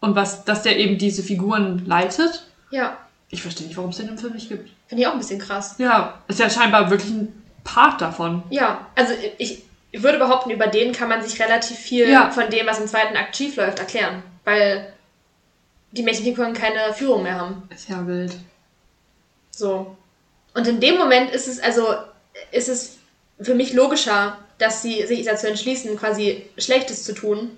Und 0.00 0.16
was, 0.16 0.44
dass 0.44 0.62
der 0.62 0.78
eben 0.78 0.96
diese 0.98 1.22
Figuren 1.22 1.84
leitet. 1.86 2.46
Ja, 2.70 2.96
Ich 3.28 3.42
verstehe 3.42 3.66
nicht, 3.66 3.76
warum 3.76 3.90
es 3.90 3.98
den 3.98 4.08
im 4.08 4.18
Film 4.18 4.32
nicht 4.32 4.48
gibt. 4.48 4.70
finde 4.88 5.02
ich 5.02 5.06
auch 5.06 5.12
ein 5.12 5.18
bisschen 5.18 5.38
krass. 5.38 5.74
Ja, 5.78 6.20
ist 6.28 6.38
ja 6.40 6.48
scheinbar 6.50 6.90
wirklich 6.90 7.10
ein 7.10 7.42
Part 7.64 8.00
davon. 8.00 8.42
Ja, 8.50 8.86
also 8.96 9.12
ich, 9.38 9.62
ich 9.92 10.02
würde 10.02 10.18
behaupten, 10.18 10.50
über 10.50 10.66
den 10.66 10.92
kann 10.92 11.08
man 11.08 11.22
sich 11.22 11.40
relativ 11.40 11.76
viel 11.78 12.08
Ja. 12.10 12.30
von 12.30 12.48
dem, 12.50 12.66
was 12.66 12.80
im 12.80 12.86
zweiten 12.88 13.16
Akt 13.16 13.36
schief 13.36 13.56
läuft, 13.56 13.78
erklären. 13.78 14.22
Weil 14.44 14.92
die 15.92 16.02
Märchenfiguren 16.02 16.54
keine 16.54 16.92
Führung 16.94 17.22
mehr 17.22 17.38
haben. 17.38 17.62
Ist 17.74 17.88
ja 17.90 18.04
wild. 18.06 18.34
So. 19.50 19.96
Und 20.54 20.66
in 20.66 20.80
dem 20.80 20.96
Moment 20.98 21.30
ist 21.30 21.46
es 21.46 21.60
also, 21.60 21.86
ist 22.50 22.68
es 22.68 22.98
für 23.42 23.54
mich 23.54 23.72
logischer, 23.72 24.38
dass 24.58 24.82
sie 24.82 25.06
sich 25.06 25.24
dazu 25.24 25.46
entschließen, 25.46 25.96
quasi 25.96 26.44
Schlechtes 26.58 27.04
zu 27.04 27.14
tun 27.14 27.50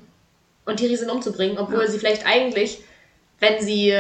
und 0.65 0.81
die 0.81 0.87
Riesen 0.87 1.11
umzubringen, 1.11 1.59
obwohl 1.59 1.83
Ja. 1.85 1.91
sie 1.91 1.99
vielleicht 1.99 2.27
eigentlich, 2.27 2.81
wenn 3.41 3.63
sie 3.63 3.95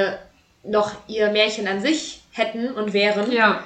noch 0.63 0.93
ihr 1.09 1.31
Märchen 1.31 1.67
an 1.69 1.81
sich 1.83 2.23
hätten 2.31 2.69
und 2.73 2.93
wären, 2.95 3.31
Ja, 3.31 3.63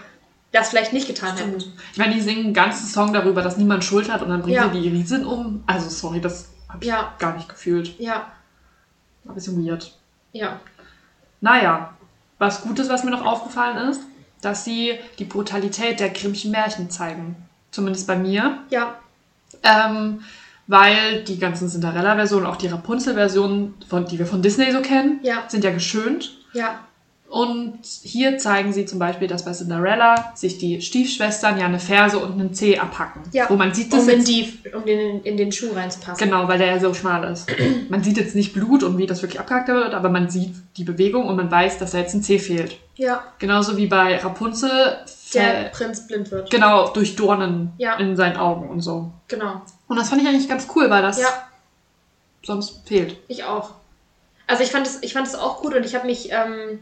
das 0.50 0.70
vielleicht 0.70 0.92
nicht 0.92 1.06
getan 1.06 1.36
hätten. 1.36 1.60
stimmt. 1.60 1.76
Ich 1.92 1.98
meine, 1.98 2.14
die 2.14 2.20
singen 2.20 2.46
einen 2.46 2.54
ganzen 2.54 2.86
Song 2.86 3.12
darüber, 3.12 3.42
dass 3.42 3.56
niemand 3.56 3.84
Schuld 3.84 4.10
hat 4.10 4.22
und 4.22 4.30
dann 4.30 4.42
bringen 4.42 4.56
Ja. 4.56 4.70
sie 4.72 4.80
die 4.80 4.88
Riesen 4.88 5.24
um. 5.24 5.62
Also, 5.66 5.88
sorry, 5.88 6.20
das 6.20 6.48
habe 6.68 6.82
ich 6.82 6.88
Ja. 6.88 7.14
gar 7.18 7.36
nicht 7.36 7.48
gefühlt. 7.48 7.98
Ja, 8.00 8.32
War 9.24 9.32
ein 9.32 9.34
bisschen 9.34 9.64
weird. 9.64 9.92
ja. 10.32 10.60
Naja, 11.40 11.94
was 12.38 12.62
Gutes, 12.62 12.88
was 12.88 13.04
mir 13.04 13.10
noch 13.12 13.24
aufgefallen 13.24 13.90
ist, 13.90 14.00
dass 14.42 14.64
sie 14.64 14.98
die 15.18 15.24
Brutalität 15.24 16.00
der 16.00 16.10
Grimmschen 16.10 16.50
Märchen 16.50 16.90
zeigen. 16.90 17.36
Zumindest 17.70 18.06
bei 18.06 18.16
mir. 18.16 18.58
Ja. 18.70 18.96
Ähm, 19.62 20.20
weil 20.66 21.24
die 21.24 21.38
ganzen 21.38 21.68
Cinderella-Versionen, 21.68 22.46
auch 22.46 22.56
die 22.56 22.66
Rapunzel-Versionen, 22.68 23.74
die 24.10 24.18
wir 24.18 24.26
von 24.26 24.42
Disney 24.42 24.70
so 24.72 24.80
kennen, 24.82 25.20
Ja. 25.22 25.44
sind 25.48 25.64
ja 25.64 25.70
geschönt. 25.70 26.36
Ja. 26.52 26.80
Und 27.30 27.80
hier 27.84 28.38
zeigen 28.38 28.72
sie 28.72 28.86
zum 28.86 28.98
Beispiel, 28.98 29.28
dass 29.28 29.44
bei 29.44 29.52
Cinderella 29.52 30.32
sich 30.34 30.56
die 30.56 30.80
Stiefschwestern 30.80 31.58
ja 31.58 31.66
eine 31.66 31.78
Ferse 31.78 32.18
und 32.18 32.32
einen 32.32 32.54
Zeh 32.54 32.78
abhacken. 32.78 33.20
Ja. 33.32 33.50
Wo 33.50 33.56
man 33.56 33.74
sieht 33.74 33.92
das 33.92 34.04
Um, 34.04 34.08
in, 34.08 34.24
die, 34.24 34.54
um 34.74 34.84
den, 34.86 35.22
in 35.22 35.36
den 35.36 35.52
Schuh 35.52 35.72
reinzupassen. 35.74 36.24
genau, 36.26 36.48
weil 36.48 36.56
der 36.56 36.68
ja 36.68 36.80
so 36.80 36.94
schmal 36.94 37.30
ist. 37.30 37.46
man 37.90 38.02
sieht 38.02 38.16
jetzt 38.16 38.34
nicht 38.34 38.54
Blut 38.54 38.82
und 38.82 38.96
wie 38.96 39.04
das 39.06 39.20
wirklich 39.20 39.40
abgehackt 39.40 39.68
wird, 39.68 39.92
aber 39.92 40.08
man 40.08 40.30
sieht 40.30 40.54
die 40.78 40.84
Bewegung 40.84 41.26
und 41.26 41.36
man 41.36 41.50
weiß, 41.50 41.76
dass 41.76 41.90
da 41.90 41.98
jetzt 41.98 42.14
ein 42.14 42.22
Zeh 42.22 42.38
fehlt. 42.38 42.78
Ja. 42.96 43.22
Genauso 43.38 43.76
wie 43.76 43.86
bei 43.88 44.16
Rapunzel, 44.16 44.96
Der 45.34 45.66
äh, 45.66 45.70
Prinz 45.70 46.06
blind 46.06 46.30
wird. 46.30 46.50
genau, 46.50 46.88
durch 46.88 47.16
Dornen 47.16 47.72
Ja. 47.78 47.96
in 47.96 48.16
seinen 48.16 48.36
Augen 48.36 48.68
und 48.68 48.80
so. 48.80 49.10
Genau. 49.28 49.62
Und 49.88 49.96
das 49.96 50.08
fand 50.08 50.22
ich 50.22 50.28
eigentlich 50.28 50.48
ganz 50.48 50.66
cool, 50.74 50.88
weil 50.90 51.02
das 51.02 51.20
Ja. 51.20 51.48
sonst 52.42 52.86
fehlt. 52.86 53.16
Ich 53.28 53.44
auch. 53.44 53.72
Also 54.46 54.62
ich 54.62 54.70
fand 54.70 54.86
es, 54.86 55.02
ich 55.02 55.12
fand 55.12 55.26
es 55.26 55.34
auch 55.34 55.60
gut 55.60 55.74
und 55.74 55.84
ich 55.84 55.94
habe 55.94 56.06
mich 56.06 56.30
ähm, 56.32 56.80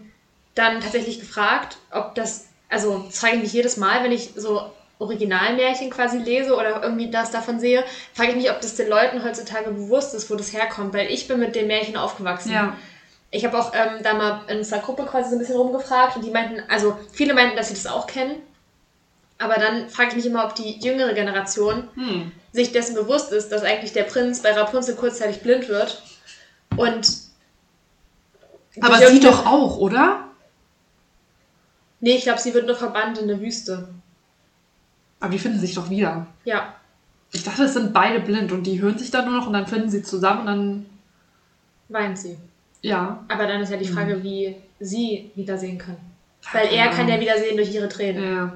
dann 0.54 0.80
tatsächlich 0.80 1.18
gefragt, 1.20 1.78
ob 1.90 2.14
das, 2.14 2.46
also 2.68 3.04
das 3.06 3.18
frage 3.18 3.36
ich 3.36 3.42
mich 3.42 3.52
jedes 3.52 3.76
Mal, 3.76 4.04
wenn 4.04 4.12
ich 4.12 4.30
so 4.36 4.70
Originalmärchen 4.98 5.90
quasi 5.90 6.18
lese 6.18 6.54
oder 6.56 6.82
irgendwie 6.82 7.10
das 7.10 7.30
davon 7.30 7.58
sehe, 7.60 7.84
frage 8.14 8.30
ich 8.30 8.36
mich, 8.36 8.50
ob 8.50 8.60
das 8.60 8.76
den 8.76 8.88
Leuten 8.88 9.22
heutzutage 9.24 9.70
bewusst 9.70 10.14
ist, 10.14 10.30
wo 10.30 10.36
das 10.36 10.52
herkommt, 10.52 10.94
weil 10.94 11.10
ich 11.10 11.28
bin 11.28 11.38
mit 11.40 11.54
den 11.54 11.66
Märchen 11.66 11.96
aufgewachsen. 11.96 12.52
Ja. 12.52 12.74
Ich 13.30 13.44
habe 13.44 13.58
auch 13.58 13.72
ähm, 13.74 14.02
da 14.02 14.14
mal 14.14 14.40
in 14.48 14.58
unserer 14.58 14.80
Gruppe 14.80 15.04
quasi 15.04 15.30
so 15.30 15.36
ein 15.36 15.38
bisschen 15.40 15.56
rumgefragt 15.56 16.16
und 16.16 16.24
die 16.24 16.30
meinten, 16.30 16.60
also 16.68 16.96
viele 17.12 17.34
meinten, 17.34 17.56
dass 17.56 17.68
sie 17.68 17.74
das 17.74 17.86
auch 17.86 18.06
kennen, 18.06 18.36
aber 19.38 19.54
dann 19.54 19.88
frage 19.88 20.10
ich 20.10 20.16
mich 20.16 20.26
immer, 20.26 20.44
ob 20.44 20.54
die 20.54 20.78
jüngere 20.80 21.12
Generation 21.12 21.88
Hm. 21.94 22.32
sich 22.52 22.72
dessen 22.72 22.94
bewusst 22.94 23.32
ist, 23.32 23.50
dass 23.50 23.62
eigentlich 23.62 23.92
der 23.92 24.04
Prinz 24.04 24.40
bei 24.42 24.52
Rapunzel 24.52 24.94
kurzzeitig 24.94 25.42
blind 25.42 25.68
wird 25.68 26.02
und 26.76 27.18
Aber 28.80 28.96
sie 28.98 29.20
doch 29.20 29.44
auch, 29.44 29.76
oder? 29.78 30.24
Nee, 32.00 32.16
ich 32.16 32.22
glaube, 32.22 32.40
sie 32.40 32.54
wird 32.54 32.66
nur 32.66 32.76
verbannt 32.76 33.18
in 33.18 33.28
der 33.28 33.40
Wüste. 33.40 33.88
Aber 35.18 35.32
die 35.32 35.38
finden 35.38 35.58
sich 35.58 35.74
doch 35.74 35.90
wieder. 35.90 36.26
Ja, 36.44 36.74
Ich 37.32 37.42
dachte, 37.42 37.64
es 37.64 37.72
sind 37.72 37.92
beide 37.92 38.20
blind 38.20 38.52
und 38.52 38.62
die 38.64 38.80
hören 38.80 38.98
sich 38.98 39.10
dann 39.10 39.24
nur 39.24 39.34
noch 39.40 39.46
und 39.46 39.54
dann 39.54 39.66
finden 39.66 39.90
sie 39.90 40.02
zusammen 40.02 40.40
und 40.40 40.46
dann, 40.46 40.86
weint 41.88 42.18
sie. 42.18 42.38
Ja. 42.86 43.24
Aber 43.28 43.46
dann 43.46 43.60
ist 43.60 43.70
ja 43.70 43.76
die 43.76 43.88
Mhm. 43.88 43.94
Frage, 43.94 44.22
wie 44.22 44.56
sie 44.80 45.30
wiedersehen 45.34 45.78
können. 45.78 45.98
Weil 46.52 46.68
er 46.72 46.88
kann 46.90 47.08
ja 47.08 47.18
wiedersehen 47.20 47.56
durch 47.56 47.72
ihre 47.74 47.88
Tränen. 47.88 48.36
Ja. 48.36 48.52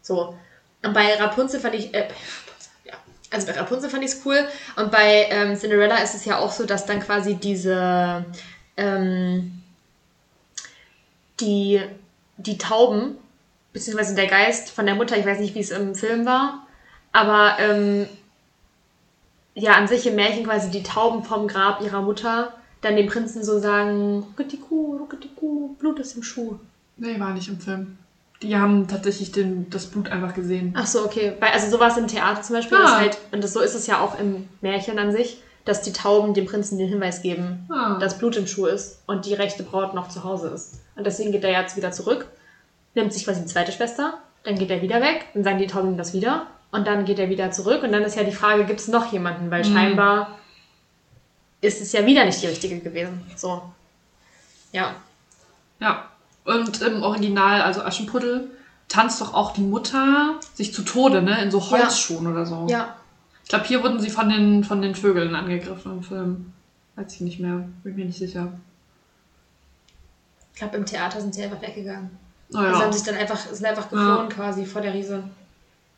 So. 0.00 0.36
Und 0.84 0.92
bei 0.92 1.14
Rapunzel 1.14 1.58
fand 1.60 1.74
ich, 1.74 1.92
äh, 1.92 2.08
ja, 2.84 2.94
also 3.30 3.46
bei 3.46 3.52
Rapunzel 3.58 3.90
fand 3.90 4.04
ich 4.04 4.12
es 4.12 4.22
cool. 4.24 4.38
Und 4.76 4.90
bei 4.92 5.26
ähm, 5.30 5.56
Cinderella 5.56 5.96
ist 5.98 6.14
es 6.14 6.24
ja 6.24 6.38
auch 6.38 6.52
so, 6.52 6.64
dass 6.64 6.86
dann 6.86 7.00
quasi 7.00 7.34
diese, 7.34 8.24
ähm, 8.76 9.60
die, 11.40 11.80
die 12.36 12.58
Tauben, 12.58 13.16
beziehungsweise 13.72 14.14
der 14.14 14.28
Geist 14.28 14.70
von 14.70 14.86
der 14.86 14.94
Mutter, 14.94 15.16
ich 15.16 15.26
weiß 15.26 15.40
nicht, 15.40 15.54
wie 15.54 15.60
es 15.60 15.70
im 15.70 15.94
Film 15.96 16.24
war, 16.26 16.66
aber 17.10 17.56
ähm, 17.58 18.08
ja, 19.54 19.72
an 19.72 19.88
sich 19.88 20.06
im 20.06 20.14
Märchen 20.14 20.44
quasi 20.44 20.70
die 20.70 20.82
Tauben 20.82 21.24
vom 21.24 21.48
Grab 21.48 21.80
ihrer 21.82 22.02
Mutter 22.02 22.52
dann 22.82 22.96
dem 22.96 23.06
Prinzen 23.06 23.42
so 23.44 23.58
sagen, 23.58 24.24
rucket 24.28 24.52
die 24.52 24.58
Kuh, 24.60 24.96
rucket 24.98 25.24
die 25.24 25.34
Kuh, 25.34 25.74
Blut 25.78 25.98
ist 26.00 26.16
im 26.16 26.22
Schuh. 26.22 26.56
Nee, 26.98 27.18
war 27.18 27.32
nicht 27.32 27.48
im 27.48 27.58
Film. 27.58 27.96
Die 28.42 28.56
haben 28.56 28.88
tatsächlich 28.88 29.30
den, 29.32 29.70
das 29.70 29.86
Blut 29.86 30.08
einfach 30.10 30.34
gesehen. 30.34 30.74
Ach 30.76 30.86
so, 30.86 31.04
okay. 31.04 31.32
Weil, 31.40 31.50
also 31.52 31.70
sowas 31.70 31.96
im 31.96 32.08
Theater 32.08 32.42
zum 32.42 32.56
Beispiel, 32.56 32.76
Ah. 32.78 32.98
halt, 32.98 33.16
und 33.30 33.42
das, 33.42 33.52
so 33.52 33.60
ist 33.60 33.74
es 33.74 33.86
ja 33.86 34.00
auch 34.00 34.18
im 34.18 34.48
Märchen 34.60 34.98
an 34.98 35.12
sich, 35.12 35.40
dass 35.64 35.82
die 35.82 35.92
Tauben 35.92 36.34
dem 36.34 36.44
Prinzen 36.46 36.76
den 36.76 36.88
Hinweis 36.88 37.22
geben, 37.22 37.68
Ah. 37.72 37.98
dass 38.00 38.18
Blut 38.18 38.36
im 38.36 38.48
Schuh 38.48 38.66
ist 38.66 39.00
und 39.06 39.26
die 39.26 39.34
rechte 39.34 39.62
Braut 39.62 39.94
noch 39.94 40.08
zu 40.08 40.24
Hause 40.24 40.48
ist. 40.48 40.80
Und 40.96 41.06
deswegen 41.06 41.30
geht 41.30 41.44
er 41.44 41.52
jetzt 41.52 41.76
wieder 41.76 41.92
zurück, 41.92 42.26
nimmt 42.96 43.12
sich 43.12 43.24
quasi 43.24 43.40
die 43.42 43.46
zweite 43.46 43.70
Schwester, 43.70 44.14
dann 44.42 44.56
geht 44.58 44.70
er 44.70 44.82
wieder 44.82 45.00
weg, 45.00 45.26
dann 45.34 45.44
sagen 45.44 45.58
die 45.58 45.68
Tauben 45.68 45.92
ihm 45.92 45.96
das 45.96 46.12
wieder 46.12 46.48
und 46.72 46.84
dann 46.88 47.04
geht 47.04 47.20
er 47.20 47.28
wieder 47.30 47.52
zurück 47.52 47.84
und 47.84 47.92
dann 47.92 48.02
ist 48.02 48.16
ja 48.16 48.24
die 48.24 48.32
Frage, 48.32 48.64
gibt 48.64 48.80
es 48.80 48.88
noch 48.88 49.12
jemanden? 49.12 49.52
Weil 49.52 49.60
Mhm. 49.64 49.72
scheinbar 49.72 50.38
ist 51.62 51.80
es 51.80 51.92
ja 51.92 52.04
wieder 52.04 52.24
nicht 52.26 52.42
die 52.42 52.48
richtige 52.48 52.80
gewesen. 52.80 53.22
So. 53.36 53.62
Ja. 54.72 54.96
Ja. 55.80 56.08
Und 56.44 56.82
im 56.82 57.02
Original, 57.02 57.62
also 57.62 57.82
Aschenputtel, 57.82 58.50
tanzt 58.88 59.20
doch 59.20 59.32
auch 59.32 59.54
die 59.54 59.62
Mutter 59.62 60.40
sich 60.54 60.74
zu 60.74 60.82
Tode, 60.82 61.22
ne? 61.22 61.40
In 61.40 61.50
so 61.50 61.70
Holzschuhen 61.70 62.26
oder 62.26 62.44
so. 62.44 62.66
Ja. 62.68 62.96
Ich 63.44 63.48
glaube, 63.48 63.64
hier 63.64 63.82
wurden 63.82 64.00
sie 64.00 64.10
von 64.10 64.28
den, 64.28 64.64
von 64.64 64.82
den 64.82 64.94
Vögeln 64.94 65.34
angegriffen 65.34 65.92
im 65.92 66.02
Film. 66.02 66.52
Weiß 66.96 67.14
ich 67.14 67.20
nicht 67.22 67.40
mehr. 67.40 67.68
Bin 67.84 67.94
mir 67.94 68.04
nicht 68.04 68.18
sicher. 68.18 68.52
Ich 70.52 70.58
glaube, 70.58 70.76
im 70.76 70.84
Theater 70.84 71.20
sind 71.20 71.34
sie 71.34 71.44
einfach 71.44 71.62
weggegangen. 71.62 72.10
Oh, 72.52 72.58
Also 72.58 72.78
ja. 72.78 72.84
haben 72.84 72.92
sich 72.92 73.02
dann 73.02 73.14
einfach, 73.14 73.38
sind 73.38 73.64
einfach 73.64 73.88
geflohen 73.88 74.28
quasi 74.28 74.66
vor 74.66 74.82
der 74.82 74.92
Riese. 74.94 75.24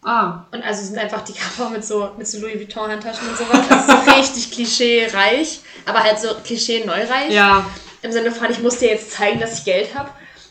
Ah, 0.05 0.44
Und 0.52 0.62
also 0.62 0.85
sind 0.85 0.98
einfach 0.98 1.22
die 1.22 1.32
Cover 1.32 1.70
mit 1.70 1.85
so, 1.85 2.10
mit 2.18 2.26
so 2.28 2.39
Louis 2.40 2.56
Vuitton 2.56 2.90
Handtaschen 2.90 3.26
und 3.28 3.36
sowas. 3.39 3.66
Das 3.68 3.89
ist 3.89 4.05
so 4.06 4.10
richtig 4.12 4.51
klischee-reich, 4.52 5.60
aber 5.86 6.02
halt 6.02 6.18
so 6.18 6.28
klischee-neureich. 6.44 7.32
ja. 7.32 7.64
Im 8.02 8.12
Sinne 8.12 8.31
von, 8.31 8.51
ich 8.51 8.60
muss 8.60 8.76
dir 8.76 8.90
jetzt 8.90 9.12
zeigen, 9.12 9.40
dass 9.40 9.59
ich 9.59 9.64
Geld 9.64 9.94
habe. 9.94 10.10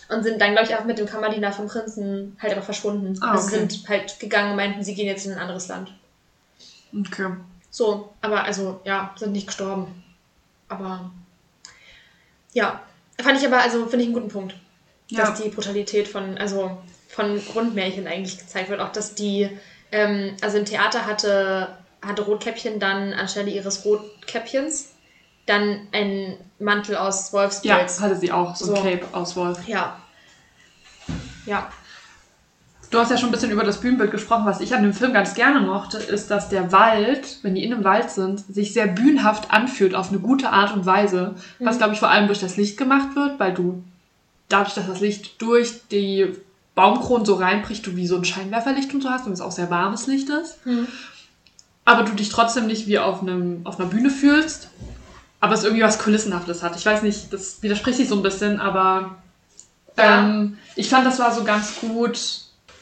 Und 0.09 0.23
sind 0.23 0.41
dann, 0.41 0.53
glaube 0.53 0.67
ich, 0.67 0.75
auch 0.75 0.85
mit 0.85 0.97
dem 0.97 1.05
Kammerdiener 1.05 1.51
vom 1.53 1.67
Prinzen 1.67 2.35
halt 2.41 2.51
einfach 2.53 2.65
verschwunden. 2.65 3.15
Ah, 3.21 3.33
Also 3.33 3.47
okay. 3.49 3.59
sind 3.67 3.87
halt 3.87 4.19
gegangen 4.19 4.49
und 4.51 4.55
meinten, 4.57 4.83
sie 4.83 4.95
gehen 4.95 5.05
jetzt 5.05 5.27
in 5.27 5.33
ein 5.33 5.37
anderes 5.39 5.67
Land. 5.67 5.93
Okay. 6.99 7.29
So, 7.69 8.11
aber 8.21 8.43
also, 8.43 8.81
ja, 8.85 9.13
sind 9.17 9.33
nicht 9.33 9.45
gestorben. 9.47 10.03
Aber 10.67 11.11
ja, 12.53 12.81
fand 13.21 13.39
ich 13.39 13.45
aber, 13.45 13.59
also 13.61 13.81
finde 13.85 13.99
ich 13.99 14.05
einen 14.05 14.13
guten 14.15 14.29
Punkt. 14.29 14.55
Ja. 15.09 15.21
Dass 15.25 15.39
die 15.41 15.49
Brutalität 15.49 16.07
von, 16.07 16.37
also 16.39 16.79
von 17.13 17.39
Grundmärchen 17.45 18.07
eigentlich 18.07 18.37
gezeigt 18.39 18.69
wird. 18.69 18.79
Auch 18.81 18.91
dass 18.91 19.15
die, 19.15 19.49
ähm, 19.91 20.35
also 20.41 20.57
im 20.57 20.65
Theater 20.65 21.05
hatte, 21.05 21.69
hatte 22.01 22.23
Rotkäppchen 22.23 22.79
dann 22.79 23.13
anstelle 23.13 23.51
ihres 23.51 23.85
Rotkäppchens 23.85 24.89
dann 25.45 25.87
einen 25.91 26.37
Mantel 26.59 26.95
aus 26.95 27.31
Ja, 27.31 27.39
Wolfspilz. 27.39 27.99
hatte 27.99 28.15
sie 28.15 28.31
auch. 28.31 28.55
So, 28.55 28.67
So. 28.67 28.75
ein 28.75 28.83
Cape 28.83 29.05
aus 29.11 29.35
Wolf. 29.35 29.59
Ja. 29.67 29.99
Ja. 31.45 31.69
Du 32.89 32.99
hast 32.99 33.09
ja 33.09 33.17
schon 33.17 33.29
ein 33.29 33.31
bisschen 33.31 33.51
über 33.51 33.63
das 33.63 33.81
Bühnenbild 33.81 34.11
gesprochen. 34.11 34.45
Was 34.45 34.61
ich 34.61 34.73
an 34.75 34.83
dem 34.83 34.93
Film 34.93 35.13
ganz 35.13 35.33
gerne 35.33 35.59
mochte, 35.61 35.97
ist, 35.97 36.29
dass 36.29 36.47
der 36.49 36.71
Wald, 36.71 37.39
wenn 37.41 37.55
die 37.55 37.63
in 37.63 37.73
einem 37.73 37.83
Wald 37.83 38.11
sind, 38.11 38.39
sich 38.53 38.71
sehr 38.71 38.85
bühnenhaft 38.87 39.51
anfühlt 39.51 39.95
auf 39.95 40.09
eine 40.09 40.19
gute 40.19 40.51
Art 40.51 40.73
und 40.73 40.85
Weise. 40.85 41.35
Was, 41.59 41.77
glaube 41.79 41.93
ich, 41.93 41.99
vor 41.99 42.09
allem 42.09 42.27
durch 42.27 42.39
das 42.39 42.55
Licht 42.55 42.77
gemacht 42.77 43.15
wird, 43.15 43.39
weil 43.39 43.53
du 43.53 43.83
dadurch, 44.47 44.75
dass 44.75 44.85
das 44.87 44.99
Licht 45.01 45.41
durch 45.41 45.87
die 45.91 46.35
Baumkronen 46.75 47.25
so 47.25 47.35
reinbricht, 47.35 47.85
du 47.85 47.95
wie 47.95 48.07
so 48.07 48.15
ein 48.17 48.25
Scheinwerferlicht 48.25 48.93
und 48.93 49.01
so 49.01 49.09
hast 49.09 49.27
und 49.27 49.33
es 49.33 49.41
auch 49.41 49.51
sehr 49.51 49.69
warmes 49.69 50.07
Licht 50.07 50.29
ist. 50.29 50.57
Aber 51.85 52.03
du 52.03 52.13
dich 52.13 52.29
trotzdem 52.29 52.67
nicht 52.67 52.87
wie 52.87 52.97
auf, 52.99 53.21
einem, 53.21 53.61
auf 53.65 53.79
einer 53.79 53.89
Bühne 53.89 54.09
fühlst, 54.09 54.69
aber 55.39 55.53
es 55.53 55.63
irgendwie 55.63 55.83
was 55.83 55.99
Kulissenhaftes 55.99 56.63
hat. 56.63 56.75
Ich 56.75 56.85
weiß 56.85 57.03
nicht, 57.03 57.31
das 57.33 57.61
widerspricht 57.61 57.97
sich 57.97 58.07
so 58.09 58.15
ein 58.15 58.23
bisschen, 58.23 58.59
aber 58.59 59.17
Ja. 59.97 60.19
ähm, 60.21 60.57
ich 60.75 60.89
fand, 60.89 61.05
das 61.05 61.19
war 61.19 61.31
so 61.33 61.43
ganz 61.43 61.75
gut. 61.79 62.17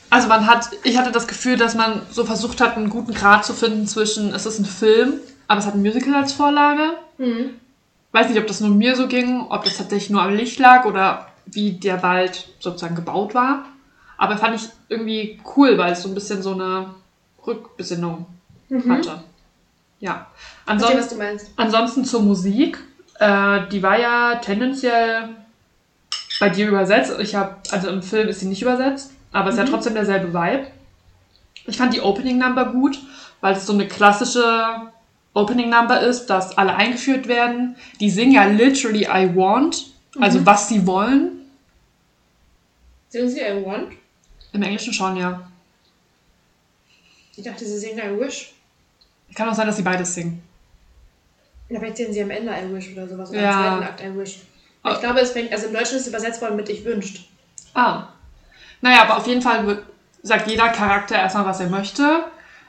Also 0.09 0.27
man 0.27 0.45
hat, 0.47 0.69
ich 0.83 0.97
hatte 0.97 1.11
das 1.11 1.27
Gefühl, 1.27 1.57
dass 1.57 1.73
man 1.75 2.01
so 2.11 2.23
versucht 2.25 2.61
hat, 2.61 2.77
einen 2.77 2.89
guten 2.89 3.13
Grad 3.13 3.43
zu 3.45 3.53
finden 3.53 3.87
zwischen, 3.87 4.33
es 4.33 4.45
ist 4.45 4.59
ein 4.59 4.65
Film, 4.65 5.13
aber 5.47 5.59
es 5.59 5.65
hat 5.65 5.73
ein 5.73 5.81
Musical 5.81 6.15
als 6.15 6.33
Vorlage. 6.33 6.93
Mhm. 7.17 7.55
Weiß 8.13 8.29
nicht, 8.29 8.39
ob 8.39 8.47
das 8.47 8.59
nur 8.61 8.69
mir 8.69 8.95
so 8.95 9.07
ging, 9.07 9.45
ob 9.49 9.63
das 9.63 9.77
tatsächlich 9.77 10.09
nur 10.09 10.21
am 10.21 10.35
Licht 10.35 10.59
lag 10.59 10.85
oder 10.85 11.27
wie 11.45 11.71
der 11.71 12.03
Wald 12.03 12.47
sozusagen 12.59 12.95
gebaut 12.95 13.33
war. 13.33 13.65
Aber 14.21 14.37
fand 14.37 14.55
ich 14.55 14.69
irgendwie 14.87 15.41
cool, 15.55 15.79
weil 15.79 15.93
es 15.93 16.03
so 16.03 16.07
ein 16.07 16.13
bisschen 16.13 16.43
so 16.43 16.53
eine 16.53 16.93
Rückbesinnung 17.47 18.27
hatte. 18.87 19.23
Ja. 19.99 20.27
Ansonsten, 20.67 20.99
was 20.99 21.09
du 21.09 21.15
meinst. 21.15 21.49
Ansonsten 21.55 22.05
zur 22.05 22.21
Musik. 22.21 22.77
Äh, 23.17 23.67
die 23.71 23.81
war 23.81 23.99
ja 23.99 24.35
tendenziell 24.35 25.29
bei 26.39 26.49
dir 26.49 26.67
übersetzt. 26.67 27.13
Ich 27.19 27.33
habe, 27.33 27.55
also 27.71 27.89
im 27.89 28.03
Film 28.03 28.27
ist 28.27 28.41
sie 28.41 28.45
nicht 28.45 28.61
übersetzt, 28.61 29.11
aber 29.31 29.49
es 29.49 29.55
ist 29.55 29.59
ja 29.59 29.65
trotzdem 29.65 29.95
derselbe 29.95 30.31
Vibe. 30.31 30.67
Ich 31.65 31.77
fand 31.77 31.91
die 31.91 32.01
Opening 32.01 32.37
Number 32.37 32.65
gut, 32.65 32.99
weil 33.39 33.55
es 33.55 33.65
so 33.65 33.73
eine 33.73 33.87
klassische 33.87 34.91
Opening 35.33 35.71
Number 35.71 35.99
ist, 35.99 36.27
dass 36.27 36.55
alle 36.59 36.75
eingeführt 36.75 37.27
werden. 37.27 37.75
Die 37.99 38.11
singen 38.11 38.33
ja 38.33 38.45
literally 38.45 39.05
I 39.11 39.35
want, 39.35 39.87
also 40.19 40.45
was 40.45 40.69
sie 40.69 40.85
wollen. 40.85 41.39
Singen 43.09 43.27
sie 43.27 43.39
I 43.39 43.65
want? 43.65 43.93
Im 44.53 44.61
Englischen 44.63 44.93
schon, 44.93 45.15
ja. 45.17 45.41
Ich 47.35 47.43
dachte, 47.43 47.65
sie 47.65 47.77
singen 47.77 47.99
I 47.99 48.19
wish. 48.19 48.53
Kann 49.35 49.49
auch 49.49 49.53
sein, 49.53 49.67
dass 49.67 49.77
sie 49.77 49.83
beides 49.83 50.13
singen. 50.13 50.43
Ja, 51.69 51.79
vielleicht 51.79 51.97
sehen 51.97 52.11
sie 52.11 52.21
am 52.21 52.29
Ende 52.31 52.51
I 52.51 52.73
wish 52.73 52.91
oder 52.91 53.07
sowas. 53.07 53.29
Oder 53.29 53.41
Ja. 53.41 53.49
im 53.49 53.79
zweiten 53.79 53.83
Akt 53.83 54.01
I 54.01 54.17
wish. 54.17 54.39
Ich 54.83 54.99
glaube, 54.99 55.19
es 55.19 55.31
fängt, 55.31 55.51
also 55.53 55.67
im 55.67 55.73
Deutschen 55.73 55.95
ist 55.95 56.01
es 56.03 56.07
übersetzt 56.07 56.41
worden 56.41 56.55
mit 56.55 56.67
Ich 56.69 56.83
wünscht. 56.83 57.29
Ah. 57.73 58.07
Naja, 58.81 59.03
aber 59.03 59.17
auf 59.17 59.27
jeden 59.27 59.41
Fall 59.41 59.65
wird, 59.67 59.85
sagt 60.23 60.49
jeder 60.49 60.69
Charakter 60.69 61.15
erstmal, 61.15 61.45
was 61.45 61.59
er 61.59 61.69
möchte. 61.69 62.25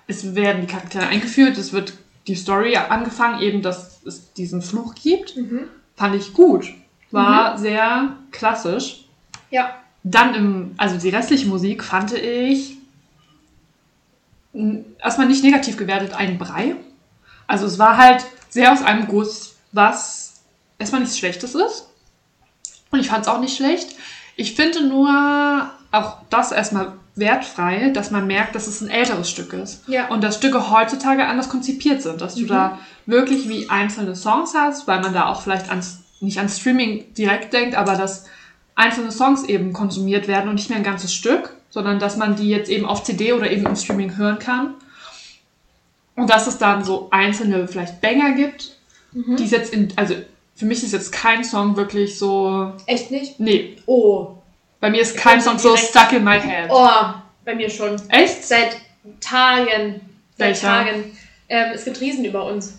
Es 0.07 0.35
werden 0.35 0.61
die 0.61 0.67
Charaktere 0.73 1.07
eingeführt, 1.07 1.57
es 1.57 1.73
wird 1.73 1.95
die 2.27 2.35
Story 2.35 2.77
angefangen, 2.77 3.41
eben, 3.41 3.63
dass 3.63 4.03
es 4.05 4.33
diesen 4.35 4.63
Fluch 4.63 4.95
gibt. 4.95 5.37
Mhm. 5.37 5.69
Fand 5.97 6.15
ich 6.15 6.33
gut. 6.35 6.73
War 7.11 7.59
sehr 7.59 8.17
klassisch. 8.31 9.05
Ja. 9.51 9.82
Dann 10.05 10.35
im, 10.35 10.75
also 10.77 10.99
die 10.99 11.11
restliche 11.11 11.47
Musik 11.47 11.85
fand 11.85 12.13
ich 12.13 12.77
erstmal 14.99 15.29
nicht 15.29 15.45
negativ 15.45 15.77
gewertet, 15.77 16.15
ein 16.15 16.39
Brei. 16.39 16.75
Also 17.47 17.67
es 17.67 17.79
war 17.79 17.97
halt 17.97 18.25
sehr 18.49 18.73
aus 18.73 18.83
einem 18.83 19.07
Guss, 19.07 19.57
was 19.73 20.43
erstmal 20.79 21.01
nichts 21.01 21.19
Schlechtes 21.19 21.55
ist. 21.55 21.89
Und 22.91 23.01
ich 23.01 23.09
fand 23.09 23.23
es 23.23 23.29
auch 23.29 23.41
nicht 23.41 23.57
schlecht. 23.57 23.97
Ich 24.37 24.55
finde 24.55 24.87
nur 24.87 25.71
auch 25.91 26.17
das 26.31 26.53
erstmal 26.53 26.93
wertfrei, 27.15 27.91
dass 27.91 28.11
man 28.11 28.27
merkt, 28.27 28.55
dass 28.55 28.67
es 28.67 28.81
ein 28.81 28.91
älteres 28.91 29.31
Stück 29.31 29.53
ist. 29.53 29.87
Ja. 29.87 30.09
Und 30.09 30.25
dass 30.25 30.37
Stücke 30.37 30.71
heutzutage 30.71 31.27
anders 31.27 31.49
konzipiert 31.49 32.03
sind. 32.03 32.21
Dass 32.21 32.35
du 32.35 32.47
da 32.47 32.79
wirklich 33.07 33.49
wie 33.49 33.69
einzelne 33.69 34.17
Songs 34.17 34.55
hast, 34.55 34.87
weil 34.87 35.01
man 35.01 35.13
da 35.13 35.27
auch 35.27 35.43
vielleicht 35.43 35.69
ans, 35.69 36.01
nicht 36.21 36.39
an 36.39 36.49
Streaming 36.49 37.13
direkt 37.15 37.53
denkt, 37.53 37.77
aber 37.77 37.97
dass 37.97 38.27
einzelne 38.75 39.13
Songs 39.13 39.45
eben 39.45 39.73
konsumiert 39.73 40.29
werden 40.29 40.49
und 40.49 40.55
nicht 40.57 40.69
mehr 40.69 40.79
ein 40.79 40.85
ganzes 40.85 41.13
Stück, 41.15 41.55
sondern 41.71 41.99
dass 41.99 42.17
man 42.17 42.37
die 42.37 42.49
jetzt 42.49 42.71
eben 42.71 42.87
auf 42.87 43.03
CD 43.05 43.33
oder 43.33 43.51
eben 43.51 43.67
im 43.67 43.77
Streaming 43.77 44.17
hören 44.17 44.39
kann. 44.39 44.75
Und 46.17 46.29
dass 46.29 46.47
es 46.47 46.59
dann 46.59 46.85
so 46.85 47.09
einzelne 47.11 47.67
vielleicht 47.69 48.01
Banger 48.01 48.33
gibt, 48.33 48.77
die 49.13 49.45
es 49.45 49.51
jetzt 49.51 49.73
in, 49.73 49.93
also 49.97 50.15
für 50.55 50.67
mich 50.67 50.83
ist 50.83 50.93
jetzt 50.93 51.11
kein 51.13 51.43
Song 51.45 51.77
wirklich 51.77 52.19
so, 52.19 52.73
Echt 52.87 53.11
nicht? 53.11 53.41
nee, 53.41 53.77
Oh. 53.87 54.37
bei 54.81 54.91
mir 54.91 55.01
ist 55.01 55.17
kein 55.17 55.41
Song 55.41 55.59
so 55.59 55.77
stuck 55.77 56.13
in 56.13 56.23
my 56.25 56.39
head. 56.41 56.69
Oh, 56.71 56.89
bei 57.45 57.55
mir 57.55 57.71
schon. 57.71 58.01
Echt? 58.11 58.45
Seit 58.45 58.77
Tagen. 59.21 60.01
Seit 60.39 60.49
Welcher? 60.49 60.69
Tagen. 60.69 61.17
Ähm, 61.49 61.73
es 61.75 61.85
gibt 61.85 62.01
Riesen 62.01 62.25
über 62.25 62.45
uns. 62.47 62.75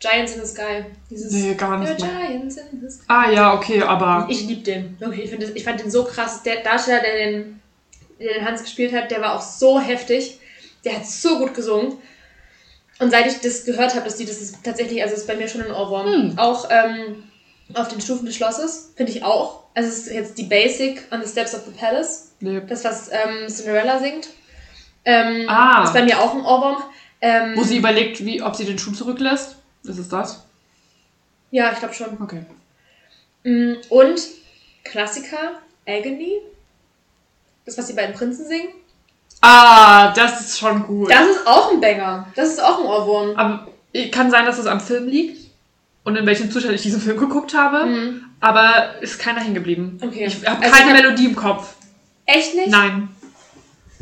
Giants 0.00 0.34
in 0.36 0.40
the 0.42 0.46
Sky. 0.46 0.84
Dieses 1.10 1.32
Nee, 1.32 1.54
gar 1.54 1.78
nicht. 1.78 1.96
Giants 1.98 2.56
in 2.56 2.80
the 2.80 2.88
Sky. 2.90 3.04
Ah 3.08 3.30
ja, 3.30 3.54
okay, 3.54 3.82
aber 3.82 4.26
Ich 4.30 4.42
lieb 4.46 4.64
den. 4.64 4.96
Wirklich, 5.00 5.32
ich, 5.32 5.38
das, 5.38 5.50
ich 5.50 5.64
fand 5.64 5.80
den 5.80 5.90
so 5.90 6.04
krass. 6.04 6.42
Der 6.44 6.62
Darsteller, 6.62 7.00
der 7.00 7.16
den, 7.16 7.60
der 8.20 8.34
den 8.34 8.44
Hans 8.44 8.62
gespielt 8.62 8.92
hat, 8.94 9.10
der 9.10 9.20
war 9.20 9.34
auch 9.36 9.42
so 9.42 9.80
heftig. 9.80 10.38
Der 10.84 10.94
hat 10.96 11.06
so 11.06 11.38
gut 11.38 11.54
gesungen. 11.54 11.94
Und 13.00 13.10
seit 13.10 13.26
ich 13.26 13.40
das 13.40 13.64
gehört 13.64 13.94
habe, 13.94 14.04
dass 14.04 14.16
die 14.16 14.24
das 14.24 14.40
ist 14.40 14.62
tatsächlich, 14.64 15.02
also 15.02 15.14
ist 15.14 15.26
bei 15.26 15.36
mir 15.36 15.48
schon 15.48 15.62
ein 15.62 15.70
Ohrwurm. 15.72 16.06
Hm. 16.06 16.38
Auch 16.38 16.68
ähm, 16.70 17.24
auf 17.74 17.88
den 17.88 18.00
Stufen 18.00 18.26
des 18.26 18.36
Schlosses, 18.36 18.92
finde 18.96 19.12
ich 19.12 19.22
auch. 19.24 19.64
Also 19.74 19.88
es 19.88 20.06
ist 20.06 20.12
jetzt 20.12 20.38
die 20.38 20.44
Basic 20.44 21.02
on 21.12 21.22
the 21.22 21.28
Steps 21.30 21.54
of 21.54 21.62
the 21.66 21.72
Palace. 21.72 22.32
nee. 22.40 22.60
Das, 22.68 22.84
was 22.84 23.10
ähm, 23.12 23.46
Cinderella 23.48 23.98
singt. 24.00 24.28
Ähm, 25.04 25.44
Ah. 25.48 25.84
Ist 25.84 25.92
bei 25.92 26.02
mir 26.04 26.20
auch 26.20 26.34
ein 26.34 26.40
Ohrwurm. 26.40 26.82
Ähm, 27.20 27.52
wo 27.56 27.62
sie 27.62 27.76
überlegt, 27.76 28.24
wie, 28.24 28.42
ob 28.42 28.54
sie 28.56 28.64
den 28.64 28.78
Schuh 28.78 28.92
zurücklässt. 28.92 29.56
Ist 29.84 29.98
es 29.98 30.08
das? 30.08 30.44
ja, 31.50 31.72
ich 31.72 31.78
glaube 31.78 31.94
schon. 31.94 32.20
Okay. 32.20 32.44
Mm, 33.44 33.74
Und 33.88 34.20
Klassiker, 34.84 35.60
Agony. 35.86 36.40
Das, 37.64 37.78
was 37.78 37.86
die 37.86 37.92
beiden 37.94 38.14
Prinzen 38.14 38.46
singen. 38.46 38.68
Ah, 39.40 40.12
das 40.14 40.40
ist 40.40 40.58
schon 40.58 40.86
gut. 40.86 41.10
Das 41.10 41.26
ist 41.28 41.46
auch 41.46 41.72
ein 41.72 41.80
Banger. 41.80 42.26
Das 42.34 42.48
ist 42.48 42.62
auch 42.62 42.80
ein 42.80 42.86
Ohrwurm. 42.86 43.36
Aber 43.36 43.68
kann 44.10 44.30
sein, 44.30 44.44
dass 44.46 44.58
es 44.58 44.66
am 44.66 44.80
Film 44.80 45.06
liegt 45.06 45.50
und 46.04 46.16
in 46.16 46.26
welchem 46.26 46.50
Zustand 46.50 46.74
ich 46.74 46.82
diesen 46.82 47.00
Film 47.00 47.18
geguckt 47.18 47.54
habe. 47.54 47.86
Mhm. 47.86 48.24
Aber 48.40 49.00
ist 49.00 49.18
keiner 49.18 49.40
hängen 49.40 49.54
geblieben. 49.54 49.98
Okay. 50.02 50.26
Ich 50.26 50.46
habe 50.46 50.62
Also 50.62 50.74
keine 50.74 50.90
ich 50.90 50.94
hab- 50.96 51.02
Melodie 51.02 51.26
im 51.26 51.36
Kopf. 51.36 51.74
Echt 52.26 52.54
nicht? 52.54 52.68
Nein. 52.68 53.08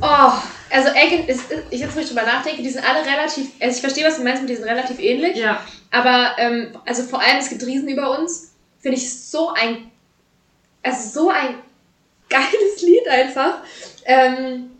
Oh, 0.00 0.32
also 0.70 0.88
Agony, 0.90 1.24
ist, 1.26 1.44
ich 1.70 1.80
jetzt, 1.80 1.96
wo 1.96 2.00
ich 2.00 2.08
drüber 2.08 2.22
nachdenke, 2.22 2.62
die 2.62 2.70
sind 2.70 2.88
alle 2.88 3.04
relativ, 3.04 3.50
also 3.60 3.76
ich 3.76 3.80
verstehe, 3.80 4.06
was 4.06 4.16
du 4.16 4.24
meinst, 4.24 4.42
mit 4.42 4.50
die 4.50 4.56
sind 4.56 4.68
relativ 4.68 4.98
ähnlich. 4.98 5.36
Ja. 5.36 5.64
Aber, 5.90 6.36
ähm, 6.38 6.76
also 6.84 7.02
vor 7.02 7.20
allem, 7.20 7.38
es 7.38 7.48
gibt 7.48 7.64
Riesen 7.64 7.88
über 7.88 8.18
uns. 8.18 8.52
Finde 8.80 8.98
ich 8.98 9.10
so 9.10 9.50
ein, 9.50 9.90
also 10.82 11.20
so 11.20 11.30
ein 11.30 11.54
geiles 12.28 12.82
Lied 12.82 13.08
einfach. 13.08 13.58
Ähm, 14.04 14.70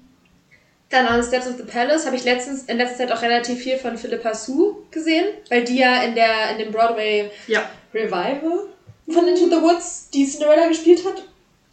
dann 0.91 1.09
on 1.09 1.23
Steps 1.23 1.49
of 1.49 1.57
the 1.57 1.65
Palace 1.65 2.07
habe 2.07 2.15
ich 2.15 2.25
letztens, 2.25 2.65
in 2.65 2.77
letzter 2.77 2.99
Zeit 2.99 3.13
auch 3.13 3.23
relativ 3.23 3.61
viel 3.61 3.77
von 3.77 3.99
Philippa 3.99 4.35
Sue 4.35 4.77
gesehen, 4.91 5.27
weil 5.49 5.65
die 5.65 5.79
ja 5.79 6.03
in 6.03 6.15
der, 6.15 6.51
in 6.53 6.59
dem 6.59 6.71
Broadway 6.71 7.31
Ja. 7.49 7.69
Revival 7.93 8.69
von 9.13 9.27
Into 9.27 9.47
the 9.47 9.63
Woods, 9.63 10.11
die 10.13 10.27
Cinderella 10.27 10.69
gespielt 10.69 11.05
hat. 11.05 11.25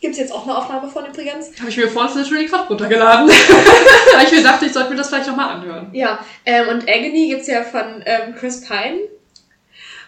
Gibt 0.03 0.15
es 0.15 0.19
jetzt 0.19 0.33
auch 0.33 0.43
eine 0.43 0.57
Aufnahme 0.57 0.89
von 0.89 1.05
übrigens. 1.05 1.57
Habe 1.57 1.69
ich 1.69 1.77
mir 1.77 1.87
vorhin 1.87 2.21
Literally 2.21 2.45
Quad 2.45 2.69
runtergeladen. 2.69 3.25
Weil 4.13 4.25
ich 4.25 4.31
mir 4.33 4.43
dachte, 4.43 4.65
ich 4.65 4.73
sollte 4.73 4.89
mir 4.89 4.97
das 4.97 5.07
vielleicht 5.07 5.27
nochmal 5.27 5.55
anhören. 5.55 5.91
Ja, 5.93 6.19
ähm, 6.45 6.67
und 6.67 6.89
Agony 6.89 7.29
gibt 7.29 7.43
es 7.43 7.47
ja 7.47 7.63
von 7.63 8.03
ähm, 8.05 8.35
Chris 8.35 8.67
Pine. 8.67 8.99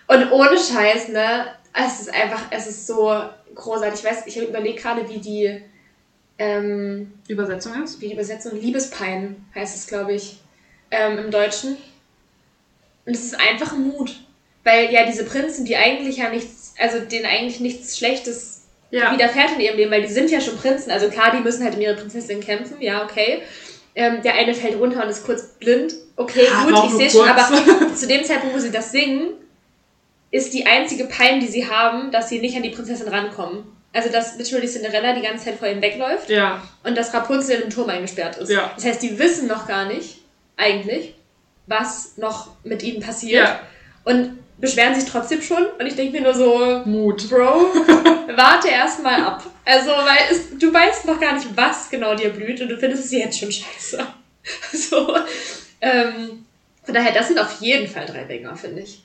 Und 0.07 0.33
ohne 0.33 0.57
Scheiß, 0.59 1.07
ne? 1.07 1.45
Es 1.73 2.01
ist 2.01 2.13
einfach, 2.13 2.41
es 2.49 2.67
ist 2.67 2.87
so 2.87 3.21
großartig. 3.55 4.01
Ich 4.01 4.05
weiß, 4.05 4.27
ich 4.27 4.37
überlege 4.37 4.81
gerade, 4.81 5.07
wie 5.07 5.19
die, 5.19 5.61
ähm, 6.39 7.13
Übersetzung 7.29 7.81
ist? 7.81 8.01
wie 8.01 8.07
die 8.07 8.15
Übersetzung 8.15 8.59
Liebespein 8.59 9.45
heißt 9.55 9.77
es, 9.77 9.87
glaube 9.87 10.11
ich, 10.11 10.41
ähm, 10.91 11.19
im 11.19 11.31
Deutschen. 11.31 11.77
Und 13.05 13.15
es 13.15 13.23
ist 13.23 13.39
einfach 13.39 13.71
ein 13.71 13.87
Mut. 13.87 14.13
Weil 14.65 14.91
ja 14.91 15.05
diese 15.05 15.23
Prinzen, 15.23 15.63
die 15.63 15.77
eigentlich 15.77 16.17
ja 16.17 16.29
nichts, 16.29 16.73
also 16.77 16.99
denen 16.99 17.27
eigentlich 17.27 17.61
nichts 17.61 17.97
Schlechtes 17.97 18.54
Ja. 18.95 19.11
widerfährt 19.13 19.51
in 19.53 19.59
ihrem 19.61 19.77
Leben, 19.77 19.91
weil 19.91 20.01
die 20.01 20.07
sind 20.13 20.29
ja 20.31 20.39
schon 20.39 20.57
Prinzen. 20.57 20.91
Also 20.91 21.09
klar, 21.09 21.31
die 21.35 21.41
müssen 21.43 21.63
halt 21.63 21.75
um 21.75 21.81
ihre 21.81 21.95
Prinzessin 21.95 22.39
kämpfen, 22.39 22.77
ja, 22.81 23.03
okay. 23.03 23.41
Ähm, 23.93 24.21
der 24.23 24.33
eine 24.35 24.53
fällt 24.53 24.77
runter 24.79 25.03
und 25.03 25.09
ist 25.09 25.25
kurz 25.25 25.43
blind. 25.59 25.93
Okay, 26.17 26.45
Ja, 26.45 26.63
gut, 26.63 26.85
ich 26.91 26.91
sehe 26.97 27.09
schon, 27.09 27.27
aber 27.29 27.49
zu 27.95 28.07
dem 28.07 28.23
Zeitpunkt, 28.23 28.55
wo 28.55 28.59
sie 28.59 28.71
das 28.71 28.91
singen, 28.91 29.29
ist 30.31 30.53
die 30.53 30.65
einzige 30.65 31.05
Pein, 31.05 31.39
die 31.39 31.47
sie 31.47 31.69
haben, 31.69 32.11
dass 32.11 32.27
sie 32.29 32.39
nicht 32.39 32.55
an 32.57 32.63
die 32.63 32.69
Prinzessin 32.71 33.07
rankommen. 33.07 33.63
Also, 33.93 34.09
dass 34.11 34.37
literally 34.37 34.67
Cinderella 34.67 35.13
die 35.13 35.21
ganze 35.21 35.45
Zeit 35.45 35.55
vor 35.59 35.69
ihnen 35.69 35.81
wegläuft 35.81 36.29
Ja. 36.29 36.61
und 36.83 36.97
dass 36.97 37.13
Rapunzel 37.13 37.61
im 37.61 37.69
Turm 37.69 37.89
eingesperrt 37.89 38.35
ist. 38.37 38.49
Ja. 38.49 38.71
Das 38.75 38.83
heißt, 38.83 39.01
die 39.01 39.17
wissen 39.17 39.47
noch 39.47 39.65
gar 39.67 39.85
nicht, 39.85 40.17
eigentlich, 40.57 41.15
was 41.67 42.17
noch 42.17 42.49
mit 42.65 42.83
ihnen 42.83 43.01
passiert. 43.01 43.47
Und 44.03 44.37
beschweren 44.57 44.95
sich 44.95 45.09
trotzdem 45.09 45.41
schon. 45.41 45.65
Und 45.79 45.85
ich 45.85 45.95
denke 45.95 46.13
mir 46.13 46.21
nur 46.21 46.33
so, 46.33 46.81
Mut. 46.85 47.29
Bro, 47.29 47.73
warte 48.35 48.69
erstmal 48.69 49.21
ab. 49.21 49.43
Also, 49.65 49.89
weil 49.89 50.17
es, 50.31 50.57
du 50.57 50.73
weißt 50.73 51.05
noch 51.05 51.19
gar 51.19 51.33
nicht, 51.33 51.47
was 51.55 51.89
genau 51.89 52.15
dir 52.15 52.29
blüht 52.29 52.61
und 52.61 52.69
du 52.69 52.77
findest 52.77 53.05
es 53.05 53.11
jetzt 53.11 53.39
schon 53.39 53.51
scheiße. 53.51 53.99
So, 54.73 55.15
ähm, 55.81 56.45
von 56.83 56.93
daher, 56.93 57.11
das 57.13 57.29
sind 57.29 57.39
auf 57.39 57.59
jeden 57.61 57.87
Fall 57.87 58.05
drei 58.05 58.25
Banger, 58.25 58.55
finde 58.55 58.81
ich. 58.81 59.03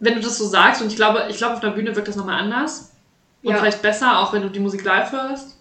Wenn 0.00 0.14
du 0.16 0.20
das 0.20 0.36
so 0.36 0.46
sagst, 0.46 0.82
und 0.82 0.88
ich 0.88 0.96
glaube, 0.96 1.26
ich 1.30 1.36
glaube, 1.36 1.54
auf 1.54 1.60
der 1.60 1.70
Bühne 1.70 1.94
wirkt 1.94 2.08
das 2.08 2.16
nochmal 2.16 2.40
anders. 2.40 2.90
Und 3.44 3.52
Ja. 3.52 3.58
vielleicht 3.58 3.82
besser, 3.82 4.18
auch 4.18 4.32
wenn 4.32 4.42
du 4.42 4.48
die 4.48 4.58
Musik 4.58 4.82
live 4.82 5.12
hörst. 5.12 5.56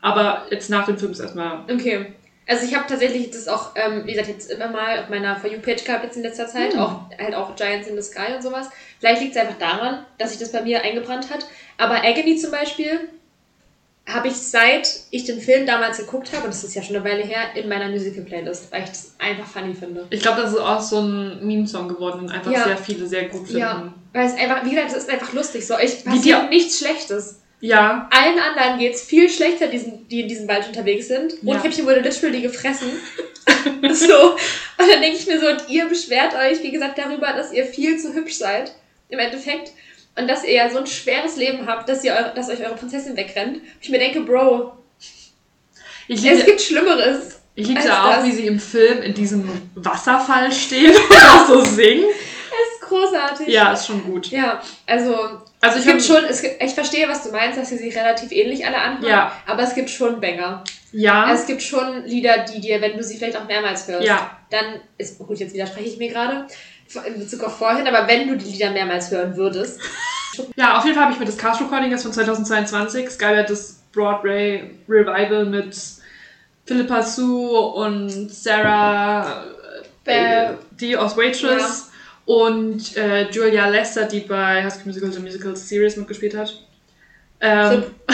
Aber 0.00 0.46
jetzt 0.50 0.70
nach 0.70 0.86
dem 0.86 0.98
Film 0.98 1.10
ist 1.10 1.18
erstmal. 1.18 1.64
Okay. 1.68 2.14
Also 2.46 2.64
ich 2.66 2.74
habe 2.74 2.86
tatsächlich 2.88 3.30
das 3.30 3.46
auch, 3.48 3.70
ähm, 3.76 4.02
wie 4.04 4.12
gesagt, 4.12 4.28
jetzt 4.28 4.50
immer 4.50 4.68
mal 4.68 4.98
auf 5.00 5.08
meiner 5.08 5.36
For 5.36 5.48
You-Page 5.50 5.84
gehabt 5.84 6.04
jetzt 6.04 6.16
in 6.16 6.22
letzter 6.22 6.46
Zeit, 6.48 6.72
Hm. 6.74 6.80
auch 6.80 7.00
halt 7.18 7.34
auch 7.34 7.54
Giants 7.54 7.86
in 7.88 7.94
the 7.96 8.02
Sky 8.02 8.34
und 8.34 8.42
sowas. 8.42 8.68
Vielleicht 8.98 9.20
liegt 9.22 9.36
es 9.36 9.40
einfach 9.40 9.58
daran, 9.58 10.04
dass 10.18 10.30
sich 10.30 10.40
das 10.40 10.50
bei 10.52 10.62
mir 10.62 10.82
eingebrannt 10.82 11.30
hat. 11.30 11.46
Aber 11.78 12.02
Agony 12.04 12.36
zum 12.36 12.50
Beispiel 12.50 13.08
habe 14.08 14.26
ich 14.26 14.34
seit 14.34 14.88
ich 15.10 15.22
den 15.24 15.40
Film 15.40 15.64
damals 15.64 15.98
geguckt 15.98 16.32
habe, 16.32 16.44
und 16.46 16.48
das 16.52 16.64
ist 16.64 16.74
ja 16.74 16.82
schon 16.82 16.96
eine 16.96 17.04
Weile 17.04 17.22
her, 17.22 17.54
in 17.54 17.68
meiner 17.68 17.88
Musical-Playlist, 17.88 18.72
weil 18.72 18.82
ich 18.82 18.88
das 18.88 19.14
einfach 19.18 19.46
funny 19.46 19.72
finde. 19.74 20.06
Ich 20.10 20.20
glaube, 20.20 20.42
das 20.42 20.52
ist 20.52 20.58
auch 20.58 20.80
so 20.80 21.00
ein 21.00 21.46
Meme-Song 21.46 21.86
geworden, 21.86 22.22
den 22.26 22.30
einfach 22.30 22.50
Ja. 22.50 22.64
sehr 22.64 22.76
viele 22.76 23.06
sehr 23.06 23.26
gut 23.26 23.46
finden. 23.46 23.60
Ja, 23.60 23.92
weil 24.12 24.26
es 24.26 24.34
einfach, 24.34 24.64
wie 24.64 24.70
gesagt, 24.70 24.90
es 24.90 24.96
ist 25.04 25.10
einfach 25.10 25.32
lustig. 25.32 25.64
So, 25.64 25.78
ich 25.78 26.04
passiert 26.04 26.50
nichts 26.50 26.78
Schlechtes. 26.80 27.38
Ja. 27.62 28.08
Allen 28.10 28.40
anderen 28.40 28.80
geht 28.80 28.94
es 28.94 29.02
viel 29.02 29.30
schlechter, 29.30 29.68
diesen, 29.68 30.08
die 30.08 30.22
in 30.22 30.28
diesem 30.28 30.48
Wald 30.48 30.66
unterwegs 30.66 31.06
sind. 31.06 31.34
Ja. 31.42 31.54
Rotkäppchen 31.54 31.86
wurde 31.86 32.00
literally 32.00 32.42
gefressen. 32.42 32.90
so. 33.92 34.32
Und 34.32 34.90
dann 34.90 35.00
denke 35.00 35.16
ich 35.16 35.26
mir 35.28 35.38
so, 35.38 35.46
und 35.46 35.68
ihr 35.68 35.86
beschwert 35.86 36.34
euch, 36.34 36.60
wie 36.64 36.72
gesagt, 36.72 36.98
darüber, 36.98 37.32
dass 37.32 37.52
ihr 37.52 37.64
viel 37.64 37.96
zu 37.98 38.12
hübsch 38.14 38.34
seid. 38.34 38.74
Im 39.10 39.20
Endeffekt. 39.20 39.70
Und 40.16 40.26
dass 40.26 40.42
ihr 40.42 40.54
ja 40.54 40.70
so 40.70 40.78
ein 40.78 40.86
schweres 40.88 41.36
Leben 41.36 41.66
habt, 41.68 41.88
dass, 41.88 42.02
ihr 42.02 42.14
eure, 42.14 42.32
dass 42.34 42.48
euch 42.48 42.60
eure 42.64 42.74
Prinzessin 42.74 43.16
wegrennt. 43.16 43.58
Und 43.58 43.62
ich 43.80 43.90
mir 43.90 44.00
denke, 44.00 44.22
Bro, 44.22 44.76
Ich 46.08 46.24
es 46.26 46.44
gibt 46.44 46.60
Schlimmeres. 46.60 47.40
ich 47.54 47.68
liebe 47.68 47.80
ja 47.80 48.06
auch, 48.06 48.16
das. 48.16 48.24
wie 48.24 48.32
sie 48.32 48.46
im 48.48 48.58
Film 48.58 49.02
in 49.02 49.14
diesem 49.14 49.48
Wasserfall 49.76 50.50
stehen 50.50 50.96
und 51.10 51.16
auch 51.16 51.46
so 51.46 51.64
singen. 51.64 52.06
Es 52.10 52.74
ist 52.74 52.88
großartig. 52.88 53.46
Ja, 53.46 53.72
ist 53.72 53.86
schon 53.86 54.02
gut. 54.02 54.32
Ja, 54.32 54.60
also 54.84 55.41
Also 55.62 55.78
es 55.78 55.86
ich 55.86 55.90
gibt 55.90 56.02
schon, 56.02 56.24
es 56.24 56.42
ich 56.42 56.74
verstehe, 56.74 57.08
was 57.08 57.22
du 57.22 57.30
meinst, 57.30 57.56
dass 57.58 57.68
sie 57.68 57.78
sich 57.78 57.96
relativ 57.96 58.32
ähnlich 58.32 58.66
alle 58.66 58.76
anhören, 58.78 59.08
Ja. 59.08 59.32
aber 59.46 59.62
es 59.62 59.74
gibt 59.74 59.88
schon 59.90 60.20
Banger. 60.20 60.64
Ja. 60.90 61.24
Also 61.24 61.42
es 61.42 61.46
gibt 61.46 61.62
schon 61.62 62.04
Lieder, 62.04 62.38
die 62.44 62.60
dir, 62.60 62.80
wenn 62.82 62.96
du 62.96 63.02
sie 63.04 63.16
vielleicht 63.16 63.36
auch 63.36 63.46
mehrmals 63.46 63.86
hörst, 63.88 64.06
Ja. 64.06 64.36
dann 64.50 64.80
ist, 64.98 65.18
gut, 65.18 65.38
jetzt 65.38 65.54
widerspreche 65.54 65.88
ich 65.88 65.98
mir 65.98 66.10
gerade 66.10 66.46
in 67.06 67.18
Bezug 67.18 67.44
auf 67.44 67.56
vorhin, 67.56 67.86
aber 67.86 68.06
wenn 68.08 68.28
du 68.28 68.36
die 68.36 68.50
Lieder 68.50 68.70
mehrmals 68.72 69.10
hören 69.10 69.36
würdest, 69.36 69.80
Ja, 70.56 70.78
auf 70.78 70.84
jeden 70.84 70.94
Fall 70.96 71.04
habe 71.04 71.12
ich 71.12 71.20
mir 71.20 71.26
das 71.26 71.36
Cast 71.36 71.60
Recording 71.60 71.90
jetzt 71.90 72.02
von 72.04 72.12
2022, 72.12 73.10
Sky 73.10 73.36
hat 73.36 73.50
das 73.50 73.82
Broadway 73.92 74.64
Revival 74.88 75.44
mit 75.44 75.76
Philippa 76.64 77.02
Sue 77.02 77.58
und 77.60 78.32
Sarah, 78.32 79.44
äh, 80.06 80.50
die 80.80 80.96
aus 80.96 81.16
Waitress 81.16 81.90
und 82.24 82.96
äh, 82.96 83.30
Julia 83.30 83.68
Lester, 83.68 84.04
die 84.04 84.20
bei 84.20 84.62
High 84.62 84.72
School 84.72 84.86
Musical 84.86 85.12
The 85.12 85.20
Musical 85.20 85.56
Series 85.56 85.96
mitgespielt 85.96 86.36
hat. 86.36 86.62
Ähm, 87.40 87.84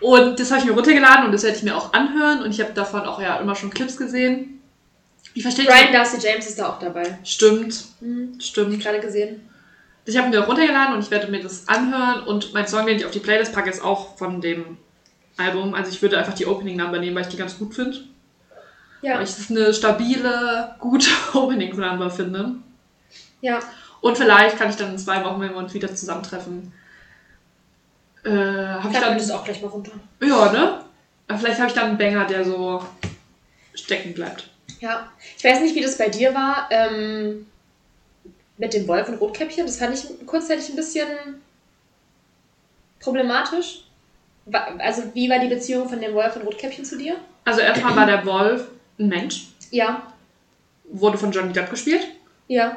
und 0.00 0.38
das 0.38 0.50
habe 0.50 0.60
ich 0.60 0.66
mir 0.66 0.72
runtergeladen 0.72 1.26
und 1.26 1.32
das 1.32 1.42
werde 1.42 1.56
ich 1.56 1.62
mir 1.62 1.76
auch 1.76 1.92
anhören 1.92 2.42
und 2.42 2.50
ich 2.50 2.60
habe 2.60 2.72
davon 2.72 3.02
auch 3.02 3.20
ja 3.20 3.38
immer 3.38 3.54
schon 3.54 3.70
Clips 3.70 3.96
gesehen. 3.96 4.60
Ich 5.34 5.42
verstehe 5.42 5.66
Brian 5.66 5.92
Darcy 5.92 6.18
James 6.20 6.48
ist 6.48 6.58
da 6.58 6.70
auch 6.70 6.78
dabei. 6.78 7.18
Stimmt, 7.24 7.84
Mhm. 8.00 8.40
stimmt. 8.40 8.82
Gerade 8.82 9.00
gesehen. 9.00 9.42
Ich 10.04 10.16
habe 10.16 10.30
mir 10.30 10.40
runtergeladen 10.40 10.94
und 10.94 11.04
ich 11.04 11.10
werde 11.10 11.30
mir 11.30 11.42
das 11.42 11.68
anhören 11.68 12.24
und 12.24 12.54
mein 12.54 12.66
Song, 12.66 12.86
den 12.86 12.96
ich 12.96 13.04
auf 13.04 13.10
die 13.10 13.20
Playlist 13.20 13.52
packe, 13.52 13.70
ist 13.70 13.84
auch 13.84 14.16
von 14.16 14.40
dem 14.40 14.78
Album. 15.36 15.74
Also 15.74 15.92
ich 15.92 16.00
würde 16.00 16.18
einfach 16.18 16.34
die 16.34 16.46
Opening 16.46 16.76
Number 16.76 16.98
nehmen, 16.98 17.14
weil 17.14 17.22
ich 17.22 17.28
die 17.28 17.36
ganz 17.36 17.58
gut 17.58 17.74
finde. 17.74 17.98
Ja. 19.02 19.16
Weil 19.16 19.24
ich 19.24 19.34
das 19.34 19.50
eine 19.50 19.72
stabile, 19.72 20.74
gute 20.78 21.08
Opening 21.34 21.76
Number 21.76 22.10
finde. 22.10 22.56
Ja. 23.40 23.60
Und 24.00 24.16
vielleicht 24.16 24.56
kann 24.58 24.70
ich 24.70 24.76
dann 24.76 24.92
in 24.92 24.98
zwei 24.98 25.24
Wochen, 25.24 25.40
wenn 25.40 25.50
wir 25.50 25.58
uns 25.58 25.74
wieder 25.74 25.94
zusammentreffen, 25.94 26.72
äh, 28.24 28.30
habe 28.30 28.88
ich 28.88 28.94
Da 28.94 29.00
dann... 29.00 29.16
es 29.16 29.30
auch 29.30 29.44
gleich 29.44 29.62
mal 29.62 29.68
runter. 29.68 29.92
Ja, 30.22 30.52
ne? 30.52 30.84
Aber 31.26 31.38
Vielleicht 31.38 31.58
habe 31.58 31.68
ich 31.68 31.74
dann 31.74 31.90
einen 31.90 31.98
Banger, 31.98 32.24
der 32.24 32.44
so 32.44 32.82
stecken 33.74 34.14
bleibt. 34.14 34.48
Ja. 34.80 35.08
Ich 35.36 35.44
weiß 35.44 35.60
nicht, 35.60 35.74
wie 35.74 35.82
das 35.82 35.98
bei 35.98 36.08
dir 36.08 36.34
war. 36.34 36.68
Ähm, 36.70 37.46
mit 38.56 38.74
dem 38.74 38.88
Wolf 38.88 39.08
und 39.08 39.20
Rotkäppchen. 39.20 39.66
Das 39.66 39.76
fand 39.78 39.94
ich 39.94 40.26
kurzzeitig 40.26 40.68
ein 40.68 40.76
bisschen 40.76 41.06
problematisch. 43.00 43.84
Also, 44.78 45.02
wie 45.14 45.30
war 45.30 45.38
die 45.38 45.48
Beziehung 45.48 45.88
von 45.88 46.00
dem 46.00 46.14
Wolf 46.14 46.34
und 46.36 46.42
Rotkäppchen 46.42 46.84
zu 46.84 46.98
dir? 46.98 47.16
Also 47.44 47.60
erstmal 47.60 47.96
war 47.96 48.06
der 48.06 48.26
Wolf 48.26 48.68
ein 48.98 49.08
Mensch, 49.08 49.48
Ja. 49.70 50.02
wurde 50.84 51.18
von 51.18 51.32
Johnny 51.32 51.52
Depp 51.52 51.70
gespielt. 51.70 52.06
Ja. 52.48 52.76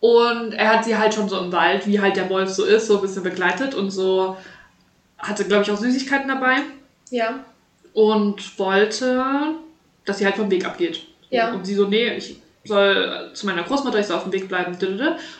Und 0.00 0.52
er 0.52 0.68
hat 0.72 0.84
sie 0.84 0.96
halt 0.96 1.12
schon 1.14 1.28
so 1.28 1.38
im 1.38 1.52
Wald, 1.52 1.86
wie 1.86 2.00
halt 2.00 2.16
der 2.16 2.30
Wolf 2.30 2.50
so 2.50 2.64
ist, 2.64 2.86
so 2.86 2.96
ein 2.96 3.02
bisschen 3.02 3.22
begleitet 3.22 3.74
und 3.74 3.90
so 3.90 4.36
hatte, 5.18 5.44
glaube 5.44 5.62
ich, 5.62 5.70
auch 5.70 5.76
Süßigkeiten 5.76 6.28
dabei 6.28 6.56
Ja. 7.10 7.40
und 7.92 8.58
wollte, 8.58 9.22
dass 10.06 10.18
sie 10.18 10.24
halt 10.24 10.36
vom 10.36 10.50
Weg 10.50 10.64
abgeht. 10.64 11.02
Ja. 11.28 11.52
Und 11.52 11.66
sie 11.66 11.74
so, 11.74 11.86
nee, 11.86 12.14
ich 12.14 12.36
soll 12.64 13.30
zu 13.34 13.46
meiner 13.46 13.62
Großmutter, 13.62 13.98
ich 14.00 14.06
soll 14.06 14.16
auf 14.16 14.24
dem 14.24 14.32
Weg 14.32 14.48
bleiben, 14.48 14.76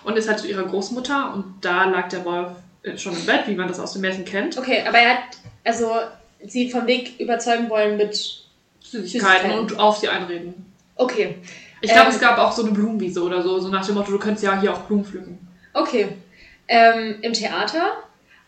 und 0.05 0.17
ist 0.17 0.29
halt 0.29 0.39
zu 0.39 0.47
ihrer 0.47 0.65
Großmutter 0.65 1.35
und 1.35 1.45
da 1.63 1.85
lag 1.87 2.09
der 2.09 2.25
Wolf 2.25 2.51
äh, 2.83 2.97
schon 2.99 3.15
im 3.17 3.25
Bett, 3.27 3.43
wie 3.47 3.55
man 3.55 3.69
das 3.69 3.81
aus 3.81 3.93
dem 3.95 4.03
Märchen 4.03 4.25
kennt. 4.25 4.57
Okay, 4.59 4.83
aber 4.87 4.99
er 4.99 5.11
hat 5.15 5.23
also 5.65 5.91
sie 6.47 6.71
vom 6.71 6.87
Weg 6.87 7.19
überzeugen 7.19 7.69
wollen 7.71 7.97
mit. 7.97 8.40
Süßigkeiten 8.91 9.53
und 9.53 9.79
auf 9.79 9.97
sie 9.99 10.09
einreden. 10.09 10.67
Okay. 10.97 11.37
Ich 11.81 11.91
glaube, 11.91 12.09
Ähm, 12.09 12.15
es 12.15 12.21
gab 12.21 12.39
auch 12.39 12.53
so 12.53 12.63
eine 12.63 12.73
Blumenwiese 12.73 13.23
oder 13.23 13.43
so, 13.43 13.59
so 13.59 13.69
nach 13.69 13.85
dem 13.87 13.95
Motto, 13.95 14.13
du 14.13 14.19
könntest 14.19 14.45
ja 14.45 14.61
hier 14.61 14.73
auch 14.73 14.81
Blumen 14.81 15.05
pflücken. 15.05 15.39
Okay. 15.73 16.09
Ähm, 16.69 17.17
Im 17.23 17.33
Theater 17.33 17.93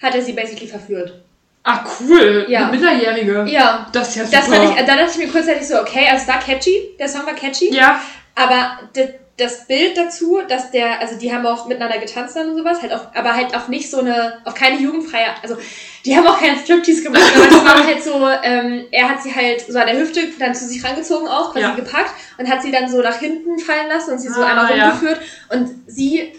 hat 0.03 0.15
er 0.15 0.23
sie 0.23 0.33
basically 0.33 0.67
verführt. 0.67 1.23
Ah, 1.65 1.85
cool. 2.01 2.45
Ja. 2.49 2.63
Eine 2.69 2.73
Minderjährige. 2.73 3.45
Ja. 3.49 3.87
Das 3.93 4.09
ist 4.09 4.17
ja 4.17 4.25
super. 4.27 4.37
Das 4.39 4.49
fand 4.49 4.65
ich, 4.71 4.85
da 4.87 4.97
dachte 4.97 5.11
ich 5.13 5.19
mir 5.19 5.29
kurzzeitig 5.33 5.67
so, 5.67 5.81
okay, 5.81 6.07
also 6.11 6.23
es 6.23 6.29
war 6.29 6.41
catchy, 6.41 6.91
der 6.99 7.09
Song 7.09 7.25
war 7.25 7.35
catchy, 7.35 7.73
ja, 7.75 8.01
aber 8.35 8.81
d- 8.97 9.15
das 9.39 9.67
Bild 9.67 9.97
dazu, 9.97 10.41
dass 10.47 10.71
der, 10.71 11.01
also 11.01 11.19
die 11.19 11.33
haben 11.33 11.47
auch 11.47 11.67
miteinander 11.67 11.99
getanzt 11.99 12.37
dann 12.37 12.51
und 12.51 12.57
sowas, 12.59 12.83
halt 12.83 12.93
auch, 12.93 13.15
aber 13.15 13.35
halt 13.35 13.57
auch 13.57 13.69
nicht 13.69 13.91
so 13.91 14.01
eine, 14.01 14.39
auf 14.45 14.55
keine 14.55 14.79
jugendfreie, 14.79 15.27
also 15.43 15.57
die 16.05 16.15
haben 16.17 16.27
auch 16.27 16.39
keinen 16.39 16.59
Striptease 16.59 17.03
gemacht, 17.03 17.23
aber 17.35 17.47
das 17.47 17.65
war 17.65 17.85
halt 17.87 18.03
so, 18.05 18.29
ähm, 18.43 18.85
er 18.91 19.09
hat 19.09 19.23
sie 19.23 19.35
halt 19.35 19.61
so 19.67 19.79
an 19.79 19.87
der 19.87 19.99
Hüfte 19.99 20.21
dann 20.39 20.55
zu 20.55 20.67
sich 20.67 20.85
rangezogen 20.85 21.29
auch, 21.29 21.53
quasi 21.53 21.65
Ja. 21.65 21.75
gepackt 21.75 22.13
und 22.39 22.49
hat 22.49 22.61
sie 22.63 22.71
dann 22.71 22.91
so 22.91 23.01
nach 23.01 23.19
hinten 23.19 23.59
fallen 23.59 23.89
lassen 23.89 24.13
und 24.13 24.19
sie 24.19 24.29
so 24.29 24.43
Ah, 24.43 24.47
einmal 24.49 24.77
ja. 24.77 24.91
rumgeführt 24.91 25.21
und 25.51 25.71
sie, 25.87 26.35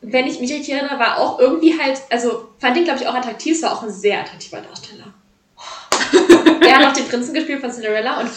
wenn 0.00 0.26
ich 0.26 0.40
mich 0.40 0.50
richtig 0.52 0.74
erinnere, 0.74 0.98
war 0.98 1.18
auch 1.18 1.38
irgendwie 1.38 1.78
halt, 1.78 2.00
also 2.10 2.48
fand 2.58 2.76
ihn 2.78 2.84
glaube 2.84 3.00
ich 3.00 3.06
auch 3.06 3.14
attraktiv, 3.14 3.54
es 3.56 3.62
war 3.62 3.72
auch 3.72 3.82
ein 3.82 3.92
sehr 3.92 4.20
attraktiver 4.20 4.62
Darsteller. 4.62 5.12
er 6.66 6.78
hat 6.78 6.86
auch 6.86 6.92
den 6.94 7.06
Prinzen 7.06 7.34
gespielt 7.34 7.60
von 7.60 7.70
Cinderella 7.70 8.20
und 8.20 8.30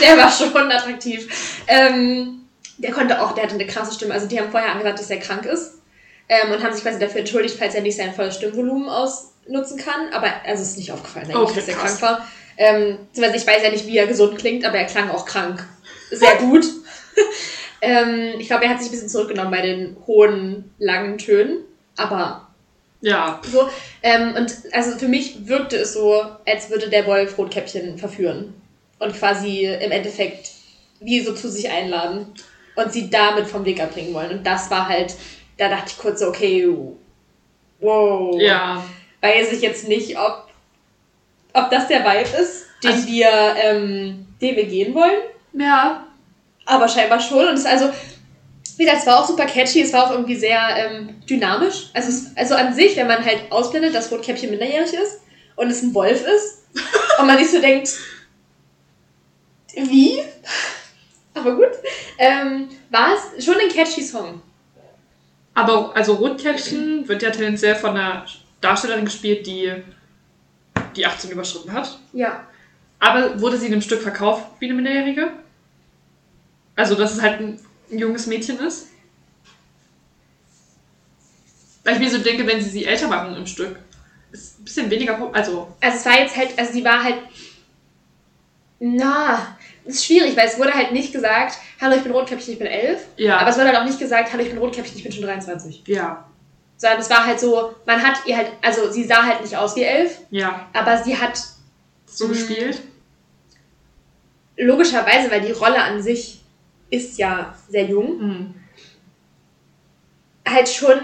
der 0.00 0.16
war 0.16 0.30
schon 0.30 0.54
attraktiv. 0.72 1.28
Ähm, 1.66 2.40
der 2.78 2.92
konnte 2.92 3.22
auch, 3.22 3.32
der 3.32 3.44
hatte 3.44 3.54
eine 3.54 3.66
krasse 3.66 3.94
Stimme. 3.94 4.14
Also 4.14 4.26
die 4.26 4.38
haben 4.38 4.50
vorher 4.50 4.72
angesagt, 4.72 4.98
dass 4.98 5.10
er 5.10 5.18
krank 5.18 5.46
ist 5.46 5.74
ähm, 6.28 6.52
und 6.52 6.62
haben 6.62 6.74
sich 6.74 6.82
quasi 6.82 6.98
dafür 6.98 7.20
entschuldigt, 7.20 7.56
falls 7.58 7.74
er 7.74 7.82
nicht 7.82 7.96
sein 7.96 8.14
volles 8.14 8.36
Stimmvolumen 8.36 8.88
ausnutzen 8.88 9.78
kann. 9.78 10.12
Aber 10.12 10.28
also 10.44 10.62
es 10.62 10.70
ist 10.70 10.78
nicht 10.78 10.92
aufgefallen, 10.92 11.26
eigentlich, 11.26 11.36
Okay, 11.36 11.54
dass 11.56 11.68
er 11.68 11.74
krass. 11.74 11.98
krank 11.98 12.02
war. 12.02 12.28
Ähm, 12.56 12.98
ich 13.12 13.20
weiß 13.20 13.62
ja 13.62 13.70
nicht, 13.70 13.86
wie 13.86 13.96
er 13.96 14.06
gesund 14.06 14.38
klingt, 14.38 14.64
aber 14.64 14.78
er 14.78 14.86
klang 14.86 15.10
auch 15.10 15.24
krank. 15.24 15.66
Sehr 16.10 16.36
gut. 16.36 16.64
ähm, 17.80 18.34
ich 18.38 18.46
glaube, 18.46 18.64
er 18.64 18.70
hat 18.70 18.78
sich 18.78 18.88
ein 18.88 18.92
bisschen 18.92 19.08
zurückgenommen 19.08 19.50
bei 19.50 19.62
den 19.62 19.96
hohen, 20.06 20.72
langen 20.78 21.18
Tönen. 21.18 21.64
Aber 21.96 22.48
ja. 23.00 23.40
so, 23.50 23.68
ähm, 24.02 24.34
und 24.36 24.52
also 24.72 24.96
für 24.98 25.08
mich 25.08 25.46
wirkte 25.46 25.76
es 25.76 25.92
so, 25.92 26.24
als 26.46 26.70
würde 26.70 26.88
der 26.88 27.06
Wolf 27.06 27.36
Rotkäppchen 27.38 27.98
verführen. 27.98 28.54
Und 28.98 29.14
quasi 29.14 29.64
im 29.64 29.90
Endeffekt 29.90 30.50
wie 31.00 31.20
so 31.20 31.34
zu 31.34 31.50
sich 31.50 31.68
einladen. 31.68 32.32
Und 32.76 32.92
sie 32.92 33.08
damit 33.08 33.46
vom 33.46 33.64
Weg 33.64 33.80
abbringen 33.80 34.12
wollen. 34.14 34.38
Und 34.38 34.46
das 34.46 34.70
war 34.70 34.88
halt, 34.88 35.14
da 35.58 35.68
dachte 35.68 35.86
ich 35.88 35.98
kurz 35.98 36.20
so, 36.20 36.28
okay, 36.28 36.68
wow. 37.80 38.34
Ja. 38.40 38.84
Weiß 39.20 39.52
ich 39.52 39.60
jetzt 39.60 39.86
nicht, 39.88 40.18
ob, 40.18 40.48
ob 41.52 41.70
das 41.70 41.86
der 41.88 42.04
Vibe 42.04 42.36
ist, 42.42 42.66
den 42.82 42.92
Also- 42.92 43.06
wir, 43.06 43.30
ähm, 43.62 44.26
den 44.40 44.56
wir 44.56 44.66
gehen 44.66 44.94
wollen. 44.94 45.20
Ja. 45.52 46.06
Aber 46.66 46.88
scheinbar 46.88 47.20
schon. 47.20 47.46
Und 47.46 47.54
es 47.54 47.60
ist 47.60 47.66
also, 47.66 47.90
wie 48.76 48.84
gesagt, 48.84 49.02
es 49.02 49.06
war 49.06 49.20
auch 49.20 49.26
super 49.26 49.46
catchy, 49.46 49.82
es 49.82 49.92
war 49.92 50.06
auch 50.06 50.10
irgendwie 50.10 50.34
sehr 50.36 50.58
ähm, 50.76 51.20
dynamisch. 51.28 51.90
Also, 51.94 52.08
es, 52.08 52.36
also 52.36 52.54
an 52.56 52.74
sich, 52.74 52.96
wenn 52.96 53.06
man 53.06 53.24
halt 53.24 53.50
ausblendet, 53.50 53.94
dass 53.94 54.10
Rotkäppchen 54.10 54.50
minderjährig 54.50 54.92
ist 54.94 55.20
und 55.56 55.70
es 55.70 55.82
ein 55.82 55.94
Wolf 55.94 56.24
ist 56.26 56.64
und 57.20 57.26
man 57.26 57.38
sich 57.38 57.50
so 57.50 57.60
denkt, 57.60 57.88
wie? 59.76 60.18
Aber 61.34 61.56
gut. 61.56 61.72
Ähm, 62.18 62.68
war 62.90 63.14
es 63.14 63.44
schon 63.44 63.56
ein 63.56 63.68
catchy 63.68 64.02
Song. 64.02 64.40
Aber 65.54 65.94
also 65.94 66.14
Rotkäppchen 66.14 67.06
wird 67.08 67.22
ja 67.22 67.30
tendenziell 67.30 67.74
von 67.76 67.90
einer 67.90 68.26
Darstellerin 68.60 69.04
gespielt, 69.04 69.46
die 69.46 69.72
die 70.96 71.06
18 71.06 71.30
überschritten 71.30 71.72
hat. 71.72 71.98
Ja. 72.12 72.46
Aber 72.98 73.40
wurde 73.40 73.58
sie 73.58 73.66
in 73.66 73.72
einem 73.72 73.82
Stück 73.82 74.02
verkauft 74.02 74.46
wie 74.58 74.66
eine 74.66 74.74
Minderjährige? 74.74 75.32
Also, 76.76 76.94
dass 76.94 77.14
es 77.14 77.22
halt 77.22 77.40
ein 77.40 77.60
junges 77.90 78.26
Mädchen 78.26 78.58
ist? 78.60 78.88
Weil 81.84 81.94
ich 81.94 82.00
mir 82.00 82.10
so 82.10 82.18
denke, 82.18 82.46
wenn 82.46 82.60
sie 82.60 82.70
sie 82.70 82.84
älter 82.84 83.08
machen 83.08 83.36
im 83.36 83.46
Stück, 83.46 83.78
ist 84.32 84.58
ein 84.58 84.64
bisschen 84.64 84.90
weniger. 84.90 85.14
Also, 85.32 85.74
Also 85.80 85.98
es 85.98 86.06
war 86.06 86.18
jetzt 86.18 86.36
halt, 86.36 86.58
also 86.58 86.72
sie 86.72 86.84
war 86.84 87.02
halt. 87.02 87.18
Na, 88.80 89.56
ist 89.84 90.04
schwierig, 90.04 90.36
weil 90.36 90.46
es 90.46 90.58
wurde 90.58 90.72
halt 90.74 90.92
nicht 90.92 91.12
gesagt, 91.12 91.58
hallo, 91.80 91.96
ich 91.96 92.02
bin 92.02 92.12
Rotkäppchen, 92.12 92.52
ich 92.54 92.58
bin 92.58 92.66
elf. 92.68 93.04
ja. 93.16 93.38
Aber 93.38 93.50
es 93.50 93.56
wurde 93.56 93.68
halt 93.68 93.78
auch 93.78 93.84
nicht 93.84 93.98
gesagt, 93.98 94.32
hallo, 94.32 94.42
ich 94.42 94.50
bin 94.50 94.58
Rotkäppchen, 94.58 94.96
ich 94.96 95.02
bin 95.02 95.12
schon 95.12 95.24
23. 95.24 95.82
ja. 95.86 96.24
Sondern 96.76 97.00
es 97.00 97.08
war 97.10 97.24
halt 97.24 97.38
so, 97.38 97.74
man 97.86 98.02
hat 98.02 98.16
ihr 98.26 98.36
halt, 98.36 98.48
also 98.60 98.90
sie 98.90 99.04
sah 99.04 99.22
halt 99.24 99.40
nicht 99.42 99.56
aus 99.56 99.76
wie 99.76 99.82
elf, 99.84 100.18
Ja. 100.30 100.68
aber 100.72 100.96
sie 101.02 101.16
hat 101.16 101.38
So 102.06 102.26
Mhm. 102.26 102.32
gespielt. 102.32 102.82
logischerweise, 104.56 105.30
weil 105.30 105.40
die 105.40 105.52
Rolle 105.52 105.82
an 105.82 106.00
sich 106.02 106.40
ist 106.90 107.18
ja 107.18 107.54
sehr 107.68 107.84
jung, 107.86 108.20
Hm. 108.20 108.54
halt 110.46 110.68
schon 110.68 110.98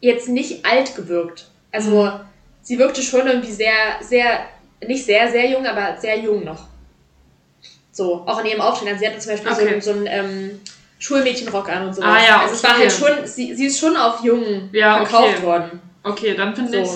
jetzt 0.00 0.28
nicht 0.28 0.64
alt 0.64 0.94
gewirkt. 0.94 1.50
Also 1.72 1.90
Mhm. 2.04 2.20
sie 2.62 2.78
wirkte 2.78 3.02
schon 3.02 3.26
irgendwie 3.26 3.52
sehr, 3.52 3.74
sehr, 4.00 4.46
nicht 4.86 5.04
sehr, 5.04 5.30
sehr 5.30 5.50
jung, 5.50 5.66
aber 5.66 5.98
sehr 6.00 6.18
jung 6.18 6.44
noch. 6.44 6.66
So, 7.94 8.24
auch 8.26 8.40
in 8.40 8.46
ihrem 8.46 8.60
Auftreten. 8.60 8.88
Also 8.92 9.00
sie 9.00 9.06
hatte 9.08 9.18
zum 9.20 9.30
Beispiel 9.32 9.52
Okay. 9.52 9.80
so, 9.80 9.92
so 9.92 9.98
einen 9.98 10.06
ähm, 10.10 10.60
Schulmädchenrock 10.98 11.68
an 11.68 11.86
und 11.86 11.94
sowas. 11.94 12.08
Ah 12.10 12.18
ja, 12.26 12.40
also 12.42 12.54
es 12.54 12.62
war 12.64 12.70
okay. 12.72 12.80
halt 12.80 12.92
schon, 12.92 13.26
sie, 13.26 13.54
sie 13.54 13.66
ist 13.66 13.78
schon 13.78 13.96
auf 13.96 14.22
jung 14.24 14.68
Ja, 14.72 14.96
verkauft 15.04 15.34
okay. 15.38 15.46
worden. 15.46 15.80
Okay, 16.02 16.34
dann 16.34 16.54
finde 16.56 16.72
So. 16.72 16.76
ich. 16.82 16.90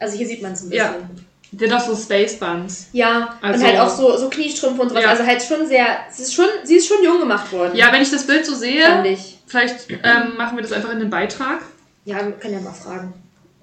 Also 0.00 0.16
hier 0.18 0.26
sieht 0.26 0.42
man 0.42 0.52
es 0.52 0.64
ein 0.64 0.72
Ja. 0.72 0.88
bisschen. 0.88 1.26
Der 1.52 1.70
hat 1.70 1.82
auch 1.82 1.86
so 1.86 1.94
Space 1.94 2.38
Buns. 2.40 2.88
Ja, 2.92 3.36
Also- 3.40 3.60
und 3.62 3.66
halt 3.70 3.78
auch 3.78 3.88
so, 3.88 4.16
so 4.16 4.28
Kniestrümpfe 4.30 4.82
und 4.82 4.88
sowas. 4.88 5.02
Ja. 5.04 5.10
Also 5.10 5.24
halt 5.24 5.42
schon 5.42 5.66
sehr, 5.66 5.86
sie 6.10 6.22
ist 6.22 6.34
schon, 6.34 6.46
sie 6.64 6.76
ist 6.76 6.88
schon 6.88 7.04
jung 7.04 7.20
gemacht 7.20 7.52
worden. 7.52 7.76
Ja, 7.76 7.92
wenn 7.92 8.02
ich 8.02 8.10
das 8.10 8.26
Bild 8.26 8.44
so 8.44 8.52
Fand 8.52 8.62
sehe, 8.62 9.06
ich. 9.06 9.38
vielleicht 9.46 9.88
ähm, 9.90 10.36
machen 10.38 10.56
wir 10.56 10.62
das 10.62 10.72
einfach 10.72 10.90
in 10.90 10.98
den 10.98 11.10
Beitrag. 11.10 11.60
Ja, 12.04 12.16
wir 12.24 12.32
können 12.32 12.54
ja 12.54 12.60
mal 12.60 12.72
fragen. 12.72 13.12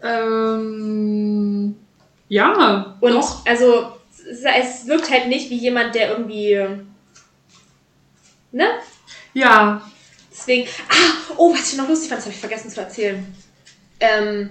Ähm, 0.03 1.75
ja, 2.29 2.95
Und 3.01 3.11
doch. 3.11 3.45
also, 3.45 3.87
es, 4.29 4.87
wirkt 4.87 5.09
halt 5.09 5.27
nicht 5.27 5.49
wie 5.49 5.57
jemand, 5.57 5.95
der 5.95 6.09
irgendwie. 6.11 6.67
Ne? 8.51 8.67
Ja, 9.33 9.81
Deswegen. 10.39 10.69
Ah, 10.87 11.33
oh, 11.37 11.53
was 11.53 11.73
ich 11.73 11.77
noch 11.77 11.89
lustig 11.89 12.09
fand, 12.09 12.19
das 12.19 12.25
habe 12.25 12.33
ich 12.33 12.39
vergessen 12.39 12.69
zu 12.69 12.79
erzählen. 12.79 13.35
Ähm, 13.99 14.49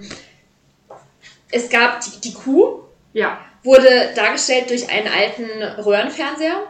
es 1.51 1.69
gab 1.69 1.99
die, 2.01 2.21
die 2.21 2.33
Kuh, 2.33 2.83
Ja. 3.13 3.43
wurde 3.63 4.13
dargestellt 4.15 4.69
durch 4.69 4.87
einen 4.89 5.07
alten 5.07 5.63
Röhrenfernseher. 5.81 6.61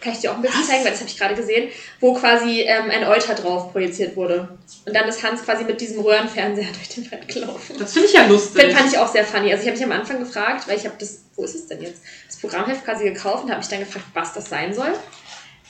Kann 0.00 0.12
ich 0.12 0.18
dir 0.18 0.30
auch 0.30 0.36
ein 0.36 0.42
bisschen 0.42 0.60
Was? 0.60 0.68
zeigen, 0.68 0.84
weil 0.84 0.90
das 0.90 1.00
habe 1.00 1.10
ich 1.10 1.18
gerade 1.18 1.34
gesehen, 1.34 1.70
wo 2.00 2.14
quasi 2.14 2.60
ähm, 2.62 2.90
ein 2.90 3.04
Euter 3.04 3.34
drauf 3.34 3.72
projiziert 3.72 4.14
wurde. 4.14 4.48
Und 4.84 4.94
dann 4.94 5.08
ist 5.08 5.22
Hans 5.22 5.42
quasi 5.42 5.64
mit 5.64 5.80
diesem 5.80 6.00
Röhrenfernseher 6.00 6.68
durch 6.72 6.88
den 6.90 7.10
Wald 7.10 7.28
gelaufen. 7.28 7.76
Das 7.78 7.92
finde 7.92 8.08
ich 8.08 8.14
ja 8.14 8.26
lustig. 8.26 8.62
Das 8.62 8.74
fand 8.74 8.92
ich 8.92 8.98
auch 8.98 9.08
sehr 9.08 9.24
funny. 9.24 9.50
Also 9.50 9.62
ich 9.62 9.68
habe 9.68 9.78
mich 9.78 9.84
am 9.84 9.92
Anfang 9.92 10.18
gefragt, 10.18 10.68
weil 10.68 10.76
ich 10.76 10.84
habe 10.84 10.96
das, 10.98 11.24
wo 11.34 11.44
ist 11.44 11.54
es 11.54 11.66
denn 11.66 11.80
jetzt? 11.80 12.02
Das 12.26 12.36
Programmheft 12.36 12.84
quasi 12.84 13.04
gekauft 13.04 13.44
und 13.44 13.50
habe 13.50 13.60
mich 13.60 13.68
dann 13.68 13.80
gefragt, 13.80 14.06
was 14.12 14.34
das 14.34 14.48
sein 14.48 14.74
soll. 14.74 14.92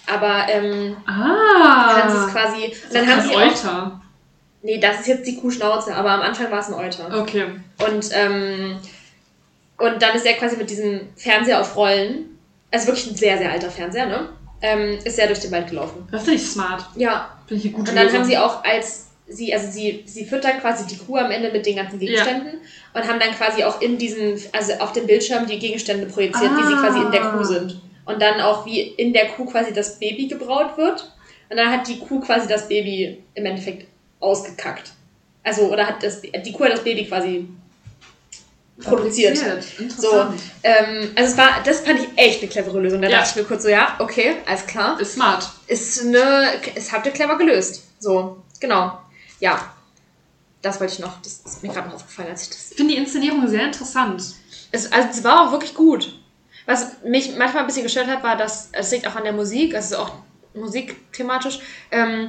Aber 0.07 0.47
ähm, 0.49 0.97
ah. 1.07 2.03
Hans 2.03 2.15
ist 2.15 2.33
quasi. 2.33 2.65
Und 2.65 2.73
das 2.73 2.93
dann 2.93 3.05
ist 3.05 3.11
haben 3.11 3.21
ein 3.21 3.29
sie 3.29 3.35
auch, 3.35 3.41
Euter. 3.41 4.01
Nee, 4.63 4.79
das 4.79 5.01
ist 5.01 5.07
jetzt 5.07 5.27
die 5.27 5.37
Kuhschnauze, 5.37 5.95
aber 5.95 6.11
am 6.11 6.23
Anfang 6.23 6.51
war 6.51 6.59
es 6.59 6.69
ein 6.69 6.75
Euter. 6.75 7.21
Okay. 7.21 7.45
Und, 7.87 8.09
ähm, 8.13 8.79
und 9.79 10.03
dann 10.03 10.17
ist 10.17 10.27
er 10.27 10.35
quasi 10.35 10.57
mit 10.57 10.71
diesem 10.71 11.09
Fernseher 11.15 11.61
auf 11.61 11.77
Rollen, 11.77 12.36
also 12.77 12.89
wirklich 12.89 13.07
ein 13.11 13.17
sehr, 13.17 13.39
sehr 13.39 13.51
alter 13.53 13.71
Fernseher, 13.71 14.07
ne? 14.07 14.29
Ähm, 14.63 14.99
ist 15.05 15.19
er 15.19 15.27
durch 15.27 15.41
den 15.41 15.51
Wald 15.53 15.69
gelaufen. 15.69 16.07
Das 16.11 16.23
finde 16.25 16.41
ich 16.41 16.47
smart. 16.47 16.85
Ja. 16.97 17.31
Finde 17.47 17.61
ich 17.63 17.69
eine 17.69 17.77
gute 17.79 17.91
Und 17.91 17.97
dann 17.97 18.05
Lösung. 18.07 18.21
haben 18.21 18.27
sie 18.29 18.39
auch 18.39 18.65
als 18.65 19.09
sie, 19.29 19.53
also 19.53 19.71
sie, 19.71 20.03
sie 20.07 20.25
füttern 20.25 20.59
quasi 20.61 20.87
die 20.87 20.97
Kuh 20.97 21.17
am 21.19 21.31
Ende 21.31 21.51
mit 21.53 21.67
den 21.67 21.77
ganzen 21.77 21.99
Gegenständen 21.99 22.61
und 22.95 23.09
haben 23.09 23.19
dann 23.21 23.33
quasi 23.33 23.65
auch 23.65 23.81
in 23.81 23.99
diesem, 23.99 24.37
also 24.53 24.73
auf 24.75 24.93
dem 24.93 25.07
Bildschirm 25.07 25.47
die 25.47 25.59
Gegenstände 25.59 26.07
projiziert, 26.07 26.51
wie 26.57 26.67
sie 26.67 26.75
Ah. 26.75 26.81
quasi 26.81 27.01
in 27.01 27.11
der 27.11 27.21
Kuh 27.23 27.45
sind. 27.45 27.81
Und 28.07 28.23
dann 28.23 28.41
auch 28.41 28.65
wie 28.67 28.81
in 28.81 29.13
der 29.13 29.27
Kuh 29.29 29.45
quasi 29.47 29.73
das 29.73 29.99
Baby 29.99 30.29
gebraut 30.29 30.77
wird. 30.79 31.13
Und 31.51 31.57
dann 31.57 31.71
hat 31.71 31.87
die 31.89 31.99
Kuh 31.99 32.21
quasi 32.21 32.47
das 32.49 32.69
Baby 32.69 33.23
im 33.35 33.47
Endeffekt 33.47 33.87
ausgekackt. 34.21 34.93
Also, 35.45 35.63
oder 35.73 35.87
hat 35.87 36.03
das, 36.03 36.23
die 36.23 36.53
Kuh 36.53 36.65
hat 36.65 36.73
das 36.73 36.83
Baby 36.85 37.05
quasi 37.07 37.49
produziert. 38.81 39.39
Interessant. 39.79 40.41
Ähm, 40.63 41.11
also 41.17 41.33
es 41.33 41.37
war, 41.39 41.63
das 41.65 41.81
fand 41.81 42.01
ich 42.01 42.09
echt 42.17 42.43
eine 42.43 42.51
clevere 42.51 42.81
Lösung. 42.81 43.01
Da 43.03 43.09
Ja. 43.09 43.19
dachte 43.19 43.31
ich 43.31 43.37
mir 43.37 43.45
kurz 43.45 43.63
so, 43.63 43.69
ja, 43.69 43.97
okay, 43.99 44.37
alles 44.47 44.67
klar. 44.67 45.01
Ist 45.01 45.15
smart. 45.15 45.49
Ist 45.67 46.03
eine, 46.03 46.53
es 46.75 46.93
habt 46.93 47.07
ihr 47.07 47.13
clever 47.13 47.39
gelöst. 47.39 47.83
So, 47.99 48.43
genau. 48.61 48.99
Ja, 49.41 49.73
das 50.63 50.81
wollte 50.81 50.95
ich 50.95 50.99
noch. 50.99 51.21
Das 51.23 51.41
ist 51.45 51.63
mir 51.63 51.73
gerade 51.73 51.89
noch 51.89 51.97
aufgefallen, 51.97 52.29
als 52.31 52.43
ich 52.43 52.49
das. 52.51 52.71
Ich 52.71 52.77
finde 52.77 52.95
die 52.95 53.01
Inszenierung 53.01 53.47
sehr 53.49 53.65
interessant. 53.65 54.23
Es, 54.73 54.91
also 54.93 55.09
es 55.11 55.25
war 55.25 55.47
auch 55.47 55.53
wirklich 55.53 55.75
gut. 55.75 56.19
Was 56.67 57.03
mich 57.05 57.37
manchmal 57.37 57.63
ein 57.63 57.67
bisschen 57.67 57.85
gestört 57.85 58.09
hat, 58.09 58.23
war, 58.25 58.37
dass 58.37 58.71
es 58.73 58.91
liegt 58.91 59.07
auch 59.07 59.15
an 59.15 59.23
der 59.25 59.33
Musik, 59.33 59.75
also 59.75 59.85
es 59.87 59.93
ist 59.93 59.99
auch 59.99 60.13
musikthematisch, 60.55 61.61
ähm, 61.93 62.29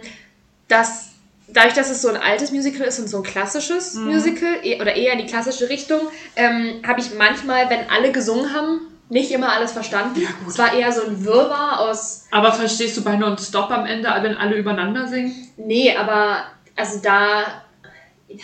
dass 0.67 1.06
dadurch, 1.47 1.73
dass 1.73 1.89
es 1.89 2.01
so 2.01 2.09
ein 2.09 2.17
altes 2.17 2.51
Musical 2.51 2.85
ist 2.87 2.99
und 2.99 3.07
so 3.07 3.17
ein 3.17 3.23
klassisches 3.23 3.93
Musical 3.95 4.57
eh- 4.63 4.81
oder 4.81 4.95
eher 4.95 5.13
in 5.13 5.19
die 5.19 5.25
klassische 5.25 5.69
Richtung, 5.69 6.01
ähm, 6.35 6.81
habe 6.85 6.99
ich 6.99 7.13
manchmal, 7.15 7.69
wenn 7.69 7.89
alle 7.89 8.11
gesungen 8.11 8.53
haben, 8.53 8.81
nicht 9.09 9.31
immer 9.31 9.53
alles 9.53 9.71
verstanden. 9.71 10.19
Ja, 10.21 10.27
es 10.47 10.57
war 10.57 10.73
eher 10.73 10.91
so 10.91 11.01
ein 11.05 11.23
Wirrwarr 11.23 11.79
aus 11.79 12.25
Aber 12.31 12.51
verstehst 12.51 12.97
du 12.97 13.03
bei 13.03 13.15
Non-Stop 13.15 13.71
am 13.71 13.85
Ende, 13.85 14.09
wenn 14.21 14.35
alle 14.35 14.57
übereinander 14.57 15.07
singen? 15.07 15.33
Nee, 15.55 15.95
aber 15.95 16.43
also 16.75 16.99
da, 17.01 17.63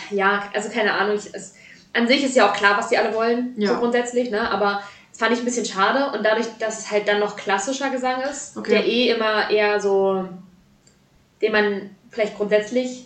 ja, 0.09 0.43
also 0.53 0.69
keine 0.69 0.93
Ahnung. 0.93 1.17
Ich, 1.17 1.33
es, 1.33 1.55
an 1.91 2.07
sich 2.07 2.23
ist 2.23 2.35
ja 2.37 2.49
auch 2.49 2.53
klar, 2.53 2.77
was 2.77 2.87
die 2.87 2.97
alle 2.97 3.13
wollen, 3.13 3.53
Ja. 3.57 3.69
so 3.73 3.75
grundsätzlich, 3.75 4.31
ne? 4.31 4.49
Aber 4.49 4.81
das 5.11 5.19
fand 5.19 5.33
ich 5.33 5.39
ein 5.39 5.45
bisschen 5.45 5.65
schade 5.65 6.17
und 6.17 6.25
dadurch, 6.25 6.47
dass 6.59 6.79
es 6.79 6.91
halt 6.91 7.07
dann 7.09 7.19
noch 7.19 7.35
klassischer 7.35 7.89
Gesang 7.89 8.21
ist, 8.21 8.55
Okay. 8.57 8.71
der 8.71 8.85
eh 8.87 9.09
immer 9.09 9.49
eher 9.51 9.79
so, 9.81 10.27
den 11.41 11.51
man 11.51 11.89
vielleicht 12.13 12.37
grundsätzlich 12.37 13.05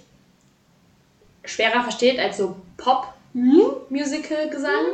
schwerer 1.45 1.81
versteht 1.81 2.19
als 2.19 2.37
so 2.37 2.57
Pop-Musical-Gesang. 2.77 4.85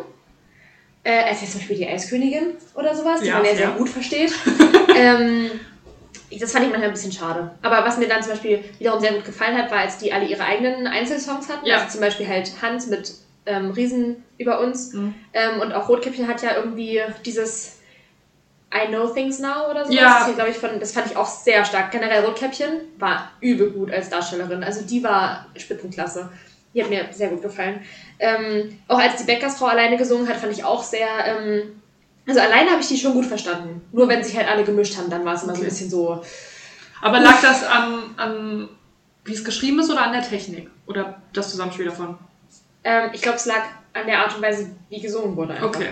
Äh, 1.05 1.23
als 1.23 1.41
jetzt 1.41 1.51
zum 1.51 1.59
Beispiel 1.59 1.75
die 1.77 1.87
Eiskönigin 1.87 2.53
oder 2.75 2.95
sowas, 2.95 3.19
die 3.19 3.27
Ja, 3.27 3.35
man 3.37 3.45
ja 3.45 3.55
sehr 3.55 3.71
gut 3.71 3.89
versteht. 3.89 4.31
ähm, 4.95 5.51
das 6.39 6.53
fand 6.53 6.63
ich 6.63 6.69
manchmal 6.69 6.89
ein 6.89 6.93
bisschen 6.93 7.11
schade. 7.11 7.51
Aber 7.61 7.85
was 7.85 7.97
mir 7.97 8.07
dann 8.07 8.23
zum 8.23 8.31
Beispiel 8.31 8.63
wiederum 8.79 9.01
sehr 9.01 9.11
gut 9.13 9.25
gefallen 9.25 9.57
hat, 9.57 9.69
war, 9.69 9.79
als 9.79 9.97
die 9.97 10.13
alle 10.13 10.25
ihre 10.25 10.45
eigenen 10.45 10.87
Einzelsongs 10.87 11.49
hatten. 11.49 11.65
Ja. 11.65 11.79
Also 11.79 11.91
zum 11.91 11.99
Beispiel 11.99 12.25
halt 12.27 12.53
Hans 12.61 12.87
mit 12.87 13.15
ähm, 13.45 13.71
Riesen 13.71 14.23
über 14.37 14.61
uns. 14.61 14.93
Mhm. 14.93 15.13
Ähm, 15.33 15.59
und 15.59 15.73
auch 15.73 15.89
Rotkäppchen 15.89 16.25
hat 16.27 16.41
ja 16.41 16.55
irgendwie 16.55 17.01
dieses 17.25 17.79
I 18.73 18.87
Know 18.87 19.07
Things 19.07 19.39
Now 19.39 19.69
oder 19.69 19.85
so. 19.85 19.93
Ja. 19.93 20.03
Das, 20.05 20.19
ist 20.21 20.25
hier, 20.27 20.35
glaub 20.35 20.47
ich, 20.47 20.57
von, 20.57 20.79
das 20.79 20.91
fand 20.93 21.07
ich 21.07 21.15
auch 21.15 21.27
sehr 21.27 21.63
stark. 21.63 21.91
Generell 21.91 22.25
Rotkäppchen 22.25 22.81
war 22.97 23.31
übel 23.39 23.69
gut 23.71 23.91
als 23.91 24.09
Darstellerin. 24.09 24.63
Also 24.63 24.81
die 24.83 25.03
war 25.03 25.47
Spitzenklasse. 25.55 26.29
Die 26.73 26.81
hat 26.81 26.89
mir 26.89 27.05
sehr 27.11 27.29
gut 27.29 27.43
gefallen. 27.43 27.81
Ähm, 28.17 28.79
auch 28.87 28.97
als 28.97 29.17
die 29.17 29.25
Bäckersfrau 29.25 29.67
alleine 29.67 29.95
gesungen 29.97 30.27
hat, 30.27 30.37
fand 30.37 30.51
ich 30.53 30.63
auch 30.63 30.83
sehr. 30.83 31.07
Ähm, 31.25 31.81
also 32.25 32.39
alleine 32.39 32.71
habe 32.71 32.81
ich 32.81 32.87
die 32.87 32.97
schon 32.97 33.13
gut 33.13 33.25
verstanden. 33.25 33.81
Nur 33.91 34.07
wenn 34.07 34.23
sich 34.23 34.35
halt 34.35 34.49
alle 34.49 34.63
gemischt 34.63 34.97
haben, 34.97 35.09
dann 35.09 35.23
war 35.23 35.35
es 35.35 35.43
immer 35.43 35.53
so 35.53 35.61
ein 35.61 35.65
Okay. 35.65 35.69
bisschen 35.69 35.89
so. 35.89 36.23
Aber 37.01 37.19
lag 37.19 37.41
das 37.41 37.63
an, 37.63 38.15
an 38.17 38.69
wie 39.25 39.33
es 39.33 39.43
geschrieben 39.43 39.79
ist 39.79 39.91
oder 39.91 40.03
an 40.03 40.13
der 40.13 40.23
Technik? 40.23 40.69
Oder 40.87 41.21
das 41.33 41.51
Zusammenspiel 41.51 41.85
davon? 41.85 42.17
Ähm, 42.83 43.09
ich 43.13 43.21
glaube, 43.21 43.37
es 43.37 43.45
lag 43.45 43.63
an 43.93 44.07
der 44.07 44.19
Art 44.19 44.35
und 44.35 44.41
Weise, 44.41 44.71
wie 44.89 44.99
gesungen 44.99 45.35
wurde. 45.35 45.53
Einfach. 45.53 45.67
Okay. 45.67 45.89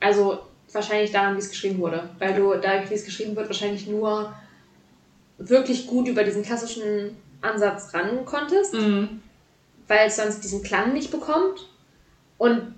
Also 0.00 0.45
wahrscheinlich 0.72 1.12
daran, 1.12 1.34
wie 1.36 1.40
es 1.40 1.50
geschrieben 1.50 1.78
wurde. 1.78 2.08
Weil 2.18 2.34
du, 2.34 2.54
da 2.54 2.88
wie 2.88 2.94
es 2.94 3.04
geschrieben 3.04 3.36
wird, 3.36 3.48
wahrscheinlich 3.48 3.86
nur 3.86 4.34
wirklich 5.38 5.86
gut 5.86 6.08
über 6.08 6.24
diesen 6.24 6.42
klassischen 6.42 7.16
Ansatz 7.42 7.92
ran 7.94 8.24
konntest, 8.24 8.74
Mhm. 8.74 9.20
weil 9.88 10.08
es 10.08 10.16
sonst 10.16 10.40
diesen 10.40 10.62
Klang 10.62 10.92
nicht 10.92 11.10
bekommt. 11.10 11.66
Und 12.38 12.74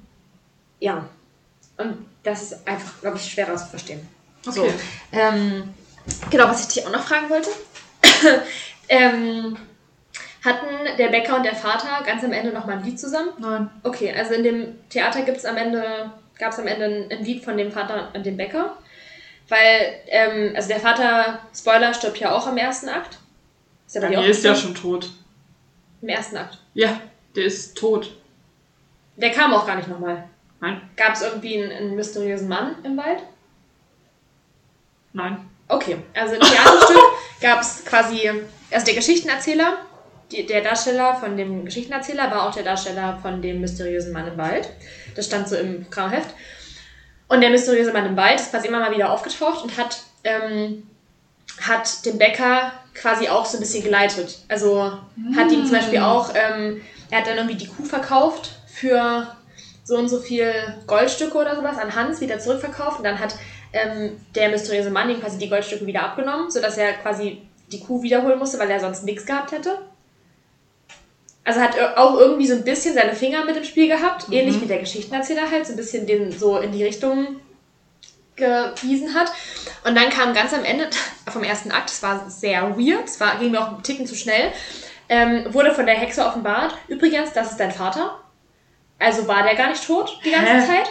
ja, 0.80 1.08
und 1.76 2.06
das 2.22 2.42
ist 2.42 2.66
einfach, 2.66 3.00
glaube 3.00 3.16
ich, 3.16 3.24
schwerer 3.30 3.56
zu 3.56 3.66
verstehen. 3.66 4.06
Okay. 4.46 4.54
So. 4.54 4.72
Ähm, 5.12 5.74
genau, 6.30 6.48
was 6.48 6.62
ich 6.62 6.74
dich 6.74 6.86
auch 6.86 6.92
noch 6.92 7.06
fragen 7.06 7.28
wollte. 7.30 7.50
ähm, 8.88 9.56
hatten 10.44 10.66
der 10.98 11.08
Bäcker 11.08 11.36
und 11.36 11.44
der 11.44 11.54
Vater 11.54 12.04
ganz 12.04 12.22
am 12.24 12.32
Ende 12.32 12.52
nochmal 12.52 12.78
ein 12.78 12.84
Lied 12.84 12.98
zusammen? 12.98 13.30
Nein. 13.38 13.70
Okay, 13.82 14.12
also 14.16 14.34
in 14.34 14.42
dem 14.44 14.88
Theater 14.88 15.22
gibt's 15.22 15.44
am 15.44 15.56
Ende, 15.56 16.12
gab 16.38 16.52
es 16.52 16.58
am 16.58 16.66
Ende 16.66 16.84
ein, 16.84 17.10
ein 17.10 17.24
Lied 17.24 17.44
von 17.44 17.56
dem 17.56 17.72
Vater 17.72 18.10
und 18.14 18.24
dem 18.24 18.36
Bäcker. 18.36 18.78
Weil, 19.48 20.00
ähm, 20.08 20.52
also 20.54 20.68
der 20.68 20.80
Vater, 20.80 21.40
Spoiler, 21.54 21.94
stirbt 21.94 22.18
ja 22.18 22.32
auch 22.32 22.46
im 22.46 22.56
ersten 22.56 22.88
Akt. 22.88 23.18
Ist 23.86 23.94
ja 23.94 24.00
bei 24.02 24.08
dir 24.08 24.16
Der 24.16 24.24
auch 24.24 24.28
ist 24.28 24.44
ja 24.44 24.54
schon 24.54 24.74
tot. 24.74 25.10
Im 26.02 26.08
ersten 26.08 26.36
Akt. 26.36 26.58
Ja, 26.74 27.00
der 27.34 27.44
ist 27.44 27.76
tot. 27.76 28.12
Der 29.16 29.30
kam 29.30 29.54
auch 29.54 29.66
gar 29.66 29.76
nicht 29.76 29.88
nochmal. 29.88 30.24
Nein. 30.60 30.80
Gab 30.96 31.14
es 31.14 31.22
irgendwie 31.22 31.62
einen, 31.62 31.72
einen 31.72 31.96
mysteriösen 31.96 32.48
Mann 32.48 32.76
im 32.84 32.96
Wald? 32.96 33.22
Nein. 35.12 35.38
Okay, 35.68 35.98
also 36.14 36.34
im 36.34 36.40
Theaterstück 36.40 37.02
gab 37.40 37.60
es 37.60 37.84
quasi, 37.84 38.30
also 38.70 38.86
der 38.86 38.94
Geschichtenerzähler, 38.94 39.78
die, 40.30 40.46
der 40.46 40.62
Darsteller 40.62 41.14
von 41.14 41.36
dem 41.36 41.64
Geschichtenerzähler 41.64 42.30
war 42.30 42.48
auch 42.48 42.54
der 42.54 42.64
Darsteller 42.64 43.18
von 43.20 43.40
dem 43.40 43.60
mysteriösen 43.60 44.12
Mann 44.12 44.26
im 44.28 44.36
Wald. 44.36 44.68
Das 45.18 45.26
stand 45.26 45.48
so 45.48 45.56
im 45.56 45.84
Programmheft. 45.84 46.28
Und 47.26 47.40
der 47.40 47.50
mysteriöse 47.50 47.92
Mann 47.92 48.06
im 48.06 48.16
Wald 48.16 48.40
ist 48.40 48.52
quasi 48.52 48.68
immer 48.68 48.78
mal 48.78 48.94
wieder 48.94 49.10
aufgetaucht 49.10 49.64
und 49.64 49.76
hat, 49.76 49.98
ähm, 50.22 50.86
hat 51.60 52.06
den 52.06 52.18
Bäcker 52.18 52.72
quasi 52.94 53.28
auch 53.28 53.44
so 53.44 53.56
ein 53.56 53.60
bisschen 53.60 53.82
geleitet. 53.82 54.38
Also 54.48 54.92
hat 55.36 55.50
ihm 55.50 55.66
zum 55.66 55.76
Beispiel 55.76 55.98
auch, 55.98 56.30
ähm, 56.34 56.80
er 57.10 57.18
hat 57.18 57.26
dann 57.26 57.36
irgendwie 57.36 57.56
die 57.56 57.66
Kuh 57.66 57.84
verkauft 57.84 58.60
für 58.66 59.26
so 59.82 59.96
und 59.96 60.08
so 60.08 60.20
viel 60.20 60.52
Goldstücke 60.86 61.36
oder 61.36 61.56
sowas 61.56 61.78
an 61.78 61.96
Hans 61.96 62.20
wieder 62.20 62.38
zurückverkauft 62.38 62.98
und 62.98 63.04
dann 63.04 63.18
hat 63.18 63.34
ähm, 63.72 64.20
der 64.36 64.50
mysteriöse 64.50 64.90
Mann 64.90 65.10
ihm 65.10 65.20
quasi 65.20 65.38
die 65.38 65.48
Goldstücke 65.48 65.86
wieder 65.86 66.04
abgenommen, 66.04 66.50
sodass 66.50 66.78
er 66.78 66.92
quasi 66.92 67.42
die 67.72 67.80
Kuh 67.80 68.02
wiederholen 68.02 68.38
musste, 68.38 68.58
weil 68.60 68.70
er 68.70 68.78
sonst 68.78 69.02
nichts 69.02 69.26
gehabt 69.26 69.50
hätte. 69.50 69.78
Also 71.48 71.62
hat 71.62 71.80
auch 71.96 72.18
irgendwie 72.18 72.46
so 72.46 72.52
ein 72.52 72.62
bisschen 72.62 72.92
seine 72.92 73.14
Finger 73.14 73.42
mit 73.46 73.56
im 73.56 73.64
Spiel 73.64 73.88
gehabt, 73.88 74.26
ähnlich 74.30 74.60
wie 74.60 74.66
der 74.66 74.80
Geschichtenerzähler 74.80 75.50
halt, 75.50 75.66
so 75.66 75.72
ein 75.72 75.76
bisschen 75.76 76.06
den 76.06 76.30
so 76.30 76.58
in 76.58 76.72
die 76.72 76.84
Richtung 76.84 77.40
gewiesen 78.36 79.14
hat. 79.14 79.32
Und 79.82 79.94
dann 79.94 80.10
kam 80.10 80.34
ganz 80.34 80.52
am 80.52 80.62
Ende 80.62 80.90
vom 81.32 81.42
ersten 81.42 81.72
Akt, 81.72 81.88
es 81.88 82.02
war 82.02 82.28
sehr 82.28 82.76
weird, 82.76 83.06
es 83.06 83.18
war, 83.18 83.38
ging 83.38 83.52
mir 83.52 83.62
auch 83.62 83.68
einen 83.68 83.82
Ticken 83.82 84.06
zu 84.06 84.14
schnell, 84.14 84.52
ähm, 85.08 85.46
wurde 85.54 85.72
von 85.72 85.86
der 85.86 85.94
Hexe 85.94 86.22
offenbart, 86.22 86.76
übrigens, 86.86 87.32
das 87.32 87.52
ist 87.52 87.60
dein 87.60 87.72
Vater. 87.72 88.20
Also 88.98 89.26
war 89.26 89.42
der 89.42 89.54
gar 89.54 89.70
nicht 89.70 89.86
tot 89.86 90.20
die 90.26 90.30
ganze 90.30 90.52
Hä? 90.52 90.66
Zeit. 90.66 90.90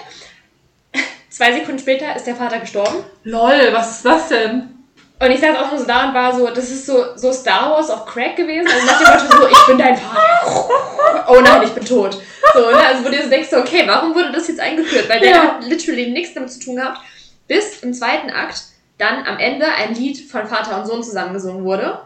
Zwei 1.29 1.53
Sekunden 1.53 1.77
später 1.77 2.15
ist 2.15 2.25
der 2.25 2.35
Vater 2.35 2.57
gestorben. 2.57 3.03
Lol, 3.23 3.69
was 3.73 3.97
ist 3.97 4.05
das 4.05 4.29
denn? 4.29 4.76
Und 5.19 5.31
ich 5.31 5.39
saß 5.39 5.55
auch 5.57 5.71
nur 5.71 5.79
so 5.79 5.85
da 5.87 6.07
und 6.09 6.13
war 6.13 6.31
so, 6.35 6.47
das 6.47 6.69
ist 6.69 6.85
so, 6.85 7.03
so 7.15 7.31
Star 7.33 7.71
Wars 7.71 7.89
auf 7.89 8.05
Crack 8.05 8.35
gewesen. 8.35 8.67
Also 8.71 8.85
nach 8.85 9.17
dem 9.17 9.27
Motto 9.27 9.41
so, 9.41 9.47
ich 9.51 9.65
bin 9.65 9.77
dein 9.79 9.97
Vater. 9.97 11.25
Oh 11.29 11.39
nein, 11.41 11.63
ich 11.63 11.71
bin 11.71 11.83
tot. 11.85 12.17
So, 12.53 12.69
ne? 12.69 12.77
Also 12.85 13.03
wo 13.03 13.09
du 13.09 13.21
so 13.23 13.29
denkst, 13.29 13.51
okay, 13.53 13.83
warum 13.87 14.13
wurde 14.13 14.31
das 14.31 14.47
jetzt 14.47 14.59
eingeführt? 14.59 15.09
Weil 15.09 15.19
der 15.19 15.29
Ja. 15.31 15.41
hat 15.43 15.63
literally 15.65 16.11
nichts 16.11 16.33
damit 16.35 16.51
zu 16.51 16.59
tun 16.59 16.75
gehabt, 16.75 16.99
bis 17.47 17.79
im 17.81 17.93
zweiten 17.93 18.29
Akt 18.29 18.61
dann 18.99 19.25
am 19.25 19.37
Ende 19.39 19.65
ein 19.67 19.95
Lied 19.95 20.29
von 20.29 20.45
Vater 20.47 20.79
und 20.79 20.85
Sohn 20.87 21.03
zusammengesungen 21.03 21.63
wurde. 21.65 21.99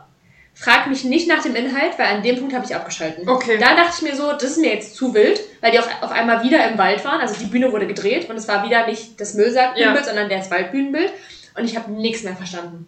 Frag 0.54 0.88
mich 0.88 1.04
nicht 1.06 1.28
nach 1.30 1.42
dem 1.42 1.56
Inhalt, 1.56 1.98
weil 1.98 2.08
an 2.08 2.24
dem 2.24 2.38
Punkt 2.38 2.54
habe 2.54 2.66
ich 2.66 2.76
abgeschalten. 2.76 3.28
Okay. 3.28 3.58
Da 3.58 3.74
dachte 3.76 3.94
ich 3.98 4.02
mir 4.02 4.16
so, 4.16 4.32
das 4.34 4.44
ist 4.44 4.58
mir 4.58 4.74
jetzt 4.74 4.96
zu 4.96 5.14
wild, 5.14 5.40
weil 5.62 5.72
die 5.72 5.80
auf, 5.80 5.88
auf 6.02 6.12
einmal 6.12 6.44
wieder 6.44 6.66
im 6.70 6.78
Wald 6.78 7.04
waren. 7.06 7.22
Also 7.22 7.36
die 7.40 7.46
Bühne 7.46 7.72
wurde 7.72 7.88
gedreht 7.88 8.30
und 8.30 8.36
es 8.38 8.48
war 8.50 8.64
wieder 8.66 8.86
nicht 8.88 9.20
das 9.20 9.34
Müllsack-Bühnenbild, 9.34 10.06
Ja. 10.06 10.12
sondern 10.14 10.30
das 10.30 10.52
Waldbühnenbild. 10.52 11.12
Und 11.58 11.66
ich 11.66 11.76
habe 11.78 11.92
nichts 11.92 12.24
mehr 12.24 12.36
verstanden. 12.36 12.88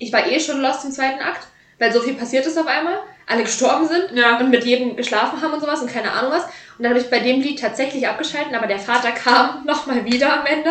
Ich 0.00 0.12
war 0.12 0.26
eh 0.26 0.40
schon 0.40 0.60
lost 0.60 0.84
im 0.84 0.90
zweiten 0.90 1.20
Akt, 1.20 1.46
weil 1.78 1.92
so 1.92 2.00
viel 2.00 2.14
passiert 2.14 2.44
ist 2.46 2.58
auf 2.58 2.66
einmal. 2.66 2.98
Alle 3.26 3.44
gestorben 3.44 3.86
sind 3.86 4.10
Ja. 4.18 4.38
und 4.38 4.50
mit 4.50 4.64
jedem 4.64 4.96
geschlafen 4.96 5.40
haben 5.40 5.52
und 5.52 5.60
sowas 5.60 5.80
und 5.80 5.92
keine 5.92 6.10
Ahnung 6.10 6.32
was. 6.32 6.42
Und 6.44 6.82
dann 6.84 6.88
habe 6.90 6.98
ich 7.00 7.08
bei 7.10 7.20
dem 7.20 7.40
Lied 7.40 7.60
tatsächlich 7.60 8.08
abgeschalten, 8.08 8.54
aber 8.56 8.66
der 8.66 8.80
Vater 8.80 9.12
kam 9.12 9.64
nochmal 9.66 10.04
wieder 10.04 10.40
am 10.40 10.46
Ende 10.46 10.70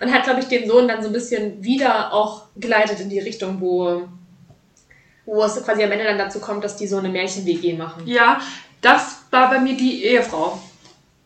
und 0.00 0.10
hat, 0.14 0.22
glaube 0.24 0.40
ich, 0.40 0.46
den 0.48 0.66
Sohn 0.66 0.88
dann 0.88 1.02
so 1.02 1.08
ein 1.08 1.12
bisschen 1.12 1.62
wieder 1.62 2.12
auch 2.14 2.44
geleitet 2.56 3.00
in 3.00 3.10
die 3.10 3.18
Richtung, 3.18 3.60
wo, 3.60 4.08
wo 5.26 5.42
es 5.44 5.62
quasi 5.64 5.82
am 5.84 5.92
Ende 5.92 6.04
dann 6.04 6.16
dazu 6.18 6.40
kommt, 6.40 6.64
dass 6.64 6.76
die 6.76 6.86
so 6.86 6.96
eine 6.98 7.08
Märchen-WG 7.10 7.74
machen. 7.74 8.06
Ja, 8.06 8.40
das 8.80 9.22
war 9.30 9.50
bei 9.50 9.58
mir 9.58 9.76
die 9.76 10.04
Ehefrau. 10.04 10.58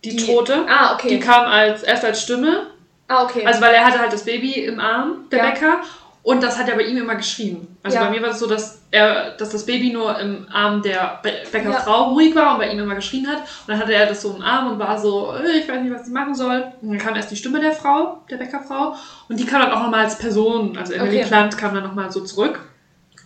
Die, 0.05 0.17
Die- 0.17 0.27
Tote. 0.27 0.65
Ah, 0.69 0.95
okay. 0.95 1.09
Die 1.11 1.21
kam 1.21 1.45
als, 1.45 1.85
erst 1.85 2.05
als 2.05 2.23
Stimme. 2.23 2.67
Ah, 3.07 3.23
okay. 3.25 3.45
Also, 3.47 3.61
weil 3.61 3.75
er 3.75 3.85
hatte 3.85 4.01
halt 4.01 4.13
das 4.13 4.25
Baby 4.25 4.53
im 4.65 4.81
Arm, 4.81 5.27
der 5.31 5.39
Ja. 5.39 5.51
Bäcker. 5.51 5.81
Und 6.25 6.41
das 6.43 6.57
hat 6.57 6.69
er 6.69 6.77
bei 6.77 6.83
ihm 6.85 6.97
immer 6.99 7.17
geschrien. 7.17 7.67
Also 7.83 7.97
Ja. 7.97 8.05
bei 8.05 8.11
mir 8.11 8.23
war 8.23 8.31
es 8.31 8.39
so, 8.39 8.47
dass 8.47 8.81
er, 8.93 9.33
dass 9.33 9.51
das 9.51 9.67
Baby 9.67 9.91
nur 9.93 10.17
im 10.21 10.47
Arm 10.53 10.81
der 10.81 11.21
Bä- 11.21 11.51
Bäckerfrau 11.51 11.91
Ja. 11.91 12.09
ruhig 12.11 12.35
war 12.37 12.53
und 12.53 12.59
bei 12.59 12.69
ihm 12.71 12.79
immer 12.79 12.95
geschrien 12.95 13.27
hat. 13.27 13.39
Und 13.41 13.47
dann 13.69 13.79
hatte 13.81 13.93
er 13.93 14.07
das 14.07 14.23
so 14.23 14.33
im 14.37 14.41
Arm 14.41 14.71
und 14.71 14.79
war 14.79 14.97
so, 15.01 15.35
äh, 15.35 15.59
ich 15.59 15.69
weiß 15.69 15.81
nicht, 15.83 15.93
was 15.93 16.07
ich 16.07 16.13
machen 16.13 16.35
soll. 16.37 16.65
Und 16.81 16.91
dann 16.91 16.99
kam 16.99 17.17
erst 17.17 17.33
die 17.33 17.37
Stimme 17.37 17.59
der 17.59 17.73
Frau, 17.73 18.19
der 18.31 18.37
Bäckerfrau. 18.37 18.95
Und 19.29 19.41
die 19.41 19.47
kam 19.47 19.63
dann 19.63 19.73
auch 19.73 19.83
nochmal 19.83 20.05
als 20.05 20.17
Person. 20.17 20.77
Also 20.79 20.93
Emily 20.93 21.19
Okay. 21.19 21.27
Plant 21.27 21.59
kam 21.59 21.75
dann 21.75 21.83
nochmal 21.83 22.13
so 22.13 22.21
zurück 22.21 22.61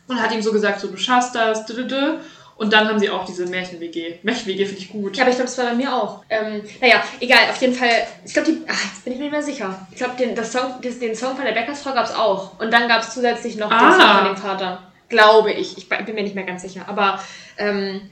und 0.08 0.22
hat 0.22 0.32
ihm 0.32 0.40
so 0.40 0.50
gesagt, 0.52 0.80
so 0.80 0.88
du 0.88 0.96
schaffst 0.96 1.34
das, 1.34 1.66
dü, 1.66 1.74
dü, 1.74 1.86
dü. 1.88 2.12
Und 2.58 2.72
dann 2.72 2.88
haben 2.88 2.98
sie 2.98 3.10
auch 3.10 3.26
diese 3.26 3.44
Märchen-WG. 3.46 4.20
Märchen-WG 4.22 4.64
finde 4.64 4.80
ich 4.80 4.88
gut. 4.90 5.14
Ja, 5.16 5.24
aber 5.24 5.30
ich 5.30 5.36
glaube, 5.36 5.48
das 5.50 5.58
war 5.58 5.66
bei 5.66 5.74
mir 5.74 5.92
auch. 5.94 6.22
Ähm, 6.30 6.62
naja, 6.80 7.02
egal, 7.20 7.50
auf 7.50 7.60
jeden 7.60 7.74
Fall. 7.74 8.06
Ich 8.24 8.32
glaube, 8.32 8.50
die. 8.50 8.62
Ach, 8.66 8.82
jetzt 8.82 9.04
bin 9.04 9.12
ich 9.12 9.18
mir 9.18 9.24
nicht 9.26 9.32
mehr 9.32 9.42
sicher. 9.42 9.86
Ich 9.90 9.98
glaube, 9.98 10.16
den, 10.16 10.34
das 10.34 10.52
Song, 10.52 10.80
den 10.80 11.14
Song 11.14 11.36
von 11.36 11.44
der 11.44 11.52
Bäckersfrau 11.52 11.92
gab 11.92 12.06
es 12.06 12.14
auch. 12.14 12.58
Und 12.58 12.70
dann 12.72 12.88
gab 12.88 13.02
es 13.02 13.12
zusätzlich 13.12 13.56
noch 13.56 13.68
den 13.68 13.78
Ah. 13.78 13.92
Song 14.00 14.16
von 14.18 14.24
dem 14.24 14.36
Vater. 14.38 14.82
Glaube 15.10 15.52
ich. 15.52 15.76
Ich 15.76 15.88
bin 15.88 16.14
mir 16.14 16.22
nicht 16.22 16.34
mehr 16.34 16.44
ganz 16.44 16.62
sicher. 16.62 16.84
Aber, 16.88 17.20
ähm, 17.58 18.10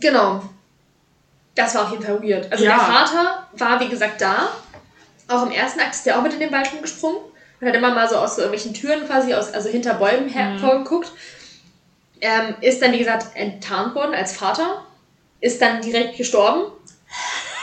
genau. 0.00 0.42
Das 1.54 1.74
war 1.74 1.84
auf 1.84 1.90
jeden 1.92 2.02
Fall 2.02 2.20
weird. 2.22 2.50
Also 2.50 2.64
Ja. 2.64 2.70
der 2.76 2.80
Vater 2.80 3.46
war, 3.52 3.80
wie 3.80 3.88
gesagt, 3.88 4.20
da. 4.20 4.48
Auch 5.28 5.44
im 5.46 5.52
ersten 5.52 5.80
Akt 5.80 5.94
ist 5.94 6.06
der 6.06 6.18
auch 6.18 6.22
mit 6.22 6.32
in 6.32 6.40
den 6.40 6.52
Wald 6.52 6.70
gesprungen. 6.82 7.18
Und 7.60 7.66
hat 7.68 7.74
immer 7.74 7.92
mal 7.92 8.08
so 8.08 8.16
aus 8.16 8.36
so 8.36 8.42
irgendwelchen 8.42 8.74
Türen 8.74 9.06
quasi, 9.06 9.34
aus, 9.34 9.52
also 9.52 9.68
hinter 9.68 9.94
Bäumen 9.94 10.28
hervorgeguckt. 10.28 11.10
Ähm, 12.20 12.54
ist 12.60 12.82
dann, 12.82 12.92
wie 12.92 12.98
gesagt, 12.98 13.28
enttarnt 13.34 13.94
worden 13.94 14.14
als 14.14 14.36
Vater. 14.36 14.84
Ist 15.40 15.62
dann 15.62 15.80
direkt 15.80 16.16
gestorben. 16.16 16.72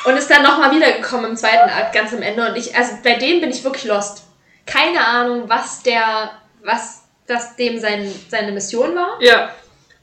Und 0.05 0.17
ist 0.17 0.29
dann 0.29 0.43
nochmal 0.43 0.71
wiedergekommen 0.71 1.31
im 1.31 1.37
zweiten 1.37 1.69
Akt, 1.69 1.93
ganz 1.93 2.13
am 2.13 2.21
Ende. 2.21 2.47
Und 2.47 2.55
ich, 2.55 2.75
also 2.75 2.97
bei 3.03 3.15
dem 3.15 3.41
bin 3.41 3.49
ich 3.49 3.63
wirklich 3.63 3.85
lost. 3.85 4.23
Keine 4.65 5.05
Ahnung, 5.05 5.49
was 5.49 5.83
der, 5.83 6.31
was 6.63 7.03
das 7.27 7.55
dem 7.55 7.79
sein, 7.79 8.09
seine 8.29 8.51
Mission 8.51 8.95
war. 8.95 9.17
Ja, 9.19 9.49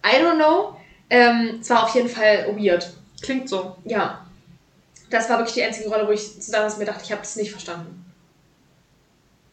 I 0.04 0.16
don't 0.22 0.36
know. 0.36 0.76
Ähm, 1.08 1.58
es 1.60 1.70
war 1.70 1.84
auf 1.84 1.94
jeden 1.94 2.08
Fall 2.08 2.46
weird. 2.56 2.90
klingt 3.22 3.48
so. 3.48 3.76
Ja. 3.84 4.26
Das 5.10 5.28
war 5.28 5.38
wirklich 5.38 5.54
die 5.54 5.62
einzige 5.62 5.88
Rolle, 5.88 6.06
wo 6.06 6.12
ich 6.12 6.40
zusammen 6.40 6.72
mir 6.78 6.86
dachte, 6.86 7.04
ich 7.04 7.12
habe 7.12 7.20
das 7.20 7.36
nicht 7.36 7.50
verstanden. 7.50 8.02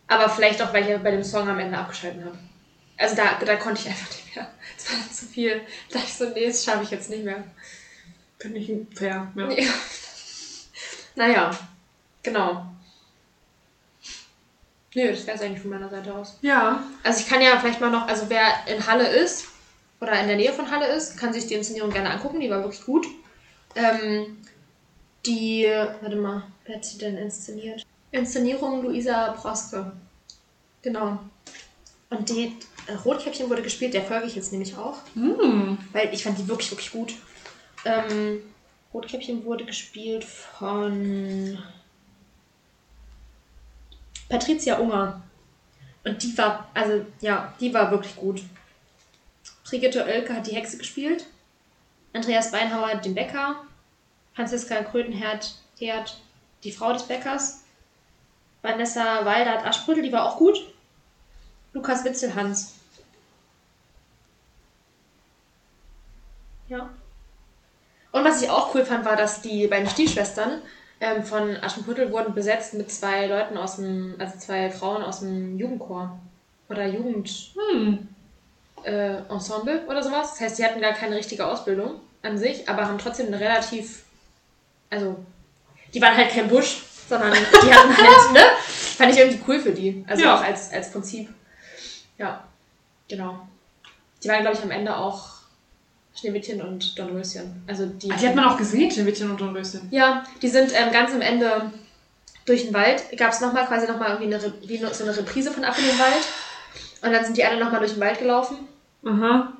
Aber 0.07 0.29
vielleicht 0.29 0.61
auch, 0.61 0.73
weil 0.73 0.89
ich 0.89 0.97
bei 1.03 1.11
dem 1.11 1.23
Song 1.23 1.47
am 1.47 1.59
Ende 1.59 1.77
abgeschalten 1.77 2.25
habe. 2.25 2.37
Also 2.97 3.15
da, 3.15 3.37
da 3.45 3.55
konnte 3.57 3.81
ich 3.81 3.87
einfach 3.87 4.09
nicht 4.09 4.35
mehr. 4.35 4.47
Es 4.79 4.89
war 4.89 4.97
dann 4.99 5.11
zu 5.11 5.25
viel. 5.25 5.61
Da 5.89 5.99
dachte 5.99 6.05
ich 6.07 6.13
so, 6.13 6.29
nee, 6.29 6.47
das 6.47 6.63
schaffe 6.63 6.83
ich 6.83 6.91
jetzt 6.91 7.09
nicht 7.09 7.25
mehr. 7.25 7.43
Finde 8.37 8.59
ich 8.59 8.71
fair. 8.95 9.29
Ja. 9.35 9.49
Ja. 9.51 9.73
Naja, 11.15 11.51
genau. 12.23 12.65
Nö, 14.95 15.11
das 15.11 15.27
wäre 15.27 15.37
es 15.37 15.43
eigentlich 15.43 15.61
von 15.61 15.71
meiner 15.71 15.89
Seite 15.89 16.13
aus. 16.15 16.37
ja. 16.41 16.83
Also 17.03 17.19
ich 17.19 17.27
kann 17.27 17.41
ja 17.41 17.59
vielleicht 17.59 17.81
mal 17.81 17.91
noch, 17.91 18.07
also 18.07 18.29
wer 18.29 18.65
in 18.67 18.87
Halle 18.87 19.07
ist 19.07 19.45
oder 19.99 20.19
in 20.19 20.27
der 20.27 20.37
Nähe 20.37 20.53
von 20.53 20.71
Halle 20.71 20.87
ist, 20.87 21.17
kann 21.17 21.33
sich 21.33 21.45
die 21.47 21.55
Inszenierung 21.55 21.91
gerne 21.91 22.09
angucken, 22.09 22.39
die 22.39 22.49
war 22.49 22.63
wirklich 22.63 22.85
gut. 22.85 23.05
Ähm, 23.75 24.37
die, 25.25 25.65
warte 26.01 26.15
mal, 26.15 26.43
wer 26.65 26.77
hat 26.77 26.85
sie 26.85 26.97
denn 26.97 27.17
inszeniert? 27.17 27.85
Inszenierung 28.11 28.81
Luisa 28.81 29.33
Proske. 29.33 29.91
Genau. 30.81 31.19
Und 32.09 32.29
die 32.29 32.55
Rotkäppchen 33.05 33.49
wurde 33.49 33.61
gespielt, 33.61 33.93
der 33.93 34.03
folge 34.03 34.27
ich 34.27 34.35
jetzt 34.35 34.51
nämlich 34.51 34.75
auch, 34.77 34.97
Hm. 35.13 35.77
weil 35.93 36.13
ich 36.13 36.23
fand 36.23 36.37
die 36.37 36.47
wirklich, 36.47 36.71
wirklich 36.71 36.91
gut. 36.91 37.13
Ähm, 37.85 38.41
Rotkäppchen 38.93 39.43
wurde 39.45 39.65
gespielt 39.65 40.23
von 40.23 41.57
Patricia 44.27 44.77
Unger. 44.77 45.21
Und 46.03 46.23
die 46.23 46.37
war, 46.37 46.69
also 46.73 47.05
ja, 47.21 47.53
die 47.59 47.73
war 47.73 47.91
wirklich 47.91 48.15
gut. 48.15 48.41
Brigitte 49.63 50.03
Oelke 50.05 50.33
hat 50.35 50.47
die 50.47 50.55
Hexe 50.55 50.77
gespielt. 50.77 51.25
Andreas 52.13 52.51
Beinhauer 52.51 52.95
den 52.95 53.13
Bäcker. 53.15 53.55
Franziska 54.33 54.83
Krötenherd 54.83 55.55
Herd, 55.77 56.17
die 56.63 56.71
Frau 56.71 56.93
des 56.93 57.03
Bäckers. 57.03 57.63
Vanessa 58.61 59.23
Walder 59.25 59.51
hat 59.51 59.65
Aschbrödel, 59.65 60.03
die 60.03 60.11
war 60.11 60.25
auch 60.25 60.37
gut. 60.37 60.57
Lukas 61.73 62.03
Witzel 62.03 62.35
Ja. 66.69 66.89
Und 68.11 68.23
was 68.25 68.41
ich 68.41 68.49
auch 68.49 68.73
cool 68.73 68.85
fand, 68.85 69.05
war, 69.05 69.15
dass 69.15 69.41
die 69.41 69.67
beiden 69.67 69.89
Stiefschwestern 69.89 70.61
ähm, 71.01 71.23
von 71.23 71.55
Aschenputtel 71.61 72.11
wurden 72.11 72.33
besetzt 72.33 72.73
mit 72.73 72.91
zwei 72.91 73.27
Leuten 73.27 73.57
aus 73.57 73.75
dem, 73.77 74.15
also 74.17 74.37
zwei 74.39 74.69
Frauen 74.69 75.03
aus 75.03 75.19
dem 75.19 75.57
Jugendchor 75.59 76.17
oder 76.69 76.87
Jugend, 76.87 77.29
Hm. 77.71 78.07
äh, 78.83 79.17
Ensemble 79.29 79.85
oder 79.87 80.01
sowas. 80.03 80.31
Das 80.31 80.41
heißt, 80.41 80.59
die 80.59 80.65
hatten 80.65 80.81
gar 80.81 80.93
keine 80.93 81.15
richtige 81.15 81.45
Ausbildung 81.45 81.99
an 82.21 82.37
sich, 82.37 82.67
aber 82.67 82.85
haben 82.87 82.97
trotzdem 82.97 83.27
eine 83.27 83.39
relativ, 83.39 84.03
also 84.89 85.17
die 85.93 86.01
waren 86.01 86.17
halt 86.17 86.31
kein 86.31 86.47
Busch, 86.47 86.83
sondern 87.07 87.31
die 87.33 87.37
hatten 87.73 87.95
halt, 87.97 88.33
ne? 88.33 88.41
Fand 88.67 89.11
ich 89.13 89.19
irgendwie 89.19 89.41
cool 89.47 89.59
für 89.59 89.71
die. 89.71 90.03
Also 90.07 90.23
Ja. 90.23 90.35
auch 90.35 90.43
als, 90.43 90.71
als 90.73 90.91
Prinzip. 90.91 91.29
Ja, 92.17 92.43
genau. 93.07 93.47
Die 94.21 94.27
waren, 94.27 94.41
glaube 94.41 94.57
ich, 94.57 94.63
am 94.63 94.71
Ende 94.71 94.95
auch 94.95 95.38
Schneewittchen 96.19 96.61
und 96.61 96.97
Dornröschen. 96.97 97.63
Also 97.67 97.85
die, 97.85 98.11
Ah, 98.11 98.15
die 98.19 98.27
hat 98.27 98.35
man 98.35 98.45
auch 98.45 98.57
gesehen, 98.57 98.91
Schneewittchen 98.91 99.29
und 99.31 99.39
Dornröschen. 99.39 99.87
ja, 99.91 100.23
die 100.41 100.47
sind 100.47 100.71
ähm, 100.75 100.91
ganz 100.91 101.11
am 101.13 101.21
Ende 101.21 101.71
durch 102.45 102.63
den 102.65 102.73
Wald. 102.73 103.03
Gab 103.17 103.31
es 103.31 103.41
nochmal 103.41 103.65
quasi 103.67 103.87
nochmal 103.87 104.11
irgendwie 104.19 104.33
eine, 104.33 104.53
wie 104.67 104.77
so 104.77 105.03
eine 105.03 105.15
Reprise 105.17 105.51
von 105.51 105.63
Ab 105.63 105.75
in 105.77 105.85
den 105.85 105.99
Wald. 105.99 106.27
Und 107.01 107.11
dann 107.13 107.23
sind 107.23 107.37
die 107.37 107.45
alle 107.45 107.59
nochmal 107.63 107.79
durch 107.79 107.93
den 107.93 108.01
Wald 108.01 108.19
gelaufen. 108.19 108.57
Aha. 109.05 109.53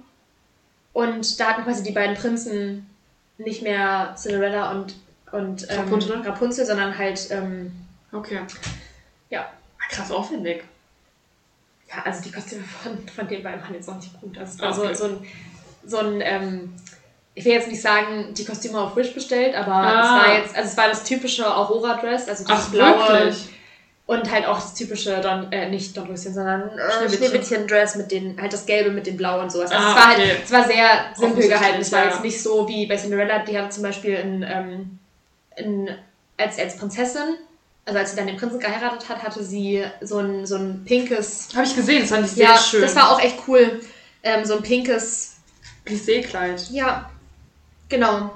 Und 0.93 1.39
da 1.39 1.45
hatten 1.49 1.63
quasi 1.63 1.83
die 1.83 1.91
beiden 1.91 2.15
Prinzen 2.15 2.89
nicht 3.37 3.61
mehr 3.61 4.15
Cinderella 4.17 4.71
und, 4.71 4.95
und 5.31 5.65
ähm, 5.69 5.79
Rapunzel? 5.79 6.21
Rapunzel, 6.21 6.65
sondern 6.65 6.97
halt, 6.97 7.27
ähm, 7.31 7.71
Okay. 8.11 8.39
ja. 9.29 9.41
Ah, 9.41 9.87
krass 9.89 10.11
aufwendig. 10.11 10.63
Ja, 11.87 12.03
also 12.03 12.21
die 12.23 12.31
Kostüme 12.31 12.63
von, 12.63 13.07
von 13.07 13.27
den 13.27 13.41
beiden 13.43 13.61
waren 13.61 13.73
jetzt 13.73 13.87
auch 13.89 13.95
nicht 13.95 14.19
gut. 14.19 14.37
Also 14.37 14.59
war 14.59 14.77
Okay. 14.77 14.93
so, 14.93 15.05
so 15.07 15.13
ein, 15.13 15.25
so 15.85 15.97
ein 15.97 16.21
ähm, 16.23 16.73
ich 17.35 17.45
will 17.45 17.53
jetzt 17.53 17.69
nicht 17.69 17.81
sagen, 17.81 18.33
die 18.33 18.43
Kostüme 18.43 18.81
auf 18.81 18.95
Wish 18.97 19.13
bestellt, 19.13 19.55
aber 19.55 19.71
Ah. 19.73 20.01
es 20.01 20.09
war 20.27 20.37
jetzt, 20.37 20.55
also 20.57 20.69
es 20.69 20.77
war 20.77 20.87
das 20.89 21.03
typische 21.03 21.45
Aurora-Dress, 21.55 22.27
also 22.27 22.43
Ach, 22.49 22.69
blaue. 22.69 22.97
wirklich? 23.07 23.49
Und 24.07 24.29
halt 24.31 24.45
auch 24.47 24.55
das 24.59 24.73
typische, 24.73 25.21
Don, 25.21 25.49
äh, 25.51 25.69
nicht 25.69 25.95
Dornröschen, 25.95 26.33
sondern 26.33 26.63
äh, 26.77 26.91
Schneewittchen. 27.07 27.27
Schneewittchen-Dress 27.29 27.95
mit 27.95 28.11
den, 28.11 28.41
halt 28.41 28.51
das 28.51 28.65
Gelbe 28.65 28.89
mit 28.89 29.05
dem 29.07 29.15
Blau 29.15 29.39
und 29.39 29.51
sowas. 29.51 29.71
Also 29.71 29.85
Ah, 29.85 29.89
es 29.91 29.95
war 29.95 30.11
okay. 30.13 30.21
halt, 30.31 30.39
es 30.43 30.51
war 30.51 30.63
sehr 30.65 30.89
simpel 31.15 31.47
gehalten. 31.47 31.79
Es 31.79 31.91
war 31.91 31.99
ja. 31.99 32.09
jetzt 32.09 32.21
nicht 32.23 32.41
so 32.41 32.67
wie 32.67 32.87
bei 32.87 32.97
Cinderella, 32.97 33.39
die 33.39 33.57
hatte 33.57 33.69
zum 33.69 33.83
Beispiel 33.83 34.15
in, 34.15 34.43
ähm, 34.43 34.99
in, 35.55 35.89
als, 36.37 36.57
als 36.59 36.75
Prinzessin, 36.75 37.35
also 37.85 37.99
als 37.99 38.09
sie 38.11 38.17
dann 38.17 38.27
den 38.27 38.35
Prinzen 38.37 38.59
geheiratet 38.59 39.07
hat, 39.07 39.21
hatte 39.23 39.43
sie 39.43 39.83
so 40.01 40.17
ein, 40.17 40.45
so 40.45 40.55
ein 40.55 40.83
pinkes, 40.85 41.49
Habe 41.55 41.65
ich 41.67 41.75
gesehen, 41.75 42.01
das 42.01 42.09
fand 42.09 42.25
ich 42.25 42.31
sehr 42.33 42.45
ja, 42.49 42.57
schön. 42.57 42.81
das 42.81 42.95
war 42.95 43.11
auch 43.11 43.21
echt 43.21 43.37
cool, 43.47 43.79
ähm, 44.23 44.43
so 44.43 44.55
ein 44.55 44.63
pinkes, 44.63 45.35
Plissé-Kleid. 45.89 46.69
ja, 46.71 47.09
genau. 47.89 48.31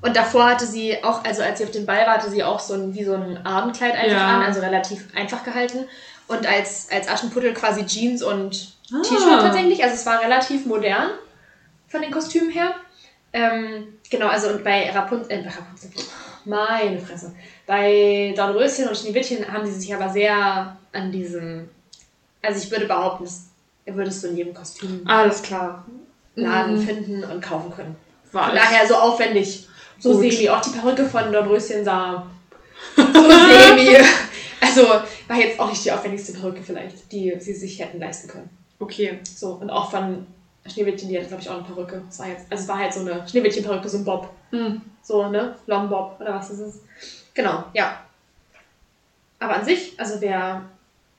Und 0.00 0.14
davor 0.16 0.48
hatte 0.50 0.64
sie 0.66 1.02
auch, 1.02 1.24
also 1.24 1.42
als 1.42 1.58
sie 1.58 1.64
auf 1.64 1.72
dem 1.72 1.84
Ball 1.84 2.06
war, 2.06 2.14
hatte 2.14 2.30
sie 2.30 2.44
auch 2.44 2.60
so 2.60 2.74
ein, 2.74 2.94
wie 2.94 3.02
so 3.02 3.14
ein 3.14 3.44
Abendkleid 3.44 3.94
einfach 3.96 4.12
Ja. 4.16 4.36
an, 4.36 4.42
also 4.42 4.60
relativ 4.60 5.08
einfach 5.16 5.42
gehalten. 5.42 5.86
Und 6.28 6.46
als, 6.46 6.88
als 6.92 7.08
Aschenputtel 7.08 7.52
quasi 7.54 7.84
Jeans 7.86 8.22
und 8.22 8.74
Ah. 8.92 9.02
T-Shirt 9.02 9.40
tatsächlich. 9.42 9.82
Also 9.82 9.96
es 9.96 10.06
war 10.06 10.22
relativ 10.22 10.64
modern 10.66 11.10
von 11.88 12.00
den 12.00 12.10
Kostümen 12.10 12.50
her. 12.50 12.74
Ähm, 13.32 13.88
genau, 14.08 14.28
also 14.28 14.48
und 14.48 14.64
bei 14.64 14.90
Rapunzel, 14.90 15.30
äh, 15.30 15.42
bei 15.42 15.50
Rapunzel, 15.50 15.90
meine 16.46 16.98
Fresse. 16.98 17.34
Bei 17.66 18.32
Dornröschen 18.34 18.88
und 18.88 18.96
Schneewittchen 18.96 19.52
haben 19.52 19.66
die 19.66 19.72
sich 19.72 19.94
aber 19.94 20.08
sehr 20.08 20.76
an 20.92 21.12
diesem, 21.12 21.68
also 22.40 22.58
ich 22.64 22.70
würde 22.70 22.86
behaupten, 22.86 23.24
das 23.24 23.42
würdest 23.84 24.22
du 24.24 24.28
in 24.28 24.36
jedem 24.38 24.54
Kostüm 24.54 25.02
Alles 25.06 25.42
klar. 25.42 25.84
Laden 26.42 26.76
Mhm. 26.76 26.80
finden 26.86 27.24
und 27.24 27.40
kaufen 27.42 27.72
können. 27.74 27.96
War 28.32 28.46
Von 28.48 28.56
daher 28.56 28.86
so 28.86 28.94
aufwendig. 28.94 29.66
So 29.98 30.12
Gut. 30.12 30.32
semi. 30.32 30.48
Auch 30.48 30.60
die 30.60 30.70
Perücke 30.70 31.04
von 31.06 31.32
Dornröschen 31.32 31.84
sah 31.84 32.26
so 32.96 33.02
semi. 33.04 33.96
Also 34.60 34.86
war 35.28 35.36
jetzt 35.36 35.58
auch 35.60 35.68
nicht 35.70 35.84
die 35.84 35.92
aufwendigste 35.92 36.32
Perücke 36.32 36.62
vielleicht, 36.62 37.10
die 37.12 37.34
sie 37.40 37.54
sich 37.54 37.78
hätten 37.80 37.98
leisten 38.00 38.28
können. 38.28 38.50
Okay. 38.80 39.18
So, 39.24 39.52
und 39.54 39.70
auch 39.70 39.90
von 39.90 40.26
Schneewittchen, 40.66 41.08
die 41.08 41.16
hatte, 41.16 41.28
glaube 41.28 41.42
ich, 41.42 41.48
auch 41.48 41.54
eine 41.56 41.64
Perücke. 41.64 42.02
Das 42.06 42.18
war 42.18 42.28
jetzt, 42.28 42.46
also 42.50 42.62
es 42.62 42.68
war 42.68 42.78
halt 42.78 42.92
so 42.92 43.00
eine 43.00 43.26
Schneewittchen-Perücke, 43.28 43.88
so 43.88 43.98
ein 43.98 44.04
Bob. 44.04 44.30
Mhm. 44.50 44.82
So, 45.02 45.28
ne? 45.28 45.56
Long 45.66 45.88
Bob 45.88 46.16
oder 46.20 46.34
was 46.34 46.48
das 46.50 46.58
ist. 46.58 46.80
Genau, 47.34 47.64
ja. 47.72 48.00
Aber 49.38 49.54
an 49.56 49.64
sich, 49.64 49.94
also 49.98 50.20
wer, 50.20 50.62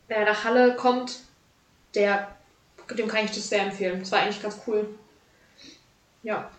wer 0.07 0.25
nach 0.25 0.43
Halle 0.43 0.75
kommt, 0.75 1.19
der, 1.95 2.27
dem 2.97 3.07
kann 3.07 3.25
ich 3.25 3.31
das 3.31 3.49
sehr 3.49 3.61
empfehlen. 3.63 3.99
Das 4.01 4.11
war 4.11 4.19
eigentlich 4.19 4.41
ganz 4.41 4.59
cool. 4.67 4.87
Ja. 6.23 6.49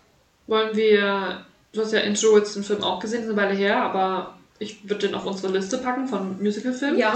Wollen 0.47 0.75
wir. 0.75 1.45
Du 1.73 1.81
hast 1.81 1.93
ja 1.93 2.01
the 2.01 2.27
Woods 2.27 2.53
den 2.53 2.63
Film 2.63 2.83
auch 2.83 2.99
gesehen, 2.99 3.21
ist 3.23 3.29
eine 3.29 3.37
Weile 3.37 3.53
her, 3.53 3.81
aber 3.81 4.37
ich 4.59 4.87
würde 4.87 5.07
den 5.07 5.15
auf 5.15 5.25
unsere 5.25 5.53
Liste 5.53 5.77
packen 5.77 6.07
von 6.07 6.41
Musicalfilmen. 6.41 6.99
Ja. 6.99 7.13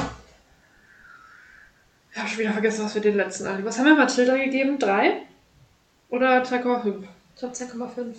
Ich 2.11 2.17
habe 2.17 2.29
schon 2.29 2.39
wieder 2.39 2.53
vergessen, 2.53 2.85
was 2.85 2.95
wir 2.95 3.01
den 3.01 3.17
letzten 3.17 3.45
alle. 3.45 3.65
Was 3.65 3.77
haben 3.77 3.87
wir 3.87 3.95
Matilda 3.95 4.37
gegeben? 4.37 4.79
Drei? 4.79 5.23
Oder 6.09 6.43
2,5? 6.43 7.03
Ich 7.33 7.39
glaube 7.39 7.53
10,5. 7.53 8.15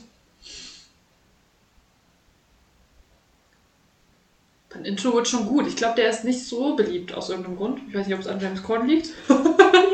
Dann 4.69 4.85
Intro 4.85 5.15
wird 5.15 5.27
schon 5.27 5.47
gut. 5.47 5.67
Ich 5.67 5.77
glaube, 5.77 5.95
der 5.95 6.11
ist 6.11 6.25
nicht 6.25 6.45
so 6.45 6.77
beliebt 6.77 7.15
aus 7.15 7.31
irgendeinem 7.31 7.57
Grund. 7.57 7.81
Ich 7.89 7.95
weiß 7.95 8.07
nicht, 8.07 8.15
ob 8.15 8.21
es 8.21 8.29
an 8.29 8.41
James 8.41 8.63
Corden 8.63 8.89
liegt. 8.89 9.09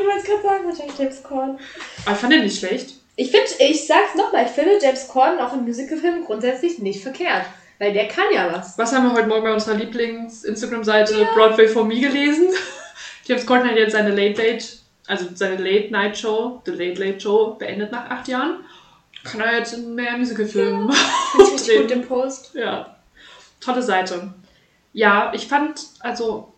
Ich 0.03 0.09
wollte 0.09 0.27
gerade 0.27 0.43
sagen, 0.43 0.65
wahrscheinlich 0.67 0.97
James 0.99 1.23
Corden. 1.23 1.57
Aber 2.05 2.13
ich 2.13 2.17
fand 2.19 2.33
den 2.33 2.43
nicht 2.43 2.59
schlecht. 2.59 2.95
Ich 3.15 3.29
finde, 3.29 3.47
ich 3.59 3.85
sag's 3.85 4.15
nochmal, 4.15 4.45
ich 4.45 4.51
finde 4.51 4.79
James 4.81 5.07
Corden 5.07 5.39
auch 5.39 5.53
in 5.53 5.65
Musicalfilmen 5.65 6.25
grundsätzlich 6.25 6.79
nicht 6.79 7.01
verkehrt. 7.01 7.45
Weil 7.79 7.93
der 7.93 8.07
kann 8.07 8.25
ja 8.33 8.51
was. 8.51 8.77
Was 8.77 8.93
haben 8.93 9.09
wir 9.09 9.13
heute 9.13 9.27
Morgen 9.27 9.43
bei 9.43 9.53
unserer 9.53 9.75
Lieblings-Instagram-Seite 9.75 11.27
Broadway 11.33 11.67
for 11.67 11.83
Me 11.83 11.99
gelesen? 11.99 12.49
James 13.25 13.45
Corden 13.45 13.69
hat 13.69 13.77
jetzt 13.77 13.93
seine 13.93 14.09
Late 14.09 14.41
Late, 14.41 14.65
also 15.07 15.27
seine 15.33 15.57
Late 15.57 15.91
Night 15.91 16.17
Show, 16.17 16.61
The 16.65 16.71
Late 16.71 17.03
Late 17.03 17.19
Show, 17.19 17.55
beendet 17.55 17.91
nach 17.91 18.09
acht 18.09 18.27
Jahren. 18.27 18.63
Kann 19.23 19.41
er 19.41 19.57
jetzt 19.57 19.73
in 19.73 19.95
mehr 19.95 20.17
Musicalfilmen 20.17 20.91
Finde 21.31 21.47
ich 21.47 21.53
richtig 21.53 21.77
gut, 21.77 21.89
den 21.89 22.07
Post. 22.07 22.53
Ja, 22.53 22.95
tolle 23.59 23.81
Seite. 23.81 24.33
Ja, 24.91 25.31
ich 25.33 25.47
fand, 25.47 25.81
also, 25.99 26.53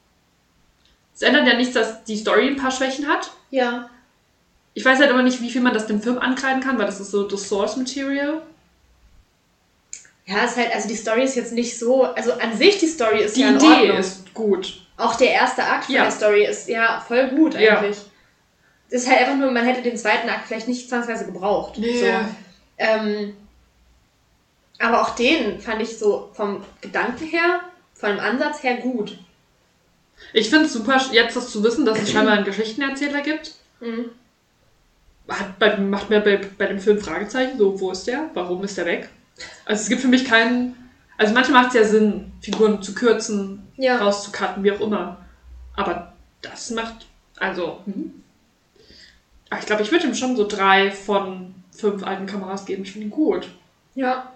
es 1.13 1.21
ändert 1.21 1.47
ja 1.47 1.55
nichts, 1.55 1.73
dass 1.73 2.03
die 2.03 2.17
Story 2.17 2.47
ein 2.47 2.57
paar 2.57 2.71
Schwächen 2.71 3.07
hat. 3.07 3.31
Ja. 3.49 3.89
Ich 4.77 4.83
weiß 4.85 4.99
halt 4.99 5.09
aber 5.09 5.23
nicht, 5.23 5.41
wie 5.41 5.49
viel 5.49 5.61
man 5.61 5.73
das 5.73 5.87
dem 5.87 6.01
Film 6.01 6.19
ankreiden 6.19 6.61
kann, 6.61 6.77
weil 6.77 6.85
das 6.85 6.99
ist 6.99 7.09
so 7.09 7.23
das 7.27 7.47
Source 7.47 7.77
Material. 7.77 8.41
Ja, 10.25 10.43
ist 10.43 10.57
halt, 10.57 10.73
also 10.73 10.87
die 10.87 10.95
Story 10.95 11.23
ist 11.23 11.35
jetzt 11.35 11.53
nicht 11.53 11.79
so, 11.79 12.03
also 12.03 12.33
an 12.33 12.55
sich 12.57 12.77
die 12.79 12.87
Story 12.87 13.23
ist 13.23 13.35
Die 13.37 13.41
ja 13.41 13.49
in 13.49 13.55
Idee 13.57 13.65
Ordnung. 13.67 13.97
ist 13.97 14.33
gut. 14.33 14.81
Auch 14.97 15.15
der 15.15 15.31
erste 15.31 15.63
Akt 15.63 15.85
von 15.85 15.95
Ja. 15.95 16.03
der 16.03 16.11
Story 16.11 16.45
ist 16.45 16.67
ja 16.67 17.03
voll 17.07 17.29
gut 17.29 17.53
Ja. 17.55 17.79
eigentlich. 17.79 17.97
Es 18.89 19.03
ist 19.03 19.09
halt 19.09 19.21
einfach 19.21 19.35
nur, 19.35 19.51
man 19.51 19.65
hätte 19.65 19.81
den 19.81 19.97
zweiten 19.97 20.27
Akt 20.29 20.47
vielleicht 20.47 20.67
nicht 20.67 20.89
zwangsweise 20.89 21.25
gebraucht. 21.25 21.77
Nee. 21.77 21.99
So. 21.99 22.05
Ähm, 22.77 23.35
aber 24.79 25.01
auch 25.01 25.11
den 25.15 25.59
fand 25.61 25.81
ich 25.81 25.97
so 25.97 26.29
vom 26.33 26.63
Gedanken 26.81 27.25
her, 27.27 27.61
von 27.93 28.09
dem 28.09 28.19
Ansatz 28.19 28.61
her 28.61 28.75
gut. 28.77 29.17
Ich 30.33 30.49
finde 30.49 30.65
es 30.65 30.73
super, 30.73 30.99
jetzt 31.11 31.35
das 31.37 31.49
zu 31.49 31.63
wissen, 31.63 31.85
dass 31.85 32.01
es 32.01 32.11
scheinbar 32.11 32.33
einen 32.35 32.45
Geschichtenerzähler 32.45 33.21
gibt. 33.21 33.53
Mhm. 33.79 34.09
Bei, 35.59 35.77
macht 35.77 36.09
mir 36.09 36.19
bei, 36.21 36.39
bei 36.57 36.67
dem 36.67 36.79
Film 36.79 36.99
Fragezeichen, 36.99 37.57
so, 37.57 37.79
wo 37.79 37.91
ist 37.91 38.05
der? 38.05 38.29
Warum 38.35 38.63
ist 38.63 38.77
der 38.77 38.85
weg? 38.85 39.09
Also 39.65 39.81
es 39.81 39.89
gibt 39.89 40.01
für 40.01 40.07
mich 40.07 40.25
keinen. 40.25 40.75
Also 41.17 41.33
manchmal 41.33 41.63
macht 41.63 41.75
es 41.75 41.81
ja 41.81 41.87
Sinn, 41.87 42.31
Figuren 42.41 42.81
zu 42.83 42.93
kürzen, 42.93 43.65
Ja. 43.77 43.97
rauszucutten, 43.97 44.63
wie 44.63 44.71
auch 44.71 44.81
immer. 44.81 45.25
Aber 45.75 46.13
das 46.41 46.69
macht. 46.71 47.07
Also. 47.37 47.79
Hm. 47.85 48.21
Aber 49.49 49.59
ich 49.59 49.65
glaube, 49.65 49.81
ich 49.83 49.91
würde 49.91 50.07
ihm 50.07 50.15
schon 50.15 50.35
so 50.35 50.47
drei 50.47 50.91
von 50.91 51.55
fünf 51.75 52.03
alten 52.03 52.25
Kameras 52.25 52.65
geben. 52.65 52.83
Ich 52.83 52.91
finde 52.91 53.07
ihn 53.07 53.11
gut. 53.11 53.49
Ja. 53.95 54.31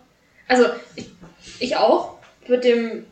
Also, 0.48 0.66
ich, 0.96 1.10
ich 1.60 1.76
auch. 1.76 2.18
Mit 2.48 2.64
dem. 2.64 3.06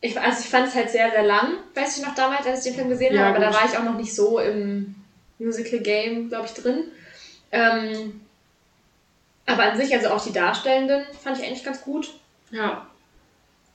Ich, 0.00 0.18
also, 0.20 0.40
ich 0.40 0.48
fand 0.48 0.68
es 0.68 0.74
halt 0.74 0.90
sehr, 0.90 1.10
sehr 1.10 1.22
lang, 1.24 1.52
weiß 1.74 1.98
ich 1.98 2.04
noch 2.04 2.14
damals, 2.14 2.46
als 2.46 2.60
ich 2.66 2.72
den 2.72 2.78
Film 2.78 2.88
gesehen 2.88 3.14
Ja, 3.14 3.26
habe. 3.26 3.36
Aber 3.36 3.44
da 3.44 3.50
gut. 3.50 3.56
war 3.60 3.70
ich 3.70 3.78
auch 3.78 3.84
noch 3.84 3.96
nicht 3.96 4.14
so 4.14 4.38
im 4.40 4.94
Musical-Game, 5.38 6.28
glaube 6.28 6.46
ich, 6.46 6.52
drin. 6.54 6.84
Ähm, 7.52 8.20
aber 9.46 9.62
an 9.64 9.76
sich, 9.76 9.94
also 9.94 10.08
auch 10.08 10.22
die 10.24 10.32
Darstellenden, 10.32 11.04
fand 11.22 11.38
ich 11.38 11.44
eigentlich 11.44 11.64
ganz 11.64 11.82
gut. 11.82 12.12
Ja. 12.50 12.86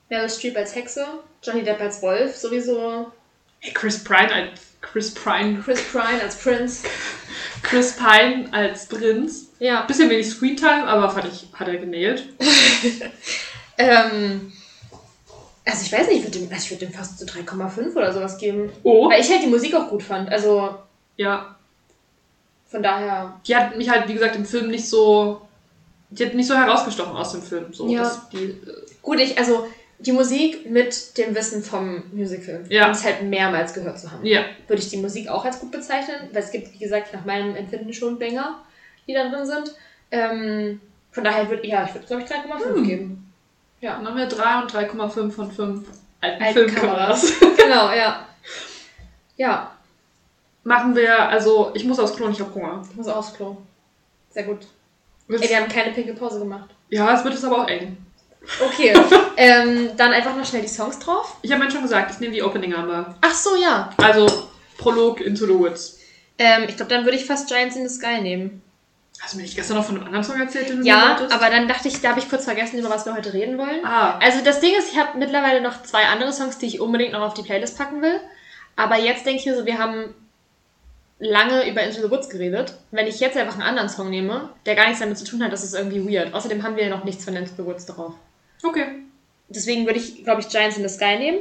Meryl 0.10 0.30
Streep 0.30 0.58
als 0.58 0.76
Hexe, 0.76 1.06
Johnny 1.42 1.64
Depp 1.64 1.80
als 1.80 2.02
Wolf, 2.02 2.36
sowieso. 2.36 3.12
Hey, 3.60 3.74
Chris 3.74 4.04
Pine 4.04 4.34
als. 4.34 4.62
Chris 4.82 5.14
Pine. 5.14 5.62
Chris 5.64 5.82
Pine 5.92 6.22
als 6.22 6.36
Prince. 6.38 6.88
Chris 7.64 7.96
Pine 7.96 8.50
als 8.52 8.88
Prinz. 8.88 9.50
Ja. 9.60 9.84
Bisschen 9.84 10.10
wenig 10.10 10.28
Screentime, 10.30 10.88
aber 10.88 11.10
fand 11.10 11.32
ich, 11.32 11.48
hat 11.54 11.68
er 11.68 11.78
genäht. 11.78 12.24
Ähm, 13.78 14.52
also 15.66 15.86
ich 15.86 15.92
weiß 15.92 16.08
nicht, 16.08 16.18
ich 16.18 16.24
würde 16.24 16.40
dem, 16.40 16.52
also 16.52 16.64
ich 16.64 16.72
würd 16.72 16.82
dem 16.82 16.94
fast 16.94 17.18
so 17.18 17.26
3,5 17.26 17.96
oder 17.96 18.14
sowas 18.14 18.38
geben. 18.38 18.72
Oh. 18.84 19.10
Weil 19.10 19.22
ich 19.22 19.30
halt 19.32 19.42
die 19.44 19.48
Musik 19.48 19.74
auch 19.74 19.90
gut 19.90 20.04
fand. 20.04 20.30
Also 20.30 20.76
Ja. 21.18 21.56
Von 22.72 22.82
daher. 22.82 23.40
Die 23.46 23.56
hat 23.56 23.78
mich 23.78 23.90
halt, 23.90 24.08
wie 24.08 24.14
gesagt, 24.14 24.36
im 24.36 24.46
Film 24.46 24.70
nicht 24.70 24.88
so. 24.88 25.42
Die 26.10 26.26
hat 26.26 26.34
nicht 26.34 26.48
so 26.48 26.56
herausgestochen 26.56 27.16
aus 27.16 27.32
dem 27.34 27.42
Film. 27.42 27.74
So, 27.74 27.88
Ja. 27.88 28.10
die, 28.32 28.38
äh, 28.38 28.58
Gut, 29.02 29.20
ich, 29.20 29.38
also 29.38 29.68
die 30.00 30.12
Musik 30.12 30.70
mit 30.70 31.18
dem 31.18 31.36
Wissen 31.36 31.64
vom 31.64 32.04
Musical. 32.12 32.64
Ja. 32.70 32.86
Und 32.88 32.92
es 32.92 33.04
halt 33.06 33.24
mehrmals 33.24 33.74
gehört 33.74 34.00
zu 34.00 34.12
haben. 34.12 34.26
ja. 34.26 34.42
Würde 34.68 34.82
ich 34.82 34.90
die 34.90 34.98
Musik 34.98 35.28
auch 35.30 35.46
als 35.46 35.60
gut 35.60 35.72
bezeichnen, 35.72 36.30
weil 36.34 36.42
es 36.44 36.52
gibt, 36.52 36.74
wie 36.74 36.80
gesagt, 36.80 37.14
nach 37.14 37.24
meinem 37.26 37.56
Empfinden 37.56 37.94
schon 37.94 38.18
Banger, 38.20 38.60
die 39.08 39.14
da 39.14 39.30
drin 39.30 39.46
sind. 39.46 39.74
Ähm, 40.12 40.82
von 41.12 41.24
daher 41.24 41.50
würde 41.50 41.66
ja, 41.68 41.86
ich 41.86 41.94
würde 41.94 42.08
glaube 42.08 42.24
ich 42.24 42.30
3,5 42.30 42.76
Hm. 42.76 42.84
geben. 42.88 43.34
Dann 43.82 44.06
haben 44.08 44.18
wir 44.18 44.28
3 44.28 44.62
und 44.62 44.72
3,5 44.74 45.32
von 45.32 45.52
5 45.52 45.88
alten 46.22 46.44
Alten 46.44 46.54
Filmkameras. 46.54 47.34
genau, 47.58 47.92
ja. 47.94 48.26
Ja, 49.38 49.72
Machen 50.64 50.96
wir, 50.96 51.18
also 51.30 51.72
ich 51.74 51.84
muss 51.86 52.00
aufs 52.00 52.16
Klo, 52.16 52.30
ich 52.30 52.40
habe 52.40 52.54
Hunger. 52.54 52.84
ich 52.90 52.96
muss 52.96 53.08
aufs 53.08 53.34
Klo. 53.34 53.58
Sehr 54.30 54.44
gut. 54.44 54.60
Ey, 55.28 55.50
wir 55.50 55.58
haben 55.58 55.68
keine 55.70 55.92
pinke 55.92 56.14
Pause 56.14 56.40
gemacht. 56.40 56.70
ja, 56.90 57.14
es 57.14 57.24
wird 57.24 57.34
jetzt 57.34 57.46
aber 57.46 57.64
auch 57.64 57.68
eng. 57.68 57.98
Okay, 58.60 58.94
ähm, 59.38 59.92
dann 59.98 60.12
einfach 60.14 60.36
noch 60.36 60.46
schnell 60.46 60.62
die 60.64 60.68
Songs 60.68 61.00
drauf. 61.00 61.36
Ich 61.42 61.52
habe 61.52 61.64
mir 61.64 61.72
schon 61.72 61.84
gesagt, 61.84 62.12
ich 62.12 62.20
nehme 62.20 62.34
die 62.34 62.44
Opening-Arme. 62.44 63.16
Ach 63.22 63.34
so, 63.34 63.56
ja. 63.56 63.92
Also 63.98 64.28
Prolog 64.78 65.22
Into 65.22 65.46
the 65.46 65.54
Woods. 65.58 66.00
Ähm, 66.38 66.64
ich 66.68 66.76
glaube, 66.76 66.90
dann 66.90 67.06
würde 67.06 67.18
ich 67.18 67.26
fast 67.26 67.48
Giants 67.48 67.76
in 67.76 67.88
the 67.88 67.94
Sky 67.94 68.20
nehmen. 68.22 68.62
Hast 69.22 69.34
du 69.34 69.38
mir 69.38 69.44
nicht 69.44 69.56
gestern 69.56 69.78
noch 69.78 69.86
von 69.86 69.96
einem 69.96 70.06
anderen 70.06 70.24
Song 70.24 70.40
erzählt, 70.40 70.70
den 70.70 70.80
du 70.80 70.86
Ja, 70.88 71.16
aber 71.32 71.50
dann 71.52 71.68
dachte 71.68 71.88
ich, 71.88 72.02
da 72.02 72.10
habe 72.10 72.20
ich 72.20 72.28
kurz 72.30 72.46
vergessen, 72.46 72.80
über 72.80 72.90
was 72.90 73.06
wir 73.06 73.14
heute 73.14 73.34
reden 73.34 73.60
wollen. 73.60 73.86
Ah, 73.86 74.18
Also 74.18 74.44
das 74.44 74.60
Ding 74.60 74.74
ist, 74.76 74.92
ich 74.92 74.98
habe 75.00 75.20
mittlerweile 75.20 75.62
noch 75.62 75.84
zwei 75.84 76.06
andere 76.08 76.34
Songs, 76.34 76.58
die 76.58 76.66
ich 76.66 76.80
unbedingt 76.82 77.12
noch 77.14 77.22
auf 77.22 77.36
die 77.36 77.44
Playlist 77.44 77.78
packen 77.78 78.02
will. 78.02 78.20
Aber 78.76 78.98
jetzt 78.98 79.26
denke 79.28 79.40
ich 79.42 79.46
mir 79.46 79.56
so, 79.56 79.66
wir 79.68 79.78
haben 79.78 80.16
lange 81.22 81.70
über 81.70 81.82
Into 81.84 82.02
the 82.02 82.10
Woods 82.12 82.28
geredet. 82.30 82.74
Wenn 82.92 83.08
ich 83.08 83.20
jetzt 83.20 83.38
einfach 83.38 83.54
einen 83.54 83.64
anderen 83.64 83.88
Song 83.90 84.10
nehme, 84.10 84.50
der 84.66 84.76
gar 84.76 84.86
nichts 84.86 85.00
damit 85.00 85.18
zu 85.18 85.24
tun 85.26 85.42
hat, 85.44 85.54
das 85.54 85.64
ist 85.64 85.76
irgendwie 85.76 86.04
weird. 86.14 86.34
Außerdem 86.34 86.64
haben 86.64 86.76
wir 86.76 86.90
noch 86.90 87.04
nichts 87.04 87.24
von 87.24 87.36
Into 87.36 87.52
the 87.58 87.66
Woods 87.66 87.86
drauf. 87.86 88.14
okay. 88.64 88.86
Deswegen 89.54 89.86
würde 89.86 90.00
ich, 90.00 90.24
glaube 90.24 90.40
ich, 90.42 90.48
Giants 90.48 90.78
in 90.78 90.88
the 90.88 90.94
Sky 90.94 91.18
nehmen. 91.18 91.40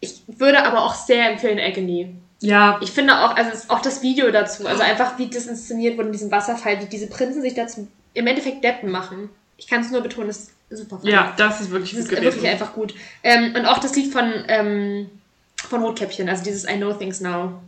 Ich 0.00 0.22
würde 0.26 0.64
aber 0.64 0.84
auch 0.84 0.94
sehr 0.94 1.30
empfehlen 1.30 1.60
Agony. 1.60 2.12
Ja, 2.40 2.80
Ich 2.82 2.90
finde 2.90 3.16
auch, 3.24 3.36
also 3.36 3.50
auch 3.68 3.80
das 3.80 4.02
Video 4.02 4.32
dazu, 4.32 4.66
also 4.66 4.82
einfach 4.82 5.16
wie 5.16 5.28
das 5.28 5.46
inszeniert 5.46 5.96
wurde 5.96 6.08
in 6.08 6.12
diesem 6.12 6.32
Wasserfall, 6.32 6.80
wie 6.80 6.86
diese 6.86 7.06
Prinzen 7.06 7.40
sich 7.40 7.54
dazu 7.54 7.86
im 8.14 8.26
Endeffekt 8.26 8.64
Deppen 8.64 8.90
machen. 8.90 9.30
Ich 9.56 9.68
kann 9.68 9.80
es 9.82 9.92
nur 9.92 10.00
betonen, 10.00 10.26
das 10.26 10.50
ist 10.70 10.78
super. 10.80 10.98
ja, 11.04 11.32
das 11.36 11.60
ist 11.60 11.70
wirklich 11.70 11.92
Das 11.92 12.00
gut 12.00 12.08
ist 12.08 12.16
gewesen. 12.18 12.24
wirklich 12.34 12.50
einfach 12.50 12.72
gut. 12.74 12.94
Ähm, 13.22 13.54
und 13.56 13.64
auch 13.64 13.78
das 13.78 13.94
Lied 13.94 14.12
von, 14.12 14.32
ähm, 14.48 15.08
von 15.56 15.82
Rotkäppchen, 15.84 16.28
also 16.28 16.42
dieses 16.42 16.64
I 16.68 16.78
Know 16.78 16.92
Things 16.94 17.20
Now. 17.20 17.60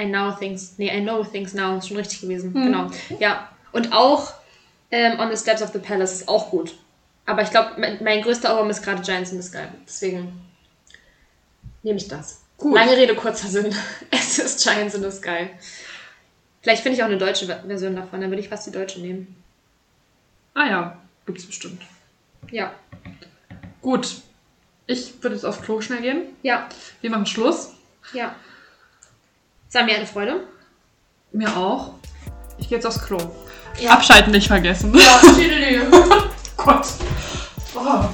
I 0.00 0.06
Know 0.06 0.32
Things, 0.32 0.74
nee, 0.78 0.90
I 0.96 1.00
Know 1.02 1.22
Things 1.24 1.54
Now, 1.54 1.78
ist 1.78 1.88
schon 1.88 1.96
richtig 1.96 2.20
gewesen. 2.20 2.52
Hm. 2.54 2.64
Genau. 2.64 2.90
Ja. 3.20 3.48
Und 3.72 3.92
auch 3.92 4.32
ähm, 4.90 5.18
On 5.20 5.30
the 5.30 5.36
Steps 5.36 5.62
of 5.62 5.72
the 5.72 5.78
Palace 5.78 6.12
ist 6.12 6.28
auch 6.28 6.50
gut. 6.50 6.76
Aber 7.26 7.42
ich 7.42 7.50
glaube, 7.50 7.72
mein, 7.78 8.02
mein 8.02 8.22
größter 8.22 8.52
Ohrwurm 8.54 8.70
ist 8.70 8.82
gerade 8.82 9.02
Giants 9.02 9.32
in 9.32 9.40
the 9.40 9.48
Sky. 9.48 9.64
Deswegen 9.86 10.40
nehme 11.82 11.96
ich 11.98 12.08
das. 12.08 12.42
Gut. 12.58 12.74
Lange 12.74 12.96
Rede, 12.96 13.14
kurzer 13.14 13.48
Sinn. 13.48 13.74
Es 14.10 14.38
ist 14.38 14.62
Giants 14.62 14.94
in 14.94 15.02
the 15.02 15.10
Sky. 15.10 15.50
Vielleicht 16.62 16.82
finde 16.82 16.96
ich 16.96 17.02
auch 17.02 17.08
eine 17.08 17.18
deutsche 17.18 17.46
Ver- 17.46 17.62
Version 17.66 17.94
davon, 17.96 18.20
dann 18.20 18.30
würde 18.30 18.40
ich 18.42 18.48
fast 18.48 18.66
die 18.66 18.70
deutsche 18.72 19.00
nehmen. 19.00 19.36
Ah 20.54 20.66
ja, 20.66 20.98
gibt's 21.26 21.46
bestimmt. 21.46 21.82
Ja. 22.50 22.72
Gut. 23.82 24.16
Ich 24.86 25.22
würde 25.22 25.34
jetzt 25.36 25.44
aufs 25.44 25.62
Klo 25.62 25.80
schnell 25.80 26.00
gehen. 26.02 26.22
Ja. 26.42 26.68
Wir 27.00 27.10
machen 27.10 27.26
Schluss. 27.26 27.72
Ja. 28.12 28.34
Es 29.74 29.80
war 29.80 29.86
mir 29.86 29.96
eine 29.96 30.06
Freude. 30.06 30.36
Mir 31.32 31.56
auch. 31.56 31.94
Ich 32.58 32.68
gehe 32.68 32.78
jetzt 32.78 32.86
aufs 32.86 33.04
Klo. 33.04 33.18
Ja. 33.80 33.90
Abschalten 33.90 34.30
nicht 34.30 34.46
vergessen. 34.46 34.94
Ja, 34.96 35.20
Gott. 36.56 36.86
Oh. 37.74 38.04